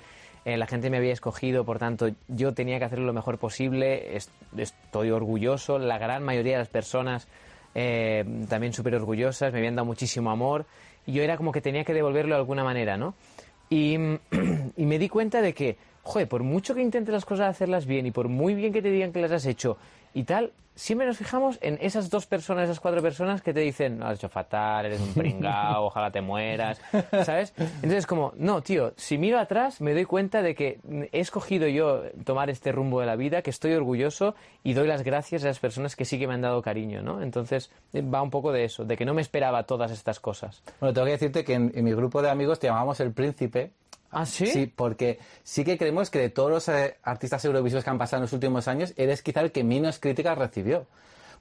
eh, 0.45 0.57
la 0.57 0.65
gente 0.65 0.89
me 0.89 0.97
había 0.97 1.13
escogido, 1.13 1.63
por 1.63 1.77
tanto, 1.77 2.09
yo 2.27 2.53
tenía 2.55 2.79
que 2.79 2.85
hacerlo 2.85 3.05
lo 3.05 3.13
mejor 3.13 3.37
posible. 3.37 4.15
es- 4.17 4.31
estoy 4.57 5.11
orgulloso. 5.11 5.77
La 5.77 5.97
gran 5.99 6.23
mayoría 6.23 6.53
de 6.53 6.59
las 6.59 6.69
personas 6.69 7.27
eh, 7.75 8.25
también 8.49 8.73
súper 8.73 8.95
orgullosas, 8.95 9.53
me 9.53 9.59
habían 9.59 9.75
dado 9.75 9.85
muchísimo 9.85 10.31
amor. 10.31 10.65
Yo 11.07 11.23
era 11.23 11.37
como 11.37 11.51
que 11.51 11.61
tenía 11.61 11.83
que 11.83 11.93
devolverlo 11.93 12.35
de 12.35 12.41
alguna 12.41 12.63
manera, 12.63 12.97
¿no? 12.97 13.15
Y, 13.69 13.95
y 14.77 14.85
me 14.85 14.99
di 14.99 15.09
cuenta 15.09 15.41
de 15.41 15.53
que, 15.53 15.77
joder, 16.03 16.27
por 16.27 16.43
mucho 16.43 16.75
que 16.75 16.81
intentes 16.81 17.13
las 17.13 17.25
cosas 17.25 17.49
hacerlas 17.49 17.85
bien 17.85 18.05
y 18.05 18.11
por 18.11 18.27
muy 18.27 18.53
bien 18.53 18.73
que 18.73 18.81
te 18.81 18.91
digan 18.91 19.11
que 19.11 19.21
las 19.21 19.31
has 19.31 19.45
hecho 19.45 19.77
y 20.17 20.23
tal, 20.23 20.51
siempre 20.73 21.05
nos 21.05 21.19
fijamos 21.19 21.59
en 21.61 21.77
esas 21.79 22.09
dos 22.09 22.25
personas, 22.25 22.63
esas 22.63 22.79
cuatro 22.79 23.03
personas 23.03 23.43
que 23.43 23.53
te 23.53 23.59
dicen, 23.59 23.99
"No, 23.99 24.07
has 24.07 24.17
hecho 24.17 24.29
fatal, 24.29 24.87
eres 24.87 24.99
un 24.99 25.13
pringao, 25.13 25.85
ojalá 25.85 26.09
te 26.09 26.21
mueras, 26.21 26.81
¿sabes? 27.23 27.53
Entonces 27.57 28.07
como, 28.07 28.33
no, 28.35 28.63
tío, 28.63 28.93
si 28.95 29.19
miro 29.19 29.37
atrás 29.37 29.79
me 29.79 29.93
doy 29.93 30.05
cuenta 30.05 30.41
de 30.41 30.55
que 30.55 30.79
he 31.11 31.19
escogido 31.19 31.67
yo 31.67 32.01
tomar 32.23 32.49
este 32.49 32.71
rumbo 32.71 32.99
de 32.99 33.05
la 33.05 33.15
vida, 33.15 33.43
que 33.43 33.51
estoy 33.51 33.73
orgulloso 33.73 34.33
y 34.63 34.73
doy 34.73 34.87
las 34.87 35.03
gracias 35.03 35.43
a 35.43 35.47
las 35.47 35.59
personas 35.59 35.95
que 35.95 36.03
sí 36.03 36.17
que 36.17 36.25
me 36.25 36.33
han 36.33 36.41
dado 36.41 36.63
cariño, 36.63 37.03
¿no? 37.03 37.21
Entonces 37.21 37.69
eh, 37.93 38.01
va 38.01 38.23
un 38.23 38.31
poco 38.31 38.51
de 38.51 38.63
eso, 38.63 38.85
de 38.85 38.97
que 38.97 39.05
no 39.05 39.13
me 39.13 39.21
esperaba 39.21 39.63
todas 39.63 39.91
estas 39.91 40.19
cosas. 40.19 40.63
Bueno, 40.79 40.95
tengo 40.95 41.05
que 41.05 41.11
decirte 41.11 41.43
que 41.43 41.53
en, 41.53 41.71
en 41.75 41.85
mi 41.85 41.93
grupo 41.93 42.23
de 42.23 42.31
amigos 42.31 42.57
te 42.57 42.65
llamamos 42.65 42.99
el 43.01 43.11
príncipe. 43.11 43.71
¿Ah, 44.11 44.25
sí? 44.25 44.47
Sí, 44.47 44.67
porque 44.73 45.19
sí 45.43 45.63
que 45.63 45.77
creemos 45.77 46.09
que 46.09 46.19
de 46.19 46.29
todos 46.29 46.49
los 46.49 46.67
eh, 46.69 46.97
artistas 47.03 47.43
eurovisivos 47.45 47.83
que 47.83 47.89
han 47.89 47.97
pasado 47.97 48.19
en 48.19 48.23
los 48.23 48.33
últimos 48.33 48.67
años, 48.67 48.93
eres 48.97 49.21
quizá 49.21 49.41
el 49.41 49.51
que 49.51 49.63
menos 49.63 49.99
críticas 49.99 50.37
recibió. 50.37 50.85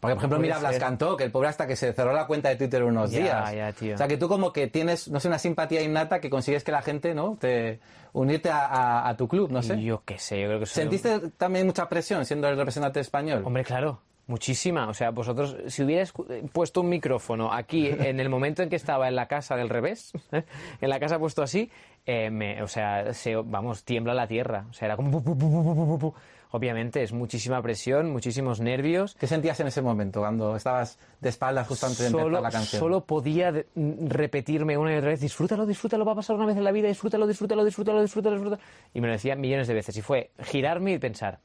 Porque, 0.01 0.15
por 0.15 0.21
ejemplo, 0.21 0.39
mira, 0.39 0.59
Blas 0.59 0.79
cantó, 0.79 1.17
que 1.17 1.25
el 1.25 1.31
pobre 1.31 1.49
hasta 1.49 1.67
que 1.67 1.75
se 1.75 1.93
cerró 1.95 2.13
la 2.13 2.27
cuenta 2.27 2.51
de 2.51 2.57
Twitter 2.57 2.85
unos 2.85 3.11
Ya, 3.13 3.19
días. 3.21 3.53
ya, 3.55 3.73
tío. 3.73 3.95
O 3.95 3.99
sea, 3.99 4.07
que 4.09 4.19
tú 4.19 4.29
como 4.29 4.53
que 4.53 4.67
tienes, 4.67 5.09
no 5.09 5.21
sé, 5.21 5.29
una 5.29 5.39
simpatía 5.39 5.81
innata 5.81 6.21
que 6.21 6.29
consigues 6.29 6.65
que 6.65 6.71
la 6.73 6.83
gente, 6.83 7.15
¿no? 7.15 7.39
Te, 7.41 7.81
unirte 8.13 8.51
a, 8.51 8.67
a- 8.67 9.09
a 9.09 9.17
tu 9.17 9.27
club, 9.27 9.51
no 9.51 9.63
sé. 9.63 9.83
Yo 9.83 10.03
qué 10.05 10.19
sé, 10.19 10.39
yo 10.41 10.49
creo 10.49 10.61
que 10.61 10.67
soy 10.67 10.85
un- 10.85 10.91
¿Sentiste 10.91 11.31
también 11.39 11.65
mucha 11.67 11.89
presión 11.89 12.27
siendo 12.27 12.47
el 12.49 12.57
representante 12.59 13.01
español? 13.01 13.43
Hombre, 13.47 13.65
claro, 13.65 14.01
muchísima. 14.27 14.89
O 14.89 14.95
sea, 14.95 15.11
vosotros, 15.11 15.57
si 15.69 15.83
hubierais 15.83 16.13
eh, 16.31 16.45
puesto 16.53 16.81
un 16.81 16.89
micrófono 16.89 17.53
aquí 17.53 17.87
en 17.91 18.21
el 18.21 18.29
momento 18.29 18.63
en 18.63 18.69
que 18.69 18.77
estaba 18.77 19.09
en 19.09 19.17
la 19.17 19.27
casa 19.27 19.57
del 19.57 19.69
revés, 19.69 20.13
en 20.81 20.89
la 20.91 20.99
casa 21.01 21.19
puesto 21.19 21.43
así, 21.43 21.71
eh, 22.07 22.31
me- 22.31 22.63
o 22.63 22.69
sea, 22.69 23.13
se- 23.15 23.37
vamos, 23.37 23.85
tiembla 23.85 24.15
la 24.15 24.27
tierra. 24.27 24.67
O 24.71 24.73
sea, 24.73 24.87
era 24.87 24.97
como... 24.97 26.15
Obviamente, 26.53 27.03
es 27.03 27.13
muchísima 27.13 27.61
presión, 27.61 28.11
muchísimos 28.11 28.61
nervios. 28.61 29.17
¿Qué 29.19 29.27
sentías 29.27 29.59
en 29.61 29.67
ese 29.67 29.83
momento 29.83 30.21
cuando 30.21 30.55
estabas 30.57 30.97
de 31.21 31.29
espaldas 31.29 31.67
justo 31.67 31.87
antes 31.87 31.99
de 31.99 32.07
empezar 32.07 32.25
Solo, 32.27 32.41
la 32.41 32.51
canción? 32.51 32.81
solo 32.81 33.05
podía 33.05 33.53
repetirme 33.75 34.79
una 34.79 34.95
y 34.95 34.97
otra 34.97 35.11
vez, 35.11 35.21
disfrútalo, 35.21 35.67
disfrútalo, 35.67 36.05
va 36.05 36.13
a 36.13 36.15
pasar 36.15 36.37
una 36.37 36.47
vez 36.47 36.57
en 36.57 36.65
la 36.65 36.71
vida, 36.73 36.87
disfrútalo, 36.89 37.27
disfrútalo, 37.27 37.65
disfrútalo, 37.65 38.01
disfrútalo, 38.01 38.37
disfrútalo. 38.37 38.63
Y 38.95 39.01
me 39.01 39.09
lo 39.09 39.13
decía 39.15 39.35
millones 39.35 39.67
de 39.67 39.75
veces. 39.75 39.97
Y 39.97 40.03
fue 40.03 40.31
girarme 40.45 40.93
y 40.93 40.99
pensar, 40.99 41.41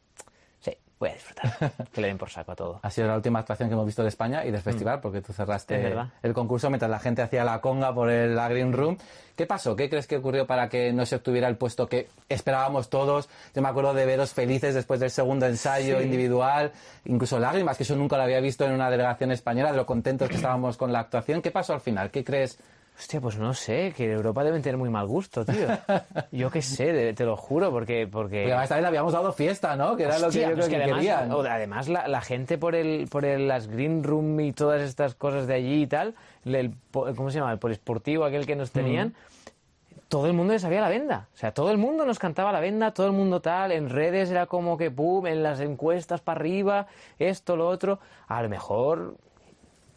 voy 1.02 1.10
a 1.10 1.14
disfrutar. 1.14 1.72
que 1.92 2.00
le 2.02 2.08
den 2.08 2.18
por 2.18 2.30
saco 2.30 2.54
a 2.54 2.56
todo. 2.56 2.80
Ha 2.82 2.90
sido 2.90 3.08
la 3.08 3.16
última 3.16 3.40
actuación 3.40 3.68
que 3.68 3.74
hemos 3.74 3.86
visto 3.86 4.04
de 4.04 4.10
España 4.10 4.46
y 4.46 4.52
del 4.52 4.62
festival, 4.62 5.02
porque 5.02 5.22
tú 5.22 5.34
cerraste 5.34 5.94
el 6.24 6.34
concurso 6.34 6.70
mientras 6.70 6.90
la 6.90 7.00
gente 7.00 7.22
hacía 7.22 7.44
la 7.44 7.60
conga 7.60 7.94
por 7.94 8.10
el, 8.10 8.36
la 8.36 8.48
Green 8.48 8.72
Room. 8.72 8.98
¿Qué 9.36 9.46
pasó? 9.48 9.76
¿Qué 9.76 9.90
crees 9.90 10.06
que 10.08 10.18
ocurrió 10.18 10.46
para 10.46 10.70
que 10.70 10.94
no 10.94 11.06
se 11.06 11.16
obtuviera 11.16 11.48
el 11.48 11.58
puesto 11.58 11.88
que 11.88 12.08
esperábamos 12.30 12.90
todos? 12.90 13.28
Yo 13.56 13.62
me 13.62 13.70
acuerdo 13.70 13.94
de 13.94 14.06
veros 14.06 14.34
felices 14.34 14.76
después 14.76 15.00
del 15.00 15.10
segundo 15.10 15.48
ensayo 15.48 15.98
Sí. 15.98 16.06
individual, 16.06 16.72
incluso 17.06 17.40
lágrimas, 17.40 17.76
que 17.78 17.84
eso 17.84 17.96
nunca 17.96 18.18
lo 18.18 18.24
había 18.24 18.40
visto 18.40 18.66
en 18.66 18.74
una 18.74 18.90
delegación 18.92 19.32
española, 19.32 19.72
de 19.72 19.78
lo 19.78 19.86
contentos 19.88 20.30
que 20.30 20.36
estábamos 20.36 20.78
con 20.78 20.94
la 20.94 21.00
actuación. 21.00 21.42
¿Qué 21.42 21.50
pasó 21.50 21.74
al 21.74 21.82
final? 21.82 22.12
¿Qué 22.12 22.24
crees? 22.24 22.60
Hostia, 22.98 23.20
pues 23.20 23.38
no 23.38 23.54
sé, 23.56 23.94
que 23.98 24.06
en 24.06 24.12
Europa 24.12 24.44
deben 24.44 24.62
tener 24.62 24.78
muy 24.78 24.90
mal 24.90 25.08
gusto, 25.08 25.44
tío. 25.44 25.68
Yo 26.32 26.52
qué 26.52 26.62
sé, 26.62 27.14
te 27.14 27.26
lo 27.26 27.36
juro, 27.36 27.72
porque... 27.72 28.08
Porque, 28.08 28.44
esta 28.46 28.76
vez 28.76 28.82
le 28.84 28.88
habíamos 28.88 29.14
dado 29.14 29.34
fiesta, 29.34 29.76
¿no? 29.76 29.96
Que 29.96 30.04
era 30.04 30.16
lo 30.20 30.26
que 30.26 30.28
Hostia, 30.28 30.50
yo 30.50 30.54
creo 30.56 30.68
que, 30.70 30.76
además, 30.76 31.00
querían. 31.00 31.32
o- 31.32 31.40
además 31.42 31.88
la, 31.88 32.08
la 32.08 32.22
gente 32.22 32.60
por 32.60 32.76
el 32.76 33.08
por 33.10 33.26
el, 33.26 33.48
las 33.48 33.68
green 33.68 34.04
room 34.04 34.40
y 34.42 34.52
todas 34.54 34.82
estas 34.82 35.16
cosas 35.16 35.48
de 35.48 35.56
allí 35.56 35.82
y 35.84 35.88
tal, 35.88 36.14
el, 36.46 36.76
¿cómo 36.92 37.32
se 37.32 37.40
llama? 37.40 37.52
El 37.52 37.58
polisportivo 37.60 38.24
aquel 38.24 38.46
que 38.46 38.56
nos 38.56 38.70
tenían, 38.72 39.16
todo 40.08 40.28
el 40.28 40.34
mundo 40.34 40.54
le 40.54 40.60
sabía 40.60 40.82
la 40.82 40.90
venda. 40.90 41.28
O 41.34 41.38
sea, 41.38 41.54
todo 41.54 41.72
el 41.72 41.78
mundo 41.80 42.06
nos 42.06 42.20
cantaba 42.20 42.52
la 42.52 42.60
venda, 42.60 42.94
todo 42.94 43.08
el 43.08 43.14
mundo 43.14 43.42
tal, 43.42 43.72
en 43.72 43.90
redes 43.90 44.30
era 44.30 44.46
como 44.46 44.78
que 44.78 44.92
pum, 44.92 45.26
en 45.26 45.42
las 45.42 45.60
encuestas 45.60 46.22
para 46.22 46.40
arriba, 46.40 46.86
esto, 47.18 47.56
lo 47.56 47.68
otro. 47.68 48.00
A 48.28 48.44
lo 48.44 48.50
mejor 48.50 49.16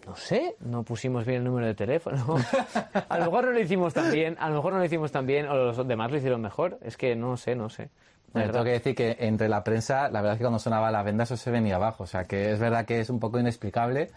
no 0.07 0.17
sé, 0.17 0.57
no 0.61 0.83
pusimos 0.83 1.25
bien 1.25 1.39
el 1.39 1.45
número 1.45 1.67
de 1.67 1.75
teléfono. 1.75 2.37
a 3.09 3.19
lo 3.19 3.25
mejor 3.27 3.45
no 3.47 3.53
lo 3.53 3.61
hicimos 3.61 3.95
tan 3.95 4.13
bien, 4.13 4.37
a 4.39 4.49
lo 4.49 4.57
mejor 4.57 4.73
no 4.73 4.79
lo 4.79 4.85
hicimos 4.85 5.13
tan 5.13 5.27
bien, 5.27 5.47
o 5.49 5.55
los 5.55 5.87
demás 5.89 6.11
lo 6.11 6.17
hicieron 6.19 6.41
mejor. 6.41 6.79
Es 6.83 6.97
que 6.97 7.17
no 7.17 7.37
sé, 7.37 7.55
no 7.57 7.69
sé. 7.71 7.89
Bueno, 8.33 8.51
tengo 8.51 8.65
que 8.65 8.71
decir 8.73 8.97
que 8.97 9.17
entre 9.21 9.49
la 9.49 9.63
prensa, 9.63 10.09
la 10.11 10.21
verdad 10.21 10.33
es 10.33 10.39
que 10.39 10.43
cuando 10.45 10.59
sonaba 10.59 10.91
la 10.91 11.05
venda 11.05 11.23
eso 11.23 11.37
se 11.37 11.53
venía 11.53 11.77
abajo. 11.77 12.03
O 12.03 12.07
sea, 12.07 12.25
que 12.25 12.51
es 12.51 12.59
verdad 12.59 12.85
que 12.85 12.99
es 12.99 13.09
un 13.09 13.21
poco 13.21 13.39
inexplicable. 13.39 14.11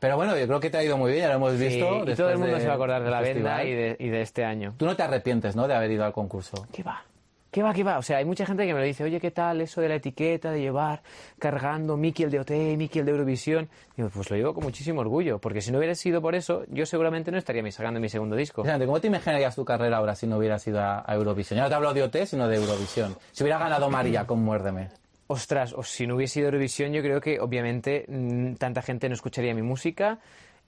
Pero 0.00 0.16
bueno, 0.16 0.36
yo 0.36 0.44
creo 0.48 0.58
que 0.58 0.70
te 0.70 0.78
ha 0.78 0.82
ido 0.82 0.98
muy 0.98 1.12
bien, 1.12 1.22
ya 1.22 1.28
lo 1.28 1.34
hemos 1.36 1.52
Sí, 1.52 1.66
visto. 1.68 2.04
y 2.10 2.14
todo 2.16 2.30
el 2.30 2.38
mundo 2.38 2.54
de- 2.56 2.60
se 2.62 2.66
va 2.66 2.72
a 2.72 2.76
acordar 2.76 3.04
de 3.04 3.10
la 3.10 3.20
venda 3.20 3.56
festival. 3.58 3.68
y 3.68 3.74
de, 3.74 3.96
y 4.00 4.08
de 4.08 4.22
este 4.22 4.44
año. 4.44 4.74
Tú 4.76 4.86
no 4.86 4.96
te 4.96 5.04
arrepientes, 5.04 5.54
¿no?, 5.54 5.68
de 5.68 5.74
haber 5.74 5.92
ido 5.92 6.04
al 6.04 6.12
concurso. 6.12 6.66
¿Qué 6.72 6.82
va? 6.82 7.04
¿Qué 7.50 7.64
va, 7.64 7.74
qué 7.74 7.82
va? 7.82 7.98
O 7.98 8.02
sea, 8.02 8.18
hay 8.18 8.24
mucha 8.24 8.46
gente 8.46 8.64
que 8.64 8.72
me 8.72 8.78
lo 8.78 8.86
dice, 8.86 9.02
oye, 9.02 9.18
¿qué 9.18 9.32
tal 9.32 9.60
eso 9.60 9.80
de 9.80 9.88
la 9.88 9.96
etiqueta, 9.96 10.52
de 10.52 10.60
llevar 10.60 11.02
cargando 11.38 11.96
Mickey 11.96 12.24
el 12.24 12.30
de 12.30 12.38
OT, 12.38 12.50
Mickey 12.76 13.00
el 13.00 13.06
de 13.06 13.10
Eurovisión? 13.10 13.68
Digo, 13.96 14.08
pues 14.08 14.30
lo 14.30 14.36
digo 14.36 14.54
con 14.54 14.62
muchísimo 14.62 15.00
orgullo, 15.00 15.40
porque 15.40 15.60
si 15.60 15.72
no 15.72 15.78
hubiera 15.78 15.96
sido 15.96 16.22
por 16.22 16.36
eso, 16.36 16.64
yo 16.68 16.86
seguramente 16.86 17.32
no 17.32 17.38
estaría 17.38 17.68
sacando 17.72 17.98
mi 17.98 18.08
segundo 18.08 18.36
disco. 18.36 18.62
¿Cómo 18.62 19.00
te 19.00 19.08
imaginarías 19.08 19.56
tu 19.56 19.64
carrera 19.64 19.96
ahora 19.96 20.14
si 20.14 20.28
no 20.28 20.38
hubieras 20.38 20.64
ido 20.68 20.80
a, 20.80 21.02
a 21.04 21.14
Eurovisión? 21.16 21.56
Ya 21.56 21.64
no 21.64 21.68
te 21.68 21.74
hablo 21.74 21.92
de 21.92 22.04
OT, 22.04 22.16
sino 22.24 22.46
de 22.46 22.56
Eurovisión. 22.56 23.16
Si 23.32 23.42
hubiera 23.42 23.58
ganado 23.58 23.90
María 23.90 24.26
con 24.26 24.44
Muérdeme. 24.44 24.88
Ostras, 25.26 25.72
o 25.72 25.82
si 25.82 26.06
no 26.06 26.14
hubiese 26.14 26.34
sido 26.34 26.46
Eurovisión, 26.46 26.92
yo 26.92 27.02
creo 27.02 27.20
que 27.20 27.40
obviamente 27.40 28.04
mm, 28.08 28.54
tanta 28.54 28.82
gente 28.82 29.08
no 29.08 29.14
escucharía 29.14 29.54
mi 29.54 29.62
música. 29.62 30.20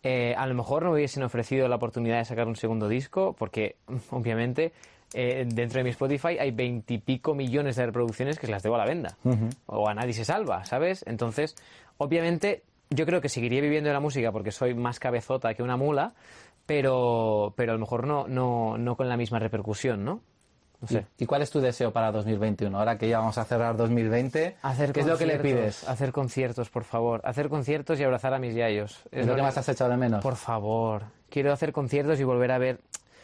Eh, 0.02 0.34
a 0.36 0.46
lo 0.46 0.54
mejor 0.54 0.82
no 0.82 0.90
me 0.90 0.96
hubiesen 0.96 1.22
ofrecido 1.22 1.68
la 1.68 1.76
oportunidad 1.76 2.18
de 2.18 2.24
sacar 2.24 2.48
un 2.48 2.56
segundo 2.56 2.88
disco, 2.88 3.36
porque 3.38 3.76
mm, 3.86 3.96
obviamente 4.10 4.72
eh, 5.14 5.44
dentro 5.46 5.78
de 5.78 5.84
mi 5.84 5.90
Spotify 5.90 6.38
hay 6.38 6.50
veintipico 6.50 7.34
millones 7.34 7.76
de 7.76 7.86
reproducciones 7.86 8.38
que 8.38 8.46
las 8.46 8.62
debo 8.62 8.76
a 8.76 8.78
la 8.78 8.86
venda. 8.86 9.16
o 9.66 9.88
a 9.88 9.94
nadie 9.94 10.12
se 10.12 10.24
salva, 10.24 10.64
¿sabes? 10.64 11.04
Entonces, 11.06 11.56
obviamente, 11.98 12.62
yo 12.90 13.06
creo 13.06 13.20
que 13.20 13.28
seguiría 13.28 13.60
viviendo 13.60 13.88
de 13.88 13.94
la 13.94 14.00
música 14.00 14.32
porque 14.32 14.52
soy 14.52 14.74
más 14.74 14.98
cabezota 14.98 15.54
que 15.54 15.62
una 15.62 15.76
mula, 15.76 16.14
pero, 16.66 17.54
pero 17.56 17.72
a 17.72 17.74
lo 17.74 17.80
mejor 17.80 18.06
no, 18.06 18.26
no, 18.28 18.78
no 18.78 18.96
con 18.96 19.08
la 19.08 19.16
misma 19.16 19.38
repercusión, 19.38 20.04
¿no? 20.04 20.20
No 20.80 20.88
sé. 20.88 21.06
¿Y, 21.16 21.26
cuál 21.26 21.42
es 21.42 21.50
tu 21.50 21.60
deseo 21.60 21.92
para 21.92 22.10
2021? 22.10 22.76
Ahora 22.76 22.98
que 22.98 23.08
ya 23.08 23.20
vamos 23.20 23.38
a 23.38 23.44
cerrar 23.44 23.76
2020, 23.76 24.56
Hacer 24.62 24.92
¿qué 24.92 25.00
es 25.00 25.06
lo 25.06 25.16
que 25.16 25.26
le 25.26 25.38
pides? 25.38 25.88
Hacer 25.88 26.10
conciertos, 26.10 26.70
por 26.70 26.82
favor. 26.82 27.20
Hacer 27.24 27.48
conciertos 27.48 28.00
y 28.00 28.04
abrazar 28.04 28.34
a 28.34 28.40
mis 28.40 28.54
yayos. 28.54 29.02
¿Es 29.12 29.24
lo 29.24 29.36
que 29.36 29.42
más 29.42 29.56
has 29.56 29.68
echado 29.68 29.90
de 29.90 29.96
menos? 29.96 30.22
Por 30.22 30.34
favor. 30.34 31.04
Quiero 31.30 31.52
hacer 31.52 31.72
conciertos 31.72 32.18
y 32.18 32.24
volver 32.24 32.50
a 32.50 32.58
ver... 32.58 32.80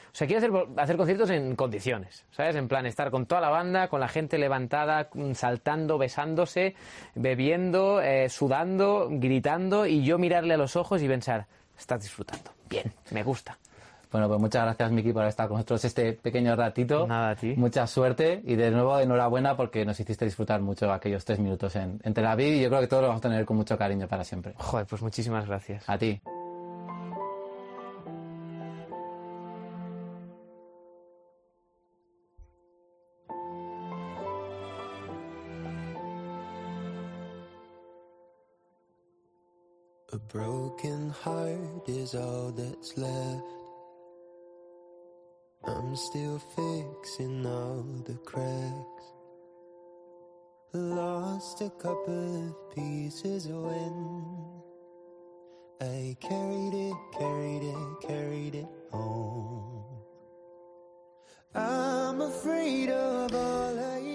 O 0.09 0.15
sea, 0.15 0.27
quiero 0.27 0.39
hacer, 0.39 0.69
hacer 0.77 0.97
conciertos 0.97 1.31
en 1.31 1.55
condiciones, 1.57 2.25
¿sabes? 2.31 2.57
En 2.57 2.69
plan, 2.69 2.87
estar 2.87 3.11
con 3.11 3.27
toda 3.27 3.41
la 3.41 3.51
banda, 3.51 3.89
con 3.89 4.01
la 4.01 4.09
gente 4.09 4.39
levantada, 4.39 5.09
mm, 5.13 5.33
saltando, 5.33 5.99
besándose, 5.99 6.75
bebiendo, 7.15 8.01
eh, 8.01 8.29
sudando, 8.29 9.09
gritando, 9.11 9.87
y 9.87 10.05
yo 10.05 10.19
mirarle 10.19 10.55
a 10.55 10.57
los 10.57 10.77
ojos 10.77 11.03
y 11.03 11.09
pensar, 11.09 11.47
estás 11.79 12.03
disfrutando. 12.03 12.51
Bien, 12.69 12.93
me 13.11 13.23
gusta. 13.23 13.59
Bueno, 14.11 14.27
pues 14.29 14.41
muchas 14.41 14.63
gracias, 14.63 14.91
Miki, 14.91 15.13
por 15.13 15.25
estar 15.27 15.49
con 15.49 15.57
nosotros 15.57 15.85
este 15.85 16.15
pequeño 16.15 16.57
ratito. 16.57 17.07
Nada, 17.07 17.31
a 17.31 17.37
ti. 17.37 17.55
Mucha 17.57 17.87
suerte 17.87 18.41
y 18.45 18.57
de 18.57 18.71
nuevo 18.71 18.99
enhorabuena 18.99 19.57
porque 19.57 19.85
nos 19.85 20.01
hiciste 20.01 20.25
disfrutar 20.25 20.63
mucho 20.63 20.91
aquellos 20.91 21.25
tres 21.25 21.39
minutos 21.39 21.77
en, 21.77 22.01
en 22.03 22.15
Tel 22.15 22.27
Aviv 22.27 22.55
y 22.55 22.63
yo 22.63 22.69
creo 22.71 22.81
que 22.81 22.87
todos 22.87 23.03
lo 23.03 23.09
vamos 23.09 23.25
a 23.25 23.29
tener 23.29 23.45
con 23.45 23.57
mucho 23.59 23.77
cariño 23.77 24.09
para 24.09 24.25
siempre. 24.25 24.55
Joder, 24.57 24.87
pues 24.87 25.03
muchísimas 25.03 25.47
gracias. 25.47 25.89
A 25.89 25.99
ti. 25.99 26.21
Heart 41.11 41.89
is 41.89 42.15
all 42.15 42.53
that's 42.53 42.97
left. 42.97 43.45
I'm 45.65 45.97
still 45.97 46.39
fixing 46.39 47.45
all 47.47 47.85
the 48.07 48.15
cracks. 48.25 49.05
Lost 50.73 51.61
a 51.63 51.71
couple 51.71 52.49
of 52.49 52.75
pieces 52.75 53.49
when 53.49 54.49
I 55.81 56.17
carried 56.21 56.75
it, 56.75 56.97
carried 57.19 57.63
it, 57.63 58.09
carried 58.09 58.55
it 58.57 58.69
home. 58.91 59.78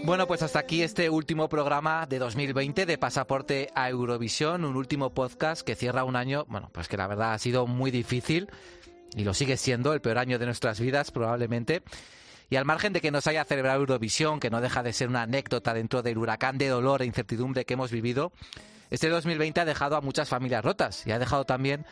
Bueno, 0.05 0.27
pues 0.27 0.43
hasta 0.43 0.59
aquí 0.59 0.83
este 0.83 1.09
último 1.09 1.47
programa 1.49 2.05
de 2.05 2.19
2020 2.19 2.85
de 2.85 2.97
Pasaporte 2.97 3.69
a 3.73 3.89
Eurovisión, 3.89 4.65
un 4.65 4.75
último 4.75 5.13
podcast 5.13 5.61
que 5.61 5.75
cierra 5.75 6.03
un 6.03 6.15
año, 6.15 6.45
bueno, 6.49 6.69
pues 6.73 6.87
que 6.87 6.97
la 6.97 7.07
verdad 7.07 7.33
ha 7.33 7.39
sido 7.39 7.67
muy 7.67 7.89
difícil 7.89 8.49
y 9.15 9.23
lo 9.23 9.33
sigue 9.33 9.57
siendo, 9.57 9.93
el 9.93 10.01
peor 10.01 10.17
año 10.17 10.39
de 10.39 10.45
nuestras 10.45 10.79
vidas 10.79 11.11
probablemente. 11.11 11.83
Y 12.49 12.57
al 12.57 12.65
margen 12.65 12.93
de 12.93 13.01
que 13.01 13.11
nos 13.11 13.25
haya 13.27 13.45
celebrado 13.45 13.79
Eurovisión, 13.79 14.39
que 14.39 14.49
no 14.49 14.61
deja 14.61 14.83
de 14.83 14.93
ser 14.93 15.07
una 15.07 15.23
anécdota 15.23 15.73
dentro 15.73 16.03
del 16.03 16.17
huracán 16.17 16.57
de 16.57 16.67
dolor 16.67 17.01
e 17.01 17.05
incertidumbre 17.05 17.65
que 17.65 17.73
hemos 17.73 17.89
vivido, 17.89 18.31
este 18.91 19.09
2020 19.09 19.61
ha 19.61 19.65
dejado 19.65 19.95
a 19.95 20.01
muchas 20.01 20.29
familias 20.29 20.63
rotas 20.63 21.07
y 21.07 21.11
ha 21.11 21.19
dejado 21.19 21.45
también 21.45 21.85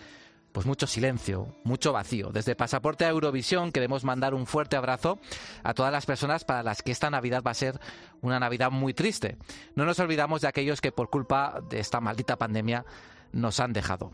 pues 0.52 0.66
mucho 0.66 0.88
silencio, 0.88 1.56
mucho 1.64 1.94
vacío. 1.94 2.30
Desde 2.32 2.56
Pasaporte 2.56 3.06
a 3.06 3.10
Eurovisión 3.10 3.72
queremos 3.72 4.04
mandar 4.04 4.34
un 4.34 4.46
fuerte 4.46 4.76
abrazo 4.76 5.20
a 5.64 5.74
todas 5.74 5.92
las 5.92 6.06
personas 6.06 6.44
para 6.44 6.64
las 6.64 6.82
que 6.82 6.92
esta 6.92 7.10
Navidad 7.10 7.44
va 7.46 7.52
a 7.52 7.56
ser 7.56 7.80
una 8.22 8.40
Navidad 8.40 8.72
muy 8.72 8.94
triste. 8.94 9.38
No 9.76 9.86
nos 9.86 10.00
olvidamos 10.00 10.42
de 10.42 10.48
aquellos 10.48 10.82
que 10.82 10.92
por 10.92 11.10
culpa 11.10 11.62
de 11.70 11.80
esta 11.80 12.02
maldita 12.02 12.38
pandemia 12.38 12.86
nos 13.32 13.60
han 13.60 13.74
dejado. 13.74 14.12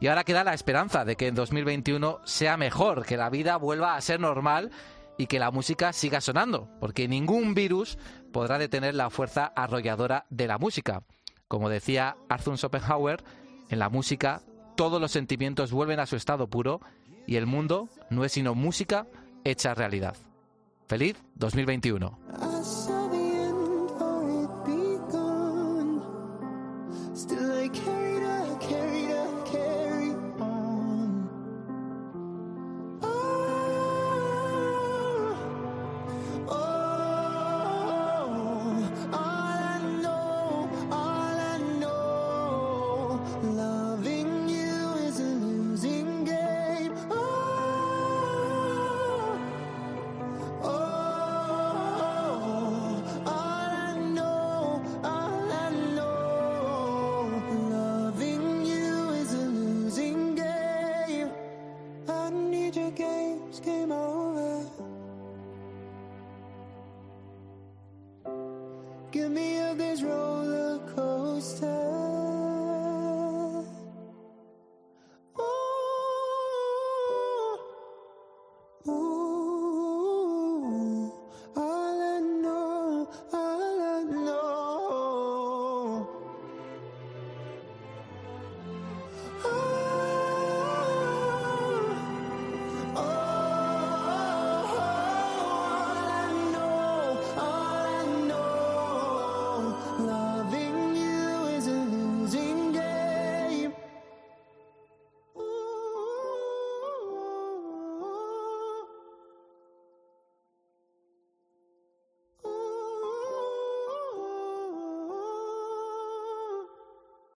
Y 0.00 0.06
ahora 0.06 0.24
queda 0.24 0.44
la 0.44 0.54
esperanza 0.54 1.04
de 1.04 1.16
que 1.16 1.26
en 1.26 1.34
2021 1.34 2.20
sea 2.24 2.56
mejor, 2.56 3.04
que 3.04 3.16
la 3.16 3.30
vida 3.30 3.56
vuelva 3.56 3.96
a 3.96 4.00
ser 4.00 4.20
normal 4.20 4.70
y 5.16 5.26
que 5.26 5.40
la 5.40 5.50
música 5.50 5.92
siga 5.92 6.20
sonando, 6.20 6.70
porque 6.78 7.08
ningún 7.08 7.54
virus 7.54 7.98
podrá 8.32 8.58
detener 8.58 8.94
la 8.94 9.10
fuerza 9.10 9.52
arrolladora 9.56 10.26
de 10.30 10.46
la 10.46 10.58
música. 10.58 11.02
Como 11.48 11.68
decía 11.68 12.16
Arthur 12.28 12.56
Schopenhauer, 12.56 13.24
en 13.70 13.80
la 13.80 13.88
música 13.88 14.42
todos 14.78 15.00
los 15.00 15.10
sentimientos 15.10 15.72
vuelven 15.72 15.98
a 15.98 16.06
su 16.06 16.14
estado 16.14 16.46
puro 16.46 16.80
y 17.26 17.34
el 17.34 17.46
mundo 17.46 17.88
no 18.10 18.24
es 18.24 18.30
sino 18.30 18.54
música 18.54 19.08
hecha 19.42 19.74
realidad. 19.74 20.16
Feliz 20.86 21.16
2021. 21.34 22.97